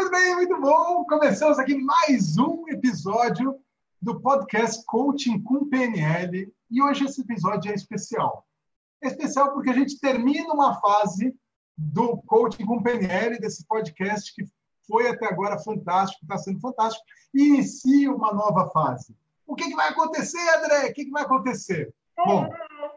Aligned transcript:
Muito 0.00 0.12
bem, 0.12 0.34
muito 0.34 0.58
bom. 0.58 1.04
Começamos 1.04 1.58
aqui 1.58 1.76
mais 1.76 2.38
um 2.38 2.66
episódio 2.68 3.60
do 4.00 4.18
podcast 4.18 4.82
Coaching 4.86 5.42
com 5.42 5.68
PNL. 5.68 6.50
E 6.70 6.82
hoje 6.82 7.04
esse 7.04 7.20
episódio 7.20 7.70
é 7.70 7.74
especial. 7.74 8.46
É 9.02 9.08
especial 9.08 9.52
porque 9.52 9.68
a 9.68 9.74
gente 9.74 10.00
termina 10.00 10.54
uma 10.54 10.80
fase 10.80 11.36
do 11.76 12.16
Coaching 12.22 12.64
com 12.64 12.82
PNL, 12.82 13.38
desse 13.38 13.66
podcast 13.66 14.34
que 14.34 14.48
foi 14.86 15.06
até 15.06 15.26
agora 15.26 15.58
fantástico, 15.58 16.24
está 16.24 16.38
sendo 16.38 16.60
fantástico, 16.60 17.04
e 17.34 17.48
inicia 17.48 18.10
uma 18.10 18.32
nova 18.32 18.70
fase. 18.70 19.14
O 19.46 19.54
que, 19.54 19.68
que 19.68 19.76
vai 19.76 19.90
acontecer, 19.90 20.40
André? 20.56 20.88
O 20.88 20.94
que, 20.94 21.04
que 21.04 21.10
vai 21.10 21.24
acontecer? 21.24 21.92
Bom, 22.16 22.48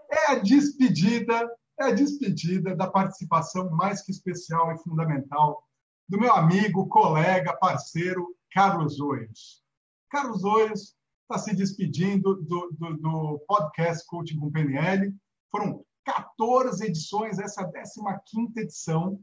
é 0.10 0.32
a 0.32 0.36
despedida, 0.36 1.52
é 1.82 1.84
a 1.84 1.92
despedida 1.92 2.74
da 2.74 2.90
participação 2.90 3.70
mais 3.72 4.02
que 4.02 4.12
especial 4.12 4.72
e 4.72 4.78
fundamental 4.78 5.68
do 6.08 6.20
meu 6.20 6.34
amigo, 6.34 6.88
colega, 6.88 7.56
parceiro, 7.58 8.36
Carlos 8.52 9.00
Oios. 9.00 9.64
Carlos 10.10 10.44
Oios 10.44 10.96
está 11.24 11.38
se 11.38 11.56
despedindo 11.56 12.36
do, 12.36 12.72
do, 12.72 12.98
do, 12.98 13.40
podcast 13.48 14.06
Coaching 14.06 14.40
com 14.40 14.52
PNL. 14.52 15.16
Foram 15.50 15.84
14 16.04 16.86
edições, 16.86 17.40
essa 17.40 17.62
é 17.62 18.10
a 18.10 18.20
15 18.20 18.60
edição. 18.60 19.20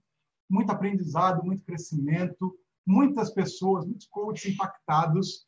Muito 0.48 0.72
aprendizado, 0.72 1.44
muito 1.44 1.64
crescimento, 1.64 2.58
muitas 2.84 3.30
pessoas, 3.30 3.86
muitos 3.86 4.06
coaches 4.08 4.54
impactados. 4.54 5.46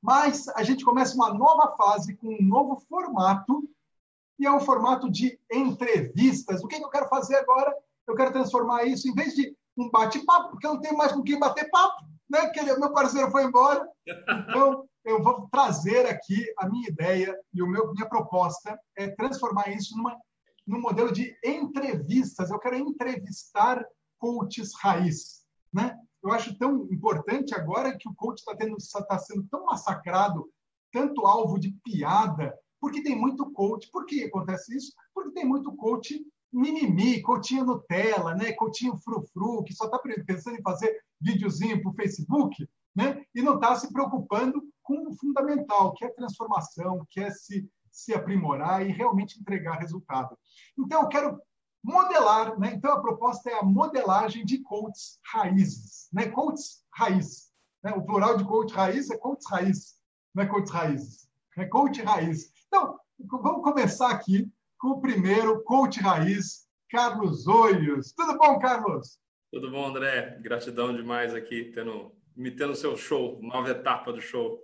Mas 0.00 0.48
a 0.48 0.62
gente 0.62 0.84
começa 0.84 1.14
uma 1.14 1.34
nova 1.34 1.76
fase 1.76 2.16
com 2.16 2.28
um 2.28 2.42
novo 2.42 2.76
formato, 2.88 3.68
e 4.38 4.46
é 4.46 4.50
um 4.50 4.60
formato 4.60 5.10
de 5.10 5.38
entrevistas. 5.52 6.64
O 6.64 6.66
que 6.66 6.76
eu 6.76 6.88
quero 6.88 7.08
fazer 7.08 7.36
agora? 7.36 7.76
Eu 8.06 8.14
quero 8.14 8.32
transformar 8.32 8.84
isso, 8.84 9.06
em 9.06 9.14
vez 9.14 9.34
de 9.34 9.54
um 9.80 9.90
bate-papo, 9.90 10.50
porque 10.50 10.66
eu 10.66 10.74
não 10.74 10.80
tenho 10.80 10.96
mais 10.96 11.12
com 11.12 11.22
quem 11.22 11.38
bater 11.38 11.70
papo, 11.70 12.04
né? 12.28 12.42
Porque 12.42 12.62
meu 12.62 12.92
parceiro 12.92 13.30
foi 13.30 13.44
embora. 13.44 13.86
Então, 14.48 14.84
eu 15.04 15.22
vou 15.22 15.48
trazer 15.50 16.06
aqui 16.06 16.44
a 16.58 16.68
minha 16.68 16.88
ideia 16.88 17.38
e 17.54 17.62
o 17.62 17.66
meu 17.66 17.92
minha 17.92 18.08
proposta 18.08 18.78
é 18.96 19.08
transformar 19.08 19.68
isso 19.70 19.96
numa 19.96 20.16
num 20.66 20.80
modelo 20.80 21.12
de 21.12 21.36
entrevistas. 21.44 22.50
Eu 22.50 22.58
quero 22.58 22.76
entrevistar 22.76 23.84
coaches 24.18 24.72
raiz, 24.80 25.44
né? 25.72 25.98
Eu 26.22 26.32
acho 26.32 26.56
tão 26.58 26.86
importante 26.92 27.54
agora 27.54 27.96
que 27.96 28.08
o 28.08 28.14
coach 28.14 28.38
está 28.38 28.52
está 28.52 29.18
sendo 29.18 29.46
tão 29.50 29.64
massacrado, 29.64 30.48
tanto 30.92 31.26
alvo 31.26 31.58
de 31.58 31.72
piada, 31.82 32.54
porque 32.80 33.02
tem 33.02 33.16
muito 33.16 33.50
coach. 33.52 33.90
Por 33.90 34.04
que 34.04 34.24
acontece 34.24 34.76
isso? 34.76 34.92
Porque 35.14 35.32
tem 35.32 35.44
muito 35.44 35.74
coach 35.76 36.22
mimimi, 36.52 37.22
cotinho 37.22 37.64
Nutella, 37.64 38.34
né? 38.34 38.52
cotinho 38.52 38.96
frufru, 38.96 39.62
que 39.62 39.74
só 39.74 39.84
está 39.84 39.98
pensando 40.26 40.58
em 40.58 40.62
fazer 40.62 41.02
videozinho 41.20 41.80
para 41.80 41.90
o 41.90 41.94
Facebook, 41.94 42.68
né? 42.94 43.24
e 43.34 43.42
não 43.42 43.54
está 43.54 43.76
se 43.76 43.92
preocupando 43.92 44.62
com 44.82 45.08
o 45.08 45.14
fundamental, 45.14 45.92
que 45.94 46.04
é 46.04 46.08
transformação, 46.08 47.06
que 47.10 47.20
é 47.20 47.30
se, 47.30 47.68
se 47.90 48.12
aprimorar 48.12 48.84
e 48.84 48.92
realmente 48.92 49.40
entregar 49.40 49.78
resultado. 49.78 50.36
Então, 50.78 51.02
eu 51.02 51.08
quero 51.08 51.40
modelar, 51.82 52.58
né? 52.58 52.72
então 52.74 52.92
a 52.92 53.00
proposta 53.00 53.50
é 53.50 53.58
a 53.58 53.62
modelagem 53.62 54.44
de 54.44 54.58
coaches 54.58 55.18
raízes, 55.24 56.08
né? 56.12 56.28
coaches 56.28 56.84
raiz. 56.92 57.50
Né? 57.82 57.92
O 57.92 58.02
plural 58.02 58.36
de 58.36 58.44
coach 58.44 58.72
raiz 58.74 59.10
é 59.10 59.16
coaches 59.16 59.46
raiz, 59.48 59.96
não 60.34 60.42
é 60.42 60.46
coaches 60.46 60.70
raízes, 60.70 61.28
é 61.56 61.64
coach 61.64 62.02
raiz. 62.02 62.52
Então, 62.66 62.98
vamos 63.18 63.62
começar 63.62 64.10
aqui 64.10 64.50
com 64.80 64.92
o 64.92 65.00
primeiro 65.00 65.62
coach 65.62 66.00
raiz, 66.00 66.66
Carlos 66.90 67.46
Olhos. 67.46 68.12
Tudo 68.12 68.36
bom, 68.38 68.58
Carlos? 68.58 69.18
Tudo 69.52 69.70
bom, 69.70 69.86
André. 69.86 70.38
Gratidão 70.40 70.96
demais 70.96 71.34
aqui, 71.34 71.70
tendo, 71.74 72.12
me 72.34 72.50
tendo 72.50 72.74
seu 72.74 72.96
show, 72.96 73.38
nova 73.42 73.70
etapa 73.70 74.10
do 74.10 74.22
show. 74.22 74.58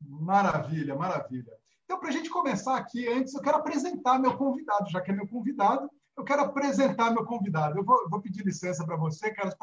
Maravilha, 0.00 0.94
maravilha. 0.94 1.50
Então, 1.84 1.98
para 1.98 2.10
a 2.10 2.12
gente 2.12 2.28
começar 2.28 2.76
aqui, 2.76 3.08
antes 3.08 3.34
eu 3.34 3.40
quero 3.40 3.56
apresentar 3.56 4.18
meu 4.18 4.36
convidado, 4.36 4.90
já 4.90 5.00
que 5.00 5.10
é 5.10 5.14
meu 5.14 5.26
convidado, 5.26 5.90
eu 6.16 6.24
quero 6.24 6.42
apresentar 6.42 7.10
meu 7.10 7.24
convidado. 7.24 7.78
Eu 7.78 7.84
vou, 7.84 8.08
vou 8.10 8.20
pedir 8.20 8.44
licença 8.44 8.84
para 8.84 8.96
você, 8.96 9.32
Carlos, 9.32 9.54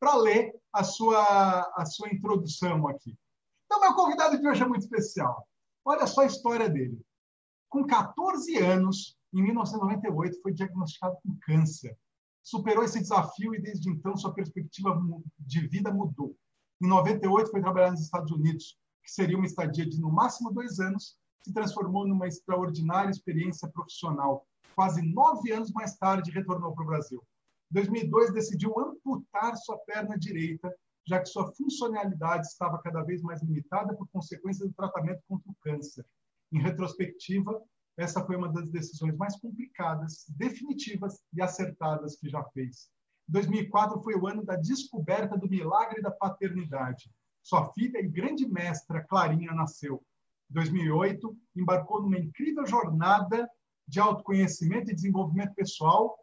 para 0.00 0.14
ler 0.14 0.54
a 0.72 0.82
sua, 0.82 1.70
a 1.76 1.84
sua 1.84 2.08
introdução 2.08 2.88
aqui. 2.88 3.14
Então, 3.66 3.80
meu 3.80 3.94
convidado 3.94 4.40
de 4.40 4.48
hoje 4.48 4.62
é 4.62 4.66
muito 4.66 4.82
especial. 4.82 5.46
Olha 5.84 6.06
só 6.06 6.22
a 6.22 6.26
história 6.26 6.68
dele. 6.68 6.98
Com 7.68 7.86
14 7.86 8.56
anos, 8.58 9.19
em 9.32 9.42
1998, 9.42 10.40
foi 10.42 10.52
diagnosticado 10.52 11.16
com 11.22 11.36
câncer. 11.42 11.96
Superou 12.42 12.82
esse 12.82 13.00
desafio 13.00 13.54
e, 13.54 13.60
desde 13.60 13.88
então, 13.88 14.16
sua 14.16 14.34
perspectiva 14.34 15.00
de 15.38 15.68
vida 15.68 15.92
mudou. 15.92 16.36
Em 16.82 16.88
98, 16.88 17.50
foi 17.50 17.60
trabalhar 17.60 17.90
nos 17.90 18.00
Estados 18.00 18.32
Unidos, 18.32 18.78
que 19.04 19.12
seria 19.12 19.36
uma 19.36 19.46
estadia 19.46 19.86
de, 19.86 20.00
no 20.00 20.10
máximo, 20.10 20.52
dois 20.52 20.80
anos, 20.80 21.16
se 21.42 21.52
transformou 21.52 22.06
numa 22.06 22.26
extraordinária 22.26 23.10
experiência 23.10 23.68
profissional. 23.68 24.46
Quase 24.74 25.02
nove 25.02 25.52
anos 25.52 25.70
mais 25.72 25.96
tarde, 25.96 26.30
retornou 26.30 26.74
para 26.74 26.84
o 26.84 26.86
Brasil. 26.86 27.22
Em 27.70 27.74
2002, 27.74 28.32
decidiu 28.32 28.78
amputar 28.78 29.56
sua 29.56 29.78
perna 29.78 30.18
direita, 30.18 30.74
já 31.06 31.20
que 31.20 31.28
sua 31.28 31.52
funcionalidade 31.54 32.46
estava 32.46 32.80
cada 32.82 33.02
vez 33.02 33.22
mais 33.22 33.42
limitada 33.42 33.94
por 33.94 34.08
consequência 34.08 34.66
do 34.66 34.72
tratamento 34.72 35.22
contra 35.28 35.50
o 35.50 35.56
câncer. 35.60 36.04
Em 36.52 36.60
retrospectiva, 36.60 37.62
essa 38.00 38.24
foi 38.24 38.36
uma 38.36 38.48
das 38.50 38.68
decisões 38.70 39.14
mais 39.16 39.38
complicadas, 39.38 40.24
definitivas 40.30 41.20
e 41.34 41.42
acertadas 41.42 42.16
que 42.16 42.28
já 42.28 42.42
fez. 42.44 42.88
2004 43.28 44.02
foi 44.02 44.14
o 44.14 44.26
ano 44.26 44.44
da 44.44 44.56
descoberta 44.56 45.36
do 45.36 45.48
milagre 45.48 46.00
da 46.00 46.10
paternidade. 46.10 47.10
Sua 47.42 47.70
filha 47.72 47.98
e 47.98 48.08
grande 48.08 48.48
mestra, 48.48 49.04
Clarinha, 49.04 49.52
nasceu. 49.52 50.02
2008, 50.48 51.36
embarcou 51.54 52.02
numa 52.02 52.18
incrível 52.18 52.66
jornada 52.66 53.48
de 53.86 54.00
autoconhecimento 54.00 54.90
e 54.90 54.94
desenvolvimento 54.94 55.54
pessoal 55.54 56.18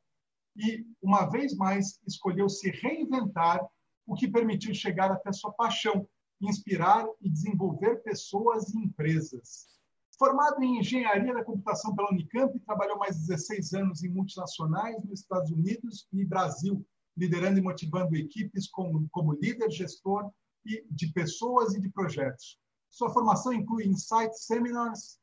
e, 0.56 0.84
uma 1.02 1.30
vez 1.30 1.56
mais, 1.56 2.00
escolheu 2.08 2.50
se 2.50 2.72
reinventar, 2.72 3.64
o 4.06 4.16
que 4.16 4.28
permitiu 4.28 4.74
chegar 4.74 5.12
até 5.12 5.32
sua 5.32 5.52
paixão, 5.52 6.08
inspirar 6.42 7.06
e 7.22 7.30
desenvolver 7.30 7.98
pessoas 8.04 8.74
e 8.74 8.80
empresas. 8.80 9.77
Formado 10.18 10.64
em 10.64 10.80
engenharia 10.80 11.32
da 11.32 11.44
computação 11.44 11.96
pela 11.96 12.10
Unicamp, 12.10 12.60
trabalhou 12.62 12.98
mais 12.98 13.16
de 13.16 13.28
16 13.28 13.74
anos 13.74 14.04
em 14.04 14.10
multinacionais 14.10 15.04
nos 15.04 15.22
Estados 15.22 15.52
Unidos 15.52 16.08
e 16.12 16.26
Brasil, 16.26 16.84
liderando 17.16 17.60
e 17.60 17.62
motivando 17.62 18.16
equipes 18.16 18.68
como, 18.68 19.08
como 19.12 19.34
líder, 19.34 19.70
gestor 19.70 20.32
e 20.66 20.84
de 20.90 21.14
pessoas 21.14 21.76
e 21.76 21.80
de 21.80 21.90
projetos. 21.90 22.60
Sua 22.90 23.12
formação 23.12 23.54
inclui 23.54 23.86
Insight 23.86 24.36
Seminars 24.40 25.20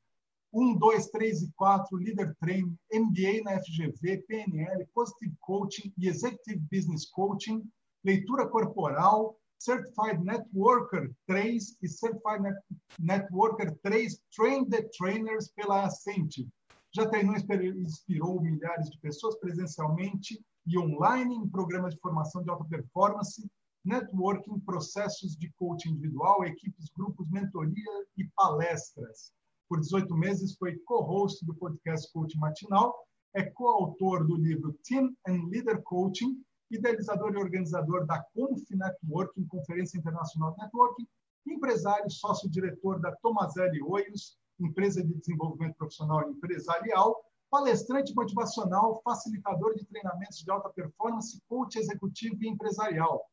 1, 0.53 0.79
2, 0.79 1.07
3 1.09 1.43
e 1.43 1.53
4, 1.57 1.97
Leader 1.97 2.37
Training, 2.37 2.79
MBA 2.93 3.43
na 3.43 3.61
FGV, 3.61 4.19
PNL, 4.29 4.87
Positive 4.95 5.35
Coaching 5.41 5.93
e 5.99 6.07
Executive 6.07 6.63
Business 6.71 7.11
Coaching, 7.11 7.69
leitura 8.05 8.47
corporal, 8.47 9.37
Certified 9.65 10.21
Networker 10.21 11.11
3 11.27 11.59
e 11.83 11.89
Certified 11.89 12.43
Net 12.43 12.59
Networker 13.01 13.75
3 13.83 14.21
Train 14.37 14.69
the 14.69 14.83
Trainers 14.95 15.51
pela 15.57 15.87
Ascente. 15.87 16.47
Já 16.95 17.09
treinou 17.09 17.35
e 17.35 17.83
inspirou 17.83 18.43
milhares 18.43 18.91
de 18.91 18.99
pessoas 19.01 19.39
presencialmente 19.39 20.39
e 20.67 20.79
online 20.79 21.35
em 21.35 21.49
programas 21.49 21.95
de 21.95 22.01
formação 22.01 22.43
de 22.43 22.51
alta 22.51 22.65
performance, 22.67 23.51
networking, 23.83 24.61
processos 24.61 25.35
de 25.35 25.51
coaching 25.59 25.93
individual, 25.93 26.45
equipes, 26.45 26.91
grupos, 26.95 27.27
mentoria 27.31 28.07
e 28.19 28.25
palestras. 28.37 29.33
Por 29.67 29.81
18 29.81 30.15
meses 30.15 30.57
foi 30.59 30.77
co-host 30.85 31.43
do 31.47 31.55
podcast 31.55 32.13
Coaching 32.13 32.39
Matinal, 32.39 32.95
é 33.35 33.43
coautor 33.43 34.27
do 34.27 34.37
livro 34.37 34.79
Team 34.85 35.17
and 35.27 35.49
Leader 35.49 35.83
Coaching 35.85 36.45
idealizador 36.75 37.35
e 37.35 37.39
organizador 37.39 38.07
da 38.07 38.23
Conf 38.35 38.63
Networking, 38.71 39.47
Conferência 39.47 39.99
Internacional 39.99 40.53
de 40.53 40.63
Networking, 40.63 41.07
empresário, 41.47 42.11
sócio-diretor 42.11 43.01
da 43.01 43.15
Tomazelli 43.17 43.83
Oios, 43.83 44.39
empresa 44.59 45.03
de 45.03 45.15
desenvolvimento 45.15 45.77
profissional 45.77 46.23
e 46.27 46.33
empresarial, 46.33 47.17
palestrante 47.51 48.15
motivacional, 48.15 49.01
facilitador 49.03 49.75
de 49.75 49.85
treinamentos 49.85 50.39
de 50.39 50.51
alta 50.51 50.69
performance, 50.71 51.41
coach 51.49 51.77
executivo 51.77 52.37
e 52.43 52.49
empresarial. 52.49 53.25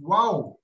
Uau! 0.00 0.60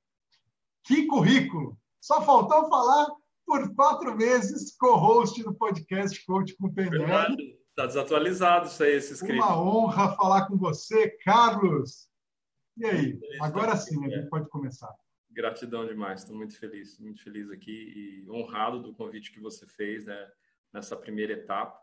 Que 0.84 1.06
currículo! 1.06 1.78
Só 2.00 2.20
faltou 2.22 2.68
falar 2.68 3.06
por 3.46 3.74
quatro 3.74 4.16
meses 4.16 4.76
co-host 4.76 5.42
do 5.42 5.54
podcast 5.54 6.24
Coach 6.26 6.54
com 6.56 6.72
PNL. 6.72 7.63
Está 7.74 7.86
desatualizado 7.86 8.68
isso 8.68 8.84
aí, 8.84 8.92
esse 8.92 9.14
script. 9.14 9.36
Uma 9.36 9.60
honra 9.60 10.14
falar 10.14 10.46
com 10.46 10.56
você, 10.56 11.10
Carlos. 11.24 12.08
E 12.76 12.86
aí? 12.86 13.20
Agora 13.40 13.76
sim, 13.76 14.06
a 14.06 14.08
gente 14.08 14.28
pode 14.28 14.48
começar. 14.48 14.94
Gratidão 15.28 15.84
demais, 15.84 16.20
estou 16.20 16.36
muito 16.36 16.56
feliz, 16.56 16.96
muito 17.00 17.20
feliz 17.20 17.50
aqui 17.50 18.22
e 18.24 18.30
honrado 18.30 18.80
do 18.80 18.94
convite 18.94 19.32
que 19.32 19.40
você 19.40 19.66
fez 19.66 20.06
né, 20.06 20.30
nessa 20.72 20.96
primeira 20.96 21.32
etapa. 21.32 21.76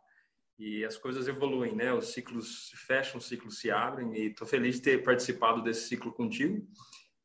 E 0.58 0.86
as 0.86 0.96
coisas 0.96 1.28
evoluem, 1.28 1.76
né? 1.76 1.92
Os 1.94 2.14
ciclos 2.14 2.70
se 2.70 2.78
fecham, 2.78 3.18
os 3.18 3.28
ciclos 3.28 3.60
se 3.60 3.70
abrem 3.70 4.16
e 4.16 4.28
estou 4.28 4.48
feliz 4.48 4.76
de 4.78 4.84
ter 4.84 5.04
participado 5.04 5.62
desse 5.62 5.90
ciclo 5.90 6.14
contigo. 6.14 6.66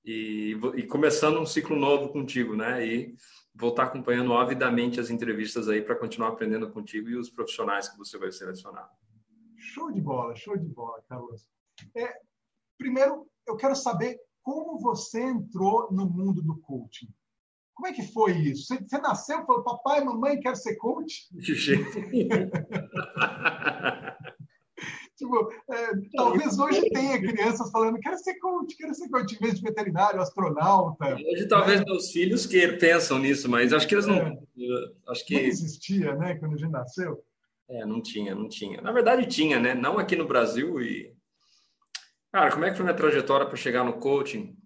e, 0.04 0.58
e 0.74 0.82
começando 0.88 1.38
um 1.38 1.46
ciclo 1.46 1.76
novo 1.76 2.08
contigo, 2.08 2.56
né? 2.56 2.84
E 2.84 3.14
vou 3.58 3.70
estar 3.70 3.84
acompanhando 3.84 4.34
avidamente 4.34 5.00
as 5.00 5.10
entrevistas 5.10 5.68
aí 5.68 5.80
para 5.80 5.96
continuar 5.96 6.28
aprendendo 6.28 6.70
contigo 6.70 7.08
e 7.08 7.16
os 7.16 7.30
profissionais 7.30 7.88
que 7.88 7.96
você 7.96 8.18
vai 8.18 8.30
selecionar. 8.30 8.88
Show 9.56 9.90
de 9.90 10.00
bola, 10.00 10.34
show 10.34 10.56
de 10.56 10.68
bola, 10.68 11.02
Carlos. 11.08 11.48
É, 11.94 12.14
primeiro, 12.78 13.26
eu 13.46 13.56
quero 13.56 13.74
saber 13.74 14.18
como 14.42 14.78
você 14.78 15.20
entrou 15.20 15.90
no 15.90 16.08
mundo 16.08 16.42
do 16.42 16.56
coaching. 16.58 17.08
Como 17.74 17.88
é 17.88 17.92
que 17.92 18.02
foi 18.12 18.32
isso? 18.32 18.66
Você, 18.66 18.82
você 18.82 18.98
nasceu 18.98 19.42
e 19.42 19.46
falou, 19.46 19.62
papai, 19.62 20.02
mamãe, 20.02 20.40
quero 20.40 20.56
ser 20.56 20.76
coach? 20.76 21.28
De 21.32 21.52
jeito 21.56 21.90
tipo, 25.16 25.52
é, 25.70 25.90
talvez 26.14 26.58
hoje 26.58 26.88
tenha 26.90 27.18
crianças 27.18 27.70
falando, 27.70 27.98
quero 27.98 28.18
ser 28.18 28.34
coach, 28.38 28.76
quero 28.76 28.94
ser 28.94 29.08
coach, 29.08 29.34
em 29.34 29.38
vez 29.38 29.54
de 29.54 29.62
veterinário, 29.62 30.20
astronauta. 30.20 31.14
Hoje 31.14 31.48
talvez 31.48 31.80
né? 31.80 31.84
meus 31.86 32.10
filhos 32.10 32.46
que 32.46 32.68
pensam 32.74 33.18
nisso, 33.18 33.48
mas 33.48 33.72
acho 33.72 33.88
que 33.88 33.94
eles 33.94 34.06
não... 34.06 34.16
É. 34.16 34.38
Acho 35.08 35.26
que... 35.26 35.34
Não 35.34 35.40
existia, 35.40 36.14
né, 36.14 36.34
quando 36.36 36.54
a 36.54 36.58
gente 36.58 36.70
nasceu. 36.70 37.24
É, 37.68 37.84
não 37.84 38.00
tinha, 38.00 38.34
não 38.34 38.48
tinha. 38.48 38.80
Na 38.80 38.92
verdade 38.92 39.26
tinha, 39.26 39.58
né? 39.58 39.74
Não 39.74 39.98
aqui 39.98 40.14
no 40.14 40.26
Brasil 40.26 40.80
e... 40.80 41.14
Cara, 42.30 42.52
como 42.52 42.64
é 42.64 42.70
que 42.70 42.76
foi 42.76 42.84
minha 42.84 42.96
trajetória 42.96 43.46
para 43.46 43.56
chegar 43.56 43.82
no 43.82 43.94
coaching? 43.94 44.56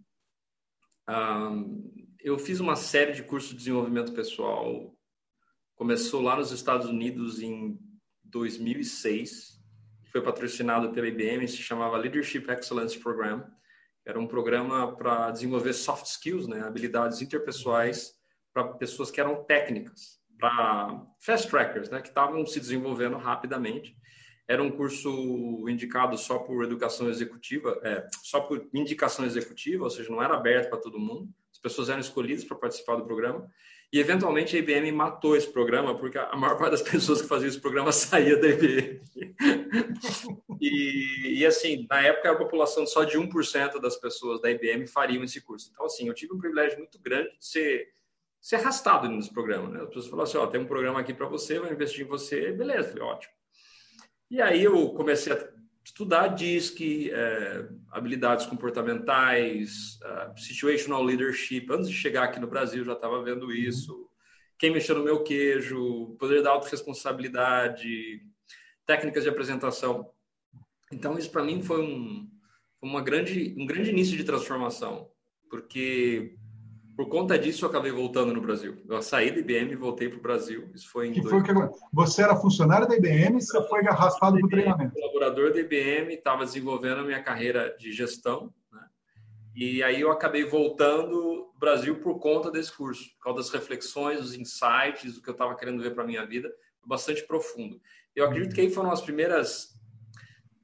Um, 1.09 1.91
eu 2.19 2.39
fiz 2.39 2.61
uma 2.61 2.77
série 2.77 3.13
de 3.13 3.23
cursos 3.23 3.51
de 3.51 3.57
desenvolvimento 3.57 4.13
pessoal. 4.13 4.95
Começou 5.77 6.21
lá 6.21 6.37
nos 6.37 6.51
Estados 6.51 6.89
Unidos 6.89 7.41
em 7.41 7.79
2006. 8.25 9.60
Foi 10.11 10.23
patrocinado 10.23 10.93
pela 10.93 11.07
IBM, 11.07 11.47
se 11.47 11.59
chamava 11.59 11.97
Leadership 11.97 12.45
Excellence 12.49 12.99
Program. 12.99 13.45
Era 14.05 14.19
um 14.19 14.27
programa 14.27 14.97
para 14.97 15.31
desenvolver 15.31 15.73
soft 15.73 16.07
skills, 16.07 16.49
né, 16.49 16.63
habilidades 16.63 17.21
interpessoais 17.21 18.15
para 18.53 18.65
pessoas 18.75 19.11
que 19.11 19.21
eram 19.21 19.45
técnicas, 19.45 20.21
para 20.39 21.07
fast 21.21 21.49
trackers, 21.49 21.91
né, 21.91 22.01
que 22.01 22.09
estavam 22.09 22.45
se 22.47 22.59
desenvolvendo 22.59 23.17
rapidamente. 23.17 23.97
Era 24.49 24.63
um 24.63 24.71
curso 24.71 25.69
indicado 25.69 26.19
só 26.19 26.41
por 26.41 26.65
educação 26.65 27.09
executiva, 27.09 27.79
é, 27.85 28.07
só 28.23 28.41
por 28.41 28.69
indicação 28.75 29.25
executiva, 29.25 29.85
ou 29.85 29.91
seja, 29.91 30.11
não 30.11 30.23
era 30.23 30.35
aberto 30.35 30.71
para 30.71 30.81
todo 30.81 30.99
mundo 30.99 31.33
pessoas 31.61 31.89
eram 31.89 32.01
escolhidas 32.01 32.45
para 32.45 32.57
participar 32.57 32.97
do 32.97 33.05
programa. 33.05 33.49
E, 33.93 33.99
eventualmente, 33.99 34.55
a 34.55 34.59
IBM 34.61 34.93
matou 34.93 35.37
esse 35.37 35.49
programa, 35.49 35.99
porque 35.99 36.17
a 36.17 36.37
maior 36.37 36.57
parte 36.57 36.73
das 36.73 36.83
pessoas 36.83 37.21
que 37.21 37.27
faziam 37.27 37.49
esse 37.49 37.61
programa 37.61 37.91
saía 37.93 38.37
da 38.37 38.47
IBM. 38.47 39.01
e, 40.61 41.41
e, 41.41 41.47
assim, 41.47 41.87
na 41.91 42.01
época, 42.01 42.31
a 42.31 42.37
população 42.37 42.87
só 42.87 43.03
de 43.03 43.19
1% 43.19 43.81
das 43.81 43.97
pessoas 43.97 44.41
da 44.41 44.51
IBM 44.51 44.87
fariam 44.87 45.25
esse 45.25 45.41
curso. 45.41 45.71
Então, 45.73 45.87
assim, 45.87 46.07
eu 46.07 46.15
tive 46.15 46.33
um 46.33 46.39
privilégio 46.39 46.79
muito 46.79 47.01
grande 47.01 47.31
de 47.37 47.45
ser, 47.45 47.89
ser 48.41 48.57
arrastado 48.57 49.09
nesse 49.09 49.33
programa. 49.33 49.69
Né? 49.69 49.81
As 49.81 49.89
pessoas 49.89 50.07
falaram 50.07 50.29
assim, 50.29 50.39
ó, 50.39 50.47
tem 50.47 50.61
um 50.61 50.67
programa 50.67 51.01
aqui 51.01 51.13
para 51.13 51.27
você, 51.27 51.59
vai 51.59 51.73
investir 51.73 52.05
em 52.05 52.09
você, 52.09 52.53
beleza. 52.53 52.91
Falei, 52.91 53.03
ótimo. 53.03 53.35
E 54.31 54.41
aí 54.41 54.63
eu 54.63 54.91
comecei 54.91 55.33
a 55.33 55.60
estudar 55.85 56.29
DISC, 56.29 57.11
é, 57.11 57.69
habilidades 57.91 58.47
comportamentais, 58.47 59.99
uh, 60.03 60.39
situational 60.39 61.03
leadership. 61.03 61.67
Antes 61.71 61.89
de 61.89 61.97
chegar 61.97 62.25
aqui 62.25 62.39
no 62.39 62.47
Brasil, 62.47 62.85
já 62.85 62.93
estava 62.93 63.23
vendo 63.23 63.53
isso. 63.53 64.09
Quem 64.59 64.71
mexeu 64.71 64.97
no 64.97 65.05
meu 65.05 65.23
queijo, 65.23 66.17
poder 66.19 66.43
da 66.43 66.51
autorresponsabilidade, 66.51 68.21
técnicas 68.87 69.25
de 69.25 69.31
apresentação. 69.31 70.11
Então, 70.93 71.17
isso 71.19 71.31
para 71.31 71.45
mim 71.45 71.63
foi 71.63 71.81
um, 71.83 72.31
uma 72.83 73.01
grande, 73.01 73.55
um 73.59 73.65
grande 73.65 73.91
início 73.91 74.17
de 74.17 74.25
transformação, 74.25 75.11
porque 75.49 76.37
por 77.01 77.09
conta 77.09 77.39
disso, 77.39 77.65
eu 77.65 77.71
acabei 77.71 77.91
voltando 77.91 78.35
no 78.35 78.43
Brasil. 78.43 78.77
Eu 78.87 79.01
saí 79.01 79.31
da 79.31 79.39
IBM 79.39 79.73
e 79.73 79.75
voltei 79.75 80.07
para 80.11 80.19
o 80.19 80.21
Brasil. 80.21 80.71
Isso 80.75 80.87
foi 80.91 81.09
em. 81.09 81.13
Que 81.15 81.23
dois... 81.23 81.31
foi 81.31 81.43
que 81.43 81.79
você 81.91 82.23
era 82.23 82.37
funcionário 82.37 82.87
da 82.87 82.95
IBM 82.95 83.39
e 83.39 83.41
você 83.41 83.67
foi 83.69 83.87
arrastado 83.87 84.37
para 84.37 84.45
o 84.45 84.51
treinamento. 84.51 84.93
Colaborador 84.93 85.51
da 85.51 85.61
IBM, 85.61 86.13
estava 86.13 86.45
desenvolvendo 86.45 86.99
a 86.99 87.05
minha 87.05 87.23
carreira 87.23 87.75
de 87.79 87.91
gestão. 87.91 88.53
Né? 88.71 88.83
E 89.55 89.83
aí 89.83 89.99
eu 89.99 90.11
acabei 90.11 90.45
voltando 90.45 91.11
no 91.11 91.55
Brasil 91.59 91.97
por 92.01 92.19
conta 92.19 92.51
desse 92.51 92.71
curso, 92.71 93.09
por 93.17 93.25
causa 93.25 93.39
das 93.39 93.51
reflexões, 93.51 94.21
dos 94.21 94.35
insights, 94.35 95.15
do 95.15 95.23
que 95.23 95.31
eu 95.31 95.33
estava 95.33 95.57
querendo 95.57 95.83
ver 95.83 95.95
para 95.95 96.05
a 96.05 96.07
minha 96.07 96.27
vida, 96.27 96.53
bastante 96.85 97.27
profundo. 97.27 97.81
Eu 98.15 98.27
acredito 98.27 98.55
que 98.55 98.61
aí 98.61 98.69
foram 98.69 98.91
as 98.91 99.01
primeiras 99.01 99.75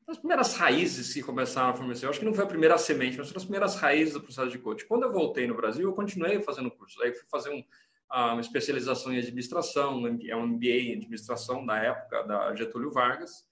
as 0.06 0.18
primeiras 0.18 0.54
raízes 0.54 1.12
que 1.12 1.22
começaram 1.22 1.70
a 1.70 1.74
fornecer. 1.74 2.06
Eu 2.06 2.10
acho 2.10 2.20
que 2.20 2.24
não 2.24 2.34
foi 2.34 2.44
a 2.44 2.48
primeira 2.48 2.78
semente, 2.78 3.18
mas 3.18 3.26
foram 3.26 3.38
as 3.38 3.44
primeiras 3.44 3.74
raízes 3.76 4.14
do 4.14 4.20
processo 4.20 4.50
de 4.50 4.58
coaching. 4.58 4.86
Quando 4.86 5.02
eu 5.02 5.12
voltei 5.12 5.46
no 5.46 5.56
Brasil, 5.56 5.88
eu 5.88 5.94
continuei 5.94 6.40
fazendo 6.40 6.70
curso. 6.70 7.02
Aí 7.02 7.12
fui 7.12 7.28
fazer 7.28 7.50
um, 7.50 7.64
uma 8.12 8.40
especialização 8.40 9.12
em 9.12 9.18
administração, 9.18 10.06
é 10.06 10.36
um 10.36 10.46
MBA 10.46 10.66
em 10.66 10.92
administração 10.94 11.66
da 11.66 11.76
época 11.78 12.22
da 12.22 12.54
Getúlio 12.54 12.92
Vargas. 12.92 13.44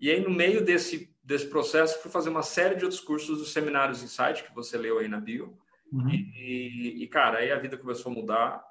E 0.00 0.10
aí, 0.10 0.20
no 0.20 0.30
meio 0.30 0.64
desse, 0.64 1.12
desse 1.22 1.46
processo, 1.46 2.00
fui 2.00 2.10
fazer 2.10 2.30
uma 2.30 2.42
série 2.42 2.76
de 2.76 2.84
outros 2.84 3.00
cursos 3.00 3.38
dos 3.38 3.52
seminários 3.52 4.02
Insight, 4.02 4.44
que 4.44 4.54
você 4.54 4.78
leu 4.78 4.98
aí 4.98 5.08
na 5.08 5.20
bio. 5.20 5.58
Uhum. 5.92 6.08
E, 6.10 7.02
e, 7.02 7.06
cara, 7.08 7.38
aí 7.38 7.50
a 7.50 7.58
vida 7.58 7.76
começou 7.76 8.12
a 8.12 8.14
mudar. 8.14 8.64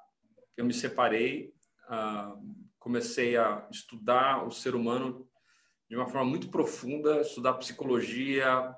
Eu 0.56 0.64
me 0.64 0.72
separei, 0.72 1.52
uh, 1.88 2.38
comecei 2.78 3.36
a 3.36 3.66
estudar 3.70 4.46
o 4.46 4.50
ser 4.50 4.74
humano 4.74 5.28
de 5.88 5.96
uma 5.96 6.06
forma 6.06 6.24
muito 6.24 6.48
profunda, 6.48 7.20
estudar 7.20 7.54
psicologia, 7.54 8.74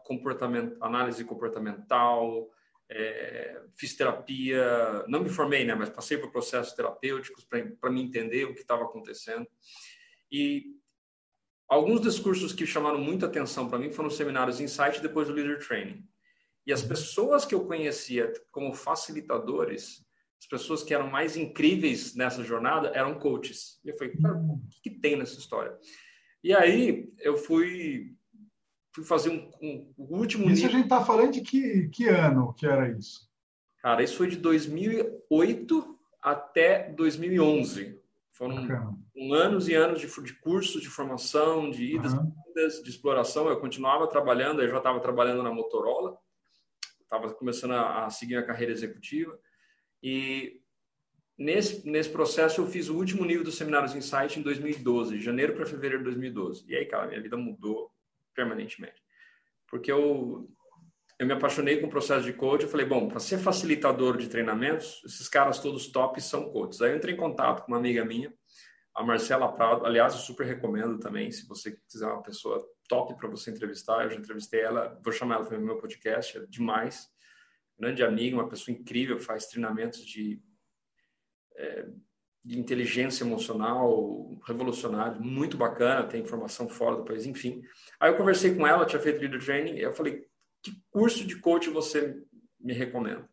análise 0.80 1.24
comportamental, 1.24 2.50
é, 2.88 3.62
fiz 3.74 3.94
terapia, 3.94 5.04
não 5.08 5.22
me 5.22 5.28
formei, 5.28 5.64
né, 5.64 5.74
mas 5.74 5.90
passei 5.90 6.18
por 6.18 6.30
processos 6.30 6.72
terapêuticos 6.72 7.44
para 7.44 7.90
me 7.90 8.02
entender 8.02 8.44
o 8.44 8.54
que 8.54 8.60
estava 8.60 8.84
acontecendo. 8.84 9.46
E 10.30 10.66
alguns 11.68 12.00
discursos 12.00 12.52
que 12.52 12.66
chamaram 12.66 12.98
muita 12.98 13.26
atenção 13.26 13.68
para 13.68 13.78
mim 13.78 13.92
foram 13.92 14.08
os 14.08 14.16
seminários 14.16 14.60
Insight 14.60 15.00
depois 15.00 15.28
do 15.28 15.34
Leader 15.34 15.64
Training. 15.66 16.04
E 16.66 16.72
as 16.72 16.82
pessoas 16.82 17.44
que 17.44 17.54
eu 17.54 17.64
conhecia 17.64 18.32
como 18.50 18.74
facilitadores, 18.74 20.04
as 20.38 20.46
pessoas 20.46 20.82
que 20.82 20.92
eram 20.92 21.08
mais 21.08 21.36
incríveis 21.36 22.14
nessa 22.14 22.42
jornada 22.42 22.88
eram 22.88 23.18
coaches. 23.18 23.80
E 23.84 23.88
eu 23.88 23.96
falei, 23.96 24.16
cara, 24.16 24.34
o 24.34 24.60
que, 24.68 24.90
que 24.90 24.98
tem 24.98 25.16
nessa 25.16 25.38
história? 25.38 25.76
E 26.42 26.54
aí 26.54 27.12
eu 27.18 27.36
fui, 27.36 28.14
fui 28.94 29.04
fazer 29.04 29.30
um, 29.30 29.50
um, 29.60 29.94
um 29.98 30.16
último. 30.16 30.44
Isso 30.44 30.62
nível. 30.62 30.68
a 30.68 30.72
gente 30.72 30.84
está 30.84 31.04
falando 31.04 31.32
de 31.32 31.40
que, 31.40 31.88
que 31.88 32.08
ano 32.08 32.54
que 32.54 32.66
era 32.66 32.88
isso? 32.90 33.28
Cara, 33.82 34.02
isso 34.02 34.16
foi 34.16 34.28
de 34.28 34.37
2008 34.37 35.99
até 36.22 36.90
2011. 36.92 38.00
Foram 38.32 38.56
anos 39.32 39.66
e 39.66 39.75
anos 39.75 39.99
de, 39.99 40.22
de 40.22 40.34
cursos, 40.34 40.82
de 40.82 40.88
formação, 40.88 41.70
de 41.70 41.94
idas, 41.94 42.12
uhum. 42.12 42.32
de 42.54 42.90
exploração. 42.90 43.49
Eu 43.49 43.58
continuava 43.58 44.06
trabalhando, 44.06 44.61
eu 44.61 44.68
já 44.68 44.76
estava 44.76 45.00
trabalhando 45.00 45.42
na 45.42 45.50
Motorola, 45.50 46.18
estava 47.00 47.32
começando 47.32 47.72
a, 47.72 48.04
a 48.04 48.11
seguir 48.11 48.37
a 48.37 48.44
carreira 48.44 48.72
executiva. 48.72 49.38
E 50.02 50.61
Nesse, 51.38 51.87
nesse 51.87 52.09
processo, 52.09 52.62
eu 52.62 52.66
fiz 52.66 52.88
o 52.88 52.97
último 52.97 53.25
nível 53.25 53.45
dos 53.45 53.57
seminários 53.57 53.95
Insight 53.95 54.38
em 54.38 54.43
2012, 54.43 55.21
janeiro 55.21 55.55
para 55.55 55.66
fevereiro 55.66 55.99
de 55.99 56.05
2012. 56.05 56.64
E 56.66 56.75
aí, 56.75 56.87
cara, 56.87 57.07
minha 57.07 57.21
vida 57.21 57.37
mudou 57.37 57.90
permanentemente. 58.35 59.02
Porque 59.69 59.93
eu, 59.93 60.49
eu 61.19 61.26
me 61.26 61.35
apaixonei 61.35 61.78
com 61.78 61.88
o 61.88 61.90
processo 61.90 62.25
de 62.25 62.33
coach. 62.33 62.62
Eu 62.62 62.71
falei, 62.71 62.87
bom, 62.87 63.07
para 63.09 63.21
ser 63.21 63.38
facilitador 63.38 64.16
de 64.16 64.28
treinamentos, 64.28 65.02
esses 65.05 65.28
caras 65.28 65.59
todos 65.59 65.88
top 65.88 66.21
são 66.23 66.50
coaches. 66.50 66.81
Aí 66.81 66.93
eu 66.93 66.97
entrei 66.97 67.14
em 67.14 67.19
contato 67.19 67.64
com 67.64 67.73
uma 67.73 67.78
amiga 67.78 68.02
minha, 68.02 68.33
a 68.95 69.05
Marcela 69.05 69.52
Prado. 69.52 69.85
Aliás, 69.85 70.14
eu 70.14 70.21
super 70.21 70.47
recomendo 70.47 70.99
também, 70.99 71.31
se 71.31 71.47
você 71.47 71.78
quiser 71.87 72.07
uma 72.07 72.23
pessoa 72.23 72.66
top 72.88 73.14
para 73.14 73.28
você 73.28 73.50
entrevistar. 73.50 74.05
Eu 74.05 74.11
já 74.11 74.16
entrevistei 74.16 74.61
ela, 74.61 74.99
vou 75.05 75.12
chamar 75.12 75.37
ela 75.37 75.45
para 75.45 75.59
o 75.59 75.61
meu 75.61 75.76
podcast, 75.76 76.38
é 76.38 76.47
demais. 76.47 77.09
Grande 77.78 78.02
amiga, 78.02 78.37
uma 78.37 78.49
pessoa 78.49 78.75
incrível, 78.75 79.21
faz 79.21 79.47
treinamentos 79.47 80.05
de 80.05 80.40
é, 81.56 81.86
de 82.44 82.58
inteligência 82.58 83.25
emocional 83.25 84.38
revolucionário, 84.46 85.20
muito 85.20 85.56
bacana, 85.56 86.06
tem 86.06 86.22
informação 86.22 86.68
fora 86.68 86.96
do 86.96 87.04
país, 87.04 87.26
enfim. 87.26 87.62
Aí 87.98 88.10
eu 88.10 88.16
conversei 88.16 88.54
com 88.54 88.66
ela, 88.66 88.86
tinha 88.86 89.02
feito 89.02 89.20
leader 89.20 89.44
training, 89.44 89.75
e 89.75 89.82
eu 89.82 89.92
falei, 89.92 90.25
que 90.62 90.80
curso 90.90 91.26
de 91.26 91.36
coach 91.40 91.68
você 91.70 92.22
me 92.60 92.72
recomenda? 92.72 93.28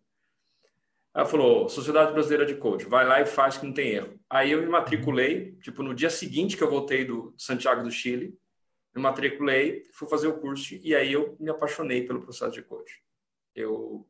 Ela 1.15 1.25
falou, 1.27 1.69
Sociedade 1.69 2.11
Brasileira 2.11 2.43
de 2.43 2.55
Coach, 2.55 2.85
vai 2.85 3.05
lá 3.05 3.21
e 3.21 3.25
faz 3.27 3.55
que 3.55 3.67
não 3.67 3.73
tem 3.73 3.91
erro. 3.91 4.19
Aí 4.27 4.51
eu 4.51 4.61
me 4.61 4.67
matriculei, 4.67 5.51
tipo, 5.61 5.83
no 5.83 5.93
dia 5.93 6.09
seguinte 6.09 6.57
que 6.57 6.63
eu 6.63 6.69
voltei 6.69 7.05
do 7.05 7.35
Santiago 7.37 7.83
do 7.83 7.91
Chile, 7.91 8.35
me 8.95 9.01
matriculei, 9.01 9.83
fui 9.93 10.07
fazer 10.07 10.27
o 10.27 10.39
curso, 10.39 10.73
e 10.75 10.95
aí 10.95 11.13
eu 11.13 11.35
me 11.39 11.51
apaixonei 11.51 12.03
pelo 12.03 12.21
processo 12.21 12.53
de 12.53 12.63
coach. 12.63 12.99
Eu 13.55 14.07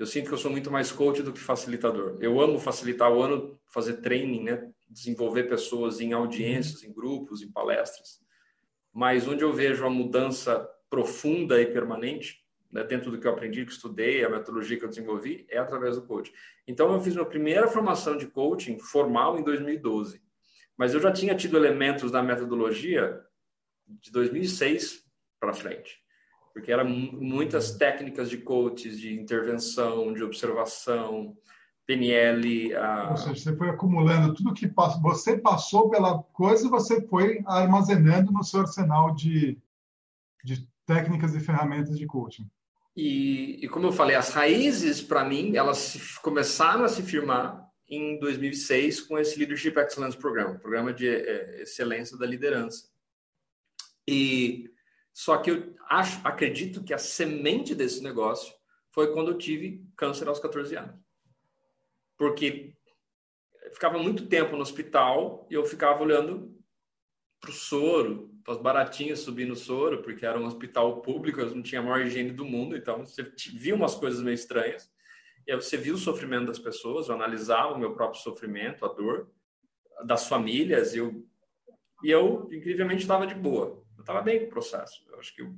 eu 0.00 0.06
sinto 0.06 0.28
que 0.28 0.32
eu 0.32 0.38
sou 0.38 0.50
muito 0.50 0.70
mais 0.70 0.90
coach 0.90 1.22
do 1.22 1.30
que 1.30 1.38
facilitador. 1.38 2.16
Eu 2.20 2.40
amo 2.40 2.58
facilitar, 2.58 3.10
eu 3.10 3.22
amo 3.22 3.60
fazer 3.66 3.98
training, 3.98 4.44
né? 4.44 4.72
desenvolver 4.88 5.42
pessoas 5.44 6.00
em 6.00 6.14
audiências, 6.14 6.82
em 6.82 6.90
grupos, 6.90 7.42
em 7.42 7.52
palestras. 7.52 8.18
Mas 8.90 9.28
onde 9.28 9.44
eu 9.44 9.52
vejo 9.52 9.84
a 9.84 9.90
mudança 9.90 10.66
profunda 10.88 11.60
e 11.60 11.66
permanente 11.66 12.42
né, 12.72 12.82
dentro 12.82 13.10
do 13.10 13.20
que 13.20 13.26
eu 13.26 13.32
aprendi, 13.32 13.66
que 13.66 13.72
estudei, 13.72 14.24
a 14.24 14.30
metodologia 14.30 14.78
que 14.78 14.84
eu 14.86 14.88
desenvolvi, 14.88 15.46
é 15.50 15.58
através 15.58 15.96
do 15.96 16.06
coaching. 16.06 16.32
Então, 16.66 16.90
eu 16.94 17.00
fiz 17.02 17.14
minha 17.14 17.26
primeira 17.26 17.68
formação 17.68 18.16
de 18.16 18.26
coaching 18.26 18.78
formal 18.78 19.38
em 19.38 19.44
2012. 19.44 20.22
Mas 20.78 20.94
eu 20.94 21.00
já 21.00 21.12
tinha 21.12 21.34
tido 21.34 21.58
elementos 21.58 22.10
da 22.10 22.22
metodologia 22.22 23.22
de 23.86 24.10
2006 24.10 25.04
para 25.38 25.52
frente. 25.52 25.99
Porque 26.52 26.72
eram 26.72 26.88
muitas 26.88 27.76
técnicas 27.76 28.28
de 28.28 28.38
coaches, 28.38 28.98
de 28.98 29.18
intervenção, 29.18 30.12
de 30.12 30.22
observação, 30.22 31.36
PNL. 31.86 32.74
A... 32.74 33.10
Ou 33.10 33.16
seja, 33.16 33.36
você 33.36 33.56
foi 33.56 33.68
acumulando 33.68 34.34
tudo 34.34 34.54
que 34.54 34.68
passou, 34.68 35.00
você 35.02 35.38
passou 35.38 35.90
pela 35.90 36.22
coisa 36.22 36.66
e 36.66 36.70
você 36.70 37.00
foi 37.06 37.42
armazenando 37.46 38.32
no 38.32 38.44
seu 38.44 38.60
arsenal 38.60 39.14
de, 39.14 39.58
de 40.44 40.68
técnicas 40.86 41.34
e 41.34 41.40
ferramentas 41.40 41.98
de 41.98 42.06
coaching. 42.06 42.48
E, 42.96 43.64
e 43.64 43.68
como 43.68 43.86
eu 43.86 43.92
falei, 43.92 44.16
as 44.16 44.30
raízes, 44.30 45.00
para 45.00 45.24
mim, 45.24 45.56
elas 45.56 46.18
começaram 46.18 46.84
a 46.84 46.88
se 46.88 47.02
firmar 47.02 47.68
em 47.88 48.18
2006 48.18 49.00
com 49.02 49.18
esse 49.18 49.38
Leadership 49.38 49.74
Excellence 49.76 50.16
Program, 50.16 50.58
programa 50.58 50.92
de 50.92 51.08
é, 51.08 51.62
excelência 51.62 52.16
da 52.16 52.26
liderança. 52.26 52.88
E 54.06 54.70
só 55.12 55.36
que 55.38 55.50
eu 55.50 55.74
acho, 55.88 56.20
acredito 56.26 56.82
que 56.84 56.94
a 56.94 56.98
semente 56.98 57.74
desse 57.74 58.02
negócio 58.02 58.54
foi 58.90 59.12
quando 59.12 59.30
eu 59.30 59.38
tive 59.38 59.84
câncer 59.96 60.28
aos 60.28 60.38
14 60.38 60.76
anos. 60.76 60.96
Porque 62.16 62.74
ficava 63.72 63.98
muito 63.98 64.26
tempo 64.26 64.56
no 64.56 64.62
hospital 64.62 65.46
e 65.50 65.54
eu 65.54 65.64
ficava 65.64 66.02
olhando 66.02 66.54
para 67.40 67.50
o 67.50 67.54
soro, 67.54 68.30
para 68.44 68.54
as 68.54 68.60
baratinhas 68.60 69.20
subindo 69.20 69.56
soro, 69.56 70.02
porque 70.02 70.26
era 70.26 70.38
um 70.38 70.46
hospital 70.46 71.00
público, 71.00 71.42
não 71.44 71.62
tinha 71.62 71.80
a 71.80 71.84
maior 71.84 72.04
higiene 72.04 72.32
do 72.32 72.44
mundo, 72.44 72.76
então 72.76 73.06
você 73.06 73.22
via 73.54 73.74
umas 73.74 73.94
coisas 73.94 74.22
meio 74.22 74.34
estranhas. 74.34 74.90
E 75.46 75.52
aí 75.52 75.60
você 75.60 75.76
viu 75.76 75.94
o 75.94 75.98
sofrimento 75.98 76.46
das 76.46 76.58
pessoas, 76.58 77.08
eu 77.08 77.14
analisava 77.14 77.74
o 77.74 77.78
meu 77.78 77.94
próprio 77.94 78.20
sofrimento, 78.20 78.84
a 78.84 78.88
dor 78.88 79.30
das 80.04 80.28
famílias, 80.28 80.94
eu, 80.94 81.26
e 82.04 82.10
eu 82.10 82.48
incrivelmente 82.52 83.02
estava 83.02 83.26
de 83.26 83.34
boa. 83.34 83.79
Eu 84.00 84.02
estava 84.02 84.22
bem 84.22 84.40
com 84.40 84.46
o 84.46 84.48
processo. 84.48 85.04
Eu 85.10 85.18
acho 85.18 85.34
que 85.34 85.42
eu, 85.42 85.54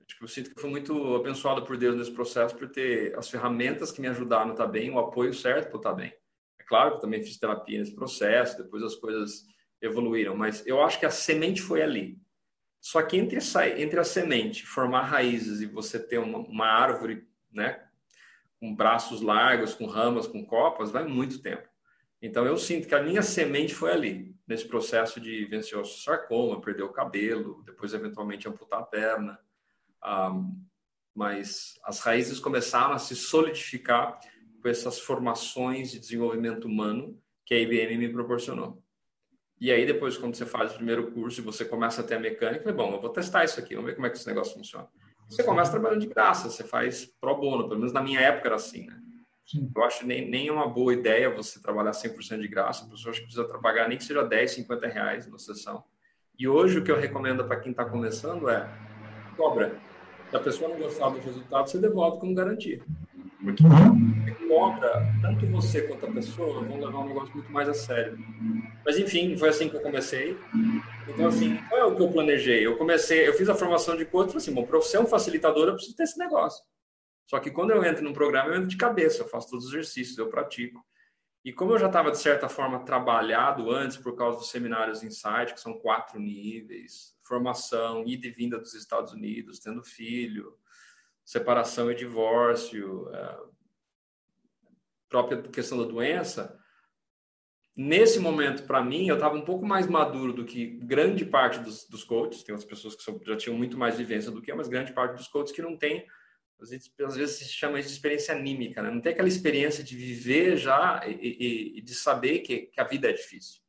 acho 0.00 0.16
que 0.16 0.24
eu 0.24 0.28
sinto 0.28 0.54
que 0.54 0.60
fui 0.60 0.70
muito 0.70 1.14
abençoado 1.14 1.62
por 1.62 1.76
Deus 1.76 1.94
nesse 1.94 2.10
processo, 2.10 2.56
por 2.56 2.70
ter 2.70 3.14
as 3.18 3.28
ferramentas 3.28 3.92
que 3.92 4.00
me 4.00 4.08
ajudaram 4.08 4.48
a 4.48 4.52
estar 4.52 4.66
bem, 4.66 4.90
o 4.90 4.98
apoio 4.98 5.34
certo 5.34 5.68
para 5.68 5.76
estar 5.76 5.92
bem. 5.92 6.14
É 6.58 6.64
claro 6.64 6.92
que 6.92 6.96
eu 6.96 7.00
também 7.00 7.22
fiz 7.22 7.36
terapia 7.36 7.78
nesse 7.78 7.94
processo, 7.94 8.56
depois 8.56 8.82
as 8.82 8.94
coisas 8.94 9.44
evoluíram, 9.82 10.34
mas 10.34 10.66
eu 10.66 10.82
acho 10.82 10.98
que 10.98 11.04
a 11.04 11.10
semente 11.10 11.60
foi 11.60 11.82
ali. 11.82 12.18
Só 12.80 13.02
que 13.02 13.18
entre, 13.18 13.38
entre 13.76 14.00
a 14.00 14.04
semente, 14.04 14.66
formar 14.66 15.02
raízes 15.02 15.60
e 15.60 15.66
você 15.66 15.98
ter 15.98 16.16
uma, 16.16 16.38
uma 16.38 16.66
árvore, 16.66 17.28
né, 17.52 17.86
com 18.58 18.74
braços 18.74 19.20
largos, 19.20 19.74
com 19.74 19.84
ramas, 19.84 20.26
com 20.26 20.46
copas, 20.46 20.90
vai 20.90 21.04
muito 21.04 21.42
tempo. 21.42 21.68
Então 22.24 22.46
eu 22.46 22.56
sinto 22.56 22.88
que 22.88 22.94
a 22.94 23.02
minha 23.02 23.20
semente 23.20 23.74
foi 23.74 23.92
ali, 23.92 24.34
nesse 24.48 24.66
processo 24.66 25.20
de 25.20 25.44
vencer 25.44 25.76
o 25.78 25.84
sarcoma, 25.84 26.58
perder 26.58 26.82
o 26.82 26.88
cabelo, 26.88 27.62
depois 27.66 27.92
eventualmente 27.92 28.48
amputar 28.48 28.80
a 28.80 28.82
perna. 28.82 29.38
Um, 30.02 30.58
mas 31.14 31.78
as 31.84 32.00
raízes 32.00 32.40
começaram 32.40 32.94
a 32.94 32.98
se 32.98 33.14
solidificar 33.14 34.18
com 34.62 34.68
essas 34.70 34.98
formações 34.98 35.90
de 35.90 35.98
desenvolvimento 35.98 36.64
humano 36.64 37.20
que 37.44 37.52
a 37.52 37.60
IBM 37.60 37.98
me 37.98 38.08
proporcionou. 38.08 38.82
E 39.60 39.70
aí, 39.70 39.84
depois, 39.84 40.16
quando 40.16 40.34
você 40.34 40.46
faz 40.46 40.72
o 40.72 40.76
primeiro 40.76 41.12
curso 41.12 41.42
e 41.42 41.44
você 41.44 41.62
começa 41.62 42.00
a 42.00 42.04
ter 42.04 42.14
a 42.14 42.20
mecânica, 42.20 42.72
bom, 42.72 42.94
eu 42.94 43.02
vou 43.02 43.10
testar 43.10 43.44
isso 43.44 43.60
aqui, 43.60 43.74
vamos 43.74 43.90
ver 43.90 43.96
como 43.96 44.06
é 44.06 44.10
que 44.10 44.16
esse 44.16 44.26
negócio 44.26 44.54
funciona. 44.54 44.88
Você 45.28 45.44
começa 45.44 45.72
trabalhando 45.72 46.00
de 46.00 46.06
graça, 46.06 46.48
você 46.48 46.64
faz 46.64 47.04
pro 47.04 47.36
bono, 47.36 47.68
pelo 47.68 47.80
menos 47.80 47.92
na 47.92 48.02
minha 48.02 48.20
época 48.20 48.48
era 48.48 48.56
assim, 48.56 48.86
né? 48.86 49.03
Sim. 49.46 49.70
Eu 49.74 49.84
acho 49.84 50.06
nem, 50.06 50.28
nem 50.28 50.50
uma 50.50 50.66
boa 50.66 50.92
ideia 50.92 51.28
você 51.28 51.60
trabalhar 51.60 51.90
100% 51.90 52.40
de 52.40 52.48
graça, 52.48 52.84
a 52.84 52.88
pessoa 52.88 53.10
acha 53.10 53.20
que 53.20 53.26
precisa 53.26 53.46
trabalhar 53.46 53.88
nem 53.88 53.98
que 53.98 54.04
seja 54.04 54.22
10, 54.22 54.50
50 54.50 54.86
reais 54.88 55.26
na 55.26 55.38
sessão. 55.38 55.84
E 56.38 56.48
hoje 56.48 56.78
o 56.78 56.84
que 56.84 56.90
eu 56.90 56.98
recomendo 56.98 57.44
para 57.44 57.60
quem 57.60 57.70
está 57.70 57.84
começando 57.84 58.48
é 58.48 58.68
cobra. 59.36 59.76
Se 60.30 60.36
a 60.36 60.40
pessoa 60.40 60.70
não 60.70 60.78
gostar 60.78 61.10
do 61.10 61.20
resultado, 61.20 61.68
você 61.68 61.78
devolve 61.78 62.18
como 62.18 62.34
garantia. 62.34 62.80
Porque 63.42 63.62
uhum. 63.62 64.24
você 64.24 64.48
cobra, 64.48 65.14
tanto 65.20 65.46
você 65.46 65.82
quanto 65.82 66.06
a 66.06 66.10
pessoa 66.10 66.62
vão 66.62 66.80
levar 66.80 66.98
um 67.00 67.08
negócio 67.08 67.34
muito 67.34 67.52
mais 67.52 67.68
a 67.68 67.74
sério. 67.74 68.18
Mas 68.84 68.98
enfim, 68.98 69.36
foi 69.36 69.50
assim 69.50 69.68
que 69.68 69.76
eu 69.76 69.80
comecei. 69.80 70.36
Então, 71.06 71.26
assim, 71.26 71.58
qual 71.68 71.80
é 71.80 71.84
o 71.84 71.94
que 71.94 72.02
eu 72.02 72.08
planejei? 72.10 72.66
Eu 72.66 72.76
comecei, 72.76 73.28
eu 73.28 73.34
fiz 73.34 73.48
a 73.48 73.54
formação 73.54 73.96
de 73.96 74.06
coach, 74.06 74.34
assim, 74.36 74.52
bom, 74.52 74.64
para 74.64 74.80
ser 74.80 74.98
um 74.98 75.06
facilitador, 75.06 75.68
eu 75.68 75.74
preciso 75.74 75.96
ter 75.96 76.04
esse 76.04 76.18
negócio. 76.18 76.64
Só 77.26 77.38
que 77.38 77.50
quando 77.50 77.70
eu 77.70 77.84
entro 77.84 78.04
num 78.04 78.12
programa, 78.12 78.50
eu 78.50 78.56
entro 78.56 78.68
de 78.68 78.76
cabeça, 78.76 79.22
eu 79.22 79.28
faço 79.28 79.50
todos 79.50 79.66
os 79.66 79.72
exercícios, 79.72 80.18
eu 80.18 80.28
pratico. 80.28 80.84
E 81.44 81.52
como 81.52 81.72
eu 81.72 81.78
já 81.78 81.86
estava, 81.86 82.10
de 82.10 82.18
certa 82.18 82.48
forma, 82.48 82.84
trabalhado 82.84 83.70
antes 83.70 83.96
por 83.96 84.16
causa 84.16 84.38
dos 84.38 84.50
seminários 84.50 85.02
Insight, 85.02 85.52
que 85.52 85.60
são 85.60 85.78
quatro 85.78 86.18
níveis, 86.18 87.14
formação, 87.22 88.04
ida 88.06 88.26
e 88.26 88.30
vinda 88.30 88.58
dos 88.58 88.74
Estados 88.74 89.12
Unidos, 89.12 89.58
tendo 89.58 89.82
filho, 89.82 90.58
separação 91.24 91.90
e 91.90 91.94
divórcio, 91.94 93.10
é, 93.14 93.38
própria 95.08 95.42
questão 95.42 95.78
da 95.78 95.84
doença, 95.84 96.58
nesse 97.76 98.18
momento, 98.18 98.64
para 98.64 98.82
mim, 98.82 99.08
eu 99.08 99.14
estava 99.14 99.36
um 99.36 99.44
pouco 99.44 99.66
mais 99.66 99.86
maduro 99.86 100.32
do 100.32 100.44
que 100.44 100.78
grande 100.78 101.24
parte 101.24 101.58
dos, 101.60 101.86
dos 101.88 102.04
coaches. 102.04 102.42
Tem 102.42 102.54
outras 102.54 102.68
pessoas 102.68 102.94
que 102.94 103.24
já 103.26 103.36
tinham 103.36 103.56
muito 103.56 103.76
mais 103.76 103.96
vivência 103.96 104.30
do 104.30 104.40
que 104.40 104.50
eu, 104.50 104.56
mas 104.56 104.68
grande 104.68 104.92
parte 104.92 105.16
dos 105.16 105.28
coaches 105.28 105.54
que 105.54 105.62
não 105.62 105.76
tem, 105.76 106.06
às 106.64 106.70
vezes, 106.70 106.90
às 107.06 107.16
vezes 107.16 107.52
chama 107.52 107.80
de 107.80 107.86
experiência 107.86 108.34
anímica, 108.34 108.82
né? 108.82 108.90
Não 108.90 109.00
tem 109.00 109.12
aquela 109.12 109.28
experiência 109.28 109.84
de 109.84 109.96
viver 109.96 110.56
já 110.56 111.02
e, 111.06 111.12
e, 111.12 111.78
e 111.78 111.82
de 111.82 111.94
saber 111.94 112.38
que, 112.38 112.62
que, 112.62 112.80
a 112.80 112.84
vida 112.84 113.08
é 113.08 113.12
difícil. 113.12 113.60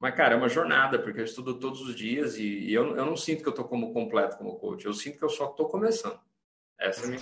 Mas, 0.00 0.14
cara, 0.14 0.34
é 0.34 0.36
uma 0.36 0.48
jornada, 0.48 0.98
porque 0.98 1.20
eu 1.20 1.24
estudo 1.24 1.58
todos 1.58 1.82
os 1.82 1.94
dias 1.94 2.36
e, 2.36 2.44
e 2.44 2.74
eu, 2.74 2.96
eu 2.96 3.06
não 3.06 3.16
sinto 3.16 3.42
que 3.42 3.48
eu 3.48 3.52
estou 3.52 3.66
como 3.66 3.92
completo 3.92 4.38
como 4.38 4.56
coach, 4.56 4.86
eu 4.86 4.94
sinto 4.94 5.18
que 5.18 5.24
eu 5.24 5.28
só 5.28 5.50
estou 5.50 5.68
começando. 5.68 6.18
Essa 6.80 7.02
é 7.02 7.04
a 7.04 7.08
minha 7.08 7.20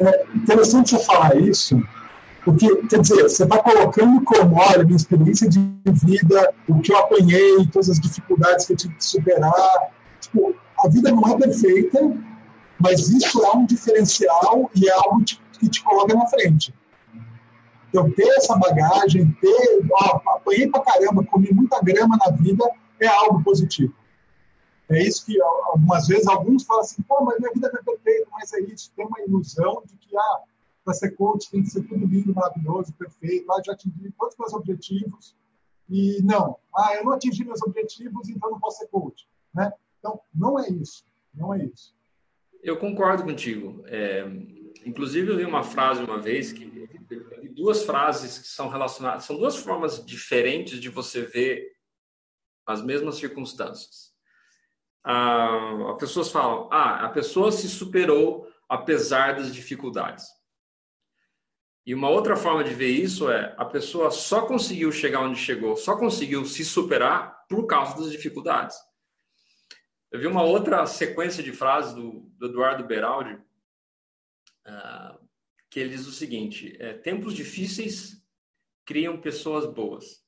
É 0.00 0.36
interessante 0.36 0.90
você 0.90 1.04
falar 1.04 1.36
isso, 1.36 1.76
porque, 2.44 2.68
quer 2.86 3.00
dizer, 3.00 3.22
você 3.22 3.42
está 3.42 3.62
colocando 3.62 4.22
como, 4.24 4.56
olha, 4.56 4.84
minha 4.84 4.96
experiência 4.96 5.48
de 5.48 5.60
vida, 5.86 6.54
o 6.68 6.80
que 6.80 6.92
eu 6.92 6.98
apanhei, 6.98 7.66
todas 7.70 7.90
as 7.90 8.00
dificuldades 8.00 8.66
que 8.66 8.72
eu 8.72 8.76
tive 8.76 8.94
que 8.94 9.04
superar. 9.04 9.92
Tipo, 10.20 10.56
a 10.78 10.88
vida 10.88 11.10
não 11.10 11.28
é 11.28 11.38
perfeita, 11.38 11.98
mas 12.84 13.08
isso 13.08 13.42
é 13.42 13.56
um 13.56 13.64
diferencial 13.64 14.70
e 14.74 14.86
é 14.86 14.92
algo 14.92 15.24
que 15.24 15.70
te 15.70 15.82
coloca 15.82 16.14
na 16.14 16.26
frente. 16.26 16.74
Então, 17.88 18.10
ter 18.10 18.28
essa 18.36 18.54
bagagem, 18.58 19.32
ter, 19.40 19.88
ó, 19.90 20.20
apanhei 20.34 20.68
pra 20.68 20.82
caramba, 20.82 21.24
comi 21.24 21.50
muita 21.50 21.80
grama 21.80 22.18
na 22.18 22.30
vida, 22.36 22.62
é 23.00 23.06
algo 23.06 23.42
positivo. 23.42 23.94
É 24.90 25.02
isso 25.02 25.24
que 25.24 25.40
algumas 25.40 26.06
vezes 26.06 26.26
alguns 26.26 26.64
falam 26.64 26.82
assim, 26.82 27.00
pô, 27.02 27.24
mas 27.24 27.38
minha 27.38 27.52
vida 27.54 27.72
é 27.72 27.82
perfeita, 27.82 28.28
mas 28.32 28.52
é 28.52 28.60
isso. 28.60 28.92
Tem 28.94 29.06
uma 29.06 29.18
ilusão 29.22 29.82
de 29.86 29.96
que, 29.96 30.14
ah, 30.14 30.40
para 30.84 30.92
ser 30.92 31.12
coach 31.12 31.50
tem 31.50 31.62
que 31.62 31.70
ser 31.70 31.84
tudo 31.84 32.04
lindo, 32.04 32.34
maravilhoso, 32.34 32.92
perfeito, 32.92 33.50
ah, 33.50 33.62
já 33.64 33.72
atingi 33.72 34.12
todos 34.18 34.34
os 34.34 34.38
meus 34.38 34.52
objetivos. 34.52 35.34
E 35.88 36.20
não, 36.22 36.58
ah, 36.76 36.94
eu 36.96 37.04
não 37.04 37.12
atingi 37.12 37.44
meus 37.44 37.62
objetivos, 37.62 38.28
então 38.28 38.50
não 38.50 38.60
posso 38.60 38.78
ser 38.78 38.88
coach. 38.88 39.26
Né? 39.54 39.72
Então, 39.98 40.20
não 40.34 40.58
é 40.58 40.68
isso, 40.68 41.02
não 41.32 41.54
é 41.54 41.64
isso. 41.64 41.93
Eu 42.64 42.76
concordo 42.78 43.22
contigo. 43.22 43.84
É, 43.86 44.24
inclusive, 44.84 45.30
eu 45.30 45.36
vi 45.36 45.44
uma 45.44 45.62
frase 45.62 46.02
uma 46.02 46.18
vez 46.18 46.52
que 46.52 46.72
duas 47.54 47.84
frases 47.84 48.38
que 48.38 48.48
são 48.48 48.68
relacionadas, 48.68 49.24
são 49.24 49.36
duas 49.36 49.56
formas 49.56 50.04
diferentes 50.04 50.80
de 50.80 50.88
você 50.88 51.22
ver 51.22 51.72
as 52.66 52.82
mesmas 52.82 53.16
circunstâncias 53.16 54.14
ah, 55.04 55.90
as 55.92 55.98
pessoas 55.98 56.32
falam, 56.32 56.68
ah, 56.72 57.04
a 57.04 57.08
pessoa 57.10 57.52
se 57.52 57.68
superou 57.68 58.50
apesar 58.68 59.36
das 59.36 59.54
dificuldades. 59.54 60.26
E 61.86 61.94
uma 61.94 62.08
outra 62.08 62.34
forma 62.34 62.64
de 62.64 62.72
ver 62.72 62.88
isso 62.88 63.30
é 63.30 63.54
a 63.58 63.64
pessoa 63.66 64.10
só 64.10 64.46
conseguiu 64.46 64.90
chegar 64.90 65.20
onde 65.20 65.38
chegou, 65.38 65.76
só 65.76 65.98
conseguiu 65.98 66.46
se 66.46 66.64
superar 66.64 67.44
por 67.46 67.66
causa 67.66 67.98
das 67.98 68.10
dificuldades. 68.10 68.74
Eu 70.14 70.20
vi 70.20 70.28
uma 70.28 70.44
outra 70.44 70.86
sequência 70.86 71.42
de 71.42 71.50
frases 71.52 71.92
do, 71.92 72.20
do 72.38 72.46
Eduardo 72.46 72.86
Beraldi, 72.86 73.34
uh, 73.34 75.18
que 75.68 75.80
ele 75.80 75.90
diz 75.90 76.06
o 76.06 76.12
seguinte: 76.12 76.76
é, 76.78 76.92
tempos 76.92 77.34
difíceis 77.34 78.22
criam 78.86 79.20
pessoas 79.20 79.66
boas. 79.66 80.24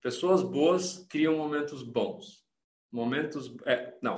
Pessoas 0.00 0.42
boas 0.42 1.06
criam 1.10 1.36
momentos 1.36 1.82
bons. 1.82 2.42
Momentos. 2.90 3.54
É, 3.66 3.94
não. 4.00 4.16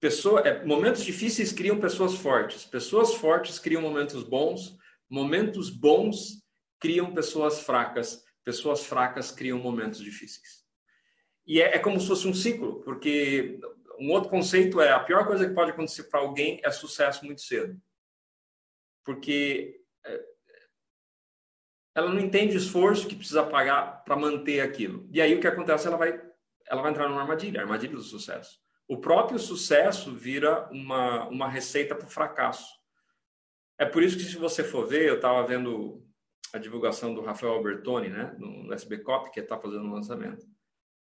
Pessoa, 0.00 0.40
é, 0.40 0.64
momentos 0.64 1.04
difíceis 1.04 1.52
criam 1.52 1.78
pessoas 1.78 2.16
fortes. 2.16 2.64
Pessoas 2.64 3.14
fortes 3.14 3.60
criam 3.60 3.82
momentos 3.82 4.24
bons. 4.24 4.76
Momentos 5.08 5.70
bons 5.70 6.44
criam 6.80 7.14
pessoas 7.14 7.60
fracas. 7.60 8.24
Pessoas 8.42 8.84
fracas 8.84 9.30
criam 9.30 9.60
momentos 9.60 10.00
difíceis. 10.00 10.66
E 11.46 11.62
é, 11.62 11.76
é 11.76 11.78
como 11.78 12.00
se 12.00 12.08
fosse 12.08 12.26
um 12.26 12.34
ciclo, 12.34 12.82
porque 12.82 13.60
um 13.98 14.10
outro 14.10 14.30
conceito 14.30 14.80
é 14.80 14.92
a 14.92 15.00
pior 15.00 15.26
coisa 15.26 15.46
que 15.46 15.54
pode 15.54 15.70
acontecer 15.70 16.04
para 16.04 16.20
alguém 16.20 16.60
é 16.64 16.70
sucesso 16.70 17.24
muito 17.24 17.40
cedo. 17.40 17.80
Porque 19.04 19.80
é, 20.04 20.24
ela 21.94 22.12
não 22.12 22.20
entende 22.20 22.56
o 22.56 22.58
esforço 22.58 23.08
que 23.08 23.16
precisa 23.16 23.44
pagar 23.44 24.04
para 24.04 24.16
manter 24.16 24.60
aquilo. 24.60 25.08
E 25.12 25.20
aí 25.20 25.34
o 25.34 25.40
que 25.40 25.46
acontece? 25.46 25.86
Ela 25.86 25.96
vai, 25.96 26.20
ela 26.66 26.82
vai 26.82 26.90
entrar 26.90 27.08
numa 27.08 27.22
armadilha, 27.22 27.60
armadilha 27.60 27.94
do 27.94 28.02
sucesso. 28.02 28.58
O 28.86 28.98
próprio 28.98 29.38
sucesso 29.38 30.14
vira 30.14 30.68
uma, 30.70 31.28
uma 31.28 31.48
receita 31.48 31.94
para 31.94 32.06
o 32.06 32.10
fracasso. 32.10 32.72
É 33.78 33.84
por 33.84 34.02
isso 34.02 34.16
que, 34.16 34.24
se 34.24 34.36
você 34.36 34.64
for 34.64 34.86
ver, 34.86 35.06
eu 35.06 35.16
estava 35.16 35.46
vendo 35.46 36.04
a 36.52 36.58
divulgação 36.58 37.12
do 37.12 37.20
Rafael 37.20 37.52
Albertoni, 37.52 38.08
né, 38.08 38.34
no 38.38 38.72
SB 38.72 38.98
Cop, 38.98 39.30
que 39.30 39.40
está 39.40 39.58
fazendo 39.58 39.84
o 39.84 39.92
lançamento. 39.92 40.46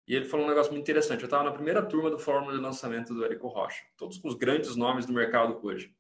E 0.07 0.15
ele 0.15 0.25
falou 0.25 0.47
um 0.47 0.49
negócio 0.49 0.73
muito 0.73 0.83
interessante. 0.83 1.21
Eu 1.21 1.27
estava 1.27 1.45
na 1.45 1.53
primeira 1.53 1.83
turma 1.83 2.11
do 2.11 2.19
Fórmula 2.19 2.55
de 2.55 2.61
Lançamento 2.61 3.15
do 3.15 3.25
Érico 3.25 3.49
Rocha, 3.49 3.83
todos 3.97 4.19
com 4.19 4.29
os 4.29 4.35
grandes 4.35 4.77
nomes 4.77 5.07
do 5.07 5.13
mercado 5.13 5.59
hoje. 5.63 5.95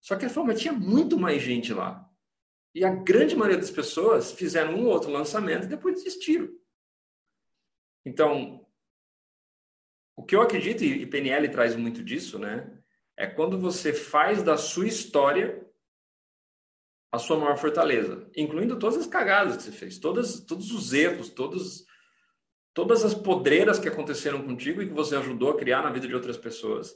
Só 0.00 0.16
que 0.16 0.24
ele 0.24 0.32
falou, 0.32 0.46
mas 0.46 0.60
tinha 0.60 0.72
muito 0.72 1.18
mais 1.18 1.42
gente 1.42 1.72
lá. 1.72 2.08
E 2.74 2.84
a 2.84 2.94
grande 2.94 3.34
maioria 3.34 3.58
das 3.58 3.70
pessoas 3.70 4.30
fizeram 4.32 4.74
um 4.74 4.86
outro 4.86 5.10
lançamento 5.10 5.64
e 5.64 5.68
depois 5.68 5.96
desistiram. 5.96 6.48
Então, 8.04 8.64
o 10.16 10.24
que 10.24 10.36
eu 10.36 10.42
acredito, 10.42 10.84
e 10.84 11.06
PNL 11.06 11.48
traz 11.48 11.74
muito 11.74 12.02
disso, 12.02 12.38
né? 12.38 12.72
É 13.16 13.26
quando 13.26 13.58
você 13.58 13.92
faz 13.92 14.42
da 14.42 14.56
sua 14.56 14.86
história 14.86 15.66
a 17.10 17.18
sua 17.18 17.38
maior 17.38 17.56
fortaleza, 17.56 18.30
incluindo 18.36 18.78
todas 18.78 18.98
as 18.98 19.06
cagadas 19.06 19.56
que 19.56 19.62
você 19.62 19.72
fez, 19.72 19.98
todas, 19.98 20.40
todos 20.40 20.70
os 20.70 20.92
erros, 20.92 21.30
todos, 21.30 21.86
todas 22.74 23.04
as 23.04 23.14
podreiras 23.14 23.78
que 23.78 23.88
aconteceram 23.88 24.42
contigo 24.42 24.82
e 24.82 24.86
que 24.86 24.94
você 24.94 25.16
ajudou 25.16 25.50
a 25.50 25.56
criar 25.56 25.82
na 25.82 25.90
vida 25.90 26.06
de 26.06 26.14
outras 26.14 26.36
pessoas. 26.36 26.94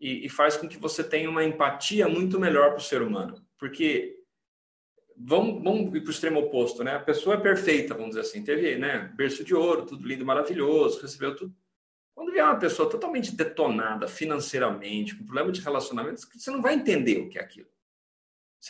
E, 0.00 0.26
e 0.26 0.28
faz 0.28 0.56
com 0.56 0.68
que 0.68 0.78
você 0.78 1.02
tenha 1.02 1.28
uma 1.28 1.44
empatia 1.44 2.08
muito 2.08 2.38
melhor 2.38 2.70
para 2.70 2.78
o 2.78 2.82
ser 2.82 3.02
humano. 3.02 3.44
Porque 3.58 4.18
vamos, 5.16 5.62
vamos 5.62 5.94
ir 5.94 6.00
para 6.00 6.08
o 6.08 6.12
extremo 6.12 6.40
oposto, 6.40 6.84
né? 6.84 6.94
A 6.94 7.00
pessoa 7.00 7.34
é 7.34 7.40
perfeita, 7.40 7.94
vamos 7.94 8.10
dizer 8.10 8.20
assim, 8.20 8.44
teve 8.44 8.76
né, 8.76 9.12
berço 9.16 9.42
de 9.42 9.54
ouro, 9.54 9.84
tudo 9.84 10.06
lindo, 10.06 10.24
maravilhoso, 10.24 11.02
recebeu 11.02 11.34
tudo. 11.34 11.54
Quando 12.14 12.32
vier 12.32 12.44
uma 12.44 12.58
pessoa 12.58 12.88
totalmente 12.88 13.34
detonada 13.34 14.08
financeiramente, 14.08 15.14
com 15.14 15.24
problema 15.24 15.52
de 15.52 15.60
relacionamento, 15.60 16.20
você 16.20 16.50
não 16.50 16.62
vai 16.62 16.74
entender 16.74 17.20
o 17.20 17.28
que 17.28 17.38
é 17.38 17.42
aquilo. 17.42 17.68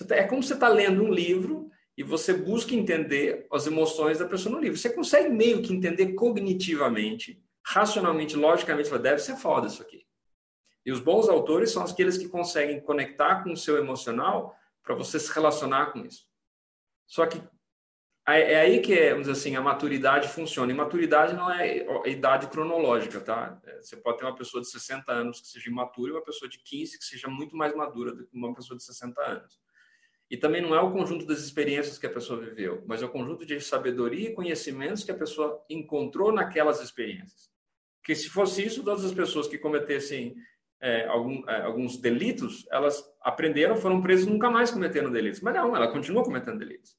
Tá, 0.07 0.17
é 0.17 0.25
como 0.25 0.43
você 0.43 0.55
está 0.55 0.69
lendo 0.69 1.03
um 1.03 1.13
livro 1.13 1.71
e 1.99 2.05
você 2.05 2.33
busca 2.33 2.77
entender 2.77 3.49
as 3.51 3.67
emoções 3.67 4.21
da 4.21 4.25
pessoa 4.25 4.55
no 4.55 4.61
livro. 4.61 4.79
Você 4.79 4.89
consegue 4.89 5.29
meio 5.31 5.61
que 5.61 5.75
entender 5.75 6.13
cognitivamente, 6.13 7.43
racionalmente, 7.61 8.37
logicamente, 8.37 8.97
deve 8.99 9.19
ser 9.19 9.35
foda 9.35 9.67
isso 9.67 9.83
aqui. 9.83 10.07
E 10.87 10.93
os 10.93 11.01
bons 11.01 11.29
autores 11.29 11.73
são 11.73 11.83
aqueles 11.83 12.17
que 12.17 12.29
conseguem 12.29 12.81
conectar 12.81 13.43
com 13.43 13.53
o 13.53 13.57
seu 13.57 13.77
emocional 13.77 14.57
para 14.81 14.95
você 14.95 15.19
se 15.19 15.33
relacionar 15.33 15.87
com 15.87 16.07
isso. 16.07 16.25
Só 17.05 17.27
que 17.27 17.43
é 18.25 18.61
aí 18.61 18.81
que, 18.81 18.95
vamos 19.11 19.27
dizer 19.27 19.33
assim, 19.33 19.57
a 19.57 19.61
maturidade 19.61 20.29
funciona. 20.29 20.71
E 20.71 20.77
maturidade 20.77 21.35
não 21.35 21.51
é 21.51 21.85
idade 22.09 22.47
cronológica, 22.47 23.19
tá? 23.21 23.61
É, 23.65 23.83
você 23.83 23.97
pode 23.97 24.19
ter 24.19 24.25
uma 24.25 24.37
pessoa 24.37 24.61
de 24.61 24.71
60 24.71 25.11
anos 25.11 25.41
que 25.41 25.49
seja 25.49 25.69
imatura 25.69 26.13
e 26.13 26.15
uma 26.15 26.25
pessoa 26.25 26.49
de 26.49 26.59
15 26.59 26.97
que 26.97 27.05
seja 27.05 27.27
muito 27.27 27.57
mais 27.57 27.75
madura 27.75 28.15
do 28.15 28.25
que 28.25 28.37
uma 28.37 28.55
pessoa 28.55 28.77
de 28.77 28.85
60 28.85 29.21
anos. 29.21 29.59
E 30.31 30.37
também 30.37 30.61
não 30.61 30.75
é 30.75 30.81
o 30.81 30.93
conjunto 30.93 31.25
das 31.25 31.39
experiências 31.39 31.99
que 31.99 32.07
a 32.07 32.13
pessoa 32.13 32.39
viveu, 32.39 32.83
mas 32.87 33.03
é 33.03 33.07
o 33.07 33.11
conjunto 33.11 33.47
de 33.47 33.61
sabedoria 33.61 34.29
e 34.29 34.35
conhecimentos 34.35 35.03
que 35.03 35.11
a 35.11 35.17
pessoa 35.17 35.65
encontrou 35.71 36.31
naquelas 36.33 36.81
experiências. 36.81 37.51
Que 38.05 38.15
se 38.15 38.29
fosse 38.29 38.65
isso, 38.65 38.85
todas 38.85 39.05
as 39.05 39.15
pessoas 39.15 39.49
que 39.49 39.57
cometessem 39.57 40.37
é, 40.81 41.07
algum, 41.07 41.49
é, 41.49 41.63
alguns 41.63 41.97
delitos, 41.97 42.67
elas 42.71 43.03
aprenderam, 43.23 43.77
foram 43.77 44.03
presas 44.03 44.27
nunca 44.27 44.51
mais 44.51 44.71
cometeram 44.71 45.11
delitos. 45.11 45.41
Mas 45.41 45.55
não, 45.55 45.75
ela 45.75 45.91
continua 45.91 46.25
cometendo 46.25 46.59
delitos. 46.59 46.97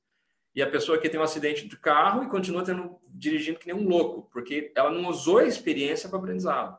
E 0.54 0.62
a 0.62 0.70
pessoa 0.70 0.98
que 0.98 1.08
tem 1.08 1.20
um 1.20 1.24
acidente 1.24 1.68
de 1.68 1.78
carro 1.78 2.24
e 2.24 2.30
continua 2.30 2.63
tendo, 2.63 3.00
dirigindo 3.08 3.60
que 3.60 3.68
nem 3.68 3.76
um 3.76 3.88
louco, 3.88 4.28
porque 4.32 4.74
ela 4.76 4.92
não 4.92 5.08
usou 5.08 5.38
a 5.38 5.46
experiência 5.46 6.10
para 6.10 6.18
aprendizado. 6.18 6.78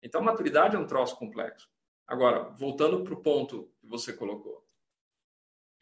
Então, 0.00 0.22
maturidade 0.22 0.76
é 0.76 0.78
um 0.78 0.86
troço 0.86 1.16
complexo. 1.16 1.68
Agora, 2.06 2.44
voltando 2.58 3.02
para 3.02 3.14
o 3.14 3.20
ponto 3.20 3.70
que 3.80 3.86
você 3.86 4.12
colocou. 4.12 4.61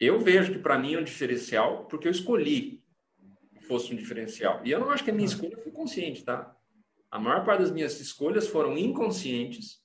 Eu 0.01 0.19
vejo 0.19 0.53
que 0.53 0.57
para 0.57 0.79
mim 0.79 0.95
é 0.95 0.99
um 0.99 1.03
diferencial 1.03 1.85
porque 1.85 2.07
eu 2.07 2.11
escolhi 2.11 2.83
que 3.53 3.63
fosse 3.63 3.93
um 3.93 3.95
diferencial. 3.95 4.59
E 4.65 4.71
eu 4.71 4.79
não 4.79 4.89
acho 4.89 5.03
que 5.03 5.11
a 5.11 5.13
minha 5.13 5.27
escolha 5.27 5.55
foi 5.57 5.71
consciente, 5.71 6.23
tá? 6.23 6.57
A 7.11 7.19
maior 7.19 7.45
parte 7.45 7.59
das 7.59 7.71
minhas 7.71 7.99
escolhas 7.99 8.47
foram 8.47 8.75
inconscientes, 8.75 9.79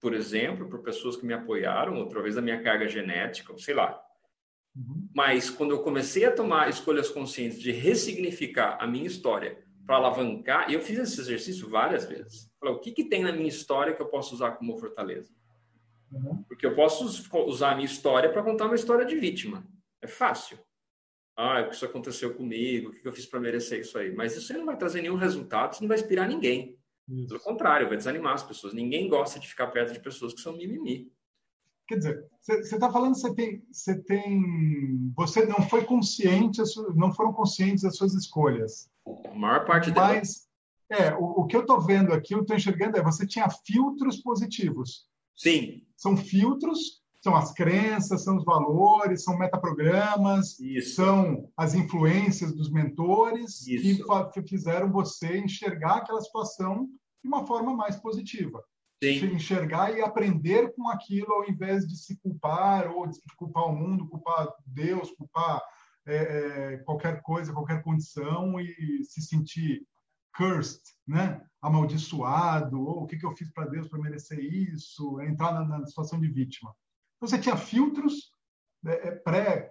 por 0.00 0.14
exemplo, 0.14 0.68
por 0.68 0.82
pessoas 0.82 1.16
que 1.16 1.24
me 1.24 1.32
apoiaram, 1.32 1.96
outra 1.96 2.20
vez 2.20 2.34
da 2.34 2.42
minha 2.42 2.60
carga 2.60 2.88
genética, 2.88 3.56
sei 3.56 3.74
lá. 3.74 4.02
Uhum. 4.74 5.08
Mas 5.14 5.48
quando 5.48 5.70
eu 5.70 5.82
comecei 5.84 6.24
a 6.24 6.34
tomar 6.34 6.68
escolhas 6.68 7.08
conscientes 7.08 7.60
de 7.60 7.70
ressignificar 7.70 8.78
a 8.80 8.86
minha 8.86 9.06
história 9.06 9.62
para 9.86 9.94
alavancar, 9.94 10.68
e 10.68 10.74
eu 10.74 10.80
fiz 10.80 10.98
esse 10.98 11.20
exercício 11.20 11.70
várias 11.70 12.04
vezes. 12.04 12.50
Falei, 12.58 12.74
o 12.74 12.80
que, 12.80 12.90
que 12.90 13.04
tem 13.04 13.22
na 13.22 13.30
minha 13.30 13.48
história 13.48 13.94
que 13.94 14.02
eu 14.02 14.06
posso 14.06 14.34
usar 14.34 14.52
como 14.52 14.76
fortaleza? 14.76 15.32
Uhum. 16.12 16.42
Porque 16.44 16.66
eu 16.66 16.74
posso 16.74 17.04
usar 17.46 17.72
a 17.72 17.74
minha 17.74 17.86
história 17.86 18.30
para 18.30 18.42
contar 18.42 18.66
uma 18.66 18.74
história 18.74 19.04
de 19.04 19.16
vítima. 19.16 19.66
É 20.00 20.06
fácil. 20.06 20.58
Ah, 21.36 21.62
o 21.62 21.68
que 21.68 21.74
isso 21.74 21.84
aconteceu 21.84 22.34
comigo, 22.34 22.90
o 22.90 22.92
que 22.92 23.08
eu 23.08 23.12
fiz 23.12 23.24
para 23.24 23.40
merecer 23.40 23.80
isso 23.80 23.96
aí. 23.96 24.14
Mas 24.14 24.36
isso 24.36 24.52
aí 24.52 24.58
não 24.58 24.66
vai 24.66 24.76
trazer 24.76 25.00
nenhum 25.00 25.16
resultado, 25.16 25.72
isso 25.72 25.82
não 25.82 25.88
vai 25.88 25.98
inspirar 25.98 26.28
ninguém. 26.28 26.78
Isso. 27.08 27.28
Pelo 27.28 27.40
contrário, 27.40 27.88
vai 27.88 27.96
desanimar 27.96 28.34
as 28.34 28.42
pessoas. 28.42 28.74
Ninguém 28.74 29.08
gosta 29.08 29.40
de 29.40 29.48
ficar 29.48 29.68
perto 29.68 29.92
de 29.92 30.00
pessoas 30.00 30.34
que 30.34 30.40
são 30.40 30.56
mimimi. 30.56 31.10
Quer 31.88 31.96
dizer, 31.96 32.26
você 32.40 32.54
está 32.60 32.90
falando 32.90 33.14
você 33.14 33.34
tem, 33.34 33.64
você 33.70 34.00
tem, 34.02 35.12
você 35.16 35.44
não 35.46 35.68
foi 35.68 35.84
consciente, 35.84 36.62
não 36.94 37.12
foram 37.12 37.32
conscientes 37.32 37.82
das 37.82 37.96
suas 37.96 38.14
escolhas. 38.14 38.88
A 39.26 39.34
maior 39.34 39.64
parte 39.66 39.90
Mas, 39.90 40.46
é, 40.88 41.12
o, 41.14 41.40
o 41.40 41.46
que 41.46 41.56
eu 41.56 41.62
estou 41.62 41.80
vendo 41.80 42.12
aqui, 42.12 42.34
eu 42.34 42.42
estou 42.42 42.56
enxergando 42.56 42.96
é, 42.96 43.02
você 43.02 43.26
tinha 43.26 43.48
filtros 43.66 44.18
positivos. 44.22 45.06
Sim. 45.42 45.82
São 45.96 46.16
filtros, 46.16 47.02
são 47.20 47.34
as 47.34 47.52
crenças, 47.52 48.22
são 48.22 48.36
os 48.36 48.44
valores, 48.44 49.24
são 49.24 49.36
metaprogramas, 49.36 50.58
Isso. 50.60 50.94
são 50.96 51.50
as 51.56 51.74
influências 51.74 52.54
dos 52.54 52.70
mentores 52.70 53.66
Isso. 53.66 54.04
que 54.32 54.42
fizeram 54.42 54.90
você 54.90 55.38
enxergar 55.38 55.96
aquela 55.96 56.20
situação 56.20 56.88
de 57.22 57.28
uma 57.28 57.44
forma 57.46 57.74
mais 57.74 57.96
positiva. 57.96 58.62
Sim. 59.02 59.34
Enxergar 59.34 59.96
e 59.96 60.00
aprender 60.00 60.72
com 60.74 60.88
aquilo 60.88 61.32
ao 61.32 61.48
invés 61.48 61.86
de 61.88 61.96
se 61.96 62.16
culpar 62.20 62.88
ou 62.92 63.08
de 63.08 63.18
culpar 63.36 63.64
o 63.64 63.74
mundo, 63.74 64.08
culpar 64.08 64.48
Deus, 64.64 65.10
culpar 65.10 65.60
é, 66.06 66.16
é, 66.16 66.76
qualquer 66.78 67.20
coisa, 67.22 67.52
qualquer 67.52 67.82
condição 67.82 68.60
e 68.60 69.02
se 69.04 69.20
sentir 69.22 69.82
cursed, 70.36 70.80
né? 71.06 71.40
amaldiçoado, 71.62 72.80
ou 72.80 73.04
o 73.04 73.06
que, 73.06 73.16
que 73.16 73.24
eu 73.24 73.36
fiz 73.36 73.50
para 73.52 73.66
Deus 73.66 73.88
para 73.88 74.00
merecer 74.00 74.38
isso, 74.40 75.20
é 75.20 75.28
entrar 75.28 75.52
na, 75.52 75.78
na, 75.78 75.86
situação 75.86 76.18
de 76.20 76.28
vítima. 76.28 76.74
Então, 77.16 77.28
você 77.28 77.38
tinha 77.38 77.56
filtros 77.56 78.32
é, 78.84 79.12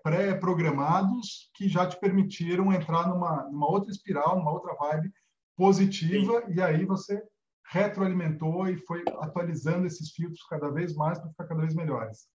pré-programados 0.02 1.50
pré 1.52 1.52
que 1.54 1.68
já 1.68 1.86
te 1.86 2.00
permitiram 2.00 2.72
entrar 2.72 3.10
numa, 3.10 3.44
numa 3.52 3.70
outra 3.70 3.92
espiral, 3.92 4.38
numa 4.38 4.52
outra 4.52 4.74
vibe 4.76 5.12
positiva, 5.58 6.42
Sim. 6.46 6.54
e 6.54 6.62
aí 6.62 6.86
você 6.86 7.22
retroalimentou 7.70 8.68
e 8.70 8.78
foi 8.86 9.04
atualizando 9.20 9.86
esses 9.86 10.12
filtros 10.12 10.44
cada 10.50 10.70
vez 10.72 10.96
mais 10.96 11.20
para 11.20 11.30
ficar 11.30 11.48
cada 11.48 11.62
vez 11.62 11.76
melhores. 11.76 12.28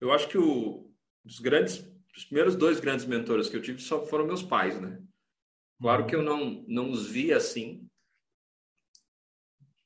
Eu 0.00 0.10
acho 0.10 0.26
que 0.28 0.38
o, 0.38 0.90
os 1.22 1.38
grandes, 1.38 1.86
os 2.16 2.24
primeiros 2.24 2.56
dois 2.56 2.80
grandes 2.80 3.04
mentores 3.04 3.50
que 3.50 3.56
eu 3.56 3.62
tive 3.62 3.80
só 3.80 4.06
foram 4.06 4.26
meus 4.26 4.42
pais, 4.42 4.80
né? 4.80 4.98
Claro 5.80 6.06
que 6.06 6.14
eu 6.14 6.22
não, 6.22 6.62
não 6.68 6.90
os 6.90 7.06
vi 7.06 7.32
assim, 7.32 7.88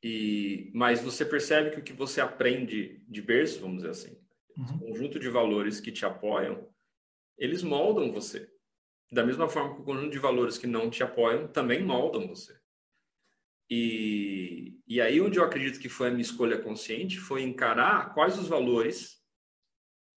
e, 0.02 0.70
mas 0.74 1.00
você 1.00 1.24
percebe 1.24 1.70
que 1.70 1.78
o 1.78 1.82
que 1.82 1.92
você 1.92 2.20
aprende 2.20 3.02
de 3.08 3.22
berço, 3.22 3.60
vamos 3.60 3.78
dizer 3.78 3.90
assim, 3.90 4.18
uhum. 4.58 4.78
conjunto 4.80 5.20
de 5.20 5.30
valores 5.30 5.80
que 5.80 5.92
te 5.92 6.04
apoiam, 6.04 6.68
eles 7.38 7.62
moldam 7.62 8.12
você. 8.12 8.50
Da 9.10 9.24
mesma 9.24 9.48
forma 9.48 9.76
que 9.76 9.82
o 9.82 9.84
conjunto 9.84 10.10
de 10.10 10.18
valores 10.18 10.58
que 10.58 10.66
não 10.66 10.90
te 10.90 11.02
apoiam 11.02 11.46
também 11.46 11.82
moldam 11.82 12.26
você. 12.26 12.58
E, 13.70 14.78
e 14.86 15.00
aí 15.00 15.20
onde 15.20 15.38
eu 15.38 15.44
acredito 15.44 15.80
que 15.80 15.88
foi 15.88 16.08
a 16.08 16.10
minha 16.10 16.22
escolha 16.22 16.60
consciente 16.60 17.18
foi 17.18 17.42
encarar 17.42 18.12
quais 18.12 18.36
os 18.38 18.48
valores 18.48 19.22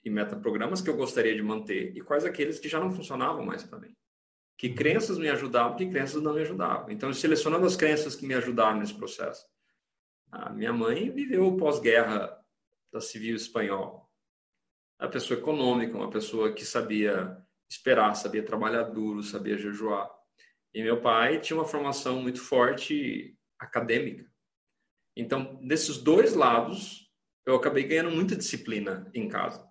e 0.04 0.10
metaprogramas 0.10 0.82
que 0.82 0.90
eu 0.90 0.98
gostaria 0.98 1.36
de 1.36 1.42
manter 1.42 1.96
e 1.96 2.02
quais 2.02 2.26
aqueles 2.26 2.60
que 2.60 2.68
já 2.68 2.80
não 2.80 2.92
funcionavam 2.92 3.46
mais 3.46 3.64
para 3.64 3.80
mim 3.80 3.96
que 4.58 4.74
crenças 4.74 5.18
me 5.20 5.30
ajudavam, 5.30 5.78
que 5.78 5.88
crenças 5.88 6.22
não 6.22 6.34
me 6.34 6.42
ajudavam. 6.42 6.90
Então, 6.92 7.14
selecionando 7.14 7.66
as 7.66 7.76
crenças 7.76 8.16
que 8.16 8.26
me 8.26 8.34
ajudaram 8.34 8.80
nesse 8.80 8.94
processo. 8.94 9.46
A 10.32 10.50
minha 10.50 10.74
mãe 10.74 11.12
viveu 11.12 11.56
pós-guerra 11.56 12.38
da 12.92 13.00
civil 13.00 13.36
espanhol. 13.36 14.12
A 15.00 15.08
pessoa 15.08 15.40
econômica, 15.40 15.96
uma 15.96 16.10
pessoa 16.10 16.52
que 16.52 16.66
sabia 16.66 17.38
esperar, 17.70 18.16
sabia 18.16 18.44
trabalhar 18.44 18.84
duro, 18.84 19.22
sabia 19.22 19.58
jejuar. 19.58 20.10
E 20.74 20.82
meu 20.82 21.02
pai 21.02 21.40
tinha 21.40 21.58
uma 21.58 21.68
formação 21.68 22.20
muito 22.20 22.42
forte 22.42 23.38
acadêmica. 23.60 24.30
Então, 25.16 25.60
desses 25.64 25.98
dois 25.98 26.34
lados, 26.34 27.12
eu 27.46 27.56
acabei 27.56 27.84
ganhando 27.84 28.12
muita 28.12 28.36
disciplina 28.36 29.10
em 29.14 29.28
casa. 29.28 29.68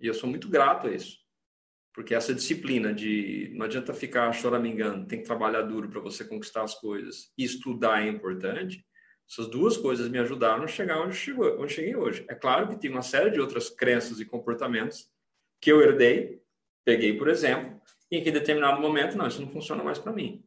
E 0.00 0.06
eu 0.06 0.14
sou 0.14 0.28
muito 0.28 0.48
grato 0.48 0.86
a 0.86 0.92
isso. 0.92 1.23
Porque 1.94 2.14
essa 2.14 2.34
disciplina 2.34 2.92
de 2.92 3.52
não 3.54 3.66
adianta 3.66 3.94
ficar 3.94 4.30
choramingando, 4.32 5.06
tem 5.06 5.20
que 5.20 5.26
trabalhar 5.26 5.62
duro 5.62 5.88
para 5.88 6.00
você 6.00 6.24
conquistar 6.24 6.62
as 6.62 6.74
coisas 6.74 7.32
e 7.38 7.44
estudar 7.44 8.04
é 8.04 8.08
importante. 8.08 8.84
Essas 9.30 9.46
duas 9.46 9.76
coisas 9.76 10.08
me 10.08 10.18
ajudaram 10.18 10.64
a 10.64 10.66
chegar 10.66 11.00
onde, 11.00 11.14
chegou, 11.14 11.58
onde 11.60 11.72
cheguei 11.72 11.94
hoje. 11.94 12.26
É 12.28 12.34
claro 12.34 12.68
que 12.68 12.80
tem 12.80 12.90
uma 12.90 13.00
série 13.00 13.30
de 13.30 13.40
outras 13.40 13.70
crenças 13.70 14.18
e 14.20 14.24
comportamentos 14.24 15.08
que 15.60 15.70
eu 15.70 15.80
herdei, 15.80 16.42
peguei, 16.84 17.16
por 17.16 17.28
exemplo, 17.28 17.80
e 18.10 18.20
que 18.20 18.28
em 18.28 18.32
determinado 18.32 18.80
momento, 18.80 19.16
não, 19.16 19.26
isso 19.26 19.40
não 19.40 19.48
funciona 19.48 19.82
mais 19.82 19.98
para 19.98 20.12
mim. 20.12 20.44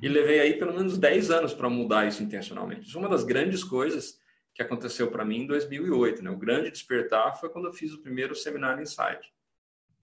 E 0.00 0.08
levei 0.08 0.40
aí 0.40 0.58
pelo 0.58 0.74
menos 0.74 0.96
10 0.96 1.30
anos 1.30 1.54
para 1.54 1.68
mudar 1.68 2.06
isso 2.06 2.22
intencionalmente. 2.22 2.88
Isso 2.88 2.96
é 2.96 3.00
uma 3.00 3.08
das 3.08 3.24
grandes 3.24 3.62
coisas 3.62 4.18
que 4.54 4.62
aconteceu 4.62 5.10
para 5.10 5.24
mim 5.24 5.42
em 5.42 5.46
2008. 5.46 6.22
Né? 6.22 6.30
O 6.30 6.36
grande 6.36 6.70
despertar 6.70 7.38
foi 7.38 7.48
quando 7.50 7.66
eu 7.66 7.72
fiz 7.72 7.92
o 7.92 8.00
primeiro 8.00 8.34
seminário 8.34 8.82
Insight, 8.82 9.32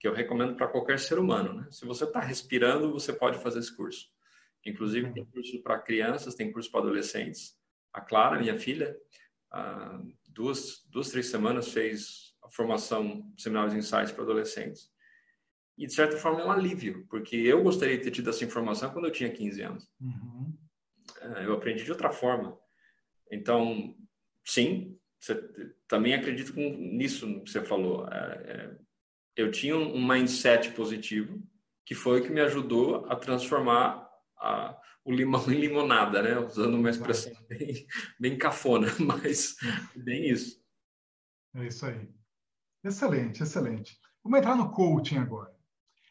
que 0.02 0.08
eu 0.08 0.12
recomendo 0.12 0.56
para 0.56 0.66
qualquer 0.66 0.98
ser 0.98 1.16
humano. 1.16 1.54
Né? 1.54 1.68
Se 1.70 1.86
você 1.86 2.02
está 2.02 2.18
respirando, 2.18 2.92
você 2.92 3.12
pode 3.12 3.38
fazer 3.38 3.60
esse 3.60 3.74
curso. 3.74 4.10
Inclusive, 4.66 5.12
tem 5.12 5.24
curso 5.24 5.62
para 5.62 5.78
crianças, 5.78 6.34
tem 6.34 6.50
curso 6.50 6.68
para 6.72 6.80
adolescentes. 6.80 7.56
A 7.92 8.00
Clara, 8.00 8.40
minha 8.40 8.58
filha, 8.58 8.96
duas, 10.28 10.84
duas, 10.90 11.08
três 11.08 11.26
semanas 11.26 11.68
fez 11.68 12.34
a 12.42 12.50
formação 12.50 13.32
Seminários 13.38 13.74
Insights 13.74 14.10
para 14.10 14.24
adolescentes. 14.24 14.90
E, 15.78 15.86
de 15.86 15.94
certa 15.94 16.16
forma, 16.16 16.40
é 16.40 16.46
um 16.46 16.50
alívio, 16.50 17.06
porque 17.08 17.36
eu 17.36 17.62
gostaria 17.62 17.96
de 17.96 18.02
ter 18.02 18.10
tido 18.10 18.28
essa 18.28 18.44
informação 18.44 18.92
quando 18.92 19.04
eu 19.04 19.12
tinha 19.12 19.30
15 19.30 19.62
anos. 19.62 19.88
Uhum. 20.00 20.58
É, 21.20 21.46
eu 21.46 21.52
aprendi 21.52 21.84
de 21.84 21.92
outra 21.92 22.10
forma. 22.10 22.58
Então, 23.30 23.94
sim, 24.44 24.98
você, 25.20 25.40
também 25.86 26.12
acredito 26.12 26.52
nisso 26.56 27.40
que 27.44 27.52
você 27.52 27.64
falou. 27.64 28.08
É, 28.08 28.16
é, 28.18 28.82
eu 29.36 29.50
tinha 29.50 29.76
um 29.76 30.06
mindset 30.06 30.70
positivo, 30.72 31.42
que 31.84 31.94
foi 31.94 32.20
o 32.20 32.22
que 32.22 32.30
me 32.30 32.40
ajudou 32.40 33.06
a 33.06 33.16
transformar 33.16 34.08
a, 34.38 34.76
o 35.04 35.12
limão 35.12 35.44
em 35.50 35.58
limonada, 35.58 36.22
né? 36.22 36.38
Usando 36.38 36.74
uma 36.74 36.90
expressão 36.90 37.32
bem, 37.48 37.86
bem 38.18 38.38
cafona, 38.38 38.88
mas 39.00 39.56
bem 39.96 40.28
isso. 40.28 40.62
É 41.54 41.66
isso 41.66 41.86
aí. 41.86 42.08
Excelente, 42.84 43.42
excelente. 43.42 43.98
Vamos 44.22 44.38
entrar 44.38 44.56
no 44.56 44.70
coaching 44.70 45.18
agora. 45.18 45.54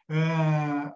É... 0.09 0.93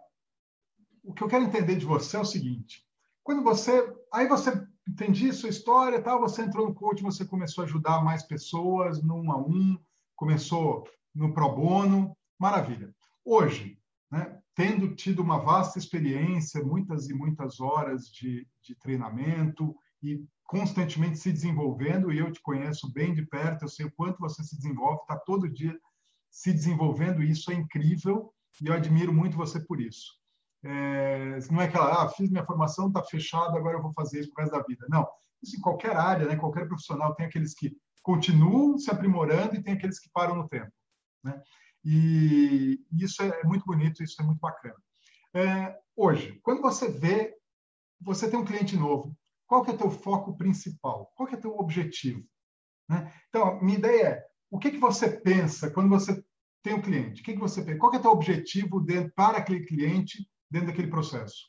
O 1.04 1.14
que 1.14 1.24
eu 1.24 1.28
quero 1.28 1.44
entender 1.44 1.76
de 1.76 1.86
você 1.86 2.18
é 2.18 2.20
o 2.20 2.26
seguinte: 2.26 2.86
quando 3.24 3.44
você, 3.44 3.94
aí 4.12 4.28
você 4.28 4.52
entendi 4.88 5.32
sua 5.34 5.50
história, 5.50 6.02
tal, 6.02 6.20
você 6.20 6.42
entrou 6.42 6.68
no 6.68 6.74
coaching, 6.74 7.04
você 7.04 7.26
começou 7.26 7.64
a 7.64 7.66
ajudar 7.66 8.04
mais 8.04 8.24
pessoas 8.24 9.02
no 9.02 9.16
um 9.16 9.32
a 9.32 9.38
um, 9.38 9.78
começou 10.16 10.88
no 11.16 11.34
pro 11.34 11.50
bono, 11.56 12.16
maravilha. 12.38 12.94
Hoje, 13.24 13.80
né, 14.12 14.38
tendo 14.54 14.94
tido 14.96 15.22
uma 15.22 15.40
vasta 15.40 15.80
experiência, 15.80 16.64
muitas 16.64 17.10
e 17.10 17.14
muitas 17.14 17.60
horas 17.60 18.08
de, 18.08 18.48
de 18.62 18.76
treinamento 18.76 19.76
e 20.04 20.24
constantemente 20.44 21.18
se 21.18 21.32
desenvolvendo, 21.32 22.12
e 22.12 22.20
eu 22.20 22.32
te 22.32 22.42
conheço 22.42 22.92
bem 22.92 23.14
de 23.14 23.26
perto, 23.26 23.64
eu 23.64 23.70
sei 23.70 23.86
o 23.86 23.92
quanto 23.92 24.20
você 24.20 24.44
se 24.44 24.56
desenvolve, 24.56 25.02
está 25.02 25.18
todo 25.18 25.50
dia 25.50 25.76
se 26.30 26.54
desenvolvendo, 26.54 27.24
e 27.24 27.32
isso 27.32 27.50
é 27.52 27.56
incrível, 27.56 28.32
e 28.62 28.68
eu 28.68 28.74
admiro 28.74 29.14
muito 29.14 29.38
você 29.38 29.60
por 29.60 29.82
isso. 29.82 30.14
É, 30.64 31.40
não 31.52 31.62
é 31.62 31.66
aquela, 31.66 32.04
ah, 32.04 32.10
fiz 32.10 32.30
minha 32.30 32.46
formação, 32.46 32.88
está 32.88 33.02
fechado, 33.04 33.58
agora 33.58 33.78
eu 33.78 33.82
vou 33.82 33.94
fazer 33.94 34.20
isso 34.20 34.32
pro 34.34 34.44
resto 34.44 34.58
da 34.58 34.64
vida. 34.64 34.86
Não, 34.90 35.08
isso 35.42 35.58
em 35.58 35.62
qualquer 35.62 35.96
área, 35.96 36.28
né, 36.28 36.36
qualquer 36.36 36.68
profissional, 36.68 37.16
tem 37.16 37.26
aqueles 37.26 37.54
que 37.54 37.76
continuam 38.04 38.78
se 38.78 38.92
aprimorando 38.92 39.56
e 39.56 39.64
tem 39.64 39.74
aqueles 39.74 40.00
que 40.00 40.10
param 40.14 40.36
no 40.36 40.48
tempo. 40.48 40.72
Né? 41.26 41.42
E 41.84 42.86
isso 42.92 43.22
é 43.24 43.44
muito 43.44 43.66
bonito, 43.66 44.04
isso 44.04 44.22
é 44.22 44.26
muito 44.26 44.40
bacana. 44.40 44.76
É, 45.34 45.76
hoje, 45.96 46.40
quando 46.44 46.62
você 46.62 46.90
vê, 46.90 47.36
você 48.00 48.30
tem 48.30 48.40
um 48.40 48.46
cliente 48.46 48.78
novo, 48.78 49.18
qual 49.48 49.64
que 49.64 49.72
é 49.72 49.74
o 49.74 49.78
teu 49.78 49.90
foco 49.90 50.38
principal? 50.38 51.12
Qual 51.16 51.28
que 51.28 51.36
é 51.36 51.38
o 51.38 51.42
teu 51.42 51.58
objetivo? 51.58 52.24
Né? 52.88 53.12
Então, 53.30 53.60
minha 53.62 53.78
ideia 53.78 54.08
é, 54.08 54.26
o 54.52 54.60
que, 54.60 54.72
que 54.72 54.78
você 54.78 55.10
pensa 55.10 55.72
quando 55.72 55.90
você 55.90 56.24
tem 56.64 56.76
um 56.76 56.82
cliente? 56.82 57.22
O 57.22 57.24
que, 57.24 57.34
que 57.34 57.40
você 57.40 57.64
pensa? 57.64 57.80
Qual 57.80 57.92
que 57.92 57.98
é 57.98 58.00
o 58.00 58.04
teu 58.04 58.12
objetivo 58.12 58.86
para 59.16 59.40
aquele 59.40 59.66
cliente 59.66 60.30
dentro 60.50 60.68
daquele 60.68 60.90
processo? 60.90 61.48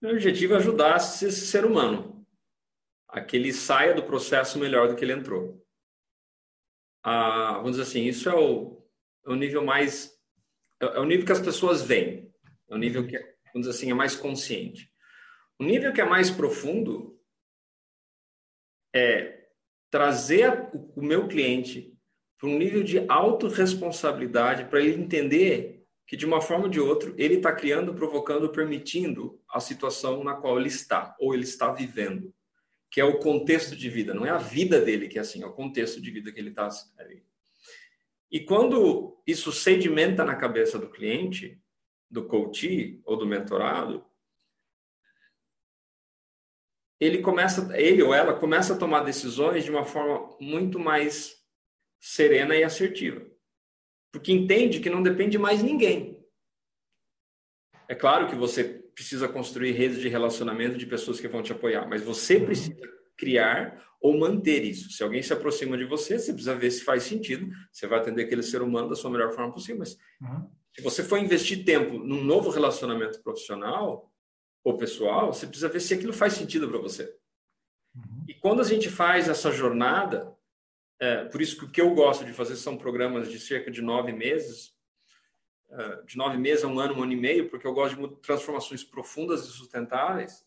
Meu 0.00 0.12
objetivo 0.12 0.54
é 0.54 0.56
ajudar 0.56 0.96
esse 0.96 1.30
ser 1.32 1.64
humano 1.64 2.26
a 3.08 3.20
que 3.20 3.36
ele 3.36 3.52
saia 3.52 3.94
do 3.94 4.04
processo 4.04 4.58
melhor 4.58 4.88
do 4.88 4.96
que 4.96 5.04
ele 5.04 5.12
entrou 5.12 5.59
a, 7.02 7.54
vamos 7.54 7.72
dizer 7.72 7.82
assim, 7.82 8.04
isso 8.04 8.28
é 8.28 8.34
o, 8.34 8.82
é 9.26 9.30
o 9.30 9.34
nível 9.34 9.64
mais, 9.64 10.12
é, 10.80 10.86
é 10.86 11.00
o 11.00 11.04
nível 11.04 11.24
que 11.24 11.32
as 11.32 11.40
pessoas 11.40 11.82
veem, 11.82 12.32
é 12.68 12.74
o 12.74 12.78
nível 12.78 13.06
que, 13.06 13.18
vamos 13.52 13.66
dizer 13.66 13.70
assim, 13.70 13.90
é 13.90 13.94
mais 13.94 14.14
consciente. 14.14 14.90
O 15.58 15.64
nível 15.64 15.92
que 15.92 16.00
é 16.00 16.04
mais 16.04 16.30
profundo 16.30 17.18
é 18.94 19.48
trazer 19.90 20.70
o 20.72 21.02
meu 21.02 21.28
cliente 21.28 21.96
para 22.38 22.48
um 22.48 22.58
nível 22.58 22.82
de 22.82 23.04
autorresponsabilidade 23.08 24.64
para 24.66 24.80
ele 24.80 25.02
entender 25.02 25.84
que 26.06 26.16
de 26.16 26.26
uma 26.26 26.40
forma 26.40 26.64
ou 26.64 26.70
de 26.70 26.80
outra 26.80 27.12
ele 27.16 27.34
está 27.34 27.52
criando, 27.52 27.94
provocando, 27.94 28.50
permitindo 28.50 29.40
a 29.48 29.60
situação 29.60 30.24
na 30.24 30.34
qual 30.34 30.58
ele 30.58 30.68
está 30.68 31.14
ou 31.20 31.34
ele 31.34 31.44
está 31.44 31.70
vivendo 31.70 32.34
que 32.90 33.00
é 33.00 33.04
o 33.04 33.18
contexto 33.18 33.76
de 33.76 33.88
vida, 33.88 34.12
não 34.12 34.26
é 34.26 34.30
a 34.30 34.38
vida 34.38 34.80
dele 34.80 35.08
que 35.08 35.16
é 35.16 35.20
assim, 35.20 35.42
é 35.42 35.46
o 35.46 35.52
contexto 35.52 36.00
de 36.00 36.10
vida 36.10 36.32
que 36.32 36.40
ele 36.40 36.50
está 36.50 36.68
ali. 36.98 37.24
E 38.30 38.40
quando 38.40 39.22
isso 39.26 39.52
sedimenta 39.52 40.24
na 40.24 40.34
cabeça 40.34 40.78
do 40.78 40.90
cliente, 40.90 41.62
do 42.10 42.26
coach 42.26 43.00
ou 43.04 43.16
do 43.16 43.26
mentorado, 43.26 44.04
ele 46.98 47.22
começa, 47.22 47.76
ele 47.78 48.02
ou 48.02 48.12
ela 48.12 48.38
começa 48.38 48.74
a 48.74 48.78
tomar 48.78 49.04
decisões 49.04 49.64
de 49.64 49.70
uma 49.70 49.84
forma 49.84 50.36
muito 50.40 50.78
mais 50.78 51.40
serena 51.98 52.56
e 52.56 52.64
assertiva, 52.64 53.24
porque 54.12 54.32
entende 54.32 54.80
que 54.80 54.90
não 54.90 55.02
depende 55.02 55.38
mais 55.38 55.62
ninguém. 55.62 56.20
É 57.88 57.94
claro 57.94 58.28
que 58.28 58.34
você 58.34 58.79
precisa 59.00 59.26
construir 59.26 59.72
redes 59.72 59.98
de 59.98 60.10
relacionamento 60.10 60.76
de 60.76 60.84
pessoas 60.84 61.18
que 61.18 61.26
vão 61.26 61.42
te 61.42 61.52
apoiar, 61.52 61.88
mas 61.88 62.02
você 62.02 62.36
uhum. 62.36 62.44
precisa 62.44 62.86
criar 63.16 63.82
ou 63.98 64.18
manter 64.18 64.62
isso. 64.62 64.90
Se 64.90 65.02
alguém 65.02 65.22
se 65.22 65.32
aproxima 65.32 65.78
de 65.78 65.86
você, 65.86 66.18
você 66.18 66.34
precisa 66.34 66.54
ver 66.54 66.70
se 66.70 66.84
faz 66.84 67.04
sentido. 67.04 67.50
Você 67.72 67.86
vai 67.86 67.98
atender 67.98 68.24
aquele 68.24 68.42
ser 68.42 68.60
humano 68.60 68.90
da 68.90 68.94
sua 68.94 69.10
melhor 69.10 69.32
forma 69.32 69.54
possível. 69.54 69.78
Mas 69.78 69.96
uhum. 70.20 70.50
se 70.74 70.82
você 70.82 71.02
for 71.02 71.18
investir 71.18 71.64
tempo 71.64 71.98
num 71.98 72.22
novo 72.22 72.50
relacionamento 72.50 73.22
profissional 73.22 74.12
ou 74.62 74.76
pessoal, 74.76 75.32
você 75.32 75.46
precisa 75.46 75.70
ver 75.70 75.80
se 75.80 75.94
aquilo 75.94 76.12
faz 76.12 76.34
sentido 76.34 76.68
para 76.68 76.78
você. 76.78 77.04
Uhum. 77.94 78.24
E 78.28 78.34
quando 78.34 78.60
a 78.60 78.64
gente 78.64 78.90
faz 78.90 79.30
essa 79.30 79.50
jornada, 79.50 80.30
é, 81.00 81.24
por 81.24 81.40
isso 81.40 81.56
que 81.56 81.64
o 81.64 81.70
que 81.70 81.80
eu 81.80 81.94
gosto 81.94 82.22
de 82.26 82.34
fazer 82.34 82.56
são 82.56 82.76
programas 82.76 83.30
de 83.30 83.40
cerca 83.40 83.70
de 83.70 83.80
nove 83.80 84.12
meses, 84.12 84.74
de 86.06 86.16
nove 86.16 86.36
meses 86.36 86.64
a 86.64 86.68
um 86.68 86.78
ano, 86.80 86.94
um 86.94 87.02
ano 87.02 87.12
e 87.12 87.16
meio, 87.16 87.48
porque 87.48 87.66
eu 87.66 87.72
gosto 87.72 87.96
de 87.96 88.16
transformações 88.16 88.82
profundas 88.82 89.44
e 89.44 89.52
sustentáveis, 89.52 90.44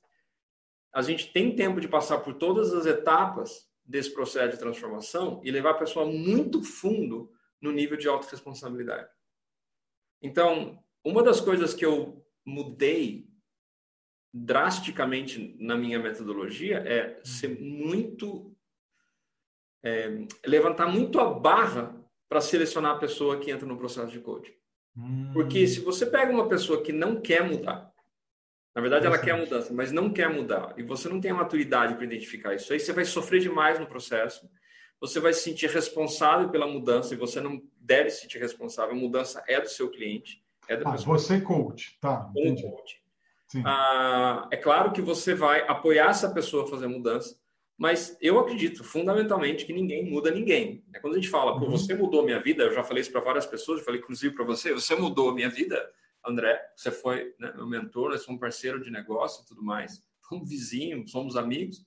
a 0.94 1.02
gente 1.02 1.32
tem 1.32 1.56
tempo 1.56 1.82
de 1.82 1.88
passar 1.88 2.20
por 2.20 2.34
todas 2.36 2.74
as 2.74 2.86
etapas 2.86 3.70
desse 3.86 4.14
processo 4.14 4.52
de 4.52 4.60
transformação 4.60 5.42
e 5.44 5.52
levar 5.52 5.72
a 5.72 5.80
pessoa 5.80 6.06
muito 6.06 6.64
fundo 6.64 7.32
no 7.60 7.72
nível 7.72 7.98
de 7.98 8.08
autorresponsabilidade. 8.08 9.10
Então, 10.22 10.82
uma 11.04 11.24
das 11.24 11.42
coisas 11.42 11.74
que 11.74 11.86
eu 11.86 12.26
mudei 12.46 13.28
drasticamente 14.34 15.56
na 15.60 15.76
minha 15.78 16.00
metodologia 16.00 16.78
é 16.80 17.22
ser 17.24 17.60
muito 17.60 18.56
é, 19.84 20.26
levantar 20.46 20.88
muito 20.88 21.20
a 21.20 21.34
barra 21.34 22.02
para 22.30 22.42
selecionar 22.42 22.96
a 22.96 23.00
pessoa 23.00 23.40
que 23.40 23.52
entra 23.52 23.68
no 23.68 23.78
processo 23.78 24.12
de 24.12 24.20
coaching. 24.20 24.56
Porque 25.34 25.64
hum. 25.64 25.68
se 25.68 25.80
você 25.80 26.06
pega 26.06 26.32
uma 26.32 26.48
pessoa 26.48 26.82
que 26.82 26.92
não 26.92 27.20
quer 27.20 27.44
mudar, 27.44 27.92
na 28.76 28.82
verdade 28.82 29.06
ela 29.06 29.18
quer 29.18 29.38
mudança, 29.38 29.74
mas 29.74 29.92
não 29.92 30.12
quer 30.12 30.30
mudar, 30.30 30.74
e 30.78 30.84
você 30.84 31.10
não 31.10 31.20
tem 31.20 31.32
a 31.32 31.36
maturidade 31.36 31.96
para 31.96 32.06
identificar 32.06 32.54
isso, 32.54 32.72
aí 32.74 32.80
você 32.80 32.94
vai 32.94 33.06
sofrer 33.06 33.40
demais 33.40 33.80
no 33.80 33.88
processo, 33.88 34.50
você 35.00 35.20
vai 35.20 35.34
se 35.34 35.42
sentir 35.42 35.70
responsável 35.70 36.50
pela 36.50 36.68
mudança, 36.68 37.14
e 37.14 37.18
você 37.18 37.42
não 37.42 37.62
deve 37.80 38.10
se 38.10 38.22
sentir 38.22 38.40
responsável, 38.40 38.96
a 38.96 39.00
mudança 39.00 39.44
é 39.48 39.60
do 39.60 39.70
seu 39.70 39.90
cliente, 39.90 40.44
é 40.68 40.78
da 40.78 40.90
ah, 40.90 40.92
pessoa. 40.94 41.18
Você 41.18 41.42
coach, 41.42 41.98
tá. 42.00 42.30
Como 42.34 42.62
coach. 42.62 43.04
Ah, 43.66 44.48
é 44.52 44.58
claro 44.58 44.92
que 44.92 45.02
você 45.02 45.36
vai 45.36 45.62
apoiar 45.68 46.10
essa 46.10 46.32
pessoa 46.32 46.64
a 46.64 46.68
fazer 46.68 46.86
a 46.86 46.90
mudança, 46.90 47.38
mas 47.78 48.18
eu 48.22 48.40
acredito 48.40 48.84
fundamentalmente 48.84 49.66
que 49.66 49.74
ninguém 49.74 50.10
muda 50.10 50.32
ninguém. 50.32 50.84
É 50.94 51.00
quando 51.00 51.14
a 51.14 51.18
gente 51.18 51.30
fala, 51.30 51.60
pô, 51.60 51.66
uhum. 51.66 51.72
você 51.72 51.94
mudou 51.94 52.24
minha 52.24 52.40
vida, 52.40 52.64
eu 52.64 52.74
já 52.74 52.84
falei 52.84 53.02
isso 53.02 53.12
para 53.12 53.22
várias 53.22 53.46
pessoas, 53.46 53.80
eu 53.80 53.86
falei 53.86 54.00
inclusive 54.00 54.34
para 54.34 54.46
você, 54.46 54.74
você 54.74 54.96
mudou 54.96 55.30
a 55.30 55.34
minha 55.36 55.50
vida, 55.50 55.90
André, 56.26 56.62
você 56.76 56.92
foi 56.92 57.34
né, 57.40 57.52
meu 57.56 57.68
mentor, 57.68 58.12
nós 58.12 58.22
somos 58.22 58.40
parceiro 58.40 58.82
de 58.82 58.90
negócio 58.90 59.44
e 59.44 59.46
tudo 59.46 59.64
mais. 59.64 60.02
somos 60.28 60.50
vizinhos, 60.50 61.12
somos 61.12 61.36
amigos, 61.36 61.86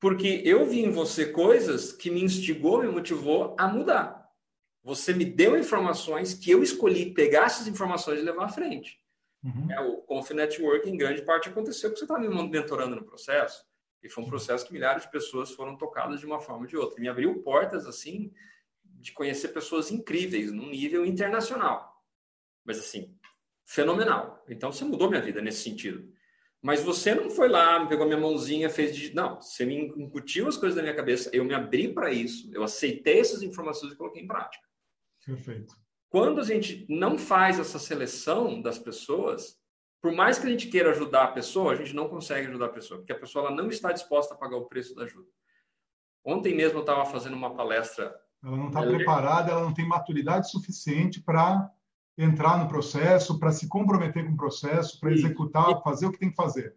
porque 0.00 0.42
eu 0.44 0.64
vi 0.64 0.80
em 0.80 0.90
você 0.90 1.26
coisas 1.26 1.92
que 1.92 2.10
me 2.10 2.22
instigou, 2.22 2.82
me 2.82 2.88
motivou 2.88 3.54
a 3.58 3.66
mudar. 3.66 4.28
Você 4.82 5.12
me 5.12 5.24
deu 5.24 5.58
informações 5.58 6.32
que 6.32 6.50
eu 6.50 6.62
escolhi 6.62 7.12
pegar 7.12 7.46
essas 7.46 7.66
informações 7.66 8.20
e 8.20 8.24
levar 8.24 8.44
à 8.44 8.48
frente. 8.48 8.98
Uhum. 9.42 9.70
É, 9.70 9.80
o 9.80 9.98
Conf 9.98 10.30
Network, 10.30 10.88
em 10.88 10.96
grande 10.96 11.22
parte, 11.22 11.48
aconteceu 11.48 11.90
porque 11.90 11.98
você 11.98 12.04
estava 12.04 12.20
me 12.20 12.48
mentorando 12.48 12.96
no 12.96 13.04
processo. 13.04 13.64
E 14.02 14.08
foi 14.08 14.24
um 14.24 14.28
processo 14.28 14.66
que 14.66 14.72
milhares 14.72 15.02
de 15.02 15.10
pessoas 15.10 15.50
foram 15.50 15.76
tocadas 15.76 16.20
de 16.20 16.26
uma 16.26 16.40
forma 16.40 16.62
ou 16.62 16.66
de 16.66 16.76
outra. 16.76 16.98
E 16.98 17.02
me 17.02 17.08
abriu 17.08 17.42
portas, 17.42 17.86
assim, 17.86 18.32
de 18.84 19.12
conhecer 19.12 19.48
pessoas 19.48 19.90
incríveis, 19.90 20.52
num 20.52 20.70
nível 20.70 21.04
internacional. 21.04 22.02
Mas, 22.64 22.78
assim, 22.78 23.16
fenomenal. 23.64 24.44
Então, 24.48 24.70
você 24.72 24.84
mudou 24.84 25.08
minha 25.08 25.22
vida 25.22 25.42
nesse 25.42 25.62
sentido. 25.62 26.12
Mas 26.60 26.82
você 26.82 27.14
não 27.14 27.30
foi 27.30 27.48
lá, 27.48 27.78
me 27.78 27.88
pegou 27.88 28.04
minha 28.04 28.18
mãozinha, 28.18 28.68
fez 28.68 28.94
de. 28.94 29.14
Não, 29.14 29.40
você 29.40 29.64
me 29.64 29.76
incutiu 29.96 30.48
as 30.48 30.56
coisas 30.56 30.76
na 30.76 30.82
minha 30.82 30.94
cabeça, 30.94 31.30
eu 31.32 31.44
me 31.44 31.54
abri 31.54 31.92
para 31.92 32.10
isso, 32.10 32.50
eu 32.52 32.64
aceitei 32.64 33.20
essas 33.20 33.42
informações 33.42 33.92
e 33.92 33.96
coloquei 33.96 34.22
em 34.22 34.26
prática. 34.26 34.66
Perfeito. 35.24 35.72
Quando 36.08 36.40
a 36.40 36.44
gente 36.44 36.86
não 36.88 37.16
faz 37.16 37.58
essa 37.58 37.78
seleção 37.78 38.60
das 38.60 38.78
pessoas, 38.78 39.57
por 40.00 40.12
mais 40.12 40.38
que 40.38 40.46
a 40.46 40.50
gente 40.50 40.68
queira 40.68 40.90
ajudar 40.90 41.24
a 41.24 41.32
pessoa, 41.32 41.72
a 41.72 41.76
gente 41.76 41.94
não 41.94 42.08
consegue 42.08 42.46
ajudar 42.48 42.66
a 42.66 42.70
pessoa, 42.70 42.98
porque 42.98 43.12
a 43.12 43.18
pessoa 43.18 43.46
ela 43.46 43.56
não 43.56 43.68
está 43.68 43.92
disposta 43.92 44.34
a 44.34 44.36
pagar 44.36 44.56
o 44.56 44.66
preço 44.66 44.94
da 44.94 45.04
ajuda. 45.04 45.28
Ontem 46.24 46.54
mesmo 46.54 46.78
eu 46.78 46.82
estava 46.82 47.04
fazendo 47.06 47.34
uma 47.34 47.54
palestra. 47.54 48.14
Ela 48.44 48.56
não 48.56 48.68
está 48.68 48.82
preparada, 48.82 49.50
ela 49.50 49.62
não 49.62 49.74
tem 49.74 49.86
maturidade 49.86 50.50
suficiente 50.50 51.20
para 51.20 51.70
entrar 52.16 52.58
no 52.58 52.68
processo, 52.68 53.38
para 53.38 53.50
se 53.50 53.68
comprometer 53.68 54.24
com 54.24 54.32
o 54.32 54.36
processo, 54.36 54.98
para 55.00 55.12
executar, 55.12 55.82
fazer 55.82 56.06
o 56.06 56.12
que 56.12 56.18
tem 56.18 56.30
que 56.30 56.36
fazer. 56.36 56.76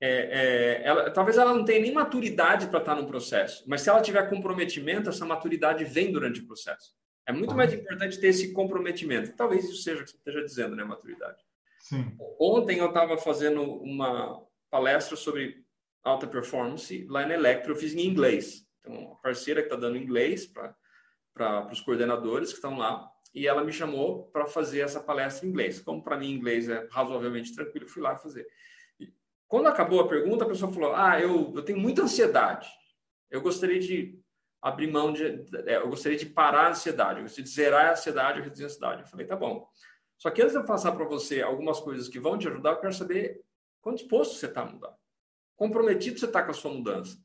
É, 0.00 0.08
é, 0.08 0.86
ela, 0.86 1.10
talvez 1.10 1.38
ela 1.38 1.54
não 1.54 1.64
tenha 1.64 1.80
nem 1.80 1.92
maturidade 1.92 2.66
para 2.66 2.78
estar 2.78 2.94
no 2.94 3.06
processo, 3.06 3.64
mas 3.66 3.80
se 3.80 3.88
ela 3.88 4.02
tiver 4.02 4.28
comprometimento, 4.28 5.08
essa 5.08 5.24
maturidade 5.24 5.84
vem 5.84 6.12
durante 6.12 6.40
o 6.40 6.46
processo. 6.46 6.94
É 7.26 7.32
muito 7.32 7.54
mais 7.54 7.72
importante 7.72 8.20
ter 8.20 8.28
esse 8.28 8.52
comprometimento. 8.52 9.34
Talvez 9.34 9.64
isso 9.64 9.82
seja 9.82 10.02
o 10.02 10.04
que 10.04 10.10
você 10.10 10.16
esteja 10.16 10.44
dizendo, 10.44 10.76
né? 10.76 10.84
Maturidade. 10.84 11.42
Sim. 11.84 12.16
Ontem 12.40 12.78
eu 12.78 12.88
estava 12.88 13.18
fazendo 13.18 13.62
uma 13.62 14.42
palestra 14.70 15.16
sobre 15.16 15.62
alta 16.02 16.26
performance 16.26 17.06
lá 17.10 17.26
na 17.26 17.34
Electro, 17.34 17.72
eu 17.72 17.76
fiz 17.76 17.94
em 17.94 18.06
inglês. 18.06 18.66
Então, 18.80 18.94
uma 18.94 19.16
parceira 19.16 19.60
que 19.60 19.66
está 19.66 19.76
dando 19.76 19.98
inglês 19.98 20.46
para 20.46 21.68
os 21.70 21.82
coordenadores 21.82 22.48
que 22.48 22.54
estão 22.56 22.78
lá 22.78 23.06
e 23.34 23.46
ela 23.46 23.62
me 23.62 23.72
chamou 23.72 24.28
para 24.28 24.46
fazer 24.46 24.80
essa 24.80 24.98
palestra 24.98 25.46
em 25.46 25.50
inglês. 25.50 25.78
Como 25.78 26.02
para 26.02 26.16
mim 26.16 26.30
inglês 26.30 26.70
é 26.70 26.88
razoavelmente 26.90 27.54
tranquilo, 27.54 27.86
fui 27.86 28.00
lá 28.00 28.16
fazer. 28.16 28.46
E 28.98 29.12
quando 29.46 29.66
acabou 29.66 30.00
a 30.00 30.08
pergunta, 30.08 30.44
a 30.44 30.48
pessoa 30.48 30.72
falou: 30.72 30.94
Ah, 30.94 31.20
eu, 31.20 31.52
eu 31.54 31.62
tenho 31.62 31.78
muita 31.78 32.02
ansiedade. 32.02 32.66
Eu 33.30 33.42
gostaria 33.42 33.78
de 33.78 34.18
abrir 34.62 34.90
mão 34.90 35.12
de. 35.12 35.44
É, 35.66 35.76
eu 35.76 35.88
gostaria 35.90 36.16
de 36.16 36.26
parar 36.26 36.68
a 36.68 36.70
ansiedade, 36.70 37.18
eu 37.18 37.24
gostaria 37.24 37.44
de 37.44 37.50
zerar 37.50 37.86
a 37.88 37.92
ansiedade, 37.92 38.40
reduzir 38.40 38.62
a 38.62 38.66
ansiedade. 38.68 39.02
Eu 39.02 39.08
falei: 39.08 39.26
Tá 39.26 39.36
bom. 39.36 39.68
Só 40.24 40.30
que 40.30 40.40
antes 40.40 40.54
de 40.54 40.58
eu 40.58 40.64
passar 40.64 40.92
para 40.92 41.04
você 41.04 41.42
algumas 41.42 41.80
coisas 41.80 42.08
que 42.08 42.18
vão 42.18 42.38
te 42.38 42.48
ajudar, 42.48 42.70
eu 42.70 42.80
quero 42.80 42.94
saber 42.94 43.42
quanto 43.82 43.98
disposto 43.98 44.36
você 44.36 44.46
está 44.46 44.62
a 44.62 44.64
mudar. 44.64 44.96
Comprometido 45.54 46.18
você 46.18 46.24
está 46.24 46.42
com 46.42 46.50
a 46.50 46.54
sua 46.54 46.72
mudança. 46.72 47.22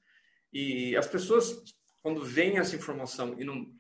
E 0.52 0.98
as 0.98 1.08
pessoas, 1.08 1.64
quando 2.02 2.22
veem 2.26 2.58
essa 2.58 2.76
informação 2.76 3.40
e 3.40 3.46
não 3.46 3.74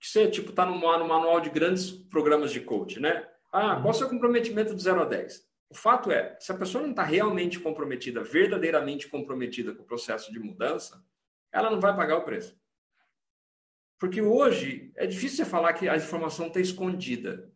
você 0.00 0.28
tipo 0.28 0.50
está 0.50 0.66
no, 0.66 0.74
no 0.74 1.06
manual 1.06 1.40
de 1.40 1.50
grandes 1.50 1.92
programas 1.92 2.50
de 2.50 2.60
coach, 2.60 2.98
né? 2.98 3.28
Ah, 3.52 3.76
qual 3.76 3.86
é 3.86 3.90
o 3.90 3.94
seu 3.94 4.08
comprometimento 4.08 4.74
de 4.74 4.82
0 4.82 5.02
a 5.02 5.04
10? 5.04 5.48
O 5.70 5.76
fato 5.76 6.10
é, 6.10 6.36
se 6.40 6.50
a 6.50 6.58
pessoa 6.58 6.82
não 6.82 6.90
está 6.90 7.04
realmente 7.04 7.60
comprometida, 7.60 8.24
verdadeiramente 8.24 9.06
comprometida 9.06 9.72
com 9.72 9.84
o 9.84 9.86
processo 9.86 10.32
de 10.32 10.40
mudança, 10.40 11.00
ela 11.52 11.70
não 11.70 11.78
vai 11.78 11.94
pagar 11.94 12.16
o 12.16 12.24
preço. 12.24 12.60
Porque 14.00 14.20
hoje 14.20 14.90
é 14.96 15.06
difícil 15.06 15.44
você 15.44 15.48
falar 15.48 15.74
que 15.74 15.88
a 15.88 15.96
informação 15.96 16.48
está 16.48 16.58
escondida. 16.58 17.51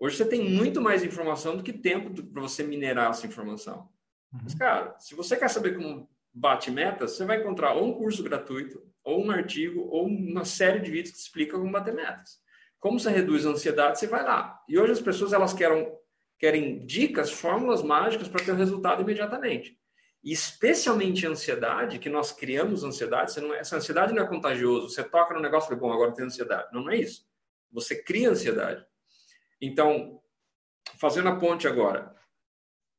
Hoje 0.00 0.16
você 0.16 0.24
tem 0.24 0.42
muito 0.48 0.80
mais 0.80 1.04
informação 1.04 1.58
do 1.58 1.62
que 1.62 1.74
tempo 1.74 2.10
para 2.24 2.40
você 2.40 2.62
minerar 2.62 3.10
essa 3.10 3.26
informação. 3.26 3.90
Uhum. 4.32 4.40
Mas, 4.42 4.54
cara, 4.54 4.96
se 4.98 5.14
você 5.14 5.36
quer 5.36 5.50
saber 5.50 5.76
como 5.76 6.08
bate 6.32 6.70
metas, 6.70 7.12
você 7.12 7.24
vai 7.26 7.38
encontrar 7.38 7.74
ou 7.74 7.86
um 7.86 7.92
curso 7.92 8.22
gratuito, 8.22 8.82
ou 9.04 9.22
um 9.22 9.30
artigo, 9.30 9.86
ou 9.90 10.06
uma 10.06 10.46
série 10.46 10.80
de 10.80 10.90
vídeos 10.90 11.12
que 11.12 11.18
explica 11.18 11.58
como 11.58 11.70
bater 11.70 11.92
metas. 11.92 12.38
Como 12.78 12.98
você 12.98 13.10
reduz 13.10 13.44
a 13.44 13.50
ansiedade, 13.50 13.98
você 13.98 14.06
vai 14.06 14.24
lá. 14.24 14.58
E 14.66 14.78
hoje 14.78 14.92
as 14.92 15.00
pessoas 15.02 15.34
elas 15.34 15.52
querem, 15.52 15.92
querem 16.38 16.86
dicas, 16.86 17.30
fórmulas 17.30 17.82
mágicas 17.82 18.26
para 18.26 18.42
ter 18.42 18.52
o 18.52 18.56
resultado 18.56 19.02
imediatamente. 19.02 19.78
E 20.24 20.32
especialmente 20.32 21.26
a 21.26 21.30
ansiedade, 21.30 21.98
que 21.98 22.08
nós 22.08 22.32
criamos 22.32 22.84
ansiedade, 22.84 23.38
não, 23.38 23.52
essa 23.52 23.76
ansiedade 23.76 24.14
não 24.14 24.22
é 24.22 24.26
contagioso. 24.26 24.88
Você 24.88 25.04
toca 25.04 25.34
no 25.34 25.40
negócio 25.40 25.66
e 25.66 25.68
fala, 25.68 25.80
bom, 25.80 25.92
agora 25.92 26.14
tem 26.14 26.24
ansiedade. 26.24 26.68
Não, 26.72 26.84
não 26.84 26.90
é 26.90 26.96
isso. 26.96 27.26
Você 27.70 28.02
cria 28.02 28.30
ansiedade. 28.30 28.82
Então, 29.60 30.20
fazendo 30.96 31.28
a 31.28 31.36
ponte 31.36 31.68
agora, 31.68 32.14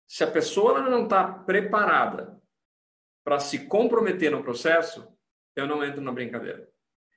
se 0.08 0.24
a 0.24 0.28
pessoa 0.28 0.82
não 0.82 1.04
está 1.04 1.26
preparada 1.26 2.42
para 3.24 3.40
se 3.40 3.66
comprometer 3.68 4.32
no 4.32 4.44
processo, 4.44 5.08
eu 5.56 5.68
não 5.68 5.84
entro 5.84 6.02
na 6.02 6.12
brincadeira. 6.12 6.70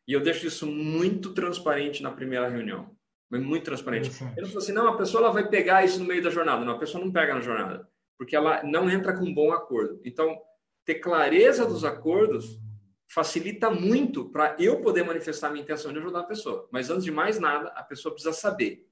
E 0.07 0.13
eu 0.13 0.23
deixo 0.23 0.47
isso 0.47 0.67
muito 0.67 1.33
transparente 1.33 2.03
na 2.03 2.13
primeira 2.13 2.49
reunião. 2.49 2.95
Muito 3.31 3.65
transparente. 3.65 4.11
Eu 4.37 4.43
não 4.43 4.49
falo 4.49 4.59
assim, 4.59 4.73
não, 4.73 4.87
a 4.87 4.97
pessoa 4.97 5.25
ela 5.25 5.33
vai 5.33 5.49
pegar 5.49 5.85
isso 5.85 5.99
no 5.99 6.05
meio 6.05 6.23
da 6.23 6.31
jornada. 6.31 6.65
Não, 6.65 6.75
a 6.75 6.79
pessoa 6.79 7.05
não 7.05 7.11
pega 7.11 7.35
na 7.35 7.41
jornada. 7.41 7.89
Porque 8.17 8.37
ela 8.37 8.63
não 8.63 8.89
entra 8.89 9.13
com 9.13 9.25
um 9.25 9.35
bom 9.35 9.51
acordo. 9.51 10.01
Então, 10.05 10.39
ter 10.85 10.97
clareza 10.97 11.67
dos 11.67 11.85
acordos 11.85 12.61
facilita 13.09 13.71
muito 13.71 14.31
para 14.31 14.55
eu 14.59 14.81
poder 14.83 15.05
manifestar 15.05 15.51
minha 15.51 15.63
intenção 15.63 15.93
de 15.93 15.99
ajudar 15.99 16.21
a 16.21 16.25
pessoa. 16.25 16.69
Mas 16.71 16.91
antes 16.91 17.05
de 17.05 17.11
mais 17.11 17.41
nada, 17.41 17.69
a 17.71 17.83
pessoa 17.83 18.13
precisa 18.13 18.33
saber 18.33 18.87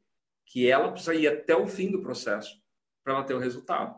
que 0.46 0.70
ela 0.70 0.90
precisa 0.90 1.14
ir 1.14 1.26
até 1.26 1.56
o 1.56 1.66
fim 1.66 1.90
do 1.90 2.02
processo 2.02 2.60
para 3.02 3.14
ela 3.14 3.24
ter 3.24 3.34
o 3.34 3.38
resultado. 3.38 3.94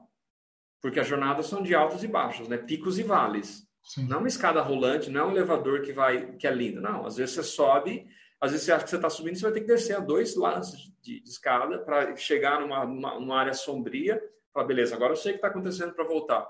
Porque 0.81 1.01
as 1.01 1.07
jornadas 1.07 1.47
são 1.47 1.63
de 1.63 1.75
altos 1.75 2.05
e 2.05 2.09
baixos, 2.09 2.49
né? 2.49 2.57
picos 2.57 2.99
e 2.99 3.03
vales. 3.03 3.67
Sim. 3.83 4.07
Não 4.07 4.17
é 4.17 4.19
uma 4.21 4.29
escada 4.29 4.63
rolante, 4.63 5.11
não 5.11 5.21
é 5.21 5.25
um 5.25 5.31
elevador 5.31 5.83
que 5.83 5.93
vai 5.93 6.37
que 6.37 6.47
é 6.47 6.51
lindo. 6.51 6.81
Não, 6.81 7.07
às 7.07 7.17
vezes 7.17 7.35
você 7.35 7.43
sobe, 7.43 8.07
às 8.41 8.51
vezes 8.51 8.67
você 8.67 8.73
acha 8.73 8.85
que 8.85 8.91
você 8.91 8.97
está 8.97 9.11
subindo, 9.11 9.37
você 9.37 9.43
vai 9.43 9.53
ter 9.53 9.61
que 9.61 9.67
descer 9.67 9.97
a 9.97 10.01
dois 10.01 10.37
lances 10.37 10.93
de, 11.03 11.21
de 11.21 11.29
escada 11.29 11.79
para 11.79 12.17
chegar 12.17 12.61
numa, 12.61 12.85
numa, 12.85 13.21
numa, 13.21 13.39
área 13.39 13.55
sombria. 13.55 14.23
Falar, 14.53 14.67
beleza, 14.67 14.95
agora 14.95 15.13
eu 15.13 15.17
sei 15.17 15.33
o 15.33 15.35
que 15.35 15.39
está 15.39 15.49
acontecendo 15.49 15.93
para 15.93 16.05
voltar. 16.05 16.47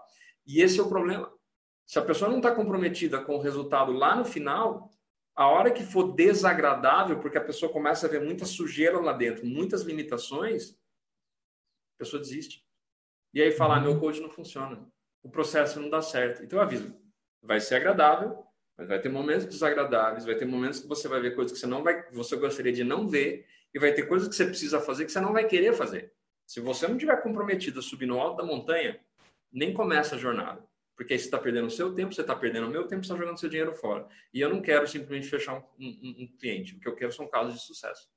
E 0.47 0.61
esse 0.61 0.79
é 0.79 0.83
o 0.83 0.89
problema. 0.89 1.33
Se 1.87 1.99
a 1.99 2.03
pessoa 2.03 2.31
não 2.31 2.39
está 2.39 2.55
comprometida 2.55 3.21
com 3.21 3.37
o 3.37 3.41
resultado 3.41 3.93
lá 3.93 4.15
no 4.15 4.25
final, 4.25 4.91
a 5.35 5.49
hora 5.49 5.71
que 5.73 5.83
for 5.83 6.13
desagradável, 6.13 7.19
porque 7.19 7.39
a 7.39 7.45
pessoa 7.45 7.73
começa 7.73 8.07
a 8.07 8.11
ver 8.11 8.21
muita 8.21 8.45
sujeira 8.45 9.01
lá 9.01 9.13
dentro, 9.13 9.45
muitas 9.45 9.83
limitações, 9.83 10.73
a 11.97 11.99
pessoa 11.99 12.21
desiste. 12.21 12.65
E 13.33 13.43
aí 13.43 13.51
fala, 13.51 13.77
ah, 13.77 13.81
meu 13.81 13.99
coach 13.99 14.21
não 14.21 14.31
funciona, 14.31 14.87
o 15.23 15.29
processo 15.29 15.81
não 15.81 15.91
dá 15.91 16.01
certo. 16.01 16.43
Então 16.43 16.59
eu 16.59 16.63
aviso, 16.63 16.95
vai 17.43 17.61
ser 17.61 17.77
agradável, 17.77 18.45
mas 18.77 18.89
vai 18.89 19.01
ter 19.01 19.09
momentos 19.09 19.47
desagradáveis, 19.47 20.25
vai 20.25 20.37
ter 20.37 20.45
momentos 20.45 20.81
que 20.81 20.87
você 20.87 21.09
vai 21.09 21.21
ver 21.21 21.35
coisas 21.35 21.53
que 21.53 21.59
você 21.59 21.67
não 21.67 21.83
vai, 21.83 22.09
você 22.13 22.37
gostaria 22.37 22.73
de 22.73 22.85
não 22.85 23.09
ver, 23.09 23.47
e 23.75 23.79
vai 23.79 23.93
ter 23.93 24.07
coisas 24.07 24.29
que 24.29 24.37
você 24.37 24.47
precisa 24.47 24.81
fazer 24.81 25.05
que 25.05 25.13
você 25.13 25.21
não 25.21 25.33
vai 25.33 25.47
querer 25.47 25.73
fazer. 25.73 26.13
Se 26.47 26.61
você 26.61 26.87
não 26.87 26.97
tiver 26.97 27.21
comprometido 27.23 27.81
a 27.81 27.83
subir 27.83 28.07
no 28.07 28.21
alto 28.21 28.37
da 28.37 28.45
montanha, 28.45 29.01
nem 29.53 29.75
começa 29.75 30.15
a 30.15 30.19
jornada. 30.19 30.65
Porque 30.97 31.13
aí 31.13 31.19
você 31.19 31.25
está 31.25 31.39
perdendo 31.39 31.67
o 31.67 31.71
seu 31.71 31.93
tempo, 31.95 32.15
você 32.15 32.21
está 32.21 32.37
perdendo 32.37 32.67
o 32.67 32.71
meu 32.71 32.87
tempo, 32.87 33.05
você 33.05 33.13
está 33.13 33.21
jogando 33.21 33.39
seu 33.39 33.49
dinheiro 33.49 33.75
fora. 33.75 34.07
E 34.33 34.41
eu 34.41 34.49
não 34.49 34.63
quero 34.63 34.87
simplesmente 34.87 35.29
fechar 35.29 35.55
um, 35.55 35.63
um, 35.79 36.17
um 36.21 36.37
cliente. 36.39 36.77
O 36.77 36.81
que 36.81 36.89
eu 36.89 36.95
quero 36.95 37.13
são 37.13 37.29
casos 37.29 37.55
de 37.55 37.61
sucesso. 37.61 38.09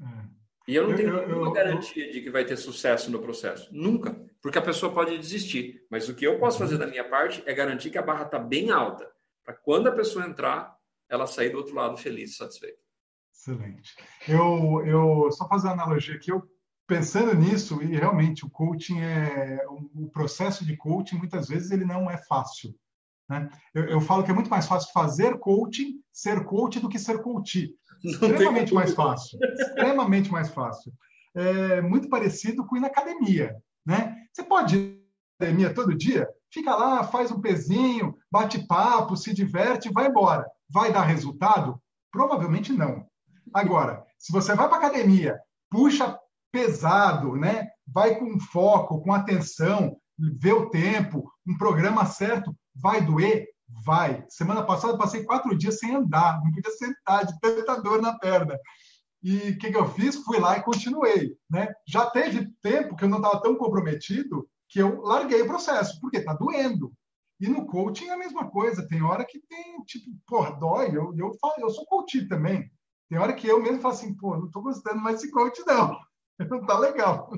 É. 0.00 0.40
E 0.68 0.76
eu 0.76 0.88
não 0.88 0.94
tenho 0.94 1.08
eu, 1.08 1.26
nenhuma 1.26 1.48
eu, 1.48 1.52
garantia 1.52 2.06
eu... 2.06 2.12
de 2.12 2.20
que 2.20 2.30
vai 2.30 2.44
ter 2.44 2.56
sucesso 2.56 3.10
no 3.10 3.20
processo. 3.20 3.68
Nunca. 3.72 4.14
Porque 4.40 4.58
a 4.58 4.62
pessoa 4.62 4.92
pode 4.92 5.18
desistir. 5.18 5.84
Mas 5.90 6.08
o 6.08 6.14
que 6.14 6.24
eu 6.24 6.38
posso 6.38 6.58
fazer 6.58 6.78
da 6.78 6.86
minha 6.86 7.08
parte 7.08 7.42
é 7.44 7.52
garantir 7.52 7.90
que 7.90 7.98
a 7.98 8.02
barra 8.02 8.24
está 8.24 8.38
bem 8.38 8.70
alta. 8.70 9.10
Para 9.44 9.54
quando 9.54 9.88
a 9.88 9.92
pessoa 9.92 10.24
entrar, 10.24 10.76
ela 11.08 11.26
sair 11.26 11.50
do 11.50 11.58
outro 11.58 11.74
lado 11.74 11.96
feliz 11.96 12.36
satisfeita. 12.36 12.78
Excelente. 13.34 13.96
Eu, 14.28 14.86
eu 14.86 15.32
só 15.32 15.48
fazer 15.48 15.66
uma 15.66 15.72
analogia 15.72 16.14
aqui. 16.14 16.30
Eu 16.30 16.48
pensando 16.90 17.32
nisso, 17.36 17.80
e 17.80 17.94
realmente 17.96 18.44
o 18.44 18.50
coaching 18.50 18.98
é. 18.98 19.64
O 19.94 20.10
processo 20.10 20.64
de 20.66 20.76
coaching, 20.76 21.18
muitas 21.18 21.46
vezes, 21.46 21.70
ele 21.70 21.84
não 21.84 22.10
é 22.10 22.16
fácil. 22.16 22.74
Né? 23.28 23.48
Eu, 23.72 23.84
eu 23.84 24.00
falo 24.00 24.24
que 24.24 24.30
é 24.32 24.34
muito 24.34 24.50
mais 24.50 24.66
fácil 24.66 24.92
fazer 24.92 25.38
coaching, 25.38 26.00
ser 26.12 26.44
coach, 26.44 26.80
do 26.80 26.88
que 26.88 26.98
ser 26.98 27.22
coach 27.22 27.72
extremamente 28.02 28.74
mais 28.74 28.92
fácil. 28.92 29.38
extremamente 29.40 30.32
mais 30.32 30.48
fácil. 30.48 30.92
É 31.32 31.80
muito 31.80 32.08
parecido 32.08 32.66
com 32.66 32.76
ir 32.76 32.80
na 32.80 32.88
academia. 32.88 33.56
Né? 33.86 34.16
Você 34.32 34.42
pode 34.42 34.76
ir 34.76 35.04
na 35.38 35.46
academia 35.46 35.72
todo 35.72 35.96
dia, 35.96 36.28
fica 36.52 36.74
lá, 36.74 37.04
faz 37.04 37.30
um 37.30 37.40
pezinho, 37.40 38.16
bate 38.32 38.66
papo, 38.66 39.16
se 39.16 39.32
diverte, 39.32 39.92
vai 39.92 40.08
embora. 40.08 40.44
Vai 40.68 40.92
dar 40.92 41.02
resultado? 41.02 41.80
Provavelmente 42.10 42.72
não. 42.72 43.06
Agora, 43.54 44.04
se 44.18 44.32
você 44.32 44.56
vai 44.56 44.68
para 44.68 44.78
academia, 44.78 45.38
puxa 45.70 46.18
pesado, 46.52 47.36
né? 47.36 47.68
vai 47.92 48.18
com 48.18 48.38
foco, 48.38 49.00
com 49.02 49.12
atenção, 49.12 49.96
ver 50.18 50.52
o 50.52 50.70
tempo, 50.70 51.30
um 51.46 51.56
programa 51.56 52.06
certo. 52.06 52.54
Vai 52.74 53.04
doer? 53.04 53.48
Vai. 53.84 54.24
Semana 54.28 54.64
passada 54.64 54.96
passei 54.96 55.24
quatro 55.24 55.56
dias 55.56 55.78
sem 55.78 55.94
andar, 55.94 56.40
não 56.42 56.52
podia 56.52 56.72
sentar 56.72 57.26
de 57.26 57.38
tanta 57.40 57.80
dor 57.80 58.00
na 58.00 58.18
perna. 58.18 58.58
E 59.22 59.50
o 59.50 59.58
que, 59.58 59.70
que, 59.70 59.76
eu 59.76 59.88
fiz? 59.92 60.16
Fui 60.16 60.38
lá 60.38 60.56
e 60.56 60.62
continuei. 60.62 61.36
Né? 61.48 61.68
Já 61.86 62.06
teve 62.06 62.50
tempo 62.62 62.96
que 62.96 63.04
eu 63.04 63.08
não 63.08 63.18
estava 63.18 63.42
tão 63.42 63.54
comprometido 63.54 64.48
que 64.68 64.78
eu 64.78 65.00
larguei 65.02 65.42
o 65.42 65.46
processo, 65.46 66.00
porque 66.00 66.18
está 66.18 66.32
doendo. 66.32 66.92
E 67.38 67.48
no 67.48 67.66
coaching 67.66 68.08
é 68.08 68.12
a 68.12 68.18
mesma 68.18 68.48
coisa. 68.50 68.86
Tem 68.86 69.02
hora 69.02 69.24
que 69.24 69.40
tem, 69.40 69.82
tipo, 69.84 70.10
porra, 70.26 70.52
dói. 70.52 70.88
Eu, 70.88 71.14
eu, 71.16 71.34
falo, 71.38 71.54
eu 71.58 71.70
sou 71.70 71.84
coach 71.86 72.26
também. 72.28 72.70
Tem 73.08 73.18
hora 73.18 73.32
que 73.32 73.46
eu 73.46 73.60
mesmo 73.60 73.80
falo 73.80 73.94
assim, 73.94 74.14
pô, 74.14 74.36
não 74.36 74.46
estou 74.46 74.62
gostando 74.62 75.00
mais 75.00 75.16
desse 75.16 75.30
coach, 75.30 75.62
não. 75.66 75.98
Não 76.48 76.64
tá 76.66 76.78
legal. 76.78 77.30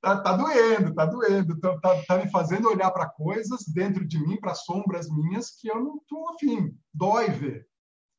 Tá, 0.00 0.20
tá 0.20 0.36
doendo, 0.36 0.94
tá 0.94 1.06
doendo. 1.06 1.60
Tá, 1.60 1.78
tá, 1.80 2.02
tá 2.06 2.18
me 2.18 2.30
fazendo 2.30 2.68
olhar 2.68 2.90
para 2.90 3.08
coisas 3.08 3.64
dentro 3.68 4.06
de 4.06 4.18
mim, 4.18 4.38
para 4.40 4.54
sombras 4.54 5.08
minhas, 5.08 5.50
que 5.50 5.68
eu 5.68 5.82
não 5.82 5.96
estou 5.96 6.28
afim. 6.30 6.76
Dói 6.92 7.30
ver. 7.30 7.66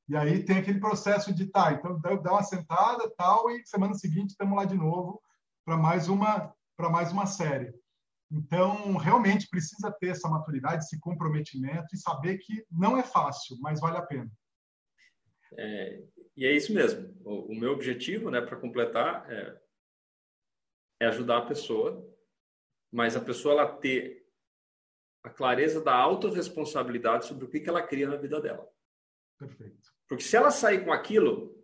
E 0.10 0.16
aí 0.16 0.44
tem 0.44 0.58
aquele 0.58 0.80
processo 0.80 1.34
de, 1.34 1.48
tá, 1.48 1.74
então 1.74 2.00
dá 2.00 2.32
uma 2.32 2.44
sentada, 2.44 3.12
tal, 3.18 3.52
e 3.52 3.66
semana 3.66 3.94
seguinte 3.94 4.30
estamos 4.30 4.56
lá 4.56 4.64
de 4.64 4.76
novo 4.76 5.22
para 5.66 5.76
mais 5.76 6.08
uma 6.08 6.54
para 6.78 6.90
mais 6.90 7.12
uma 7.12 7.26
série. 7.26 7.74
Então, 8.32 8.98
realmente 8.98 9.50
precisa 9.50 9.92
ter 10.00 10.10
essa 10.10 10.30
maturidade, 10.30 10.84
esse 10.84 11.00
comprometimento 11.00 11.88
e 11.94 11.98
saber 11.98 12.38
que 12.38 12.64
não 12.72 12.98
é 12.98 13.04
fácil, 13.04 13.58
mas 13.60 13.80
vale 13.80 13.98
a 13.98 14.02
pena. 14.02 14.30
É, 15.58 16.04
e 16.36 16.46
é 16.46 16.56
isso 16.56 16.72
mesmo. 16.74 17.10
O, 17.26 17.52
o 17.52 17.56
meu 17.56 17.72
objetivo, 17.72 18.30
né, 18.30 18.40
para 18.40 18.58
completar, 18.58 19.26
é, 19.32 19.58
é, 21.00 21.06
ajudar 21.08 21.40
a 21.40 21.46
pessoa, 21.46 22.06
mas 22.92 23.16
a 23.16 23.22
pessoa 23.22 23.54
ela 23.54 23.78
ter 23.78 24.26
a 25.24 25.30
clareza 25.30 25.82
da 25.82 25.94
autorresponsabilidade 25.94 27.26
sobre 27.26 27.46
o 27.46 27.50
que, 27.50 27.60
que 27.60 27.70
ela 27.70 27.82
cria 27.82 28.08
na 28.08 28.16
vida 28.16 28.40
dela. 28.40 28.68
Perfeito. 29.38 29.92
Porque 30.08 30.24
se 30.24 30.36
ela 30.36 30.52
sair 30.52 30.84
com 30.86 30.92
aquilo, 30.92 31.56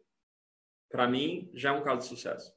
para 0.92 1.08
mim, 1.08 1.50
já 1.54 1.70
é 1.70 1.72
um 1.72 1.84
caso 1.84 2.02
de 2.02 2.08
sucesso. 2.08 2.54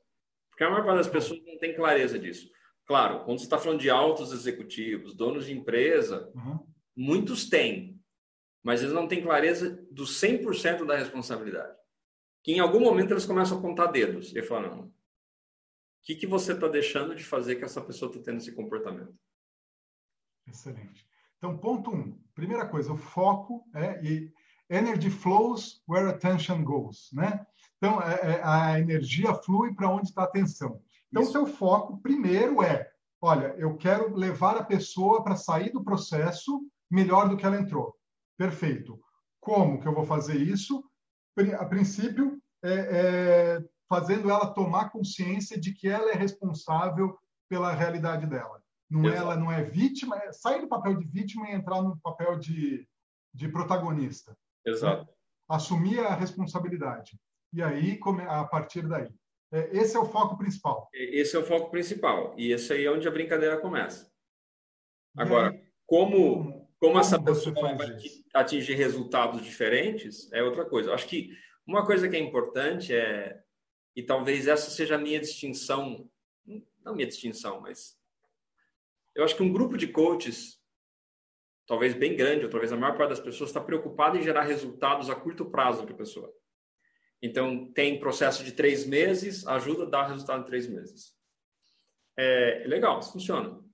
Porque 0.50 0.64
a 0.64 0.70
maior 0.70 0.84
parte 0.84 0.98
das 0.98 1.08
pessoas 1.08 1.42
não 1.44 1.58
tem 1.58 1.74
clareza 1.74 2.18
disso. 2.18 2.50
Claro, 2.86 3.24
quando 3.24 3.38
você 3.38 3.44
está 3.44 3.58
falando 3.58 3.80
de 3.80 3.90
altos 3.90 4.32
executivos, 4.32 5.14
donos 5.14 5.46
de 5.46 5.52
empresa, 5.52 6.30
uhum. 6.34 6.66
muitos 6.96 7.48
têm, 7.48 8.00
mas 8.62 8.80
eles 8.80 8.94
não 8.94 9.08
têm 9.08 9.22
clareza 9.22 9.70
do 9.90 10.04
100% 10.04 10.84
da 10.84 10.96
responsabilidade. 10.96 11.76
Que 12.42 12.52
em 12.52 12.60
algum 12.60 12.80
momento 12.80 13.12
eles 13.12 13.26
começam 13.26 13.58
a 13.58 13.62
contar 13.62 13.86
dedos 13.86 14.34
e 14.34 14.42
falam: 14.42 14.76
não, 14.76 14.94
que, 16.06 16.14
que 16.14 16.26
você 16.26 16.52
está 16.52 16.68
deixando 16.68 17.16
de 17.16 17.24
fazer 17.24 17.56
que 17.56 17.64
essa 17.64 17.80
pessoa 17.80 18.08
está 18.08 18.22
tendo 18.22 18.38
esse 18.38 18.52
comportamento? 18.52 19.12
Excelente. 20.46 21.04
Então, 21.36 21.58
ponto 21.58 21.90
um. 21.90 22.16
Primeira 22.32 22.66
coisa, 22.68 22.92
o 22.92 22.96
foco 22.96 23.68
é 23.74 24.00
e 24.04 24.32
energy 24.70 25.10
flows 25.10 25.82
where 25.88 26.08
attention 26.08 26.62
goes, 26.62 27.10
né? 27.12 27.44
Então, 27.76 28.00
é, 28.00 28.14
é, 28.14 28.42
a 28.44 28.78
energia 28.78 29.34
flui 29.34 29.74
para 29.74 29.90
onde 29.90 30.06
está 30.08 30.22
a 30.22 30.26
atenção. 30.26 30.80
Então, 31.10 31.24
o 31.24 31.26
seu 31.26 31.44
foco 31.44 31.98
primeiro 31.98 32.62
é: 32.62 32.88
olha, 33.20 33.56
eu 33.58 33.76
quero 33.76 34.14
levar 34.14 34.56
a 34.56 34.64
pessoa 34.64 35.24
para 35.24 35.34
sair 35.34 35.72
do 35.72 35.82
processo 35.82 36.64
melhor 36.88 37.28
do 37.28 37.36
que 37.36 37.44
ela 37.44 37.60
entrou. 37.60 37.96
Perfeito. 38.38 39.02
Como 39.40 39.80
que 39.80 39.88
eu 39.88 39.94
vou 39.94 40.04
fazer 40.04 40.36
isso? 40.36 40.88
A 41.58 41.64
princípio, 41.64 42.40
é, 42.62 42.72
é, 42.72 43.64
fazendo 43.88 44.30
ela 44.30 44.52
tomar 44.52 44.90
consciência 44.90 45.58
de 45.58 45.72
que 45.72 45.88
ela 45.88 46.10
é 46.10 46.14
responsável 46.14 47.16
pela 47.48 47.72
realidade 47.72 48.26
dela. 48.26 48.60
Não 48.88 49.08
é, 49.08 49.16
ela 49.16 49.36
não 49.36 49.50
é 49.50 49.62
vítima, 49.62 50.16
é 50.18 50.32
sair 50.32 50.60
do 50.60 50.68
papel 50.68 50.96
de 50.96 51.04
vítima 51.06 51.48
e 51.48 51.54
entrar 51.54 51.82
no 51.82 51.98
papel 51.98 52.38
de, 52.38 52.86
de 53.34 53.48
protagonista. 53.48 54.36
Exato. 54.64 55.02
Né? 55.02 55.08
Assumir 55.48 56.00
a 56.00 56.14
responsabilidade. 56.14 57.18
E 57.52 57.62
aí, 57.62 57.98
a 58.28 58.44
partir 58.44 58.86
daí. 58.86 59.08
É, 59.52 59.76
esse 59.76 59.96
é 59.96 59.98
o 59.98 60.06
foco 60.06 60.36
principal. 60.36 60.88
Esse 60.92 61.36
é 61.36 61.38
o 61.38 61.44
foco 61.44 61.70
principal. 61.70 62.34
E 62.36 62.52
esse 62.52 62.72
aí 62.72 62.84
é 62.84 62.90
onde 62.90 63.06
a 63.06 63.12
brincadeira 63.12 63.60
começa. 63.60 64.10
Agora, 65.16 65.50
aí, 65.50 65.64
como, 65.86 66.44
como, 66.44 66.68
como 66.80 66.98
essa 66.98 67.20
pessoa 67.20 67.74
vai 67.74 67.96
isso? 67.96 68.24
atingir 68.34 68.74
resultados 68.74 69.42
diferentes 69.42 70.30
é 70.32 70.42
outra 70.42 70.64
coisa. 70.64 70.92
Acho 70.92 71.06
que 71.06 71.30
uma 71.66 71.84
coisa 71.84 72.08
que 72.08 72.16
é 72.16 72.20
importante 72.20 72.94
é, 72.94 73.40
e 73.96 74.02
talvez 74.02 74.46
essa 74.46 74.70
seja 74.70 74.96
a 74.96 74.98
minha 74.98 75.18
distinção, 75.18 76.08
não 76.84 76.94
minha 76.94 77.08
distinção, 77.08 77.62
mas 77.62 77.98
eu 79.14 79.24
acho 79.24 79.34
que 79.34 79.42
um 79.42 79.52
grupo 79.52 79.78
de 79.78 79.88
coaches, 79.88 80.60
talvez 81.66 81.94
bem 81.94 82.14
grande, 82.14 82.44
ou 82.44 82.50
talvez 82.50 82.70
a 82.70 82.76
maior 82.76 82.96
parte 82.98 83.10
das 83.10 83.20
pessoas, 83.20 83.48
está 83.48 83.60
preocupado 83.60 84.18
em 84.18 84.22
gerar 84.22 84.42
resultados 84.42 85.08
a 85.08 85.16
curto 85.16 85.46
prazo 85.46 85.84
para 85.84 85.94
a 85.94 85.98
pessoa. 85.98 86.30
Então, 87.22 87.72
tem 87.72 87.98
processo 87.98 88.44
de 88.44 88.52
três 88.52 88.86
meses, 88.86 89.46
ajuda 89.46 89.84
a 89.84 89.88
dar 89.88 90.08
resultado 90.08 90.42
em 90.42 90.46
três 90.46 90.68
meses. 90.68 91.16
É, 92.14 92.64
é 92.64 92.66
legal, 92.66 93.00
isso 93.00 93.12
funciona. 93.12 93.64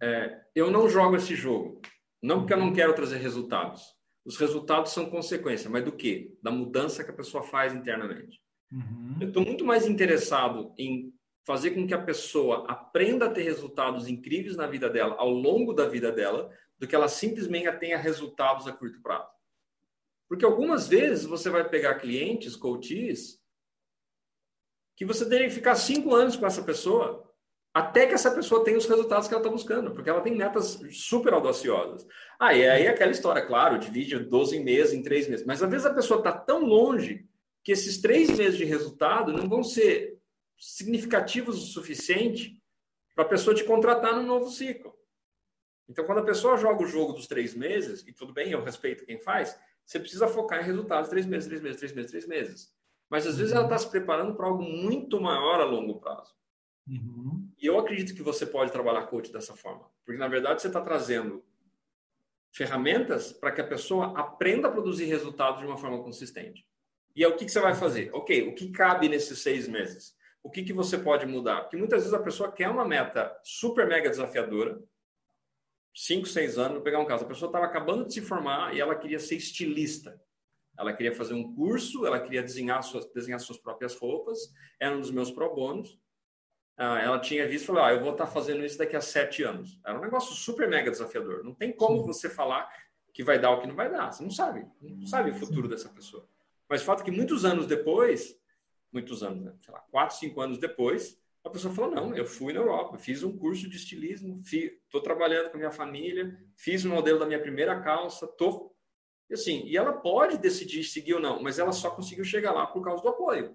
É, 0.00 0.42
eu 0.54 0.70
não 0.70 0.88
jogo 0.88 1.16
esse 1.16 1.36
jogo, 1.36 1.82
não 2.22 2.40
porque 2.40 2.54
eu 2.54 2.58
não 2.58 2.72
quero 2.72 2.94
trazer 2.94 3.18
resultados. 3.18 3.94
Os 4.24 4.38
resultados 4.38 4.92
são 4.92 5.10
consequência, 5.10 5.68
mas 5.68 5.84
do 5.84 5.92
quê? 5.92 6.34
Da 6.42 6.50
mudança 6.50 7.04
que 7.04 7.10
a 7.10 7.14
pessoa 7.14 7.42
faz 7.42 7.74
internamente. 7.74 8.40
Uhum. 8.72 9.18
Eu 9.20 9.28
estou 9.28 9.44
muito 9.44 9.64
mais 9.64 9.86
interessado 9.86 10.72
em 10.78 11.12
fazer 11.44 11.72
com 11.72 11.86
que 11.86 11.94
a 11.94 12.02
pessoa 12.02 12.64
aprenda 12.68 13.26
a 13.26 13.30
ter 13.30 13.42
resultados 13.42 14.08
incríveis 14.08 14.56
na 14.56 14.66
vida 14.66 14.88
dela, 14.88 15.16
ao 15.18 15.28
longo 15.28 15.72
da 15.72 15.86
vida 15.86 16.10
dela, 16.10 16.50
do 16.78 16.86
que 16.86 16.94
ela 16.94 17.08
simplesmente 17.08 17.70
tenha 17.78 17.98
resultados 17.98 18.66
a 18.66 18.72
curto 18.72 19.02
prazo. 19.02 19.30
Porque 20.28 20.44
algumas 20.44 20.88
vezes 20.88 21.26
você 21.26 21.50
vai 21.50 21.68
pegar 21.68 21.96
clientes, 21.96 22.56
coaches, 22.56 23.40
que 24.96 25.04
você 25.04 25.28
teria 25.28 25.48
que 25.48 25.54
ficar 25.54 25.74
cinco 25.74 26.14
anos 26.14 26.36
com 26.36 26.46
essa 26.46 26.62
pessoa 26.62 27.28
até 27.74 28.06
que 28.06 28.12
essa 28.12 28.30
pessoa 28.30 28.62
tenha 28.62 28.76
os 28.76 28.86
resultados 28.86 29.26
que 29.26 29.34
ela 29.34 29.42
está 29.42 29.50
buscando, 29.50 29.92
porque 29.92 30.10
ela 30.10 30.20
tem 30.20 30.36
metas 30.36 30.78
super 30.90 31.32
audaciosas. 31.32 32.06
Ah, 32.38 32.52
e 32.54 32.68
aí 32.68 32.86
aquela 32.86 33.10
história, 33.10 33.44
claro, 33.46 33.78
divide 33.78 34.18
12 34.18 34.60
meses 34.60 34.92
em 34.92 35.02
três 35.02 35.26
meses, 35.26 35.46
mas 35.46 35.62
às 35.62 35.70
vezes 35.70 35.86
a 35.86 35.94
pessoa 35.94 36.18
está 36.18 36.32
tão 36.32 36.64
longe 36.64 37.26
que 37.62 37.72
esses 37.72 38.00
três 38.00 38.30
meses 38.30 38.56
de 38.56 38.64
resultado 38.64 39.32
não 39.32 39.48
vão 39.48 39.62
ser 39.62 40.20
significativos 40.58 41.62
o 41.62 41.66
suficiente 41.66 42.60
para 43.14 43.24
a 43.24 43.28
pessoa 43.28 43.54
te 43.54 43.64
contratar 43.64 44.14
no 44.16 44.22
novo 44.22 44.50
ciclo. 44.50 44.94
Então, 45.88 46.04
quando 46.04 46.18
a 46.18 46.24
pessoa 46.24 46.56
joga 46.56 46.82
o 46.82 46.86
jogo 46.86 47.12
dos 47.12 47.26
três 47.26 47.54
meses, 47.54 48.06
e 48.06 48.12
tudo 48.12 48.32
bem, 48.32 48.50
eu 48.50 48.62
respeito 48.62 49.04
quem 49.04 49.18
faz, 49.18 49.58
você 49.84 49.98
precisa 49.98 50.28
focar 50.28 50.60
em 50.60 50.64
resultados 50.64 51.10
três 51.10 51.26
meses, 51.26 51.48
três 51.48 51.60
meses, 51.60 51.78
três 51.78 51.92
meses, 51.92 52.10
três 52.10 52.26
meses. 52.26 52.74
Mas 53.10 53.26
às 53.26 53.36
vezes 53.36 53.52
ela 53.52 53.64
está 53.64 53.76
se 53.76 53.90
preparando 53.90 54.34
para 54.34 54.46
algo 54.46 54.62
muito 54.62 55.20
maior 55.20 55.60
a 55.60 55.64
longo 55.64 56.00
prazo. 56.00 56.34
Uhum. 56.88 57.48
E 57.60 57.66
eu 57.66 57.78
acredito 57.78 58.14
que 58.14 58.22
você 58.22 58.46
pode 58.46 58.72
trabalhar 58.72 59.06
coach 59.06 59.30
dessa 59.30 59.54
forma. 59.54 59.90
Porque, 60.04 60.18
na 60.18 60.28
verdade, 60.28 60.62
você 60.62 60.68
está 60.68 60.80
trazendo 60.80 61.44
ferramentas 62.50 63.32
para 63.32 63.52
que 63.52 63.60
a 63.60 63.66
pessoa 63.66 64.18
aprenda 64.18 64.68
a 64.68 64.70
produzir 64.70 65.04
resultados 65.04 65.60
de 65.60 65.66
uma 65.66 65.76
forma 65.76 66.02
consistente. 66.02 66.66
E 67.14 67.22
é 67.22 67.28
o 67.28 67.36
que, 67.36 67.44
que 67.44 67.50
você 67.52 67.60
vai 67.60 67.74
fazer? 67.74 68.10
Ok, 68.12 68.48
o 68.48 68.54
que 68.54 68.70
cabe 68.70 69.08
nesses 69.08 69.38
seis 69.40 69.68
meses? 69.68 70.16
O 70.42 70.50
que, 70.50 70.62
que 70.62 70.72
você 70.72 70.98
pode 70.98 71.26
mudar? 71.26 71.62
Porque 71.62 71.76
muitas 71.76 72.00
vezes 72.00 72.14
a 72.14 72.22
pessoa 72.22 72.50
quer 72.50 72.68
uma 72.68 72.84
meta 72.84 73.32
super 73.44 73.86
mega 73.86 74.10
desafiadora, 74.10 74.82
cinco, 75.94 76.26
seis 76.26 76.58
anos, 76.58 76.74
vou 76.74 76.82
pegar 76.82 76.98
um 76.98 77.04
caso, 77.04 77.24
a 77.24 77.28
pessoa 77.28 77.48
estava 77.48 77.66
acabando 77.66 78.06
de 78.06 78.14
se 78.14 78.20
formar 78.20 78.74
e 78.74 78.80
ela 78.80 78.94
queria 78.94 79.18
ser 79.18 79.36
estilista. 79.36 80.20
Ela 80.78 80.92
queria 80.94 81.14
fazer 81.14 81.34
um 81.34 81.54
curso, 81.54 82.06
ela 82.06 82.18
queria 82.18 82.42
desenhar 82.42 82.82
suas, 82.82 83.04
desenhar 83.12 83.38
suas 83.38 83.58
próprias 83.58 83.94
roupas, 83.94 84.38
era 84.80 84.96
um 84.96 85.00
dos 85.00 85.10
meus 85.10 85.30
pro 85.30 85.54
bônus. 85.54 86.00
Ah, 86.76 86.98
ela 86.98 87.20
tinha 87.20 87.46
visto 87.46 87.64
e 87.64 87.66
falou: 87.66 87.82
ah, 87.82 87.92
eu 87.92 88.00
vou 88.00 88.12
estar 88.12 88.24
tá 88.26 88.30
fazendo 88.30 88.64
isso 88.64 88.78
daqui 88.78 88.96
a 88.96 89.00
sete 89.00 89.42
anos. 89.42 89.78
Era 89.84 89.98
um 89.98 90.00
negócio 90.00 90.34
super 90.34 90.66
mega 90.66 90.90
desafiador. 90.90 91.44
Não 91.44 91.54
tem 91.54 91.70
como 91.70 91.98
Sim. 91.98 92.06
você 92.06 92.30
falar 92.30 92.68
que 93.12 93.22
vai 93.22 93.38
dar 93.38 93.50
ou 93.50 93.60
que 93.60 93.66
não 93.66 93.76
vai 93.76 93.90
dar. 93.90 94.10
Você 94.10 94.22
não 94.22 94.30
sabe. 94.30 94.66
Não 94.80 95.06
sabe 95.06 95.30
o 95.30 95.34
futuro 95.34 95.68
dessa 95.68 95.90
pessoa. 95.90 96.26
Mas 96.72 96.80
o 96.80 96.86
fato 96.86 97.02
é 97.02 97.04
que 97.04 97.10
muitos 97.10 97.44
anos 97.44 97.66
depois, 97.66 98.34
muitos 98.90 99.22
anos, 99.22 99.44
né? 99.44 99.52
sei 99.60 99.74
lá, 99.74 99.80
quatro, 99.90 100.16
cinco 100.16 100.40
anos 100.40 100.56
depois, 100.56 101.20
a 101.44 101.50
pessoa 101.50 101.74
falou: 101.74 101.90
não, 101.90 102.16
eu 102.16 102.24
fui 102.24 102.54
na 102.54 102.60
Europa, 102.60 102.96
fiz 102.96 103.22
um 103.22 103.36
curso 103.36 103.68
de 103.68 103.76
estilismo, 103.76 104.40
estou 104.42 105.02
trabalhando 105.02 105.50
com 105.50 105.56
a 105.56 105.58
minha 105.58 105.70
família, 105.70 106.34
fiz 106.56 106.82
o 106.86 106.88
modelo 106.88 107.18
da 107.18 107.26
minha 107.26 107.38
primeira 107.38 107.78
calça, 107.82 108.26
tô. 108.26 108.74
E 109.28 109.34
assim, 109.34 109.66
e 109.66 109.76
ela 109.76 109.92
pode 109.92 110.38
decidir 110.38 110.82
seguir 110.84 111.12
ou 111.12 111.20
não, 111.20 111.42
mas 111.42 111.58
ela 111.58 111.72
só 111.72 111.90
conseguiu 111.90 112.24
chegar 112.24 112.52
lá 112.52 112.66
por 112.66 112.82
causa 112.82 113.02
do 113.02 113.10
apoio. 113.10 113.54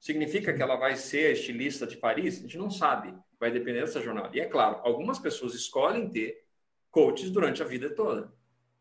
Significa 0.00 0.52
que 0.52 0.60
ela 0.60 0.74
vai 0.74 0.96
ser 0.96 1.34
estilista 1.34 1.86
de 1.86 1.96
Paris? 1.96 2.38
A 2.38 2.40
gente 2.40 2.58
não 2.58 2.72
sabe, 2.72 3.16
vai 3.38 3.52
depender 3.52 3.82
dessa 3.82 4.02
jornada. 4.02 4.36
E 4.36 4.40
é 4.40 4.46
claro, 4.46 4.80
algumas 4.82 5.20
pessoas 5.20 5.54
escolhem 5.54 6.10
ter 6.10 6.44
coaches 6.90 7.30
durante 7.30 7.62
a 7.62 7.66
vida 7.66 7.88
toda. 7.94 8.32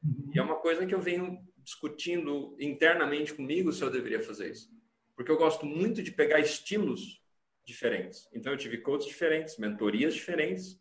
Uhum. 0.03 0.31
E 0.33 0.39
é 0.39 0.41
uma 0.41 0.55
coisa 0.55 0.83
que 0.83 0.95
eu 0.95 0.99
venho 0.99 1.45
discutindo 1.67 2.55
internamente 2.57 3.33
comigo 3.33 3.73
se 3.73 3.83
eu 3.83 3.91
deveria 3.91 4.23
fazer 4.23 4.51
isso. 4.51 4.69
Porque 5.17 5.29
eu 5.29 5.35
gosto 5.37 5.65
muito 5.65 6.01
de 6.01 6.13
pegar 6.13 6.39
estilos 6.39 7.21
diferentes. 7.65 8.25
Então, 8.33 8.53
eu 8.53 8.57
tive 8.57 8.77
coaches 8.77 9.09
diferentes, 9.09 9.57
mentorias 9.57 10.13
diferentes, 10.13 10.79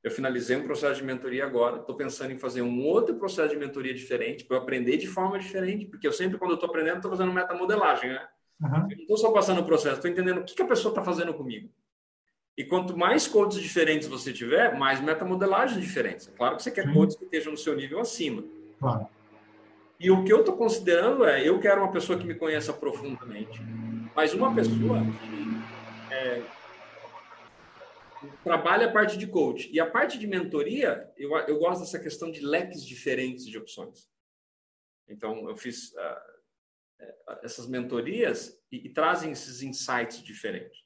Eu 0.00 0.12
finalizei 0.12 0.56
um 0.56 0.62
processo 0.62 1.00
de 1.00 1.04
mentoria 1.04 1.44
agora, 1.44 1.80
estou 1.80 1.96
pensando 1.96 2.30
em 2.32 2.38
fazer 2.38 2.62
um 2.62 2.86
outro 2.86 3.16
processo 3.16 3.48
de 3.48 3.56
mentoria 3.56 3.92
diferente, 3.92 4.44
para 4.44 4.56
eu 4.56 4.62
aprender 4.62 4.96
de 4.96 5.08
forma 5.08 5.36
diferente, 5.40 5.86
porque 5.86 6.06
eu 6.06 6.12
sempre, 6.12 6.38
quando 6.38 6.52
eu 6.52 6.54
estou 6.54 6.70
aprendendo, 6.70 6.98
estou 6.98 7.10
fazendo 7.10 7.32
metamodelagem, 7.32 8.10
né? 8.10 8.28
Uhum. 8.62 8.76
Eu 8.76 8.96
não 8.96 9.02
estou 9.02 9.16
só 9.18 9.32
passando 9.32 9.60
o 9.60 9.64
processo, 9.66 9.96
estou 9.96 10.08
entendendo 10.08 10.38
o 10.38 10.44
que, 10.44 10.54
que 10.54 10.62
a 10.62 10.68
pessoa 10.68 10.92
está 10.92 11.02
fazendo 11.02 11.34
comigo. 11.34 11.68
E 12.56 12.64
quanto 12.64 12.96
mais 12.96 13.26
codes 13.26 13.58
diferentes 13.60 14.06
você 14.06 14.32
tiver, 14.32 14.78
mais 14.78 15.00
metamodelagens 15.00 15.80
diferentes. 15.80 16.28
É 16.28 16.30
claro 16.30 16.56
que 16.56 16.62
você 16.62 16.70
quer 16.70 16.86
Sim. 16.86 16.94
codes 16.94 17.16
que 17.16 17.24
estejam 17.24 17.50
no 17.50 17.58
seu 17.58 17.74
nível 17.74 17.98
acima. 17.98 18.44
Claro. 18.78 19.08
E 20.00 20.10
o 20.10 20.24
que 20.24 20.32
eu 20.32 20.40
estou 20.40 20.56
considerando 20.56 21.24
é, 21.24 21.46
eu 21.46 21.58
quero 21.58 21.82
uma 21.82 21.90
pessoa 21.90 22.18
que 22.18 22.26
me 22.26 22.34
conheça 22.34 22.72
profundamente, 22.72 23.60
mas 24.14 24.32
uma 24.32 24.54
pessoa 24.54 25.00
que 25.00 26.14
é, 26.14 26.42
trabalha 28.44 28.86
a 28.86 28.92
parte 28.92 29.16
de 29.16 29.26
coach. 29.26 29.68
E 29.72 29.80
a 29.80 29.90
parte 29.90 30.18
de 30.18 30.26
mentoria, 30.26 31.12
eu, 31.16 31.36
eu 31.36 31.58
gosto 31.58 31.80
dessa 31.80 31.98
questão 31.98 32.30
de 32.30 32.40
leques 32.40 32.84
diferentes 32.84 33.44
de 33.46 33.58
opções. 33.58 34.08
Então, 35.08 35.48
eu 35.48 35.56
fiz 35.56 35.92
uh, 35.92 37.04
essas 37.42 37.66
mentorias 37.66 38.60
e, 38.70 38.86
e, 38.86 38.90
trazem 38.90 39.32
esses 39.32 39.62
insights 39.62 40.22
diferentes, 40.22 40.84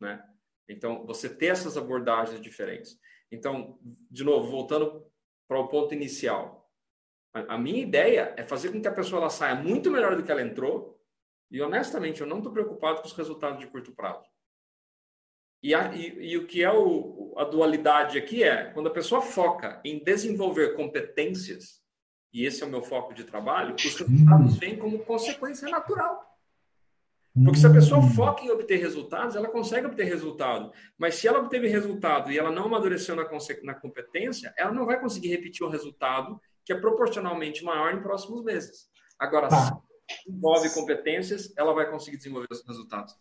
né? 0.00 0.22
Então, 0.68 1.04
você 1.04 1.28
ter 1.28 1.46
essas 1.46 1.76
abordagens 1.76 2.40
diferentes. 2.40 2.98
Então, 3.30 3.78
de 4.10 4.22
novo, 4.22 4.50
voltando 4.50 5.04
para 5.48 5.58
o 5.58 5.68
ponto 5.68 5.92
inicial. 5.92 6.59
A, 7.32 7.56
minha 7.56 7.80
ideia 7.80 8.34
é 8.36 8.42
fazer 8.42 8.72
com 8.72 8.80
que 8.80 8.88
a 8.88 8.92
pessoa 8.92 9.20
ela 9.20 9.30
saia 9.30 9.54
muito 9.54 9.90
melhor 9.90 10.16
do 10.16 10.22
que 10.22 10.30
ela 10.30 10.42
entrou 10.42 11.00
e, 11.50 11.62
honestamente, 11.62 12.20
eu 12.20 12.26
não 12.26 12.38
estou 12.38 12.52
preocupado 12.52 13.00
com 13.00 13.06
os 13.06 13.12
resultados 13.12 13.60
de 13.60 13.68
curto 13.68 13.92
prazo. 13.92 14.28
E, 15.62 15.74
a, 15.74 15.94
e, 15.94 16.32
e, 16.32 16.36
o 16.38 16.46
que 16.46 16.62
é 16.62 16.72
o, 16.72 17.34
a 17.36 17.44
dualidade 17.44 18.18
aqui 18.18 18.42
é 18.42 18.64
quando 18.72 18.88
a 18.88 18.92
pessoa 18.92 19.20
foca 19.20 19.80
em 19.84 20.02
desenvolver 20.02 20.74
competências, 20.74 21.80
e 22.32 22.46
esse 22.46 22.62
é 22.62 22.66
o 22.66 22.70
meu 22.70 22.82
foco 22.82 23.12
de 23.12 23.24
trabalho, 23.24 23.74
os 23.74 23.98
resultados 23.98 24.56
vêm 24.56 24.76
como 24.76 24.98
consequência 25.00 25.68
natural. 25.68 26.30
Porque 27.32 27.60
se 27.60 27.66
a 27.66 27.72
pessoa 27.72 28.02
foca 28.02 28.42
em 28.42 28.50
obter 28.50 28.76
resultados, 28.76 29.36
ela 29.36 29.48
consegue 29.48 29.86
obter 29.86 30.04
resultado. 30.04 30.72
Mas 30.98 31.14
se 31.14 31.28
ela 31.28 31.38
obteve 31.38 31.68
resultado 31.68 32.30
e 32.30 32.38
ela 32.38 32.50
não 32.50 32.64
amadureceu 32.64 33.14
na, 33.14 33.28
na 33.62 33.74
competência, 33.74 34.52
ela 34.56 34.72
não 34.72 34.84
vai 34.84 35.00
conseguir 35.00 35.28
repetir 35.28 35.64
o 35.64 35.70
resultado 35.70 36.40
que 36.70 36.74
é 36.74 36.80
proporcionalmente 36.80 37.64
maior 37.64 37.92
em 37.92 38.00
próximos 38.00 38.44
meses. 38.44 38.86
Agora, 39.18 39.48
tá. 39.48 39.76
se 40.08 40.30
envolve 40.30 40.72
competências, 40.72 41.52
ela 41.56 41.74
vai 41.74 41.90
conseguir 41.90 42.16
desenvolver 42.16 42.46
os 42.48 42.64
resultados. 42.64 43.12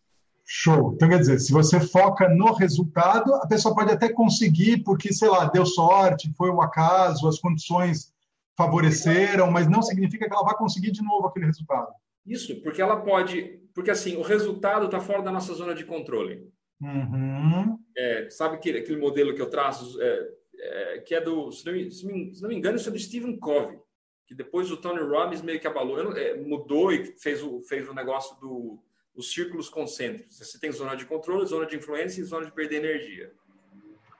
Show. 0.45 0.93
Então, 0.93 1.09
quer 1.09 1.17
dizer, 1.17 1.39
se 1.39 1.51
você 1.51 1.79
foca 1.79 2.29
no 2.29 2.53
resultado, 2.53 3.33
a 3.33 3.47
pessoa 3.47 3.73
pode 3.73 3.91
até 3.91 4.13
conseguir, 4.13 4.83
porque, 4.83 5.11
sei 5.11 5.29
lá, 5.29 5.45
deu 5.45 5.65
sorte, 5.65 6.31
foi 6.37 6.51
o 6.51 6.61
acaso, 6.61 7.27
as 7.27 7.39
condições 7.39 8.13
favoreceram, 8.55 9.49
mas 9.49 9.67
não 9.67 9.81
significa 9.81 10.27
que 10.27 10.33
ela 10.33 10.45
vai 10.45 10.55
conseguir 10.55 10.91
de 10.91 11.01
novo 11.01 11.25
aquele 11.25 11.47
resultado. 11.47 11.91
Isso, 12.27 12.61
porque 12.61 12.79
ela 12.79 13.01
pode. 13.01 13.59
Porque, 13.73 13.89
assim, 13.89 14.15
o 14.15 14.21
resultado 14.21 14.85
está 14.85 14.99
fora 14.99 15.23
da 15.23 15.31
nossa 15.31 15.55
zona 15.55 15.73
de 15.73 15.85
controle. 15.85 16.47
Uhum. 16.79 17.79
É, 17.97 18.29
sabe 18.29 18.57
aquele, 18.57 18.77
aquele 18.77 18.99
modelo 18.99 19.33
que 19.33 19.41
eu 19.41 19.49
traço, 19.49 19.99
é, 19.99 20.38
é, 20.59 20.99
que 20.99 21.15
é 21.15 21.21
do. 21.21 21.51
Se 21.51 21.65
não, 21.65 21.91
se 21.91 22.41
não, 22.41 22.49
me 22.49 22.55
engano, 22.55 22.77
isso 22.77 22.89
é 22.89 22.91
do 22.91 22.99
Stephen 22.99 23.37
Covey, 23.37 23.79
que 24.27 24.35
depois 24.35 24.71
o 24.71 24.77
Tony 24.77 25.01
Robbins 25.01 25.41
meio 25.41 25.59
que 25.59 25.67
abalou, 25.67 26.15
é, 26.15 26.35
mudou 26.35 26.91
e 26.91 27.05
fez 27.17 27.41
o, 27.41 27.61
fez 27.61 27.87
o 27.87 27.93
negócio 27.93 28.39
do 28.39 28.79
os 29.15 29.33
círculos 29.33 29.69
concêntricos. 29.69 30.37
Você 30.37 30.57
tem 30.57 30.71
zona 30.71 30.95
de 30.95 31.05
controle, 31.05 31.45
zona 31.45 31.65
de 31.65 31.75
influência 31.75 32.21
e 32.21 32.23
zona 32.23 32.45
de 32.45 32.51
perder 32.51 32.77
energia. 32.77 33.33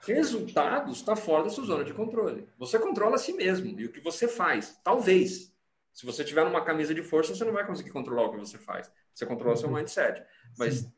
Resultados 0.02 0.98
está 0.98 1.16
fora 1.16 1.44
da 1.44 1.50
sua 1.50 1.66
zona 1.66 1.84
de 1.84 1.94
controle. 1.94 2.48
Você 2.58 2.78
controla 2.80 3.16
a 3.16 3.18
si 3.18 3.34
mesmo 3.34 3.80
e 3.80 3.86
o 3.86 3.92
que 3.92 4.00
você 4.00 4.28
faz. 4.28 4.78
Talvez. 4.84 5.54
Se 5.94 6.06
você 6.06 6.24
tiver 6.24 6.46
numa 6.46 6.64
camisa 6.64 6.94
de 6.94 7.02
força, 7.02 7.36
você 7.36 7.44
não 7.44 7.52
vai 7.54 7.66
conseguir 7.66 7.92
controlar 7.92 8.28
o 8.28 8.32
que 8.32 8.38
você 8.38 8.58
faz. 8.58 8.92
Você 9.14 9.26
controla 9.26 9.56
seu 9.58 9.68
uhum. 9.70 9.76
mindset. 9.76 10.24
Mas 10.58 10.76
Sim. 10.76 10.94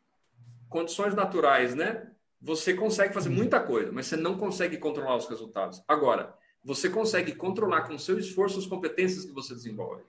condições 0.70 1.16
naturais, 1.16 1.74
né? 1.74 2.11
Você 2.42 2.74
consegue 2.74 3.14
fazer 3.14 3.30
muita 3.30 3.60
coisa, 3.60 3.92
mas 3.92 4.08
você 4.08 4.16
não 4.16 4.38
consegue 4.38 4.78
controlar 4.78 5.16
os 5.16 5.28
resultados. 5.28 5.84
Agora, 5.88 6.36
você 6.64 6.90
consegue 6.90 7.36
controlar 7.36 7.82
com 7.82 7.98
seu 7.98 8.18
esforço 8.18 8.60
as 8.60 8.66
competências 8.66 9.26
que 9.26 9.32
você 9.32 9.54
desenvolve. 9.54 10.04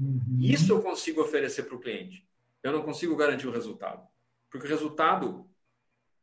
Uhum. 0.00 0.38
Isso 0.40 0.72
eu 0.72 0.80
consigo 0.80 1.20
oferecer 1.20 1.64
para 1.64 1.74
o 1.74 1.80
cliente 1.80 2.26
eu 2.62 2.72
não 2.72 2.82
consigo 2.82 3.16
garantir 3.16 3.46
o 3.46 3.52
resultado. 3.52 4.06
Porque 4.50 4.66
o 4.66 4.70
resultado 4.70 5.46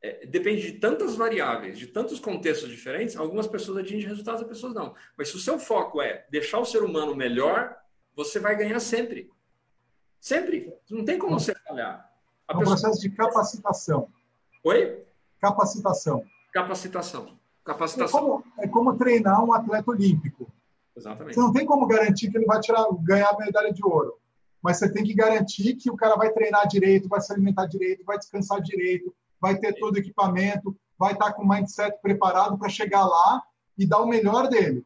é, 0.02 0.26
depende 0.26 0.72
de 0.72 0.80
tantas 0.80 1.16
variáveis, 1.16 1.78
de 1.78 1.88
tantos 1.88 2.20
contextos 2.20 2.70
diferentes. 2.70 3.16
Algumas 3.16 3.48
pessoas 3.48 3.78
atingem 3.78 4.08
resultados, 4.08 4.42
outras 4.42 4.58
pessoas 4.58 4.74
não. 4.74 4.96
Mas 5.18 5.30
se 5.30 5.36
o 5.36 5.40
seu 5.40 5.60
foco 5.60 6.02
é 6.02 6.26
deixar 6.30 6.60
o 6.60 6.66
ser 6.66 6.84
humano 6.84 7.16
melhor, 7.16 7.76
você 8.16 8.40
vai 8.40 8.56
ganhar 8.56 8.80
sempre. 8.80 9.32
Sempre. 10.20 10.74
Não 10.90 11.06
tem 11.06 11.20
como 11.20 11.40
você 11.40 11.54
falhar. 11.68 12.12
A 12.48 12.54
é 12.54 12.56
um 12.56 12.60
pessoa... 12.60 12.78
processo 12.78 13.02
de 13.02 13.10
capacitação. 13.12 14.10
Oi? 14.64 15.04
Capacitação. 15.40 16.24
Capacitação. 16.54 17.38
Capacitação. 17.64 18.20
É 18.20 18.22
como, 18.22 18.44
é 18.60 18.68
como 18.68 18.98
treinar 18.98 19.44
um 19.44 19.54
atleta 19.54 19.92
olímpico. 19.92 20.48
Exatamente. 20.96 21.36
Você 21.36 21.40
não 21.40 21.52
tem 21.52 21.66
como 21.66 21.86
garantir 21.88 22.32
que 22.32 22.38
ele 22.38 22.46
vai 22.46 22.60
tirar, 22.60 22.86
ganhar 23.04 23.30
a 23.30 23.38
medalha 23.38 23.74
de 23.74 23.84
ouro 23.86 24.18
mas 24.66 24.80
você 24.80 24.92
tem 24.92 25.04
que 25.04 25.14
garantir 25.14 25.76
que 25.76 25.92
o 25.92 25.96
cara 25.96 26.16
vai 26.16 26.34
treinar 26.34 26.68
direito, 26.68 27.08
vai 27.08 27.22
se 27.22 27.32
alimentar 27.32 27.68
direito, 27.68 28.04
vai 28.04 28.18
descansar 28.18 28.60
direito, 28.60 29.14
vai 29.40 29.56
ter 29.60 29.74
todo 29.74 29.94
o 29.94 30.00
equipamento, 30.00 30.76
vai 30.98 31.14
estar 31.14 31.34
com 31.34 31.44
o 31.44 31.48
mindset 31.48 31.96
preparado 32.02 32.58
para 32.58 32.68
chegar 32.68 33.06
lá 33.06 33.44
e 33.78 33.86
dar 33.86 34.02
o 34.02 34.08
melhor 34.08 34.48
dele. 34.48 34.84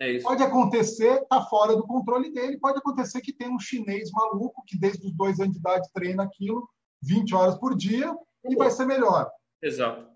É 0.00 0.18
pode 0.20 0.42
acontecer, 0.42 1.20
está 1.20 1.42
fora 1.42 1.76
do 1.76 1.86
controle 1.86 2.32
dele, 2.32 2.56
pode 2.56 2.78
acontecer 2.78 3.20
que 3.20 3.34
tem 3.34 3.54
um 3.54 3.60
chinês 3.60 4.10
maluco 4.12 4.64
que 4.66 4.78
desde 4.78 5.06
os 5.06 5.12
dois 5.12 5.38
anos 5.40 5.52
de 5.52 5.58
idade 5.58 5.90
treina 5.92 6.22
aquilo 6.22 6.66
20 7.02 7.34
horas 7.34 7.58
por 7.58 7.76
dia 7.76 8.10
e 8.48 8.56
vai 8.56 8.70
ser 8.70 8.86
melhor. 8.86 9.30
Exato. 9.62 10.06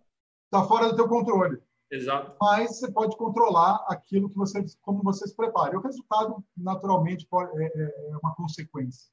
Está 0.44 0.64
fora 0.64 0.88
do 0.88 0.96
teu 0.96 1.08
controle. 1.08 1.60
Exato. 1.90 2.36
Mas 2.40 2.78
você 2.78 2.90
pode 2.90 3.16
controlar 3.16 3.84
aquilo 3.88 4.28
que 4.30 4.36
você, 4.36 4.64
como 4.80 5.02
você 5.02 5.26
se 5.26 5.36
prepara. 5.36 5.74
E 5.74 5.76
o 5.76 5.82
resultado, 5.82 6.42
naturalmente, 6.56 7.26
pode, 7.26 7.50
é, 7.62 7.66
é, 7.66 8.10
é 8.10 8.16
uma 8.16 8.34
consequência. 8.34 9.10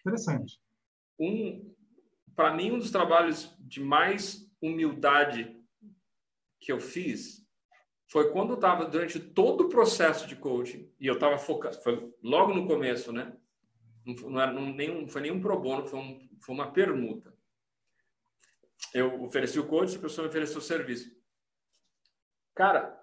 Interessante. 0.00 0.60
Um, 1.18 1.74
para 2.34 2.54
mim, 2.54 2.72
um 2.72 2.78
dos 2.78 2.90
trabalhos 2.90 3.54
de 3.60 3.80
mais 3.80 4.50
humildade 4.60 5.56
que 6.58 6.72
eu 6.72 6.80
fiz 6.80 7.42
foi 8.06 8.30
quando 8.30 8.50
eu 8.50 8.56
estava 8.56 8.84
durante 8.84 9.18
todo 9.18 9.62
o 9.64 9.68
processo 9.68 10.26
de 10.26 10.36
coaching 10.36 10.90
e 11.00 11.06
eu 11.06 11.14
estava 11.14 11.38
focado, 11.38 11.82
foi 11.82 12.14
logo 12.22 12.52
no 12.52 12.66
começo, 12.66 13.10
né? 13.10 13.34
Não, 14.04 14.40
era, 14.40 14.52
não, 14.52 14.72
nenhum, 14.72 15.08
foi 15.08 15.22
nenhum 15.22 15.40
pro 15.40 15.58
bono, 15.58 15.86
foi, 15.86 15.98
um, 15.98 16.28
foi 16.40 16.54
uma 16.54 16.70
permuta. 16.70 17.31
Eu 18.94 19.22
ofereci 19.22 19.58
o 19.58 19.66
coaching, 19.66 19.96
a 19.96 20.00
pessoa 20.00 20.24
me 20.24 20.28
ofereceu 20.30 20.58
o 20.58 20.62
serviço. 20.62 21.10
Cara, 22.54 23.00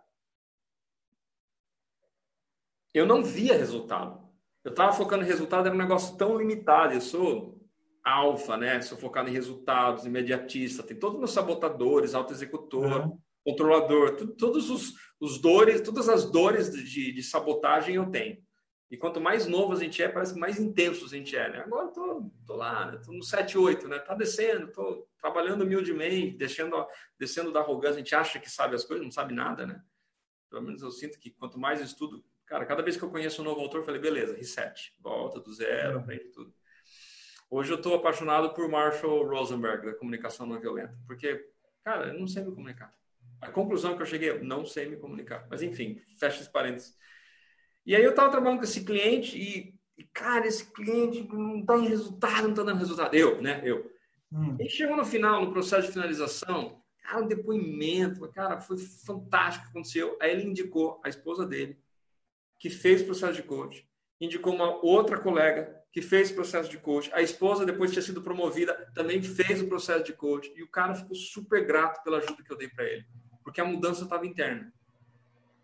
eu 2.94 3.06
não 3.06 3.24
via 3.24 3.58
resultado. 3.58 4.28
Eu 4.64 4.72
estava 4.72 4.94
focando 4.94 5.24
em 5.24 5.28
resultado, 5.28 5.66
era 5.66 5.76
um 5.76 5.80
negócio 5.80 6.18
tão 6.18 6.38
limitado. 6.38 6.94
Eu 6.94 7.02
sou 7.02 7.60
alfa, 8.04 8.58
né? 8.58 8.82
Sou 8.82 8.98
focado 8.98 9.30
em 9.30 9.34
resultados, 9.34 10.06
imediatista. 10.06 10.84
Tem 10.84 10.98
todos 10.98 11.16
os 11.16 11.20
meus 11.20 11.32
sabotadores, 11.32 12.14
auto-executor, 12.14 13.08
uhum. 13.08 13.20
controlador, 13.46 14.16
todos 14.36 14.70
os, 14.70 14.94
os 15.20 15.40
dores, 15.42 15.82
todas 15.82 16.10
as 16.10 16.30
dores 16.30 16.72
de, 16.72 17.14
de 17.14 17.24
sabotagem 17.24 17.96
eu 17.96 18.10
tenho. 18.10 18.38
E 18.90 18.98
quanto 18.98 19.22
mais 19.22 19.46
novo 19.46 19.74
a 19.74 19.76
gente 19.76 20.02
é, 20.02 20.10
parece 20.10 20.34
que 20.34 20.40
mais 20.40 20.60
intenso 20.60 21.06
a 21.06 21.10
gente 21.10 21.36
é, 21.36 21.50
né? 21.50 21.60
Agora 21.60 21.88
eu 21.88 21.92
tô, 21.92 22.32
tô 22.46 22.56
lá, 22.56 22.92
né? 22.92 23.00
tô 23.04 23.12
no 23.12 23.24
7, 23.24 23.58
8, 23.58 23.88
né? 23.88 24.00
Tá 24.00 24.16
descendo, 24.16 24.72
tô 24.72 25.08
trabalhando 25.20 25.64
humildemente, 25.64 26.38
descendo, 26.38 26.76
descendo 27.18 27.52
da 27.52 27.60
arrogância. 27.60 27.96
A 27.96 28.00
gente 28.00 28.16
acha 28.16 28.40
que 28.40 28.50
sabe 28.50 28.76
as 28.76 28.84
coisas, 28.84 29.06
não 29.06 29.12
sabe 29.12 29.34
nada, 29.34 29.68
né? 29.68 29.84
Pelo 30.50 30.64
menos 30.64 30.82
eu 30.82 30.90
sinto 30.90 31.20
que 31.20 31.30
quanto 31.30 31.60
mais 31.60 31.80
eu 31.80 31.86
estudo, 31.86 32.26
cara, 32.48 32.66
cada 32.66 32.82
vez 32.82 32.98
que 32.98 33.04
eu 33.04 33.12
conheço 33.12 33.42
um 33.42 33.46
novo 33.46 33.62
autor, 33.62 33.82
eu 33.82 33.86
falei, 33.86 34.02
beleza, 34.02 34.36
reset, 34.36 34.96
volta 35.00 35.40
do 35.40 35.54
zero, 35.54 35.98
uhum. 35.98 36.02
aprende 36.02 36.26
tudo. 36.30 36.52
Hoje 37.52 37.72
eu 37.72 37.78
estou 37.78 37.94
apaixonado 37.94 38.54
por 38.54 38.68
Marshall 38.68 39.28
Rosenberg, 39.28 39.86
da 39.86 39.94
comunicação 39.94 40.48
não 40.48 40.60
violenta, 40.60 40.98
porque, 41.06 41.48
cara, 41.84 42.08
eu 42.08 42.20
não 42.20 42.28
sei 42.28 42.44
me 42.44 42.52
comunicar. 42.52 42.92
A 43.42 43.52
conclusão 43.52 43.96
que 43.96 44.02
eu 44.02 44.06
cheguei, 44.06 44.32
eu 44.32 44.44
não 44.44 44.66
sei 44.66 44.90
me 44.90 44.98
comunicar. 44.98 45.48
Mas, 45.50 45.62
enfim, 45.62 46.02
fecha 46.20 46.42
esse 46.42 46.52
parênteses. 46.52 46.98
E 47.86 47.96
aí 47.96 48.04
eu 48.04 48.12
estava 48.12 48.30
trabalhando 48.30 48.60
com 48.60 48.66
esse 48.66 48.84
cliente 48.84 49.38
e, 49.38 49.74
e, 49.98 50.04
cara, 50.06 50.48
esse 50.48 50.66
cliente 50.72 51.28
não 51.32 51.60
está 51.60 51.78
em 51.78 51.88
resultado, 51.88 52.44
não 52.44 52.50
está 52.52 52.64
dando 52.64 52.80
resultado. 52.80 53.16
Eu, 53.16 53.42
né? 53.42 53.62
Eu. 53.64 53.90
Hum. 54.32 54.58
E 54.60 54.70
chegou 54.70 54.96
no 54.96 55.06
final, 55.06 55.44
no 55.44 55.52
processo 55.52 55.88
de 55.88 55.94
finalização, 55.94 56.82
cara, 57.02 57.24
um 57.24 57.28
depoimento, 57.28 58.28
cara, 58.30 58.60
foi 58.60 58.78
fantástico 58.78 59.64
o 59.64 59.68
que 59.68 59.72
aconteceu. 59.72 60.18
Aí 60.22 60.32
ele 60.32 60.44
indicou 60.44 61.02
a 61.04 61.10
esposa 61.10 61.46
dele, 61.46 61.80
que 62.60 62.70
fez 62.70 63.02
o 63.02 63.06
processo 63.06 63.34
de 63.34 63.44
coach, 63.44 63.88
indicou 64.22 64.54
uma 64.54 64.84
outra 64.86 65.18
colega 65.18 65.80
que 65.92 66.02
fez 66.02 66.30
o 66.30 66.36
processo 66.36 66.70
de 66.70 66.78
coach. 66.78 67.10
A 67.14 67.22
esposa, 67.22 67.66
depois 67.66 67.90
de 67.90 67.98
ter 67.98 68.04
sido 68.04 68.22
promovida, 68.22 68.74
também 68.94 69.22
fez 69.22 69.62
o 69.62 69.68
processo 69.68 70.04
de 70.04 70.14
coach. 70.14 70.52
E 70.56 70.62
o 70.62 70.68
cara 70.68 70.94
ficou 70.94 71.16
super 71.16 71.66
grato 71.66 72.04
pela 72.04 72.18
ajuda 72.18 72.44
que 72.44 72.52
eu 72.52 72.58
dei 72.58 72.70
para 72.70 72.86
ele, 72.86 73.06
porque 73.44 73.60
a 73.60 73.66
mudança 73.66 74.04
estava 74.04 74.28
interna. 74.28 74.72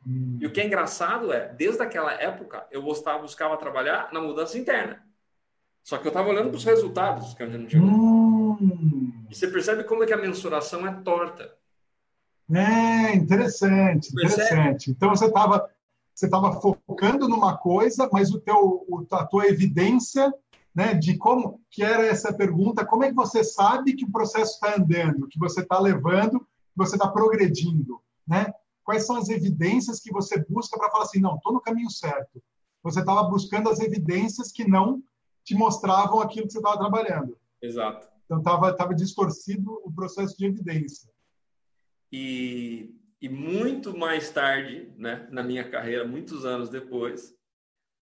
Hum. 0.06 0.38
E 0.40 0.46
o 0.46 0.52
que 0.52 0.62
é 0.62 0.66
engraçado 0.66 1.34
é, 1.34 1.54
desde 1.54 1.82
aquela 1.82 2.14
época, 2.14 2.66
eu 2.72 2.82
gostava, 2.82 3.20
buscava 3.20 3.58
trabalhar 3.58 4.10
na 4.14 4.22
mudança 4.22 4.58
interna. 4.58 5.04
Só 5.84 5.98
que 5.98 6.08
eu 6.08 6.10
estava 6.10 6.30
olhando 6.30 6.50
para 6.50 6.58
os 6.58 6.64
resultados 6.64 7.34
que 7.34 7.44
eu 7.44 7.50
não 7.50 7.66
tinha. 7.66 7.82
Hum. 7.82 9.26
E 9.30 9.36
você 9.36 9.48
percebe 9.48 9.84
como 9.84 10.04
é 10.04 10.08
que 10.08 10.14
a 10.14 10.18
mensuração 10.18 10.86
é 10.86 10.92
torta. 11.02 11.54
É, 12.54 13.16
interessante, 13.16 14.12
interessante. 14.12 14.92
Então 14.92 15.10
você 15.10 15.26
estava 15.26 15.70
você 16.14 16.28
estava 16.28 16.62
focando 16.62 17.28
numa 17.28 17.58
coisa, 17.58 18.10
mas 18.12 18.34
o 18.34 18.40
teu, 18.40 18.56
o, 18.88 19.06
a 19.12 19.26
tua 19.26 19.48
evidência 19.48 20.34
né, 20.74 20.94
de 20.94 21.18
como 21.18 21.62
que 21.70 21.84
era 21.84 22.06
essa 22.06 22.32
pergunta, 22.34 22.86
como 22.86 23.04
é 23.04 23.10
que 23.10 23.16
você 23.16 23.44
sabe 23.44 23.94
que 23.94 24.06
o 24.06 24.12
processo 24.12 24.54
está 24.54 24.76
andando, 24.78 25.28
que 25.28 25.38
você 25.38 25.60
está 25.60 25.78
levando, 25.78 26.40
que 26.40 26.78
você 26.78 26.96
está 26.96 27.10
progredindo, 27.10 28.02
né? 28.26 28.54
Quais 28.86 29.06
são 29.06 29.18
as 29.18 29.28
evidências 29.28 30.00
que 30.00 30.14
você 30.14 30.42
busca 30.48 30.78
para 30.78 30.90
falar 30.90 31.04
assim, 31.04 31.20
não, 31.20 31.36
estou 31.36 31.52
no 31.52 31.60
caminho 31.60 31.90
certo. 31.90 32.42
Você 32.82 33.02
estava 33.02 33.24
buscando 33.24 33.68
as 33.68 33.82
evidências 33.82 34.52
que 34.52 34.66
não 34.66 35.04
te 35.44 35.54
mostravam 35.56 36.22
aquilo 36.22 36.48
que 36.48 36.54
você 36.54 36.60
estava 36.60 36.78
trabalhando. 36.78 37.38
Exato. 37.62 38.08
Então 38.26 38.38
estava 38.38 38.74
tava 38.74 38.96
distorcido 38.96 39.82
o 39.84 39.92
processo 39.92 40.38
de 40.38 40.46
evidência. 40.46 41.12
E 42.12 42.96
e 43.26 43.30
muito 43.30 43.98
mais 43.98 44.30
tarde, 44.30 44.94
né, 44.98 45.28
na 45.32 45.42
minha 45.42 45.68
carreira, 45.68 46.06
muitos 46.06 46.46
anos 46.46 46.70
depois, 46.70 47.36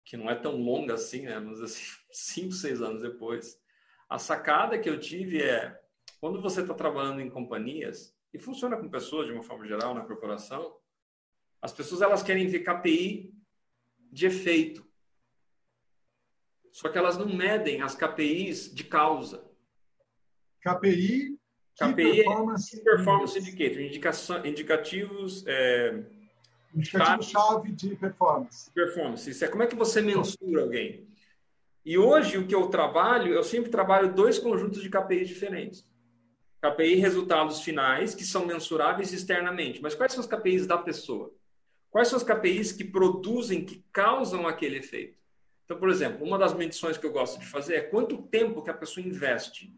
que 0.03 0.17
não 0.17 0.31
é 0.31 0.35
tão 0.35 0.57
longa 0.57 0.95
assim, 0.95 1.23
né, 1.23 1.39
mas 1.39 1.61
assim, 1.61 1.83
cinco, 2.11 2.53
seis 2.53 2.81
anos 2.81 3.03
depois, 3.03 3.61
a 4.09 4.19
sacada 4.19 4.79
que 4.79 4.89
eu 4.89 4.99
tive 4.99 5.43
é 5.43 5.79
quando 6.21 6.41
você 6.41 6.63
está 6.63 6.73
trabalhando 6.73 7.21
em 7.21 7.29
companhias 7.29 8.17
e 8.33 8.39
funciona 8.39 8.77
com 8.77 8.89
pessoas 8.89 9.27
de 9.27 9.33
uma 9.33 9.43
forma 9.43 9.67
geral 9.67 9.95
na 9.95 10.05
corporação, 10.05 10.77
as 11.61 11.73
pessoas 11.73 12.03
elas 12.03 12.23
querem 12.23 12.47
ver 12.47 12.61
KPI 12.61 13.35
de 14.11 14.27
efeito. 14.27 14.89
Só 16.73 16.89
que 16.89 16.97
elas 16.97 17.19
não 17.19 17.27
medem 17.27 17.83
as 17.83 17.95
KPIs 17.95 18.73
de 18.73 18.85
causa. 18.85 19.45
KPI 20.61 21.41
KPI 21.81 22.25
performance, 22.25 22.79
é 22.79 22.85
performance 22.85 23.39
indicator, 23.39 23.81
indicação, 23.81 24.47
indicativos. 24.47 25.45
É, 25.47 26.05
Indicativo-chave 26.75 27.73
de 27.73 27.97
performance. 27.97 28.71
Performance. 28.71 29.29
Isso 29.29 29.45
é 29.45 29.49
como 29.49 29.63
é 29.63 29.67
que 29.67 29.75
você 29.75 30.01
mensura 30.01 30.63
alguém. 30.63 31.09
E 31.85 31.99
hoje, 31.99 32.39
o 32.39 32.47
que 32.47 32.55
eu 32.55 32.69
trabalho, 32.69 33.33
eu 33.33 33.43
sempre 33.43 33.71
trabalho 33.71 34.15
dois 34.15 34.39
conjuntos 34.39 34.83
de 34.83 34.91
KPIs 34.91 35.27
diferentes. 35.27 35.85
KPI 36.63 36.97
resultados 36.97 37.63
finais, 37.63 38.15
que 38.15 38.25
são 38.25 38.45
mensuráveis 38.45 39.13
externamente. 39.13 39.81
Mas 39.81 39.95
quais 39.95 40.13
são 40.13 40.21
os 40.21 40.27
KPIs 40.27 40.67
da 40.67 40.77
pessoa? 40.77 41.35
Quais 41.91 42.09
são 42.09 42.19
os 42.19 42.25
KPIs 42.25 42.73
que 42.73 42.85
produzem, 42.85 43.65
que 43.65 43.85
causam 43.93 44.47
aquele 44.47 44.79
efeito? 44.79 45.19
Então, 45.65 45.79
por 45.79 45.89
exemplo, 45.89 46.25
uma 46.25 46.39
das 46.39 46.53
medições 46.53 46.99
que 46.99 47.07
eu 47.07 47.13
gosto 47.13 47.39
de 47.39 47.47
fazer 47.47 47.77
é 47.77 47.81
quanto 47.81 48.23
tempo 48.23 48.63
que 48.63 48.71
a 48.71 48.75
pessoa 48.75 49.07
investe 49.07 49.73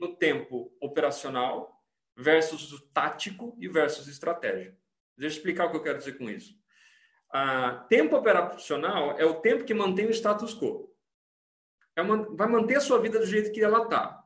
no 0.00 0.16
tempo 0.16 0.72
operacional 0.80 1.82
versus 2.16 2.72
o 2.72 2.80
tático 2.88 3.56
e 3.58 3.68
versus 3.68 4.08
estratégia. 4.08 4.76
Deixa 5.16 5.34
eu 5.34 5.38
explicar 5.38 5.66
o 5.66 5.70
que 5.70 5.76
eu 5.76 5.82
quero 5.82 5.98
dizer 5.98 6.16
com 6.18 6.30
isso. 6.30 6.56
Ah, 7.32 7.84
tempo 7.88 8.16
operacional 8.16 9.18
é 9.18 9.24
o 9.24 9.40
tempo 9.40 9.64
que 9.64 9.74
mantém 9.74 10.06
o 10.06 10.10
status 10.10 10.54
quo. 10.54 10.94
É 11.96 12.02
uma, 12.02 12.24
vai 12.34 12.48
manter 12.48 12.76
a 12.76 12.80
sua 12.80 13.00
vida 13.00 13.18
do 13.18 13.26
jeito 13.26 13.52
que 13.52 13.62
ela 13.62 13.82
está. 13.82 14.23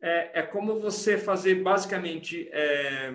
É, 0.00 0.40
é, 0.40 0.42
como 0.42 0.80
você 0.80 1.18
fazer 1.18 1.56
basicamente. 1.56 2.48
É, 2.52 3.12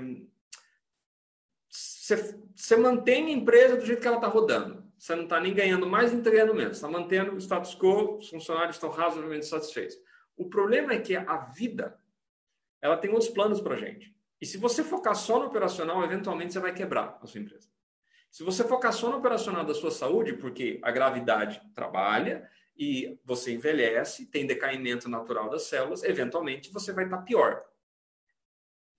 você, 1.69 2.37
você 2.55 2.75
mantém 2.75 3.25
a 3.27 3.31
empresa 3.31 3.77
do 3.77 3.85
jeito 3.85 4.01
que 4.01 4.07
ela 4.07 4.17
está 4.17 4.27
rodando. 4.27 4.83
Você 4.97 5.15
não 5.15 5.23
está 5.23 5.39
nem 5.39 5.53
ganhando 5.53 5.87
mais 5.87 6.13
nem 6.13 6.21
ganhando 6.21 6.53
menos. 6.53 6.77
Está 6.77 6.87
mantendo 6.87 7.33
o 7.33 7.37
status 7.37 7.75
quo, 7.75 8.17
os 8.17 8.29
funcionários 8.29 8.75
estão 8.75 8.89
razoavelmente 8.89 9.45
satisfeitos. 9.45 9.97
O 10.35 10.49
problema 10.49 10.93
é 10.93 10.99
que 10.99 11.15
a 11.15 11.37
vida 11.37 11.97
ela 12.81 12.97
tem 12.97 13.11
outros 13.11 13.29
planos 13.29 13.61
para 13.61 13.75
a 13.75 13.77
gente. 13.77 14.13
E 14.41 14.45
se 14.45 14.57
você 14.57 14.83
focar 14.83 15.15
só 15.15 15.39
no 15.39 15.45
operacional, 15.45 16.03
eventualmente 16.03 16.51
você 16.51 16.59
vai 16.59 16.73
quebrar 16.73 17.17
a 17.21 17.25
sua 17.25 17.39
empresa. 17.39 17.69
Se 18.29 18.43
você 18.43 18.63
focar 18.63 18.91
só 18.91 19.09
no 19.09 19.17
operacional 19.17 19.63
da 19.63 19.73
sua 19.73 19.91
saúde, 19.91 20.33
porque 20.33 20.79
a 20.83 20.91
gravidade 20.91 21.61
trabalha 21.73 22.49
e 22.77 23.17
você 23.23 23.53
envelhece, 23.53 24.25
tem 24.25 24.45
decaimento 24.45 25.09
natural 25.09 25.49
das 25.49 25.63
células, 25.63 26.03
eventualmente 26.03 26.71
você 26.71 26.91
vai 26.91 27.05
estar 27.05 27.17
tá 27.17 27.23
pior. 27.23 27.63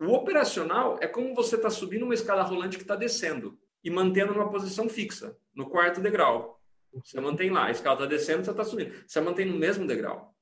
O 0.00 0.12
operacional 0.12 0.98
é 1.00 1.06
como 1.06 1.34
você 1.34 1.56
está 1.56 1.70
subindo 1.70 2.04
uma 2.04 2.14
escada 2.14 2.42
rolante 2.42 2.76
que 2.76 2.82
está 2.82 2.96
descendo 2.96 3.58
e 3.82 3.90
mantendo 3.90 4.32
uma 4.32 4.50
posição 4.50 4.88
fixa, 4.88 5.36
no 5.54 5.68
quarto 5.68 6.00
degrau. 6.00 6.60
Você 6.92 7.20
mantém 7.20 7.50
lá, 7.50 7.66
a 7.66 7.70
escada 7.70 8.04
está 8.04 8.06
descendo, 8.06 8.44
você 8.44 8.50
está 8.50 8.64
subindo. 8.64 8.94
Você 9.06 9.20
mantém 9.20 9.46
no 9.46 9.56
mesmo 9.56 9.86
degrau. 9.86 10.34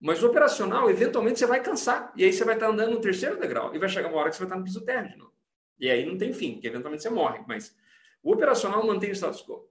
Mas 0.00 0.22
o 0.22 0.26
operacional, 0.26 0.90
eventualmente, 0.90 1.38
você 1.38 1.46
vai 1.46 1.62
cansar. 1.62 2.12
E 2.16 2.24
aí 2.24 2.32
você 2.32 2.44
vai 2.44 2.54
estar 2.54 2.68
andando 2.68 2.92
no 2.92 3.00
terceiro 3.00 3.38
degrau. 3.38 3.74
E 3.74 3.78
vai 3.78 3.88
chegar 3.88 4.08
uma 4.08 4.18
hora 4.18 4.30
que 4.30 4.36
você 4.36 4.40
vai 4.40 4.48
estar 4.48 4.58
no 4.58 4.64
piso 4.64 4.84
novo. 5.16 5.32
E 5.78 5.90
aí 5.90 6.04
não 6.04 6.16
tem 6.16 6.32
fim, 6.32 6.52
porque 6.52 6.66
eventualmente 6.66 7.02
você 7.02 7.10
morre. 7.10 7.42
Mas 7.48 7.74
o 8.22 8.32
operacional 8.32 8.86
mantém 8.86 9.10
o 9.10 9.14
status 9.14 9.42
quo. 9.42 9.68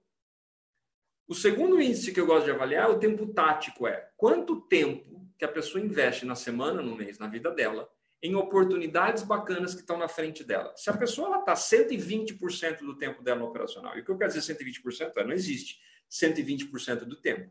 O 1.26 1.34
segundo 1.34 1.80
índice 1.80 2.12
que 2.12 2.20
eu 2.20 2.26
gosto 2.26 2.44
de 2.44 2.50
avaliar 2.50 2.88
é 2.88 2.92
o 2.92 2.98
tempo 2.98 3.26
tático. 3.26 3.86
É 3.86 4.10
quanto 4.16 4.60
tempo 4.62 5.26
que 5.38 5.44
a 5.44 5.48
pessoa 5.48 5.82
investe 5.82 6.26
na 6.26 6.34
semana, 6.34 6.82
no 6.82 6.94
mês, 6.94 7.18
na 7.18 7.26
vida 7.26 7.50
dela, 7.50 7.88
em 8.22 8.34
oportunidades 8.34 9.22
bacanas 9.22 9.74
que 9.74 9.80
estão 9.80 9.98
na 9.98 10.08
frente 10.08 10.44
dela. 10.44 10.72
Se 10.76 10.88
a 10.90 10.96
pessoa 10.96 11.38
está 11.38 11.54
120% 11.54 12.78
do 12.78 12.96
tempo 12.96 13.22
dela 13.22 13.40
no 13.40 13.46
operacional, 13.46 13.96
e 13.96 14.00
o 14.00 14.04
que 14.04 14.10
eu 14.10 14.18
quero 14.18 14.32
dizer 14.32 14.54
120% 14.54 15.12
é 15.16 15.24
não 15.24 15.32
existe 15.32 15.78
120% 16.10 17.00
do 17.00 17.16
tempo. 17.16 17.50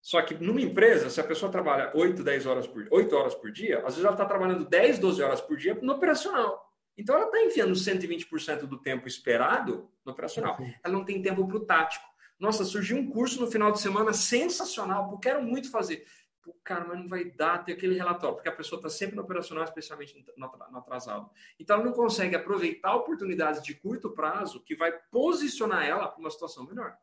Só 0.00 0.20
que 0.20 0.34
numa 0.34 0.60
empresa, 0.60 1.08
se 1.08 1.20
a 1.20 1.24
pessoa 1.24 1.50
trabalha 1.50 1.90
8, 1.94 2.22
10 2.22 2.46
horas 2.46 2.66
por 2.66 2.86
8 2.90 3.16
horas 3.16 3.34
por 3.34 3.50
dia, 3.50 3.78
às 3.78 3.94
vezes 3.94 4.04
ela 4.04 4.12
está 4.12 4.26
trabalhando 4.26 4.64
10, 4.68 4.98
12 4.98 5.22
horas 5.22 5.40
por 5.40 5.56
dia 5.56 5.78
no 5.80 5.94
operacional. 5.94 6.62
Então 6.96 7.16
ela 7.16 7.26
está 7.26 7.42
enfiando 7.42 7.72
120% 7.72 8.66
do 8.66 8.80
tempo 8.80 9.08
esperado 9.08 9.90
no 10.04 10.12
operacional. 10.12 10.58
Ela 10.84 10.92
não 10.92 11.04
tem 11.04 11.22
tempo 11.22 11.46
para 11.48 11.56
o 11.56 11.64
tático. 11.64 12.04
Nossa, 12.38 12.64
surgiu 12.64 12.96
um 12.96 13.10
curso 13.10 13.40
no 13.40 13.50
final 13.50 13.70
de 13.70 13.80
semana 13.80 14.12
sensacional, 14.12 15.08
porque 15.08 15.28
quero 15.28 15.42
muito 15.42 15.70
fazer. 15.70 16.06
Pô, 16.42 16.54
cara, 16.62 16.84
mas 16.86 16.98
não 16.98 17.08
vai 17.08 17.24
dar 17.24 17.64
ter 17.64 17.72
aquele 17.72 17.94
relatório, 17.94 18.36
porque 18.36 18.48
a 18.48 18.54
pessoa 18.54 18.78
está 18.78 18.90
sempre 18.90 19.16
no 19.16 19.22
operacional, 19.22 19.64
especialmente 19.64 20.24
no 20.36 20.78
atrasado. 20.78 21.30
Então 21.58 21.76
ela 21.76 21.84
não 21.84 21.92
consegue 21.92 22.36
aproveitar 22.36 22.94
oportunidades 22.94 23.62
de 23.62 23.74
curto 23.74 24.10
prazo 24.10 24.62
que 24.62 24.76
vai 24.76 24.92
posicionar 25.10 25.86
ela 25.86 26.08
para 26.08 26.20
uma 26.20 26.30
situação 26.30 26.66
melhor. 26.66 26.96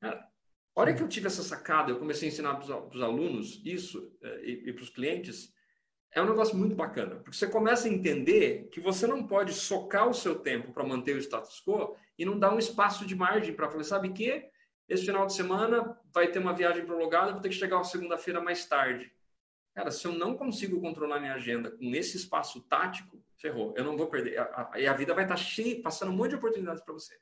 Cara, 0.00 0.28
a 0.76 0.80
hora 0.80 0.94
que 0.94 1.02
eu 1.02 1.08
tive 1.08 1.28
essa 1.28 1.42
sacada, 1.42 1.90
eu 1.90 1.98
comecei 1.98 2.28
a 2.28 2.32
ensinar 2.32 2.54
para 2.56 2.96
os 2.96 3.02
alunos 3.02 3.62
isso 3.64 4.12
eh, 4.20 4.40
e, 4.44 4.68
e 4.68 4.72
para 4.72 4.82
os 4.82 4.90
clientes, 4.90 5.53
é 6.14 6.22
um 6.22 6.26
negócio 6.26 6.56
muito 6.56 6.76
bacana, 6.76 7.16
porque 7.16 7.36
você 7.36 7.48
começa 7.48 7.88
a 7.88 7.90
entender 7.90 8.68
que 8.70 8.80
você 8.80 9.06
não 9.06 9.26
pode 9.26 9.52
socar 9.52 10.08
o 10.08 10.14
seu 10.14 10.36
tempo 10.36 10.72
para 10.72 10.84
manter 10.84 11.16
o 11.16 11.18
status 11.18 11.60
quo 11.60 11.96
e 12.16 12.24
não 12.24 12.38
dar 12.38 12.54
um 12.54 12.58
espaço 12.58 13.04
de 13.04 13.16
margem 13.16 13.52
para 13.52 13.68
falar, 13.68 13.82
sabe 13.82 14.10
que 14.10 14.48
esse 14.88 15.04
final 15.04 15.26
de 15.26 15.34
semana 15.34 15.98
vai 16.12 16.28
ter 16.28 16.38
uma 16.38 16.52
viagem 16.52 16.86
prolongada, 16.86 17.32
vou 17.32 17.40
ter 17.40 17.48
que 17.48 17.54
chegar 17.54 17.82
segunda-feira 17.82 18.40
mais 18.40 18.64
tarde. 18.64 19.12
Cara, 19.74 19.90
se 19.90 20.06
eu 20.06 20.12
não 20.12 20.36
consigo 20.36 20.80
controlar 20.80 21.18
minha 21.18 21.34
agenda 21.34 21.70
com 21.70 21.92
esse 21.94 22.16
espaço 22.16 22.60
tático, 22.62 23.20
ferrou. 23.36 23.74
Eu 23.76 23.82
não 23.82 23.96
vou 23.96 24.06
perder. 24.06 24.34
E 24.34 24.36
a, 24.36 24.44
a, 24.44 24.90
a 24.92 24.94
vida 24.94 25.14
vai 25.14 25.24
estar 25.24 25.36
cheia, 25.36 25.82
passando 25.82 26.12
um 26.12 26.14
monte 26.14 26.30
de 26.30 26.36
oportunidades 26.36 26.82
para 26.84 26.94
você. 26.94 27.18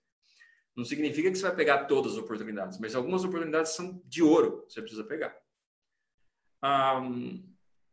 Não 0.77 0.85
significa 0.85 1.31
que 1.31 1.37
você 1.37 1.47
vai 1.47 1.55
pegar 1.55 1.85
todas 1.85 2.13
as 2.13 2.19
oportunidades, 2.19 2.79
mas 2.79 2.95
algumas 2.95 3.25
oportunidades 3.25 3.73
são 3.73 4.03
de 4.05 4.23
ouro, 4.23 4.65
você 4.69 4.81
precisa 4.81 5.05
pegar. 5.05 5.35
Um, 6.63 7.52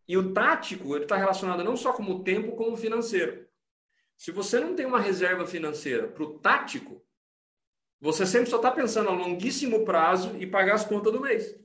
e 0.09 0.17
o 0.17 0.33
tático, 0.33 0.95
ele 0.95 1.05
está 1.05 1.15
relacionado 1.15 1.63
não 1.63 1.77
só 1.77 1.93
com 1.93 2.01
o 2.01 2.23
tempo, 2.23 2.55
como 2.55 2.71
o 2.71 2.77
financeiro. 2.77 3.47
Se 4.17 4.31
você 4.31 4.59
não 4.59 4.75
tem 4.75 4.83
uma 4.83 4.99
reserva 4.99 5.45
financeira 5.45 6.07
para 6.07 6.23
o 6.23 6.39
tático, 6.39 7.05
você 8.01 8.25
sempre 8.25 8.49
só 8.49 8.55
está 8.55 8.71
pensando 8.71 9.09
a 9.09 9.13
longuíssimo 9.13 9.85
prazo 9.85 10.35
e 10.37 10.47
pagar 10.47 10.73
as 10.73 10.83
contas 10.83 11.13
do 11.13 11.21
mês. 11.21 11.55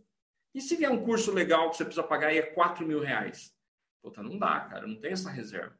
E 0.54 0.60
se 0.60 0.76
vier 0.76 0.90
um 0.90 1.02
curso 1.02 1.32
legal 1.32 1.70
que 1.70 1.78
você 1.78 1.86
precisa 1.86 2.06
pagar 2.06 2.34
e 2.34 2.38
é 2.38 2.42
4 2.42 2.86
mil 2.86 3.00
reais? 3.00 3.56
Puta, 4.02 4.22
não 4.22 4.38
dá, 4.38 4.60
cara, 4.60 4.86
não 4.86 5.00
tem 5.00 5.12
essa 5.12 5.30
reserva. 5.30 5.74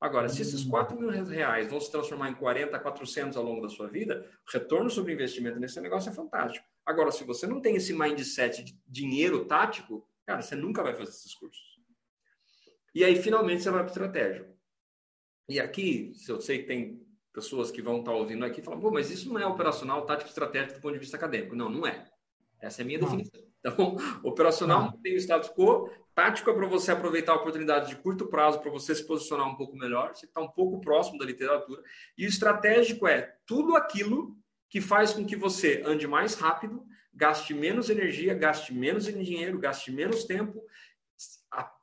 Agora, 0.00 0.28
se 0.28 0.40
esses 0.40 0.62
4 0.62 0.96
mil 0.96 1.10
reais 1.24 1.68
vão 1.68 1.80
se 1.80 1.90
transformar 1.90 2.30
em 2.30 2.34
40, 2.34 2.78
400 2.78 3.36
ao 3.36 3.42
longo 3.42 3.60
da 3.60 3.68
sua 3.68 3.88
vida, 3.88 4.24
o 4.46 4.52
retorno 4.52 4.88
sobre 4.88 5.12
investimento 5.12 5.58
nesse 5.58 5.80
negócio 5.80 6.10
é 6.10 6.14
fantástico. 6.14 6.64
Agora, 6.86 7.10
se 7.10 7.24
você 7.24 7.44
não 7.44 7.60
tem 7.60 7.74
esse 7.74 7.92
mindset 7.92 8.62
de 8.62 8.78
dinheiro 8.86 9.46
tático, 9.46 10.08
cara, 10.24 10.42
você 10.42 10.54
nunca 10.54 10.80
vai 10.80 10.94
fazer 10.94 11.10
esses 11.10 11.34
cursos. 11.34 11.73
E 12.94 13.02
aí, 13.02 13.16
finalmente, 13.16 13.62
você 13.62 13.70
vai 13.70 13.80
para 13.80 13.90
estratégia. 13.90 14.48
E 15.48 15.58
aqui, 15.58 16.12
se 16.14 16.30
eu 16.30 16.40
sei 16.40 16.60
que 16.60 16.66
tem 16.66 17.04
pessoas 17.32 17.70
que 17.70 17.82
vão 17.82 17.98
estar 17.98 18.12
ouvindo 18.12 18.44
aqui 18.44 18.60
e 18.60 18.64
falam, 18.64 18.80
pô, 18.80 18.90
mas 18.90 19.10
isso 19.10 19.28
não 19.32 19.40
é 19.40 19.46
operacional, 19.46 20.06
tático 20.06 20.28
estratégico 20.28 20.74
do 20.74 20.80
ponto 20.80 20.94
de 20.94 21.00
vista 21.00 21.16
acadêmico. 21.16 21.56
Não, 21.56 21.68
não 21.68 21.86
é. 21.86 22.06
Essa 22.60 22.80
é 22.80 22.84
a 22.84 22.86
minha 22.86 22.98
não. 23.00 23.08
definição. 23.08 23.42
Então, 23.58 23.96
operacional 24.22 24.94
ah. 24.94 24.98
tem 25.02 25.14
o 25.14 25.18
status 25.18 25.50
quo, 25.50 25.90
tático 26.14 26.48
é 26.48 26.54
para 26.54 26.66
você 26.66 26.92
aproveitar 26.92 27.32
a 27.32 27.36
oportunidade 27.36 27.88
de 27.88 27.96
curto 27.96 28.26
prazo 28.26 28.60
para 28.60 28.70
você 28.70 28.94
se 28.94 29.04
posicionar 29.04 29.48
um 29.48 29.56
pouco 29.56 29.76
melhor, 29.76 30.14
você 30.14 30.26
está 30.26 30.40
um 30.40 30.48
pouco 30.48 30.80
próximo 30.80 31.18
da 31.18 31.24
literatura. 31.24 31.82
E 32.16 32.24
o 32.24 32.28
estratégico 32.28 33.08
é 33.08 33.34
tudo 33.44 33.76
aquilo 33.76 34.36
que 34.70 34.80
faz 34.80 35.12
com 35.12 35.26
que 35.26 35.36
você 35.36 35.82
ande 35.84 36.06
mais 36.06 36.34
rápido, 36.34 36.84
gaste 37.12 37.52
menos 37.52 37.90
energia, 37.90 38.34
gaste 38.34 38.72
menos 38.72 39.06
dinheiro, 39.06 39.58
gaste 39.58 39.90
menos 39.92 40.24
tempo, 40.24 40.62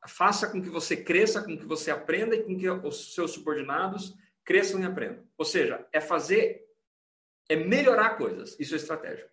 faça 0.07 0.49
com 0.49 0.61
que 0.61 0.69
você 0.69 0.97
cresça, 0.97 1.43
com 1.43 1.57
que 1.57 1.65
você 1.65 1.91
aprenda 1.91 2.35
e 2.35 2.43
com 2.43 2.57
que 2.57 2.69
os 2.69 3.13
seus 3.13 3.31
subordinados 3.31 4.15
cresçam 4.43 4.81
e 4.81 4.85
aprendam. 4.85 5.25
Ou 5.37 5.45
seja, 5.45 5.87
é 5.91 6.01
fazer, 6.01 6.65
é 7.47 7.55
melhorar 7.55 8.17
coisas. 8.17 8.59
Isso 8.59 8.73
é 8.73 8.77
estratégico. 8.77 9.29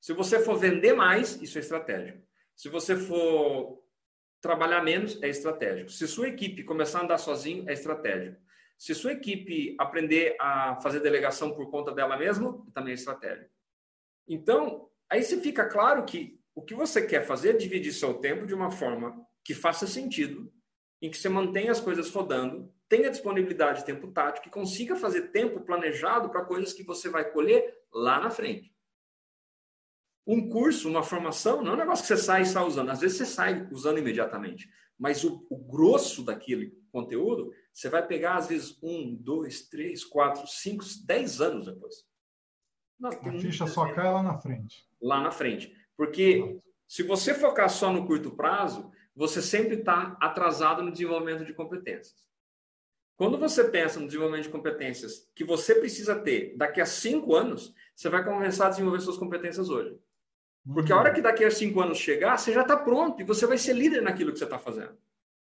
Se 0.00 0.12
você 0.12 0.40
for 0.40 0.56
vender 0.56 0.94
mais, 0.94 1.40
isso 1.42 1.58
é 1.58 1.60
estratégico. 1.60 2.22
Se 2.56 2.68
você 2.68 2.96
for 2.96 3.82
trabalhar 4.40 4.82
menos, 4.82 5.22
é 5.22 5.28
estratégico. 5.28 5.90
Se 5.90 6.06
sua 6.08 6.28
equipe 6.28 6.64
começar 6.64 7.00
a 7.00 7.04
andar 7.04 7.18
sozinho, 7.18 7.68
é 7.68 7.72
estratégico. 7.72 8.40
Se 8.78 8.94
sua 8.94 9.12
equipe 9.12 9.76
aprender 9.78 10.36
a 10.40 10.80
fazer 10.80 11.00
delegação 11.00 11.54
por 11.54 11.70
conta 11.70 11.92
dela 11.92 12.16
mesma, 12.16 12.64
também 12.72 12.92
é 12.92 12.94
estratégico. 12.94 13.50
Então, 14.26 14.88
aí 15.08 15.22
você 15.22 15.38
fica 15.40 15.66
claro 15.66 16.04
que 16.04 16.40
o 16.54 16.62
que 16.62 16.74
você 16.74 17.06
quer 17.06 17.22
fazer 17.26 17.50
é 17.50 17.58
dividir 17.58 17.92
seu 17.92 18.14
tempo 18.14 18.46
de 18.46 18.54
uma 18.54 18.70
forma 18.70 19.14
que 19.44 19.54
faça 19.54 19.86
sentido, 19.86 20.52
em 21.00 21.10
que 21.10 21.16
você 21.16 21.28
mantenha 21.28 21.72
as 21.72 21.80
coisas 21.80 22.10
rodando, 22.10 22.72
tenha 22.88 23.10
disponibilidade 23.10 23.80
de 23.80 23.86
tempo 23.86 24.08
tático 24.08 24.48
e 24.48 24.50
consiga 24.50 24.96
fazer 24.96 25.30
tempo 25.30 25.60
planejado 25.60 26.28
para 26.28 26.44
coisas 26.44 26.72
que 26.72 26.82
você 26.82 27.08
vai 27.08 27.30
colher 27.30 27.78
lá 27.92 28.20
na 28.20 28.30
frente. 28.30 28.74
Um 30.26 30.48
curso, 30.48 30.88
uma 30.88 31.02
formação, 31.02 31.62
não 31.62 31.72
é 31.72 31.74
um 31.74 31.78
negócio 31.78 32.02
que 32.02 32.08
você 32.08 32.16
sai 32.16 32.42
e 32.42 32.46
sai 32.46 32.64
usando. 32.64 32.90
Às 32.90 33.00
vezes 33.00 33.16
você 33.16 33.26
sai 33.26 33.68
usando 33.72 33.98
imediatamente. 33.98 34.68
Mas 34.98 35.24
o, 35.24 35.46
o 35.48 35.56
grosso 35.56 36.22
daquele 36.22 36.78
conteúdo 36.92 37.52
você 37.72 37.88
vai 37.88 38.06
pegar, 38.06 38.36
às 38.36 38.48
vezes, 38.48 38.78
um, 38.82 39.16
dois, 39.16 39.68
três, 39.68 40.04
quatro, 40.04 40.46
cinco, 40.46 40.84
dez 41.06 41.40
anos 41.40 41.66
depois. 41.66 42.04
Não, 42.98 43.10
a 43.10 43.32
ficha 43.40 43.66
só 43.66 43.90
cai 43.94 44.12
lá 44.12 44.22
na 44.22 44.38
frente. 44.38 44.86
Lá 45.00 45.22
na 45.22 45.30
frente. 45.30 45.74
Porque 45.96 46.60
se 46.86 47.02
você 47.02 47.32
focar 47.32 47.70
só 47.70 47.90
no 47.90 48.06
curto 48.06 48.32
prazo, 48.32 48.92
você 49.20 49.42
sempre 49.42 49.74
está 49.74 50.16
atrasado 50.18 50.82
no 50.82 50.90
desenvolvimento 50.90 51.44
de 51.44 51.52
competências. 51.52 52.26
Quando 53.18 53.36
você 53.36 53.64
pensa 53.64 54.00
no 54.00 54.06
desenvolvimento 54.06 54.44
de 54.44 54.48
competências 54.48 55.30
que 55.34 55.44
você 55.44 55.74
precisa 55.74 56.18
ter 56.18 56.56
daqui 56.56 56.80
a 56.80 56.86
cinco 56.86 57.34
anos, 57.34 57.74
você 57.94 58.08
vai 58.08 58.24
começar 58.24 58.68
a 58.68 58.70
desenvolver 58.70 58.98
suas 59.00 59.18
competências 59.18 59.68
hoje. 59.68 59.94
Porque 60.72 60.90
a 60.90 60.96
hora 60.96 61.12
que 61.12 61.20
daqui 61.20 61.44
a 61.44 61.50
cinco 61.50 61.82
anos 61.82 61.98
chegar, 61.98 62.38
você 62.38 62.50
já 62.50 62.62
está 62.62 62.78
pronto 62.78 63.20
e 63.20 63.24
você 63.24 63.46
vai 63.46 63.58
ser 63.58 63.74
líder 63.74 64.00
naquilo 64.00 64.32
que 64.32 64.38
você 64.38 64.44
está 64.44 64.58
fazendo. 64.58 64.96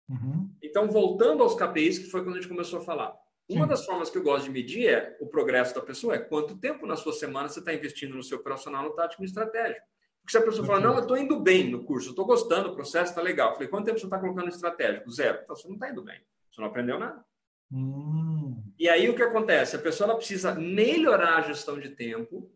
Uhum. 0.09 0.53
Então, 0.61 0.91
voltando 0.91 1.41
aos 1.41 1.55
KPIs, 1.55 1.99
que 1.99 2.11
foi 2.11 2.22
quando 2.22 2.36
a 2.36 2.41
gente 2.41 2.49
começou 2.49 2.80
a 2.80 2.84
falar. 2.84 3.18
Uma 3.49 3.64
Sim. 3.64 3.70
das 3.70 3.86
formas 3.86 4.09
que 4.09 4.18
eu 4.18 4.24
gosto 4.24 4.43
de 4.43 4.51
medir 4.51 4.89
é 4.89 5.18
o 5.22 5.28
progresso 5.28 5.74
da 5.74 5.82
pessoa, 5.82 6.16
é 6.16 6.20
quanto 6.20 6.57
tempo 6.57 6.86
na 6.86 6.97
sua 6.97 7.14
semana 7.14 7.47
você 7.47 7.59
está 7.59 7.74
investindo 7.74 8.14
no 8.14 8.24
seu 8.24 8.39
operacional, 8.39 8.84
no 8.84 8.91
tático 8.93 9.22
e 9.22 9.24
no 9.24 9.28
estratégico. 9.28 9.88
Porque 10.24 10.32
se 10.32 10.38
a 10.38 10.42
pessoa 10.42 10.66
fala, 10.66 10.80
não, 10.80 10.94
eu 10.96 11.02
estou 11.02 11.18
indo 11.18 11.38
bem 11.40 11.70
no 11.70 11.84
curso, 11.84 12.12
estou 12.12 12.26
gostando, 12.26 12.70
o 12.70 12.76
processo 12.76 13.12
está 13.12 13.22
legal. 13.22 13.50
Eu 13.50 13.54
falei, 13.56 13.68
quanto 13.68 13.86
tempo 13.86 14.00
você 14.00 14.06
está 14.06 14.18
colocando 14.18 14.48
estratégico? 14.48 15.12
Zero. 15.12 15.40
Então, 15.44 15.56
você 15.56 15.68
não 15.68 15.76
está 15.76 15.90
indo 15.90 16.02
bem. 16.02 16.22
Você 16.50 16.62
não 16.62 16.70
aprendeu 16.70 16.98
nada. 16.98 17.24
Hum. 17.70 18.64
E 18.80 18.88
aí 18.88 19.10
o 19.10 19.16
que 19.16 19.22
acontece? 19.22 19.76
A 19.76 19.80
pessoa 19.80 20.10
ela 20.10 20.18
precisa 20.18 20.56
melhorar 20.56 21.38
a 21.38 21.42
gestão 21.42 21.78
de 21.78 21.90
tempo 21.90 22.50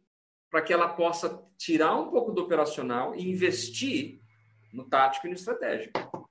para 0.49 0.61
que 0.61 0.71
ela 0.71 0.87
possa 0.87 1.43
tirar 1.57 1.95
um 1.95 2.09
pouco 2.09 2.31
do 2.31 2.43
operacional 2.43 3.13
e 3.15 3.29
investir 3.29 4.21
no 4.73 4.87
tático 4.87 5.27
e 5.27 5.29
no 5.29 5.35
estratégico. 5.35 6.29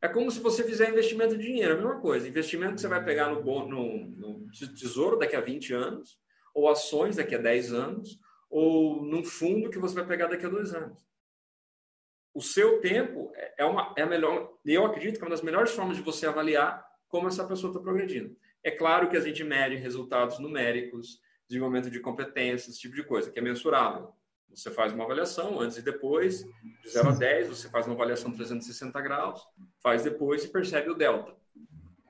É 0.00 0.08
como 0.08 0.30
se 0.30 0.40
você 0.40 0.64
fizer 0.64 0.88
investimento 0.88 1.36
de 1.36 1.44
dinheiro, 1.44 1.74
a 1.74 1.76
mesma 1.76 2.00
coisa. 2.00 2.26
Investimento 2.26 2.76
que 2.76 2.80
você 2.80 2.88
vai 2.88 3.04
pegar 3.04 3.28
no, 3.28 3.68
no, 3.68 4.06
no 4.08 4.50
tesouro 4.74 5.18
daqui 5.18 5.36
a 5.36 5.40
20 5.40 5.74
anos, 5.74 6.18
ou 6.54 6.68
ações 6.68 7.16
daqui 7.16 7.34
a 7.34 7.38
10 7.38 7.72
anos, 7.72 8.18
ou 8.52 9.02
num 9.02 9.24
fundo 9.24 9.70
que 9.70 9.78
você 9.78 9.94
vai 9.94 10.06
pegar 10.06 10.26
daqui 10.26 10.44
a 10.44 10.50
dois 10.50 10.74
anos. 10.74 11.02
O 12.34 12.42
seu 12.42 12.80
tempo 12.82 13.32
é, 13.34 13.62
é 13.62 13.64
uma 13.64 13.94
é 13.96 14.02
a 14.02 14.06
melhor, 14.06 14.52
eu 14.64 14.84
acredito 14.84 15.16
que 15.16 15.22
é 15.22 15.24
uma 15.24 15.30
das 15.30 15.40
melhores 15.40 15.72
formas 15.72 15.96
de 15.96 16.02
você 16.02 16.26
avaliar 16.26 16.86
como 17.08 17.28
essa 17.28 17.46
pessoa 17.46 17.70
está 17.70 17.82
progredindo. 17.82 18.36
É 18.62 18.70
claro 18.70 19.08
que 19.08 19.16
a 19.16 19.20
gente 19.20 19.42
mede 19.42 19.76
resultados 19.76 20.38
numéricos, 20.38 21.18
desenvolvimento 21.48 21.90
de 21.90 21.98
competências, 21.98 22.74
esse 22.74 22.80
tipo 22.80 22.94
de 22.94 23.02
coisa, 23.02 23.30
que 23.30 23.38
é 23.38 23.42
mensurável. 23.42 24.12
Você 24.50 24.70
faz 24.70 24.92
uma 24.92 25.04
avaliação 25.04 25.58
antes 25.58 25.78
e 25.78 25.82
depois, 25.82 26.44
de 26.82 26.90
0 26.90 27.08
a 27.08 27.12
10, 27.12 27.48
você 27.48 27.70
faz 27.70 27.86
uma 27.86 27.94
avaliação 27.94 28.30
360 28.32 29.00
graus, 29.00 29.42
faz 29.82 30.04
depois 30.04 30.44
e 30.44 30.48
percebe 30.48 30.90
o 30.90 30.94
delta. 30.94 31.34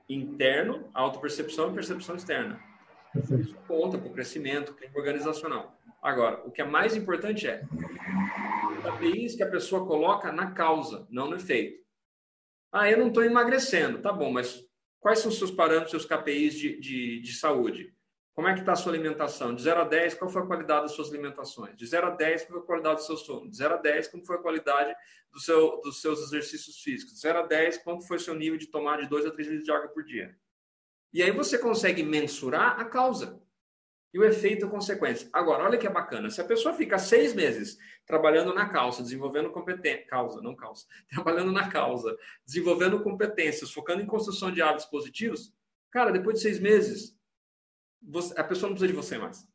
Interno, 0.09 0.89
autopercepção 0.93 1.71
e 1.71 1.73
percepção 1.73 2.17
externa. 2.17 2.61
Isso 3.15 3.55
conta 3.65 3.97
para 3.97 4.09
o 4.09 4.13
crescimento 4.13 4.75
organizacional. 4.93 5.77
Agora, 6.03 6.45
o 6.45 6.51
que 6.51 6.61
é 6.61 6.65
mais 6.65 6.97
importante 6.97 7.47
é 7.47 7.63
KPIs 8.83 9.35
que 9.35 9.43
a 9.43 9.49
pessoa 9.49 9.87
coloca 9.87 10.33
na 10.33 10.51
causa, 10.51 11.07
não 11.09 11.29
no 11.29 11.37
efeito. 11.37 11.81
Ah, 12.73 12.91
eu 12.91 12.97
não 12.97 13.07
estou 13.07 13.23
emagrecendo. 13.23 14.01
Tá 14.01 14.11
bom, 14.11 14.29
mas 14.29 14.61
quais 14.99 15.19
são 15.19 15.31
os 15.31 15.37
seus 15.37 15.49
parâmetros, 15.49 15.91
seus 15.91 16.05
KPIs 16.05 16.55
de, 16.55 16.79
de, 16.79 17.21
de 17.21 17.33
saúde? 17.33 17.95
Como 18.35 18.49
é 18.49 18.53
que 18.53 18.59
está 18.59 18.73
a 18.73 18.75
sua 18.75 18.91
alimentação? 18.91 19.55
De 19.55 19.61
0 19.61 19.81
a 19.81 19.83
10, 19.85 20.15
qual 20.15 20.29
foi 20.29 20.41
a 20.41 20.45
qualidade 20.45 20.81
das 20.81 20.91
suas 20.91 21.09
alimentações? 21.09 21.77
De 21.77 21.85
0 21.85 22.07
a 22.07 22.09
10, 22.09 22.45
qual 22.45 22.59
foi 22.59 22.63
a 22.63 22.65
qualidade 22.65 22.95
do 22.97 23.05
seu 23.05 23.15
sono? 23.15 23.49
De 23.49 23.55
0 23.55 23.75
a 23.75 23.77
10, 23.77 24.07
como 24.09 24.25
foi 24.25 24.35
a 24.35 24.39
qualidade 24.39 24.93
do 25.31 25.39
seu, 25.39 25.79
dos 25.81 26.01
seus 26.01 26.19
exercícios 26.19 26.81
físicos? 26.81 27.13
De 27.13 27.19
0 27.21 27.39
a 27.39 27.41
10, 27.43 27.77
quanto 27.77 28.05
foi 28.05 28.17
o 28.17 28.19
seu 28.19 28.33
nível 28.33 28.57
de 28.57 28.67
tomar 28.67 28.99
de 28.99 29.07
2 29.07 29.27
a 29.27 29.31
3 29.31 29.47
litros 29.47 29.65
de 29.65 29.71
água 29.71 29.87
por 29.87 30.03
dia? 30.03 30.35
E 31.13 31.21
aí 31.21 31.31
você 31.31 31.59
consegue 31.59 32.01
mensurar 32.01 32.79
a 32.79 32.85
causa 32.85 33.39
e 34.13 34.19
o 34.19 34.23
efeito 34.23 34.69
consequência. 34.69 35.27
Agora, 35.33 35.63
olha 35.63 35.77
que 35.77 35.87
é 35.87 35.89
bacana. 35.89 36.29
Se 36.29 36.39
a 36.39 36.45
pessoa 36.45 36.75
fica 36.75 36.99
seis 36.99 37.33
meses 37.33 37.79
trabalhando 38.05 38.53
na 38.53 38.69
causa, 38.69 39.01
desenvolvendo 39.01 39.49
competência, 39.49 40.05
causa, 40.05 40.39
não 40.41 40.55
causa, 40.55 40.85
trabalhando 41.09 41.51
na 41.51 41.67
causa, 41.67 42.15
desenvolvendo 42.45 43.01
competências, 43.01 43.71
focando 43.71 44.03
em 44.03 44.05
construção 44.05 44.51
de 44.51 44.61
hábitos 44.61 44.85
positivos, 44.85 45.51
cara, 45.89 46.11
depois 46.11 46.35
de 46.35 46.41
seis 46.41 46.59
meses, 46.59 47.17
você, 48.01 48.39
a 48.39 48.43
pessoa 48.43 48.69
não 48.69 48.77
precisa 48.77 48.93
de 48.93 48.95
você 48.95 49.17
mais. 49.17 49.47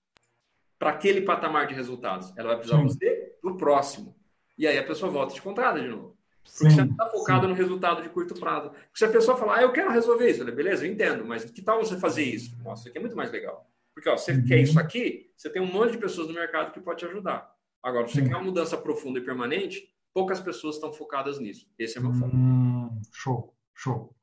Para 0.77 0.91
aquele 0.91 1.23
patamar 1.23 1.67
de 1.67 1.75
resultados. 1.75 2.33
Ela 2.37 2.49
vai 2.49 2.57
precisar 2.57 2.83
de 2.83 2.85
você 2.85 3.37
para 3.41 3.53
o 3.53 3.57
próximo. 3.57 4.17
E 4.57 4.67
aí 4.67 4.77
a 4.77 4.85
pessoa 4.85 5.11
volta 5.11 5.35
de 5.35 5.43
contrada 5.43 5.81
de 5.81 5.89
novo. 5.89 6.17
Porque 6.43 6.71
você 6.71 6.83
não 6.83 6.91
está 6.91 7.07
focado 7.07 7.47
no 7.47 7.55
resultado 7.55 8.03
de 8.03 8.09
curto 8.09 8.35
prazo. 8.35 8.71
Porque 8.71 8.99
se 8.99 9.05
a 9.05 9.11
pessoa 9.11 9.37
falar, 9.37 9.59
ah, 9.59 9.63
eu 9.63 9.73
quero 9.73 9.91
resolver 9.91 10.31
isso, 10.31 10.45
beleza, 10.45 10.87
eu 10.87 10.91
entendo, 10.91 11.25
mas 11.25 11.45
que 11.45 11.63
tal 11.63 11.79
você 11.79 11.99
fazer 11.99 12.25
isso? 12.25 12.57
Nossa, 12.65 12.83
isso 12.83 12.89
aqui 12.89 12.99
é 12.99 13.01
muito 13.01 13.17
mais 13.17 13.31
legal. 13.31 13.69
Porque 13.99 14.09
ó, 14.09 14.16
você 14.16 14.30
uhum. 14.30 14.44
quer 14.44 14.61
isso 14.61 14.78
aqui, 14.78 15.28
você 15.36 15.51
tem 15.51 15.61
um 15.61 15.66
monte 15.66 15.90
de 15.90 15.99
pessoas 15.99 16.28
no 16.28 16.34
mercado 16.34 16.70
que 16.70 16.78
pode 16.78 17.01
te 17.01 17.05
ajudar. 17.05 17.53
Agora, 17.82 18.07
se 18.07 18.14
você 18.14 18.22
quer 18.22 18.36
uma 18.36 18.44
mudança 18.44 18.76
profunda 18.76 19.18
e 19.18 19.24
permanente, 19.24 19.92
poucas 20.14 20.38
pessoas 20.38 20.76
estão 20.76 20.92
focadas 20.92 21.40
nisso. 21.40 21.66
Esse 21.76 21.99
é 21.99 22.01
o 22.01 22.05
meu 22.05 22.14
foco. 22.14 22.36
Hum, 22.36 23.01
show, 23.12 23.53
show. 23.74 24.14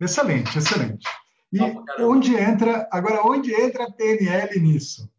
Excelente, 0.00 0.56
excelente. 0.56 1.04
E 1.52 1.58
onde 2.00 2.36
entra, 2.36 2.88
agora, 2.92 3.26
onde 3.26 3.52
entra 3.52 3.84
a 3.84 3.90
PNL 3.90 4.60
nisso? 4.60 5.12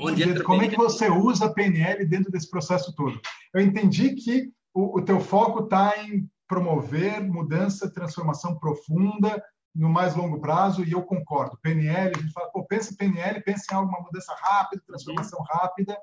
Onde 0.00 0.22
entra 0.22 0.42
Como 0.42 0.60
PNL? 0.60 0.66
é 0.66 0.70
que 0.70 0.82
você 0.82 1.10
usa 1.10 1.44
a 1.44 1.52
PNL 1.52 2.06
dentro 2.06 2.32
desse 2.32 2.48
processo 2.48 2.94
todo? 2.94 3.20
Eu 3.52 3.60
entendi 3.60 4.14
que 4.14 4.50
o, 4.72 4.98
o 4.98 5.04
teu 5.04 5.20
foco 5.20 5.64
está 5.64 6.02
em 6.02 6.26
promover 6.48 7.20
mudança, 7.22 7.92
transformação 7.92 8.58
profunda 8.58 9.42
no 9.74 9.88
mais 9.88 10.14
longo 10.14 10.40
prazo, 10.40 10.84
e 10.84 10.92
eu 10.92 11.02
concordo. 11.02 11.58
PNL, 11.62 12.12
a 12.16 12.20
gente 12.20 12.32
fala, 12.32 12.50
pô, 12.50 12.64
pensa 12.64 12.92
em 12.92 12.96
PNL, 12.96 13.42
pensa 13.42 13.64
em 13.70 13.76
alguma 13.76 14.00
mudança 14.00 14.34
rápida, 14.34 14.82
transformação 14.86 15.42
rápida, 15.42 15.96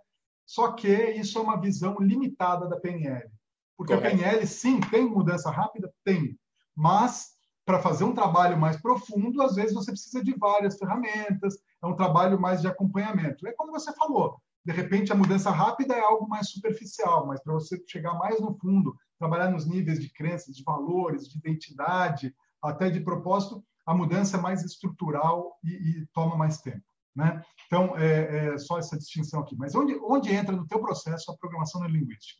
só 0.45 0.71
que 0.71 0.87
isso 0.87 1.37
é 1.37 1.41
uma 1.41 1.59
visão 1.59 1.97
limitada 1.99 2.67
da 2.67 2.79
PNL. 2.79 3.29
Porque 3.77 3.93
Correto. 3.93 4.15
a 4.15 4.17
PNL, 4.17 4.47
sim, 4.47 4.79
tem 4.79 5.05
mudança 5.05 5.51
rápida? 5.51 5.93
Tem. 6.03 6.39
Mas 6.75 7.37
para 7.65 7.81
fazer 7.81 8.05
um 8.05 8.13
trabalho 8.13 8.57
mais 8.57 8.81
profundo, 8.81 9.41
às 9.41 9.55
vezes 9.55 9.73
você 9.73 9.91
precisa 9.91 10.23
de 10.23 10.33
várias 10.33 10.77
ferramentas, 10.77 11.57
é 11.83 11.85
um 11.85 11.95
trabalho 11.95 12.39
mais 12.39 12.61
de 12.61 12.67
acompanhamento. 12.67 13.45
É 13.45 13.51
como 13.51 13.73
você 13.73 13.93
falou, 13.93 14.41
de 14.65 14.71
repente 14.71 15.11
a 15.11 15.15
mudança 15.15 15.51
rápida 15.51 15.93
é 15.93 15.99
algo 15.99 16.29
mais 16.29 16.49
superficial, 16.49 17.27
mas 17.27 17.41
para 17.41 17.53
você 17.53 17.83
chegar 17.85 18.13
mais 18.13 18.39
no 18.39 18.57
fundo, 18.57 18.95
trabalhar 19.19 19.51
nos 19.51 19.65
níveis 19.65 19.99
de 19.99 20.09
crenças, 20.09 20.55
de 20.55 20.63
valores, 20.63 21.27
de 21.27 21.37
identidade, 21.37 22.33
até 22.61 22.89
de 22.89 22.99
propósito, 22.99 23.63
a 23.85 23.93
mudança 23.93 24.37
é 24.37 24.41
mais 24.41 24.63
estrutural 24.63 25.57
e, 25.63 25.69
e 25.69 26.07
toma 26.07 26.35
mais 26.35 26.59
tempo. 26.59 26.83
Né? 27.15 27.43
Então, 27.65 27.97
é, 27.97 28.53
é, 28.53 28.57
só 28.57 28.77
essa 28.77 28.97
distinção 28.97 29.39
aqui. 29.39 29.55
Mas 29.57 29.73
onde, 29.73 29.95
onde 30.03 30.31
entra 30.31 30.55
no 30.55 30.67
teu 30.67 30.79
processo 30.79 31.31
a 31.31 31.37
programação 31.37 31.83
linguística? 31.85 32.39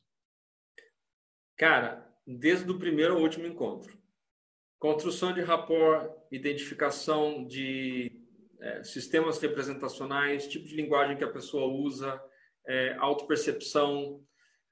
Cara, 1.58 2.08
desde 2.26 2.70
o 2.70 2.78
primeiro 2.78 3.16
ao 3.16 3.22
último 3.22 3.48
encontro. 3.48 3.98
Construção 4.78 5.34
de 5.34 5.42
rapport, 5.42 6.12
identificação 6.32 7.48
de 7.48 8.24
é, 8.60 8.84
sistemas 8.84 9.40
representacionais, 9.40 10.48
tipo 10.48 10.68
de 10.68 10.76
linguagem 10.76 11.18
que 11.18 11.24
a 11.24 11.32
pessoa 11.32 11.66
usa, 11.66 12.22
é, 12.68 12.96
autopercepção, 13.00 14.24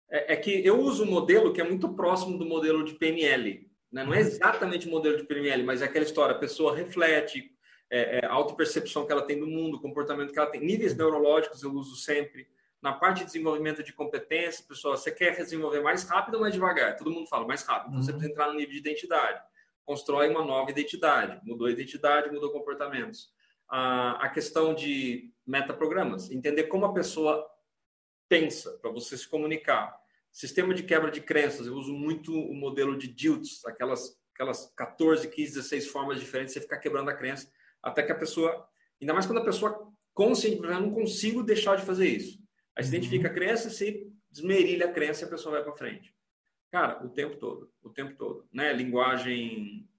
É, 0.08 0.34
é, 0.34 0.38
que 0.38 0.64
eu 0.64 0.80
uso 0.80 1.04
um 1.04 1.10
modelo 1.10 1.52
que 1.52 1.60
é 1.60 1.64
muito 1.64 1.96
próximo 1.96 2.38
do 2.38 2.46
modelo 2.46 2.84
de 2.84 2.94
PNL. 2.94 3.68
Né? 3.96 4.04
Não 4.04 4.14
é 4.14 4.20
exatamente 4.20 4.90
o 4.90 4.92
modelo 4.92 5.16
de 5.16 5.24
PNL, 5.24 5.64
mas 5.64 5.82
é 5.82 5.86
aquela 5.86 6.04
história: 6.04 6.36
a 6.36 6.38
pessoa 6.38 6.76
reflete, 6.76 7.50
é, 7.90 8.20
é, 8.20 8.26
a 8.26 8.34
autopercepção 8.34 9.06
que 9.06 9.12
ela 9.14 9.22
tem 9.22 9.40
do 9.40 9.48
mundo, 9.48 9.78
o 9.78 9.82
comportamento 9.82 10.34
que 10.34 10.38
ela 10.38 10.52
tem. 10.52 10.60
Níveis 10.60 10.94
neurológicos 10.98 11.64
eu 11.64 11.72
uso 11.72 11.96
sempre. 11.96 12.46
Na 12.82 12.92
parte 12.92 13.20
de 13.20 13.26
desenvolvimento 13.28 13.82
de 13.82 13.94
competência, 13.94 14.66
pessoal, 14.68 14.98
você 14.98 15.10
quer 15.10 15.34
desenvolver 15.38 15.80
mais 15.80 16.04
rápido 16.04 16.36
ou 16.36 16.42
mais 16.42 16.54
devagar? 16.54 16.98
Todo 16.98 17.10
mundo 17.10 17.26
fala 17.28 17.48
mais 17.48 17.64
rápido. 17.64 17.92
Então, 17.92 18.04
você 18.04 18.12
uhum. 18.12 18.18
precisa 18.18 18.34
entrar 18.34 18.48
no 18.48 18.60
nível 18.60 18.74
de 18.74 18.80
identidade. 18.80 19.42
Constrói 19.86 20.28
uma 20.28 20.44
nova 20.44 20.70
identidade. 20.70 21.40
Mudou 21.46 21.66
a 21.66 21.72
identidade, 21.72 22.30
mudou 22.30 22.52
comportamentos. 22.52 23.30
A, 23.68 24.26
a 24.26 24.30
questão 24.30 24.76
de 24.76 25.32
metaprogramas. 25.48 26.30
Entender 26.30 26.66
como 26.66 26.86
a 26.86 26.94
pessoa 26.94 27.48
pensa, 28.28 28.78
para 28.82 28.92
você 28.92 29.18
se 29.18 29.28
comunicar. 29.28 29.98
Sistema 30.36 30.74
de 30.74 30.84
quebra 30.84 31.10
de 31.10 31.22
crenças, 31.22 31.66
eu 31.66 31.76
uso 31.76 31.94
muito 31.94 32.38
o 32.38 32.54
modelo 32.54 32.98
de 32.98 33.08
DILTs, 33.08 33.66
aquelas, 33.66 34.20
aquelas 34.34 34.70
14, 34.76 35.30
15, 35.30 35.54
16 35.54 35.88
formas 35.88 36.20
diferentes, 36.20 36.54
você 36.54 36.60
ficar 36.60 36.78
quebrando 36.80 37.10
a 37.10 37.16
crença, 37.16 37.50
até 37.82 38.04
que 38.04 38.12
a 38.12 38.20
pessoa, 38.20 38.68
ainda 39.02 39.14
mais 39.14 39.26
quando 39.26 39.38
a 39.38 39.46
pessoa 39.46 39.90
consciente, 40.14 40.62
eu 40.62 40.82
não 40.82 40.92
consigo 40.92 41.42
deixar 41.42 41.78
de 41.78 41.86
fazer 41.86 42.10
isso. 42.10 42.38
Aí 42.76 42.84
você 42.84 42.90
uhum. 42.90 42.98
identifica 42.98 43.30
a 43.30 43.34
crença, 43.34 43.70
você 43.70 44.06
desmerilha 44.30 44.88
a 44.88 44.92
crença 44.92 45.24
e 45.24 45.26
a 45.26 45.30
pessoa 45.30 45.56
vai 45.56 45.64
para 45.64 45.78
frente. 45.78 46.14
Cara, 46.70 47.02
o 47.06 47.10
tempo 47.12 47.38
todo, 47.38 47.72
o 47.82 47.90
tempo 47.90 48.18
todo. 48.18 48.46
Né? 48.52 48.74
Linguagem 48.74 49.90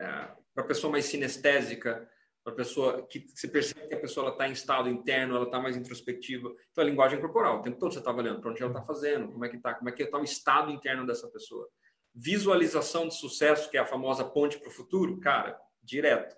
é, 0.00 0.06
para 0.54 0.64
a 0.64 0.66
pessoa 0.66 0.90
mais 0.90 1.04
sinestésica, 1.04 2.10
para 2.44 2.52
pessoa 2.54 3.06
que 3.06 3.26
você 3.34 3.46
percebe 3.46 3.88
que 3.88 3.94
a 3.94 4.00
pessoa 4.00 4.30
está 4.30 4.48
em 4.48 4.52
estado 4.52 4.88
interno, 4.88 5.36
ela 5.36 5.44
está 5.44 5.60
mais 5.60 5.76
introspectiva. 5.76 6.52
Então, 6.70 6.82
a 6.82 6.86
linguagem 6.86 7.20
corporal, 7.20 7.58
o 7.58 7.62
tempo 7.62 7.78
todo 7.78 7.92
você 7.92 8.00
está 8.00 8.12
olhando 8.12 8.40
para 8.40 8.50
onde 8.50 8.62
ela 8.62 8.72
está 8.72 8.82
fazendo, 8.82 9.28
como 9.30 9.44
é 9.44 9.48
que 9.48 9.56
está, 9.56 9.74
como 9.74 9.88
é 9.88 9.92
que 9.92 10.02
está 10.02 10.18
o 10.18 10.24
estado 10.24 10.70
interno 10.70 11.06
dessa 11.06 11.28
pessoa. 11.28 11.68
Visualização 12.14 13.08
de 13.08 13.14
sucesso, 13.14 13.70
que 13.70 13.76
é 13.76 13.80
a 13.80 13.86
famosa 13.86 14.24
ponte 14.24 14.58
para 14.58 14.68
o 14.68 14.72
futuro, 14.72 15.20
cara, 15.20 15.58
direto. 15.82 16.36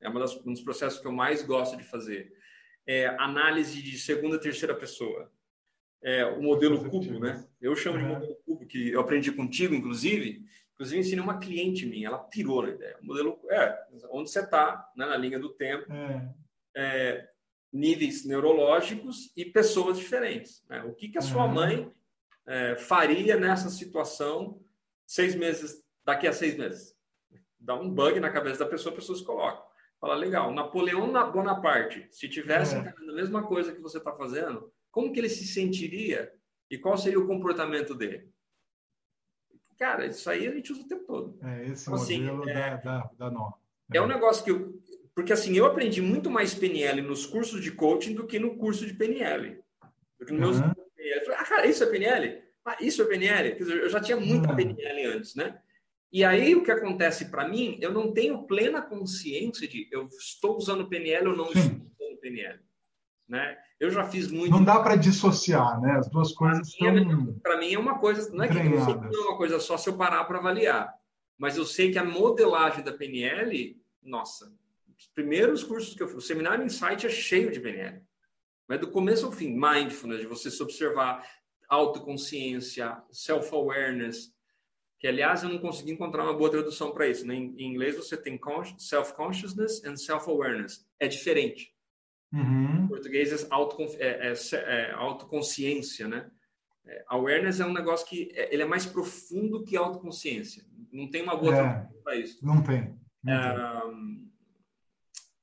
É 0.00 0.10
das, 0.10 0.36
um 0.44 0.52
dos 0.52 0.62
processos 0.62 1.00
que 1.00 1.06
eu 1.06 1.12
mais 1.12 1.42
gosto 1.42 1.76
de 1.76 1.84
fazer. 1.84 2.32
É, 2.86 3.06
análise 3.18 3.82
de 3.82 3.98
segunda, 3.98 4.38
terceira 4.38 4.74
pessoa. 4.74 5.30
É, 6.02 6.24
o 6.24 6.42
modelo 6.42 6.88
cubo, 6.90 7.18
né? 7.18 7.46
Eu 7.60 7.74
chamo 7.74 7.98
de 7.98 8.04
modelo 8.04 8.36
cubo, 8.44 8.66
que 8.66 8.90
eu 8.90 9.00
aprendi 9.00 9.32
contigo, 9.32 9.74
inclusive, 9.74 10.44
Inclusive, 10.76 11.00
ensinei 11.00 11.24
uma 11.24 11.38
cliente 11.38 11.86
minha, 11.86 12.08
ela 12.08 12.18
pirou 12.18 12.62
na 12.62 12.68
ideia. 12.68 12.98
O 13.00 13.06
modelo 13.06 13.40
é 13.50 13.78
onde 14.10 14.30
você 14.30 14.40
está, 14.40 14.86
né, 14.94 15.06
na 15.06 15.16
linha 15.16 15.38
do 15.38 15.48
tempo, 15.48 15.90
é. 15.90 16.34
É, 16.76 17.28
níveis 17.72 18.26
neurológicos 18.26 19.32
e 19.34 19.46
pessoas 19.46 19.98
diferentes. 19.98 20.62
Né? 20.68 20.82
O 20.84 20.94
que, 20.94 21.08
que 21.08 21.16
a 21.16 21.22
sua 21.22 21.46
uhum. 21.46 21.54
mãe 21.54 21.92
é, 22.46 22.76
faria 22.76 23.38
nessa 23.38 23.70
situação 23.70 24.60
seis 25.06 25.34
meses, 25.34 25.82
daqui 26.04 26.26
a 26.26 26.32
seis 26.32 26.58
meses? 26.58 26.94
Dá 27.58 27.74
um 27.74 27.88
bug 27.88 28.20
na 28.20 28.30
cabeça 28.30 28.58
da 28.58 28.70
pessoa, 28.70 28.92
a 28.92 28.96
pessoa 28.96 29.16
se 29.16 29.24
coloca. 29.24 29.64
Fala, 29.98 30.14
legal, 30.14 30.52
Napoleão 30.52 31.10
Bonaparte, 31.32 32.06
se 32.10 32.28
tivesse 32.28 32.76
é. 32.76 32.78
a 32.78 33.12
mesma 33.14 33.42
coisa 33.42 33.72
que 33.72 33.80
você 33.80 33.96
está 33.96 34.12
fazendo, 34.12 34.70
como 34.90 35.10
que 35.10 35.18
ele 35.18 35.30
se 35.30 35.46
sentiria 35.46 36.30
e 36.70 36.76
qual 36.76 36.98
seria 36.98 37.18
o 37.18 37.26
comportamento 37.26 37.94
dele? 37.94 38.30
Cara, 39.78 40.06
isso 40.06 40.28
aí 40.30 40.46
a 40.46 40.52
gente 40.52 40.72
usa 40.72 40.82
o 40.82 40.88
tempo 40.88 41.04
todo. 41.04 41.38
É, 41.42 41.66
esse 41.66 41.82
então, 41.82 41.94
assim, 41.94 42.22
modelo 42.22 42.48
é, 42.48 42.54
da, 42.54 42.76
da, 42.76 43.10
da 43.18 43.30
norma. 43.30 43.56
É. 43.92 43.98
é 43.98 44.02
um 44.02 44.06
negócio 44.06 44.44
que 44.44 44.50
eu... 44.50 44.80
Porque, 45.14 45.32
assim, 45.32 45.56
eu 45.56 45.64
aprendi 45.64 46.02
muito 46.02 46.30
mais 46.30 46.54
PNL 46.54 47.00
nos 47.00 47.24
cursos 47.24 47.62
de 47.62 47.72
coaching 47.72 48.14
do 48.14 48.26
que 48.26 48.38
no 48.38 48.56
curso 48.56 48.86
de 48.86 48.92
PNL. 48.92 49.58
Porque 50.18 50.32
nos 50.32 50.60
meus... 50.60 50.74
PNL, 50.74 51.18
eu 51.18 51.24
falei, 51.24 51.38
ah, 51.40 51.44
cara, 51.44 51.66
isso 51.66 51.84
é 51.84 51.86
PNL? 51.86 52.42
Ah, 52.64 52.76
isso 52.80 53.00
é 53.00 53.04
PNL? 53.04 53.52
Quer 53.52 53.62
dizer, 53.62 53.78
eu 53.78 53.88
já 53.88 54.00
tinha 54.00 54.16
muita 54.18 54.50
uhum. 54.50 54.56
PNL 54.56 55.04
antes, 55.06 55.34
né? 55.34 55.58
E 56.12 56.24
aí, 56.24 56.54
o 56.54 56.62
que 56.62 56.70
acontece 56.70 57.26
para 57.30 57.48
mim, 57.48 57.78
eu 57.80 57.92
não 57.92 58.12
tenho 58.12 58.46
plena 58.46 58.80
consciência 58.82 59.68
de 59.68 59.88
eu 59.90 60.06
estou 60.06 60.56
usando 60.56 60.88
PNL 60.88 61.28
ou 61.28 61.36
não 61.36 61.46
Sim. 61.52 61.60
estou 61.60 62.06
usando 62.06 62.20
PNL. 62.20 62.58
Né? 63.28 63.56
Eu 63.80 63.90
já 63.90 64.04
fiz 64.04 64.30
muito. 64.30 64.50
Não 64.50 64.62
dá 64.62 64.80
para 64.80 64.96
dissociar, 64.96 65.80
né? 65.80 65.92
As 65.98 66.08
duas 66.08 66.32
coisas 66.32 66.68
estão. 66.68 67.34
Para 67.42 67.58
mim 67.58 67.74
é 67.74 67.78
uma 67.78 67.98
coisa. 67.98 68.30
Não 68.32 68.44
é 68.44 68.48
que 68.48 68.54
não 68.54 68.62
é 68.62 69.28
uma 69.28 69.36
coisa 69.36 69.58
só 69.58 69.76
se 69.76 69.88
eu 69.88 69.96
parar 69.96 70.24
para 70.24 70.38
avaliar. 70.38 70.94
Mas 71.36 71.56
eu 71.56 71.66
sei 71.66 71.90
que 71.90 71.98
a 71.98 72.04
modelagem 72.04 72.82
da 72.82 72.92
PNL, 72.92 73.76
nossa, 74.02 74.50
os 74.98 75.06
primeiros 75.08 75.62
cursos 75.62 75.94
que 75.94 76.02
eu 76.02 76.08
fiz, 76.08 76.16
o 76.16 76.20
seminário 76.20 76.64
Insight 76.64 77.06
é 77.06 77.10
cheio 77.10 77.50
de 77.50 77.60
PNL. 77.60 78.00
Mas 78.66 78.80
do 78.80 78.90
começo 78.90 79.26
ao 79.26 79.32
fim, 79.32 79.54
mindfulness, 79.54 80.20
de 80.20 80.26
você 80.26 80.50
se 80.50 80.62
observar, 80.62 81.24
autoconsciência, 81.68 82.96
self-awareness, 83.10 84.32
que 84.98 85.06
aliás 85.06 85.42
eu 85.42 85.50
não 85.50 85.58
consegui 85.58 85.92
encontrar 85.92 86.24
uma 86.24 86.32
boa 86.32 86.50
tradução 86.50 86.90
para 86.92 87.06
isso. 87.06 87.26
Né? 87.26 87.34
Em 87.34 87.72
inglês 87.72 87.96
você 87.96 88.16
tem 88.16 88.40
self-consciousness 88.78 89.84
and 89.84 89.96
self-awareness. 89.96 90.86
É 90.98 91.06
diferente. 91.06 91.75
Uhum. 92.32 92.84
Em 92.84 92.88
português 92.88 93.32
é, 93.32 93.46
é, 93.98 94.32
é, 94.32 94.56
é 94.56 94.92
autoconsciência, 94.92 96.08
né? 96.08 96.30
É, 96.86 97.04
awareness 97.08 97.60
é 97.60 97.66
um 97.66 97.72
negócio 97.72 98.06
que 98.06 98.30
é, 98.34 98.52
ele 98.52 98.62
é 98.62 98.66
mais 98.66 98.86
profundo 98.86 99.64
que 99.64 99.76
autoconsciência. 99.76 100.64
Não 100.92 101.10
tem 101.10 101.22
uma 101.22 101.36
boa 101.36 101.56
é, 101.56 101.88
para 102.02 102.16
isso. 102.16 102.44
Não 102.44 102.62
tem. 102.62 102.96
Não 103.22 103.90
tem. 103.90 104.26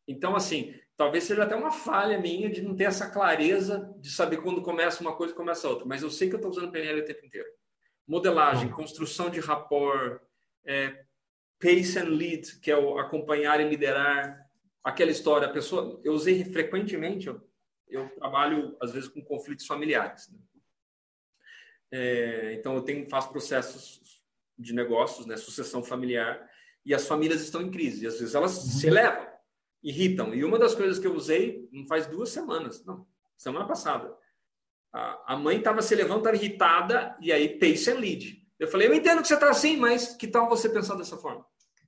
Então, 0.07 0.36
assim, 0.36 0.73
talvez 0.95 1.23
seja 1.23 1.43
até 1.43 1.55
uma 1.55 1.71
falha 1.71 2.19
minha 2.19 2.49
de 2.49 2.61
não 2.61 2.75
ter 2.75 2.86
essa 2.86 3.09
clareza 3.09 3.93
de 3.99 4.09
saber 4.09 4.38
quando 4.38 4.61
começa 4.61 5.01
uma 5.01 5.15
coisa 5.15 5.34
e 5.34 5.36
começa 5.36 5.67
outra. 5.67 5.86
Mas 5.86 6.01
eu 6.01 6.09
sei 6.09 6.29
que 6.29 6.36
eu 6.36 6.38
estou 6.38 6.51
usando 6.51 6.71
PNL 6.71 7.01
o 7.01 7.05
tempo 7.05 7.25
inteiro. 7.25 7.47
Modelagem, 8.07 8.67
uhum. 8.67 8.75
construção 8.75 9.29
de 9.29 9.39
rapport, 9.39 10.21
é, 10.65 11.03
pace 11.59 11.97
and 11.97 12.09
lead, 12.09 12.59
que 12.59 12.69
é 12.69 12.77
o 12.77 12.97
acompanhar 12.97 13.59
e 13.61 13.69
liderar, 13.69 14.43
aquela 14.84 15.11
história, 15.11 15.47
a 15.47 15.51
pessoa, 15.51 15.99
eu 16.03 16.13
usei 16.13 16.43
frequentemente, 16.43 17.27
eu, 17.27 17.41
eu 17.88 18.09
trabalho 18.15 18.75
às 18.81 18.91
vezes 18.91 19.07
com 19.07 19.23
conflitos 19.23 19.65
familiares. 19.65 20.29
Né? 20.29 20.39
É, 21.91 22.53
então 22.53 22.75
eu 22.75 22.81
tenho 22.81 23.07
faço 23.09 23.29
processos 23.29 24.01
de 24.57 24.73
negócios, 24.73 25.25
né, 25.25 25.38
sucessão 25.38 25.84
familiar, 25.84 26.49
e 26.86 26.93
as 26.93 27.07
famílias 27.07 27.41
estão 27.41 27.61
em 27.61 27.71
crise. 27.71 28.03
E 28.03 28.07
às 28.07 28.19
vezes 28.19 28.36
elas 28.36 28.57
uhum. 28.57 28.71
se 28.71 28.88
elevam, 28.88 29.27
irritam. 29.81 30.34
E 30.34 30.43
uma 30.43 30.59
das 30.59 30.75
coisas 30.75 30.99
que 30.99 31.07
eu 31.07 31.15
usei 31.15 31.67
não 31.71 31.88
faz 31.88 32.05
duas 32.07 32.29
semanas, 32.29 32.84
não, 32.84 33.07
semana 33.38 33.65
passada. 33.65 34.13
A, 34.91 35.34
a 35.34 35.38
mãe 35.38 35.57
estava 35.57 35.81
se 35.81 35.95
levando, 35.95 36.19
estava 36.19 36.36
irritada, 36.36 37.17
e 37.19 37.31
aí 37.31 37.57
pace 37.57 37.89
and 37.89 37.99
lead. 37.99 38.43
Eu 38.59 38.67
falei, 38.67 38.88
eu 38.88 38.93
entendo 38.93 39.21
que 39.21 39.27
você 39.27 39.34
está 39.34 39.49
assim, 39.49 39.77
mas 39.77 40.15
que 40.15 40.27
tal 40.27 40.47
você 40.49 40.69
pensar 40.69 40.95
dessa 40.95 41.17
forma? 41.17 41.45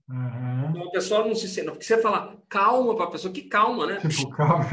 Uhum. 0.10 0.55
Então 0.76 0.88
a 0.88 0.92
pessoa 0.92 1.26
não 1.26 1.34
se 1.34 1.48
sente. 1.48 1.70
Porque 1.70 1.86
você 1.86 2.02
falar 2.02 2.38
calma 2.50 2.96
para 2.96 3.06
a 3.06 3.12
pessoa, 3.12 3.34
que 3.34 3.44
calma, 3.44 3.88
né? 3.88 4.00
Tipo, 4.08 4.30
calma. 4.32 4.66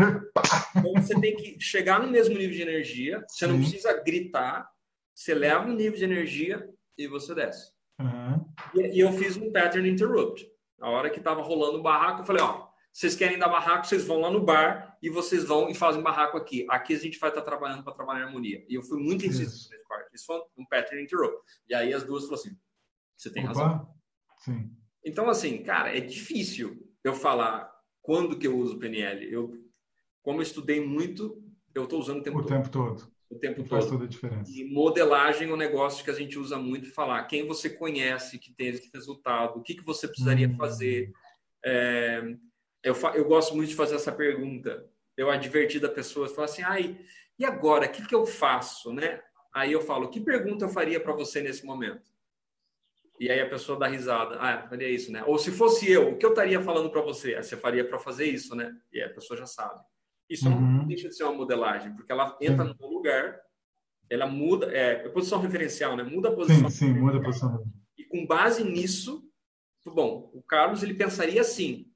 Então 0.76 0.92
você 0.94 1.20
tem 1.20 1.36
que 1.36 1.60
chegar 1.60 2.00
no 2.00 2.08
mesmo 2.08 2.36
nível 2.36 2.56
de 2.56 2.62
energia, 2.62 3.24
você 3.28 3.46
Sim. 3.46 3.52
não 3.52 3.60
precisa 3.60 4.02
gritar, 4.02 4.68
você 5.14 5.34
leva 5.34 5.66
um 5.66 5.74
nível 5.74 5.98
de 5.98 6.04
energia 6.04 6.68
e 6.98 7.06
você 7.06 7.34
desce. 7.34 7.72
Uhum. 8.00 8.44
E, 8.74 8.96
e, 8.96 9.00
eu 9.00 9.12
fiz 9.12 9.36
um 9.36 9.52
pattern 9.52 9.88
interrupt. 9.88 10.44
A 10.80 10.90
hora 10.90 11.10
que 11.10 11.18
estava 11.18 11.42
rolando 11.42 11.78
o 11.78 11.82
barraco, 11.82 12.22
eu 12.22 12.26
falei: 12.26 12.42
ó, 12.42 12.66
vocês 12.92 13.14
querem 13.14 13.38
dar 13.38 13.48
barraco, 13.48 13.86
vocês 13.86 14.04
vão 14.04 14.20
lá 14.20 14.30
no 14.30 14.40
bar 14.40 14.96
e 15.00 15.08
vocês 15.08 15.44
vão 15.44 15.68
e 15.68 15.74
fazem 15.74 16.02
barraco 16.02 16.36
aqui. 16.36 16.66
Aqui 16.68 16.94
a 16.94 16.98
gente 16.98 17.18
vai 17.18 17.30
estar 17.30 17.42
tá 17.42 17.46
trabalhando 17.46 17.84
para 17.84 17.92
trabalhar 17.92 18.26
harmonia. 18.26 18.64
E 18.68 18.74
eu 18.74 18.82
fui 18.82 18.98
muito 18.98 19.24
incisivo 19.24 19.70
nesse 19.70 19.84
quarto. 19.84 20.14
Isso 20.14 20.26
foi 20.26 20.40
um 20.56 20.66
pattern 20.66 21.02
interrupt. 21.02 21.40
E 21.68 21.74
aí 21.74 21.94
as 21.94 22.02
duas 22.02 22.24
falaram 22.24 22.40
assim: 22.40 22.56
você 23.16 23.30
tem 23.30 23.44
Opa. 23.44 23.52
razão. 23.52 23.94
Sim. 24.38 24.81
Então, 25.04 25.28
assim, 25.28 25.62
cara, 25.62 25.96
é 25.96 26.00
difícil 26.00 26.88
eu 27.02 27.14
falar 27.14 27.72
quando 28.00 28.38
que 28.38 28.46
eu 28.46 28.56
uso 28.56 28.78
PNL. 28.78 29.30
Eu, 29.30 29.52
como 30.22 30.38
eu 30.38 30.42
estudei 30.42 30.80
muito, 30.84 31.42
eu 31.74 31.84
estou 31.84 31.98
usando 31.98 32.20
o 32.20 32.22
tempo 32.22 32.38
o 32.38 32.42
todo. 32.42 32.50
Tempo 32.50 32.68
todo. 32.68 33.12
O 33.30 33.38
tempo 33.38 33.64
Faz 33.64 33.84
todo. 33.84 33.94
toda 33.94 34.04
a 34.04 34.08
diferença. 34.08 34.52
E 34.52 34.64
modelagem 34.64 35.48
é 35.48 35.52
um 35.52 35.56
negócio 35.56 36.04
que 36.04 36.10
a 36.10 36.14
gente 36.14 36.38
usa 36.38 36.58
muito 36.58 36.92
falar. 36.92 37.24
Quem 37.24 37.46
você 37.46 37.70
conhece 37.70 38.38
que 38.38 38.52
tem 38.52 38.68
esse 38.68 38.90
resultado, 38.92 39.58
o 39.58 39.62
que, 39.62 39.74
que 39.74 39.84
você 39.84 40.06
precisaria 40.06 40.48
hum. 40.48 40.56
fazer. 40.56 41.10
É, 41.64 42.22
eu, 42.84 42.94
eu 43.14 43.24
gosto 43.24 43.56
muito 43.56 43.70
de 43.70 43.74
fazer 43.74 43.94
essa 43.94 44.12
pergunta. 44.12 44.86
Eu 45.16 45.30
adverti 45.30 45.80
da 45.80 45.88
pessoa, 45.88 46.28
falar 46.28 46.44
assim, 46.44 46.62
ai, 46.62 46.98
e 47.38 47.44
agora, 47.44 47.86
o 47.86 47.90
que, 47.90 48.06
que 48.06 48.14
eu 48.14 48.26
faço, 48.26 48.92
né? 48.92 49.22
Aí 49.54 49.72
eu 49.72 49.80
falo, 49.80 50.10
que 50.10 50.20
pergunta 50.20 50.64
eu 50.64 50.68
faria 50.68 51.00
para 51.00 51.14
você 51.14 51.40
nesse 51.40 51.64
momento? 51.64 52.11
E 53.22 53.30
aí 53.30 53.40
a 53.40 53.48
pessoa 53.48 53.78
dá 53.78 53.86
risada. 53.86 54.36
Ah, 54.40 54.66
faria 54.68 54.90
isso, 54.90 55.12
né? 55.12 55.22
Ou 55.24 55.38
se 55.38 55.52
fosse 55.52 55.88
eu, 55.88 56.10
o 56.10 56.18
que 56.18 56.26
eu 56.26 56.30
estaria 56.30 56.60
falando 56.60 56.90
para 56.90 57.00
você? 57.00 57.36
Ah, 57.36 57.42
você 57.44 57.56
faria 57.56 57.86
para 57.86 57.96
fazer 57.96 58.26
isso, 58.26 58.56
né? 58.56 58.76
E 58.92 59.00
a 59.00 59.08
pessoa 59.08 59.38
já 59.38 59.46
sabe. 59.46 59.80
Isso 60.28 60.48
uhum. 60.48 60.78
não 60.78 60.86
deixa 60.88 61.08
de 61.08 61.16
ser 61.16 61.22
uma 61.22 61.34
modelagem, 61.34 61.94
porque 61.94 62.10
ela 62.10 62.36
entra 62.40 62.64
no 62.64 62.88
lugar, 62.88 63.38
ela 64.10 64.26
muda, 64.26 64.66
é, 64.76 65.04
é, 65.04 65.08
posição 65.08 65.40
referencial, 65.40 65.96
né? 65.96 66.02
Muda 66.02 66.30
a 66.30 66.34
posição. 66.34 66.68
Sim, 66.68 66.86
sim, 66.86 66.92
muda 66.94 67.18
a 67.18 67.22
posição. 67.22 67.64
E 67.96 68.02
com 68.02 68.26
base 68.26 68.64
nisso, 68.64 69.22
bom, 69.86 70.28
o 70.34 70.42
Carlos 70.42 70.82
ele 70.82 70.94
pensaria 70.94 71.42
assim. 71.42 71.86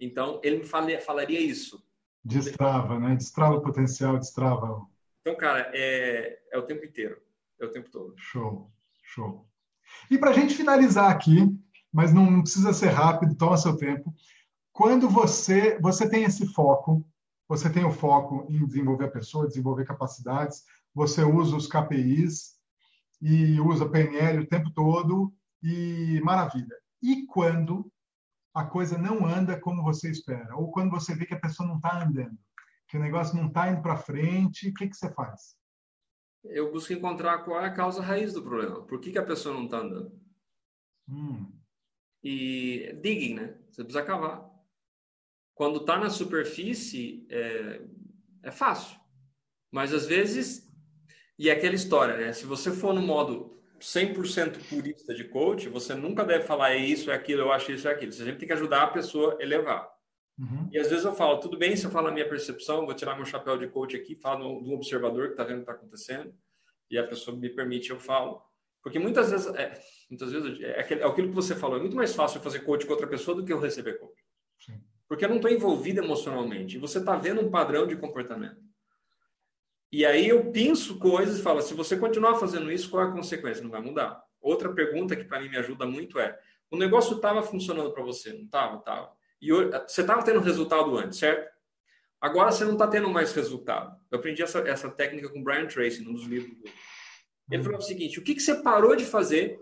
Então 0.00 0.40
ele 0.42 0.60
me 0.60 0.64
falaria, 0.64 0.98
falaria 0.98 1.40
isso. 1.40 1.84
Destrava, 2.24 2.98
né? 2.98 3.14
Destrava 3.16 3.56
o 3.56 3.62
potencial, 3.62 4.18
destrava. 4.18 4.86
Então, 5.20 5.36
cara, 5.36 5.70
é, 5.74 6.40
é 6.50 6.58
o 6.58 6.62
tempo 6.62 6.86
inteiro 6.86 7.20
é 7.60 7.66
o 7.66 7.70
tempo 7.70 7.90
todo. 7.90 8.14
Show, 8.16 8.72
show. 9.02 9.46
E 10.10 10.18
para 10.18 10.30
a 10.30 10.34
gente 10.34 10.54
finalizar 10.54 11.10
aqui, 11.10 11.48
mas 11.92 12.12
não, 12.12 12.30
não 12.30 12.42
precisa 12.42 12.72
ser 12.72 12.88
rápido, 12.88 13.34
toma 13.34 13.56
seu 13.56 13.76
tempo. 13.76 14.14
Quando 14.72 15.08
você 15.08 15.78
você 15.80 16.08
tem 16.08 16.24
esse 16.24 16.46
foco, 16.46 17.04
você 17.48 17.68
tem 17.68 17.84
o 17.84 17.92
foco 17.92 18.46
em 18.48 18.64
desenvolver 18.64 19.06
a 19.06 19.10
pessoa, 19.10 19.48
desenvolver 19.48 19.84
capacidades, 19.84 20.64
você 20.94 21.22
usa 21.24 21.56
os 21.56 21.66
KPIs 21.66 22.54
e 23.20 23.60
usa 23.60 23.88
PNL 23.88 24.40
o 24.40 24.46
tempo 24.46 24.70
todo 24.70 25.32
e 25.62 26.20
maravilha. 26.22 26.76
E 27.02 27.26
quando 27.26 27.90
a 28.54 28.64
coisa 28.64 28.98
não 28.98 29.26
anda 29.26 29.58
como 29.58 29.82
você 29.82 30.10
espera, 30.10 30.56
ou 30.56 30.70
quando 30.70 30.90
você 30.90 31.14
vê 31.14 31.24
que 31.24 31.34
a 31.34 31.40
pessoa 31.40 31.68
não 31.68 31.76
está 31.76 32.02
andando, 32.02 32.38
que 32.88 32.96
o 32.96 33.00
negócio 33.00 33.36
não 33.36 33.46
está 33.46 33.70
indo 33.70 33.82
para 33.82 33.96
frente, 33.96 34.68
o 34.68 34.74
que, 34.74 34.88
que 34.88 34.96
você 34.96 35.12
faz? 35.12 35.54
Eu 36.44 36.72
busco 36.72 36.92
encontrar 36.92 37.44
qual 37.44 37.60
é 37.60 37.66
a 37.66 37.72
causa 37.72 38.02
raiz 38.02 38.32
do 38.32 38.42
problema. 38.42 38.82
Por 38.86 39.00
que, 39.00 39.12
que 39.12 39.18
a 39.18 39.24
pessoa 39.24 39.54
não 39.54 39.64
está 39.64 39.78
andando? 39.78 40.12
Hum. 41.08 41.52
E 42.22 42.98
digging, 43.02 43.34
né? 43.34 43.58
Você 43.70 43.84
precisa 43.84 44.04
cavar. 44.04 44.48
Quando 45.54 45.80
está 45.80 45.98
na 45.98 46.08
superfície, 46.08 47.26
é, 47.30 47.82
é 48.44 48.50
fácil. 48.50 48.98
Mas 49.70 49.92
às 49.92 50.06
vezes, 50.06 50.70
e 51.38 51.48
é 51.48 51.52
aquela 51.52 51.74
história, 51.74 52.16
né? 52.16 52.32
Se 52.32 52.46
você 52.46 52.70
for 52.70 52.94
no 52.94 53.02
modo 53.02 53.62
100% 53.78 54.68
purista 54.68 55.14
de 55.14 55.24
coach, 55.24 55.68
você 55.68 55.94
nunca 55.94 56.24
deve 56.24 56.44
falar 56.44 56.72
é 56.72 56.78
isso, 56.78 57.10
é 57.10 57.14
aquilo, 57.14 57.42
eu 57.42 57.52
acho 57.52 57.72
isso, 57.72 57.88
é 57.88 57.92
aquilo. 57.92 58.12
Você 58.12 58.24
sempre 58.24 58.38
tem 58.38 58.46
que 58.46 58.54
ajudar 58.54 58.82
a 58.82 58.88
pessoa 58.88 59.36
a 59.38 59.42
elevar. 59.42 59.99
Uhum. 60.40 60.70
E 60.72 60.78
às 60.78 60.88
vezes 60.88 61.04
eu 61.04 61.14
falo, 61.14 61.38
tudo 61.38 61.58
bem 61.58 61.76
se 61.76 61.84
eu 61.84 61.90
falo 61.90 62.08
a 62.08 62.10
minha 62.10 62.26
percepção, 62.26 62.86
vou 62.86 62.94
tirar 62.94 63.14
meu 63.14 63.26
chapéu 63.26 63.58
de 63.58 63.68
coach 63.68 63.94
aqui, 63.94 64.14
falo 64.14 64.48
um 64.48 64.72
observador 64.72 65.26
que 65.26 65.32
está 65.32 65.44
vendo 65.44 65.56
o 65.56 65.64
que 65.64 65.70
está 65.70 65.72
acontecendo, 65.72 66.34
e 66.90 66.96
a 66.96 67.06
pessoa 67.06 67.36
me 67.36 67.50
permite, 67.50 67.90
eu 67.90 68.00
falo. 68.00 68.42
Porque 68.82 68.98
muitas 68.98 69.30
vezes, 69.30 69.46
é, 69.54 69.78
muitas 70.08 70.32
vezes 70.32 70.58
é, 70.62 70.80
aquilo, 70.80 71.02
é 71.02 71.04
aquilo 71.04 71.28
que 71.28 71.34
você 71.34 71.54
falou, 71.54 71.76
é 71.76 71.80
muito 71.80 71.94
mais 71.94 72.14
fácil 72.14 72.40
fazer 72.40 72.60
coach 72.60 72.86
com 72.86 72.92
outra 72.92 73.06
pessoa 73.06 73.36
do 73.36 73.44
que 73.44 73.52
eu 73.52 73.60
receber 73.60 73.98
coach. 73.98 74.24
Sim. 74.58 74.80
Porque 75.06 75.26
eu 75.26 75.28
não 75.28 75.36
estou 75.36 75.50
envolvido 75.50 76.00
emocionalmente, 76.00 76.78
você 76.78 76.98
está 76.98 77.16
vendo 77.16 77.42
um 77.42 77.50
padrão 77.50 77.86
de 77.86 77.96
comportamento. 77.96 78.62
E 79.92 80.06
aí 80.06 80.28
eu 80.28 80.50
penso 80.50 80.98
coisas 80.98 81.38
e 81.38 81.42
falo, 81.42 81.60
se 81.60 81.74
você 81.74 81.98
continuar 81.98 82.36
fazendo 82.36 82.72
isso, 82.72 82.88
qual 82.88 83.04
é 83.04 83.08
a 83.08 83.12
consequência? 83.12 83.62
Não 83.62 83.70
vai 83.70 83.82
mudar. 83.82 84.22
Outra 84.40 84.72
pergunta 84.72 85.14
que 85.14 85.24
para 85.24 85.40
mim 85.40 85.50
me 85.50 85.58
ajuda 85.58 85.84
muito 85.84 86.18
é, 86.18 86.38
o 86.70 86.78
negócio 86.78 87.16
estava 87.16 87.42
funcionando 87.42 87.92
para 87.92 88.02
você, 88.02 88.32
não 88.32 88.44
estava? 88.44 88.78
Estava. 88.78 89.19
E 89.40 89.50
você 89.50 90.02
estava 90.02 90.22
tendo 90.22 90.40
resultado 90.40 90.96
antes, 90.96 91.18
certo? 91.18 91.50
Agora 92.20 92.52
você 92.52 92.64
não 92.64 92.74
está 92.74 92.86
tendo 92.86 93.08
mais 93.08 93.32
resultado. 93.32 93.98
Eu 94.10 94.18
aprendi 94.18 94.42
essa, 94.42 94.58
essa 94.60 94.90
técnica 94.90 95.30
com 95.30 95.42
Brian 95.42 95.66
Tracy, 95.66 96.02
num 96.02 96.12
dos 96.12 96.24
livros 96.24 96.54
dele. 96.58 96.74
Ele 97.50 97.62
falou 97.62 97.78
o 97.78 97.82
seguinte: 97.82 98.18
o 98.18 98.22
que, 98.22 98.34
que 98.34 98.42
você 98.42 98.54
parou 98.56 98.94
de 98.94 99.04
fazer 99.04 99.60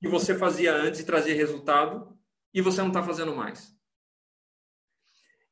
que 0.00 0.06
você 0.06 0.36
fazia 0.36 0.72
antes 0.72 1.00
e 1.00 1.06
trazia 1.06 1.34
resultado 1.34 2.16
e 2.54 2.60
você 2.60 2.80
não 2.80 2.88
está 2.88 3.02
fazendo 3.02 3.34
mais? 3.34 3.76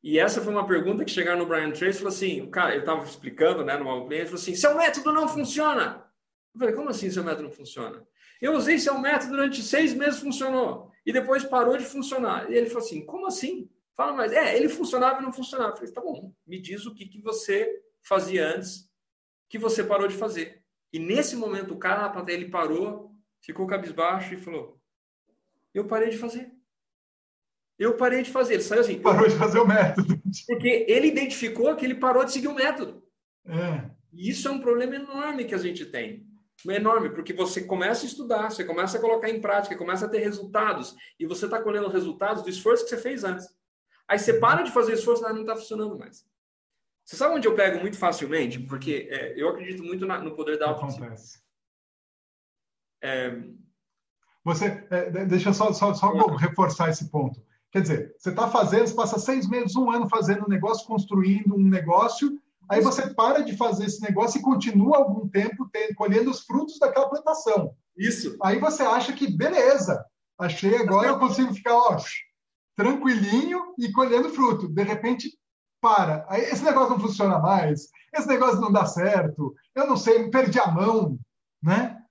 E 0.03 0.21
essa 0.21 0.41
foi 0.41 0.53
uma 0.53 0.67
pergunta 0.67 1.05
que 1.05 1.11
chegaram 1.11 1.41
no 1.41 1.47
Brian 1.47 1.73
Tracy 1.73 1.99
falou 1.99 2.13
assim: 2.13 2.41
o 2.41 2.49
cara, 2.49 2.71
ele 2.71 2.81
estava 2.81 3.05
explicando, 3.05 3.65
né, 3.65 3.77
no 3.77 4.07
cliente, 4.07 4.27
falou 4.27 4.41
assim: 4.41 4.55
seu 4.55 4.77
método 4.77 5.13
não 5.13 5.29
funciona. 5.29 6.07
Eu 6.55 6.61
falei: 6.61 6.75
como 6.75 6.91
assim 6.91 7.11
seu 7.11 7.25
método 7.25 7.45
não 7.45 7.51
funciona? 7.51 8.07
Eu 8.41 8.53
usei 8.53 8.79
seu 8.79 8.97
método 8.99 9.33
durante 9.33 9.63
seis 9.63 9.93
meses, 9.93 10.21
funcionou. 10.21 10.93
E 11.07 11.13
depois 11.13 11.45
parou 11.45 11.79
de 11.79 11.85
funcionar. 11.85 12.51
E 12.51 12.55
ele 12.57 12.67
falou 12.67 12.85
assim: 12.85 13.07
como 13.07 13.29
assim? 13.29 13.71
Fala 13.95 14.13
mais. 14.13 14.33
É, 14.33 14.57
ele 14.57 14.69
funcionava 14.69 15.21
e 15.21 15.23
não 15.23 15.33
funcionava. 15.33 15.73
Eu 15.73 15.77
falei: 15.77 15.93
tá 15.93 16.01
bom, 16.01 16.33
me 16.45 16.61
diz 16.61 16.85
o 16.85 16.95
que, 16.95 17.07
que 17.07 17.23
você 17.23 17.81
fazia 18.03 18.57
antes 18.57 18.91
que 19.49 19.59
você 19.59 19.85
parou 19.85 20.09
de 20.09 20.17
fazer. 20.17 20.65
E 20.93 20.99
nesse 20.99 21.37
momento, 21.37 21.73
o 21.73 21.79
cara 21.79 22.09
plateia, 22.09 22.37
ele 22.37 22.51
parou, 22.51 23.13
ficou 23.41 23.67
cabisbaixo 23.69 24.35
e 24.35 24.37
falou: 24.37 24.81
eu 25.73 25.87
parei 25.87 26.11
de 26.11 26.19
fazer. 26.19 26.51
Eu 27.79 27.97
parei 27.97 28.23
de 28.23 28.31
fazer. 28.33 28.55
Ele 28.55 28.63
saiu 28.63 28.81
assim. 28.81 28.99
Parou 28.99 29.29
de 29.29 29.37
fazer 29.37 29.61
o 29.61 29.67
método. 29.67 30.21
Porque 30.49 30.87
ele 30.89 31.07
identificou 31.07 31.77
que 31.77 31.85
ele 31.85 31.95
parou 31.95 32.25
de 32.25 32.33
seguir 32.33 32.49
o 32.49 32.55
método. 32.55 33.07
É. 33.45 33.91
E 34.13 34.31
isso 34.31 34.49
é 34.49 34.51
um 34.51 34.61
problema 34.61 34.97
enorme 34.97 35.45
que 35.45 35.55
a 35.55 35.59
gente 35.59 35.85
tem 35.85 36.26
enorme, 36.65 37.11
porque 37.11 37.33
você 37.33 37.63
começa 37.63 38.05
a 38.05 38.09
estudar, 38.09 38.51
você 38.51 38.65
começa 38.65 38.99
a 38.99 39.01
colocar 39.01 39.29
em 39.29 39.41
prática, 39.41 39.77
começa 39.77 40.07
a 40.07 40.09
ter 40.09 40.19
resultados, 40.19 40.97
e 41.19 41.27
você 41.27 41.45
está 41.45 41.63
colhendo 41.63 41.89
resultados 41.89 42.43
do 42.43 42.51
esforço 42.51 42.85
que 42.85 42.91
você 42.91 42.97
fez 42.97 43.25
antes. 43.25 43.47
Aí 44.09 44.19
você 44.19 44.35
para 44.35 44.63
de 44.63 44.71
fazer 44.71 44.95
esforço 44.95 45.25
e 45.25 45.33
não 45.33 45.41
está 45.41 45.57
funcionando 45.57 45.99
mais. 45.99 46.25
Você 47.05 47.17
sabe 47.17 47.37
onde 47.37 47.47
eu 47.47 47.55
pego 47.55 47.81
muito 47.81 47.99
facilmente? 47.99 48.59
Porque 48.59 49.09
é, 49.11 49.41
eu 49.41 49.49
acredito 49.49 49.83
muito 49.83 50.07
na, 50.07 50.19
no 50.19 50.35
poder 50.35 50.59
da 50.59 50.71
Acontece. 50.71 51.41
É... 53.03 53.43
Você, 54.45 54.87
é, 54.91 55.25
deixa 55.25 55.51
eu 55.51 55.55
só, 55.55 55.73
só, 55.73 55.93
só 55.95 56.13
reforçar 56.37 56.89
esse 56.89 57.11
ponto. 57.11 57.45
Quer 57.71 57.83
dizer, 57.83 58.17
você 58.17 58.31
está 58.31 58.49
fazendo, 58.49 58.87
você 58.87 58.95
passa 58.95 59.19
seis 59.19 59.49
meses, 59.49 59.77
um 59.77 59.91
ano 59.91 60.09
fazendo 60.09 60.45
um 60.45 60.49
negócio, 60.49 60.87
construindo 60.87 61.55
um 61.55 61.69
negócio, 61.69 62.41
Aí 62.69 62.81
você 62.81 63.13
para 63.15 63.43
de 63.43 63.57
fazer 63.57 63.87
esse 63.87 64.03
negócio 64.03 64.39
e 64.39 64.43
continua 64.43 64.99
algum 64.99 65.29
tempo 65.29 65.69
colhendo 65.97 66.31
os 66.31 66.41
frutos 66.41 66.79
daquela 66.79 67.09
plantação. 67.09 67.75
Isso. 67.97 68.37
Aí 68.43 68.59
você 68.59 68.83
acha 68.83 69.13
que, 69.13 69.31
beleza, 69.31 70.05
achei 70.39 70.77
agora, 70.77 71.09
eu 71.09 71.19
consigo 71.19 71.55
ficar 71.55 71.77
ó, 71.77 71.97
tranquilinho 72.77 73.75
e 73.79 73.91
colhendo 73.93 74.31
fruto. 74.31 74.69
De 74.69 74.83
repente, 74.83 75.31
para. 75.81 76.27
Aí, 76.29 76.43
esse 76.43 76.65
negócio 76.65 76.91
não 76.91 77.01
funciona 77.01 77.39
mais, 77.39 77.89
esse 78.13 78.27
negócio 78.27 78.61
não 78.61 78.73
dá 78.73 78.87
certo, 78.87 79.55
eu 79.75 79.87
não 79.87 79.97
sei, 79.97 80.31
perdi 80.31 80.59
a 80.59 80.71
mão, 80.71 81.19
né? 81.63 82.03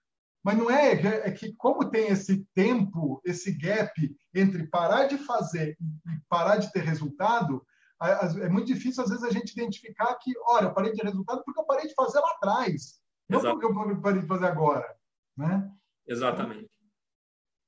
Mas 0.43 0.57
não 0.57 0.69
é, 0.69 0.91
é 0.93 1.31
que 1.31 1.53
como 1.53 1.89
tem 1.89 2.07
esse 2.07 2.45
tempo, 2.53 3.19
esse 3.25 3.51
gap 3.51 3.91
entre 4.33 4.67
parar 4.67 5.05
de 5.05 5.17
fazer 5.17 5.75
e 5.79 6.19
parar 6.29 6.57
de 6.57 6.71
ter 6.71 6.83
resultado, 6.83 7.65
é 8.01 8.49
muito 8.49 8.67
difícil, 8.67 9.03
às 9.03 9.09
vezes, 9.09 9.23
a 9.23 9.31
gente 9.31 9.51
identificar 9.51 10.13
que, 10.15 10.33
olha, 10.47 10.65
eu 10.65 10.73
parei 10.73 10.91
de 10.91 11.01
resultado 11.01 11.43
porque 11.45 11.59
eu 11.59 11.65
parei 11.65 11.87
de 11.87 11.93
fazer 11.93 12.19
lá 12.19 12.31
atrás, 12.31 12.99
não 13.29 13.39
Exato. 13.39 13.59
porque 13.59 13.73
eu 13.73 14.01
parei 14.01 14.21
de 14.21 14.27
fazer 14.27 14.45
agora. 14.45 14.95
Né? 15.37 15.71
Exatamente. 16.07 16.69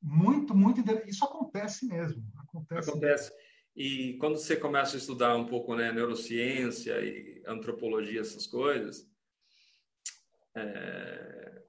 Muito, 0.01 0.55
muito 0.55 0.81
Isso 1.07 1.25
acontece 1.25 1.85
mesmo. 1.85 2.23
Acontece. 2.37 2.89
Acontece. 2.89 3.31
E 3.75 4.17
quando 4.19 4.37
você 4.37 4.55
começa 4.55 4.95
a 4.95 4.99
estudar 4.99 5.35
um 5.35 5.45
pouco 5.45 5.75
né, 5.75 5.91
neurociência 5.91 6.99
e 7.01 7.43
antropologia, 7.45 8.21
essas 8.21 8.47
coisas, 8.47 9.07
é... 10.55 11.61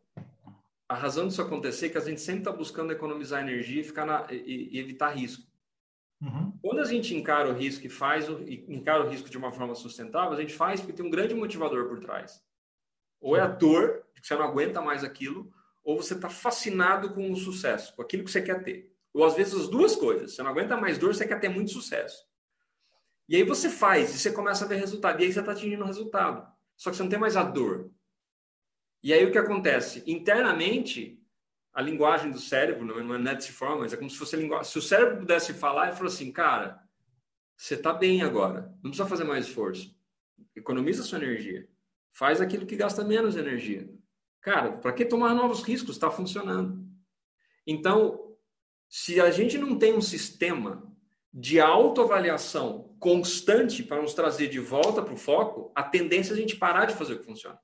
a 0.88 0.94
razão 0.94 1.28
disso 1.28 1.42
acontecer 1.42 1.86
é 1.86 1.88
que 1.90 1.98
a 1.98 2.02
gente 2.02 2.20
sempre 2.20 2.40
está 2.40 2.52
buscando 2.52 2.92
economizar 2.92 3.42
energia 3.42 3.80
e, 3.80 3.84
ficar 3.84 4.06
na... 4.06 4.26
e 4.30 4.78
evitar 4.78 5.10
risco. 5.10 5.46
Uhum. 6.20 6.52
Quando 6.60 6.80
a 6.80 6.84
gente 6.84 7.14
encara 7.14 7.48
o 7.48 7.54
risco 7.54 7.86
e 7.86 7.88
faz 7.88 8.28
o, 8.28 8.42
encara 8.42 9.04
o 9.04 9.08
risco 9.08 9.30
de 9.30 9.38
uma 9.38 9.52
forma 9.52 9.74
sustentável, 9.74 10.32
a 10.32 10.40
gente 10.40 10.54
faz 10.54 10.80
porque 10.80 10.92
tem 10.92 11.06
um 11.06 11.10
grande 11.10 11.34
motivador 11.34 11.88
por 11.88 12.00
trás. 12.00 12.42
Ou 13.20 13.36
é 13.36 13.40
a 13.40 13.46
dor, 13.46 14.04
que 14.14 14.26
você 14.26 14.34
não 14.34 14.44
aguenta 14.44 14.80
mais 14.80 15.04
aquilo, 15.04 15.52
ou 15.84 15.96
você 15.96 16.14
está 16.14 16.28
fascinado 16.28 17.14
com 17.14 17.30
o 17.30 17.36
sucesso, 17.36 17.94
com 17.94 18.02
aquilo 18.02 18.24
que 18.24 18.30
você 18.30 18.42
quer 18.42 18.62
ter. 18.62 18.92
Ou 19.12 19.24
às 19.24 19.34
vezes 19.34 19.54
as 19.54 19.68
duas 19.68 19.96
coisas. 19.96 20.34
Você 20.34 20.42
não 20.42 20.50
aguenta 20.50 20.76
mais 20.76 20.98
dor, 20.98 21.14
você 21.14 21.26
quer 21.26 21.40
ter 21.40 21.48
muito 21.48 21.70
sucesso. 21.70 22.26
E 23.28 23.36
aí 23.36 23.42
você 23.42 23.68
faz, 23.68 24.14
e 24.14 24.18
você 24.18 24.32
começa 24.32 24.64
a 24.64 24.68
ver 24.68 24.76
resultado. 24.76 25.20
E 25.20 25.24
aí 25.24 25.32
você 25.32 25.40
está 25.40 25.52
atingindo 25.52 25.84
o 25.84 25.86
resultado. 25.86 26.46
Só 26.76 26.90
que 26.90 26.96
você 26.96 27.02
não 27.02 27.10
tem 27.10 27.18
mais 27.18 27.36
a 27.36 27.42
dor. 27.42 27.90
E 29.02 29.12
aí 29.12 29.24
o 29.24 29.32
que 29.32 29.38
acontece? 29.38 30.02
Internamente, 30.06 31.22
a 31.78 31.80
linguagem 31.80 32.32
do 32.32 32.40
cérebro, 32.40 32.84
não 32.84 33.14
é 33.14 33.22
dessa 33.22 33.52
forma, 33.52 33.82
mas 33.82 33.92
é 33.92 33.96
como 33.96 34.10
se 34.10 34.18
fosse 34.18 34.34
a 34.34 34.38
linguagem. 34.40 34.68
Se 34.68 34.76
o 34.78 34.82
cérebro 34.82 35.18
pudesse 35.18 35.54
falar 35.54 35.88
e 35.88 35.92
falou 35.92 36.08
assim, 36.08 36.32
cara, 36.32 36.82
você 37.56 37.74
está 37.74 37.92
bem 37.92 38.20
agora, 38.20 38.74
não 38.82 38.90
precisa 38.90 39.06
fazer 39.06 39.22
mais 39.22 39.46
esforço. 39.46 39.96
Economiza 40.56 41.04
sua 41.04 41.18
energia. 41.18 41.68
Faz 42.10 42.40
aquilo 42.40 42.66
que 42.66 42.74
gasta 42.74 43.04
menos 43.04 43.36
energia. 43.36 43.88
Cara, 44.40 44.72
para 44.72 44.92
que 44.92 45.04
tomar 45.04 45.32
novos 45.34 45.62
riscos? 45.62 45.94
Está 45.94 46.10
funcionando. 46.10 46.84
Então, 47.64 48.36
se 48.88 49.20
a 49.20 49.30
gente 49.30 49.56
não 49.56 49.78
tem 49.78 49.94
um 49.94 50.00
sistema 50.00 50.82
de 51.32 51.60
autoavaliação 51.60 52.92
constante 52.98 53.84
para 53.84 54.02
nos 54.02 54.14
trazer 54.14 54.48
de 54.48 54.58
volta 54.58 55.00
para 55.00 55.14
o 55.14 55.16
foco, 55.16 55.70
a 55.76 55.84
tendência 55.84 56.32
é 56.32 56.34
a 56.34 56.40
gente 56.40 56.56
parar 56.56 56.86
de 56.86 56.96
fazer 56.96 57.14
o 57.14 57.18
que 57.20 57.24
funciona. 57.24 57.60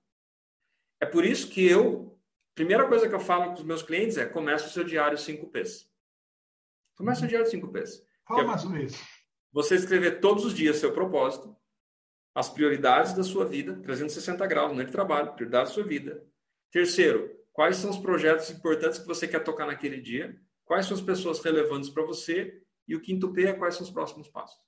É 1.00 1.06
por 1.06 1.24
isso 1.24 1.48
que 1.48 1.66
eu 1.66 2.13
Primeira 2.54 2.86
coisa 2.86 3.08
que 3.08 3.14
eu 3.14 3.20
falo 3.20 3.46
com 3.46 3.54
os 3.54 3.64
meus 3.64 3.82
clientes 3.82 4.16
é 4.16 4.26
comece 4.26 4.66
o 4.66 4.70
seu 4.70 4.84
diário 4.84 5.18
5Ps. 5.18 5.88
Comece 6.96 7.24
o 7.24 7.28
diário 7.28 7.50
5Ps. 7.50 8.04
Fala 8.26 8.44
mais 8.44 8.60
sobre 8.60 8.84
isso. 8.84 9.04
Você 9.52 9.74
escrever 9.74 10.20
todos 10.20 10.44
os 10.44 10.54
dias 10.54 10.76
seu 10.76 10.92
propósito, 10.92 11.56
as 12.34 12.48
prioridades 12.48 13.12
da 13.12 13.22
sua 13.22 13.44
vida, 13.44 13.74
360 13.76 14.46
graus, 14.46 14.72
não 14.72 14.80
é 14.80 14.84
de 14.84 14.92
trabalho, 14.92 15.32
prioridades 15.32 15.70
da 15.70 15.74
sua 15.74 15.84
vida. 15.84 16.26
Terceiro, 16.70 17.30
quais 17.52 17.76
são 17.76 17.90
os 17.90 17.98
projetos 17.98 18.50
importantes 18.50 18.98
que 18.98 19.06
você 19.06 19.28
quer 19.28 19.42
tocar 19.44 19.66
naquele 19.66 20.00
dia, 20.00 20.36
quais 20.64 20.86
são 20.86 20.96
as 20.96 21.02
pessoas 21.02 21.40
relevantes 21.40 21.90
para 21.90 22.04
você, 22.04 22.60
e 22.86 22.96
o 22.96 23.00
quinto 23.00 23.32
P 23.32 23.46
é 23.46 23.52
quais 23.52 23.76
são 23.76 23.84
os 23.84 23.92
próximos 23.92 24.28
passos. 24.28 24.60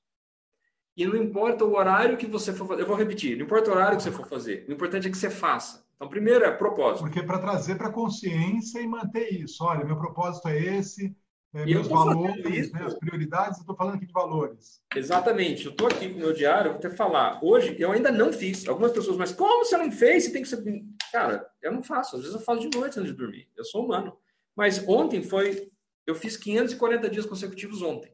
E 0.96 1.06
não 1.06 1.16
importa 1.16 1.64
o 1.64 1.74
horário 1.74 2.16
que 2.16 2.26
você 2.26 2.52
for 2.52 2.66
fazer. 2.66 2.82
Eu 2.82 2.86
vou 2.86 2.96
repetir, 2.96 3.36
não 3.36 3.44
importa 3.44 3.70
o 3.70 3.74
horário 3.74 3.96
que 3.96 4.02
você 4.02 4.10
for 4.10 4.26
fazer. 4.26 4.64
O 4.68 4.72
importante 4.72 5.06
é 5.06 5.10
que 5.10 5.16
você 5.16 5.28
faça. 5.28 5.84
Então, 5.94 6.08
primeiro 6.08 6.44
é 6.44 6.50
propósito. 6.50 7.04
Porque 7.04 7.22
para 7.22 7.38
trazer 7.38 7.76
para 7.76 7.88
a 7.88 7.92
consciência 7.92 8.80
e 8.80 8.86
manter 8.86 9.32
isso. 9.32 9.64
Olha, 9.64 9.84
meu 9.84 9.96
propósito 9.96 10.48
é 10.48 10.58
esse, 10.58 11.14
é, 11.56 11.64
meus 11.64 11.88
valores, 11.88 12.70
né, 12.70 12.82
as 12.84 12.92
prioridades, 12.94 13.56
eu 13.56 13.62
estou 13.62 13.74
falando 13.74 13.94
aqui 13.94 14.04
de 14.06 14.12
valores. 14.12 14.82
Exatamente. 14.94 15.64
Eu 15.64 15.72
estou 15.72 15.86
aqui 15.86 16.08
com 16.10 16.16
o 16.16 16.18
meu 16.18 16.32
diário, 16.34 16.72
vou 16.72 16.78
até 16.78 16.90
falar. 16.90 17.40
Hoje, 17.42 17.74
eu 17.78 17.92
ainda 17.92 18.12
não 18.12 18.30
fiz. 18.30 18.68
Algumas 18.68 18.92
pessoas, 18.92 19.16
mas 19.16 19.32
como 19.32 19.64
você 19.64 19.76
não 19.78 19.90
fez? 19.90 20.24
Você 20.24 20.32
tem 20.32 20.42
que 20.42 20.48
ser. 20.48 20.62
Cara, 21.10 21.48
eu 21.62 21.72
não 21.72 21.82
faço. 21.82 22.16
Às 22.16 22.22
vezes 22.22 22.36
eu 22.36 22.42
faço 22.42 22.68
de 22.68 22.76
noite 22.76 22.98
antes 22.98 23.10
de 23.10 23.16
dormir. 23.16 23.48
Eu 23.56 23.64
sou 23.64 23.84
humano. 23.84 24.14
Mas 24.54 24.86
ontem 24.86 25.22
foi. 25.22 25.70
Eu 26.06 26.14
fiz 26.14 26.36
540 26.36 27.08
dias 27.08 27.26
consecutivos 27.26 27.80
ontem. 27.80 28.12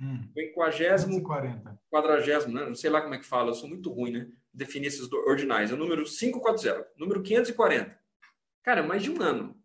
Hum, 0.00 0.28
foi 0.34 0.48
40. 1.22 1.80
quadragésimo, 1.90 2.54
né? 2.54 2.66
não 2.66 2.74
sei 2.74 2.90
lá 2.90 3.00
como 3.00 3.14
é 3.14 3.18
que 3.18 3.24
fala, 3.24 3.50
eu 3.50 3.54
sou 3.54 3.68
muito 3.68 3.90
ruim, 3.90 4.12
né? 4.12 4.28
Definir 4.52 4.88
esses 4.88 5.10
ordinais. 5.10 5.70
É 5.70 5.74
o 5.74 5.78
número 5.78 6.04
540, 6.04 6.92
número 6.96 7.22
540. 7.22 7.98
Cara, 8.62 8.82
mais 8.82 9.02
de 9.02 9.10
um 9.10 9.20
ano. 9.22 9.56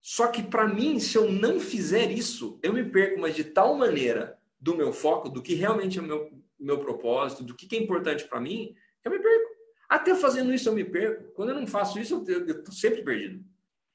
Só 0.00 0.28
que 0.28 0.42
para 0.42 0.66
mim, 0.66 0.98
se 0.98 1.16
eu 1.16 1.30
não 1.30 1.60
fizer 1.60 2.10
isso, 2.10 2.58
eu 2.62 2.72
me 2.72 2.84
perco, 2.84 3.20
mas 3.20 3.34
de 3.34 3.44
tal 3.44 3.74
maneira 3.74 4.38
do 4.58 4.76
meu 4.76 4.92
foco, 4.92 5.28
do 5.28 5.42
que 5.42 5.54
realmente 5.54 5.98
é 5.98 6.02
o 6.02 6.04
meu, 6.04 6.30
meu 6.58 6.78
propósito, 6.78 7.42
do 7.42 7.54
que, 7.54 7.74
é 7.74 7.78
importante 7.78 8.24
para 8.24 8.40
mim, 8.40 8.74
eu 9.04 9.10
me 9.10 9.18
perco. 9.18 9.50
Até 9.88 10.14
fazendo 10.14 10.52
isso 10.54 10.68
eu 10.68 10.74
me 10.74 10.84
perco. 10.84 11.32
Quando 11.32 11.50
eu 11.50 11.54
não 11.56 11.66
faço 11.66 11.98
isso, 11.98 12.24
eu 12.28 12.46
estou 12.46 12.72
sempre 12.72 13.02
perdido. 13.02 13.44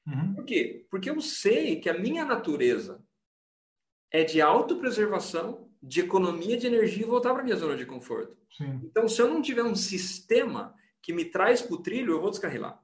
Uhum. 0.06 0.34
Por 0.34 0.44
quê? 0.44 0.86
Porque 0.90 1.10
eu 1.10 1.20
sei 1.20 1.80
que 1.80 1.88
a 1.88 1.98
minha 1.98 2.24
natureza 2.24 3.02
é 4.16 4.24
de 4.24 4.40
autopreservação, 4.40 5.68
de 5.82 6.00
economia 6.00 6.56
de 6.56 6.66
energia 6.66 7.04
e 7.04 7.08
voltar 7.08 7.34
para 7.34 7.44
minha 7.44 7.56
zona 7.56 7.76
de 7.76 7.84
conforto. 7.84 8.34
Sim. 8.56 8.80
Então, 8.82 9.06
se 9.06 9.20
eu 9.20 9.28
não 9.28 9.42
tiver 9.42 9.62
um 9.62 9.74
sistema 9.74 10.74
que 11.02 11.12
me 11.12 11.26
traz 11.26 11.60
para 11.60 11.74
o 11.74 11.82
trilho, 11.82 12.14
eu 12.14 12.20
vou 12.20 12.30
descarrilar. 12.30 12.82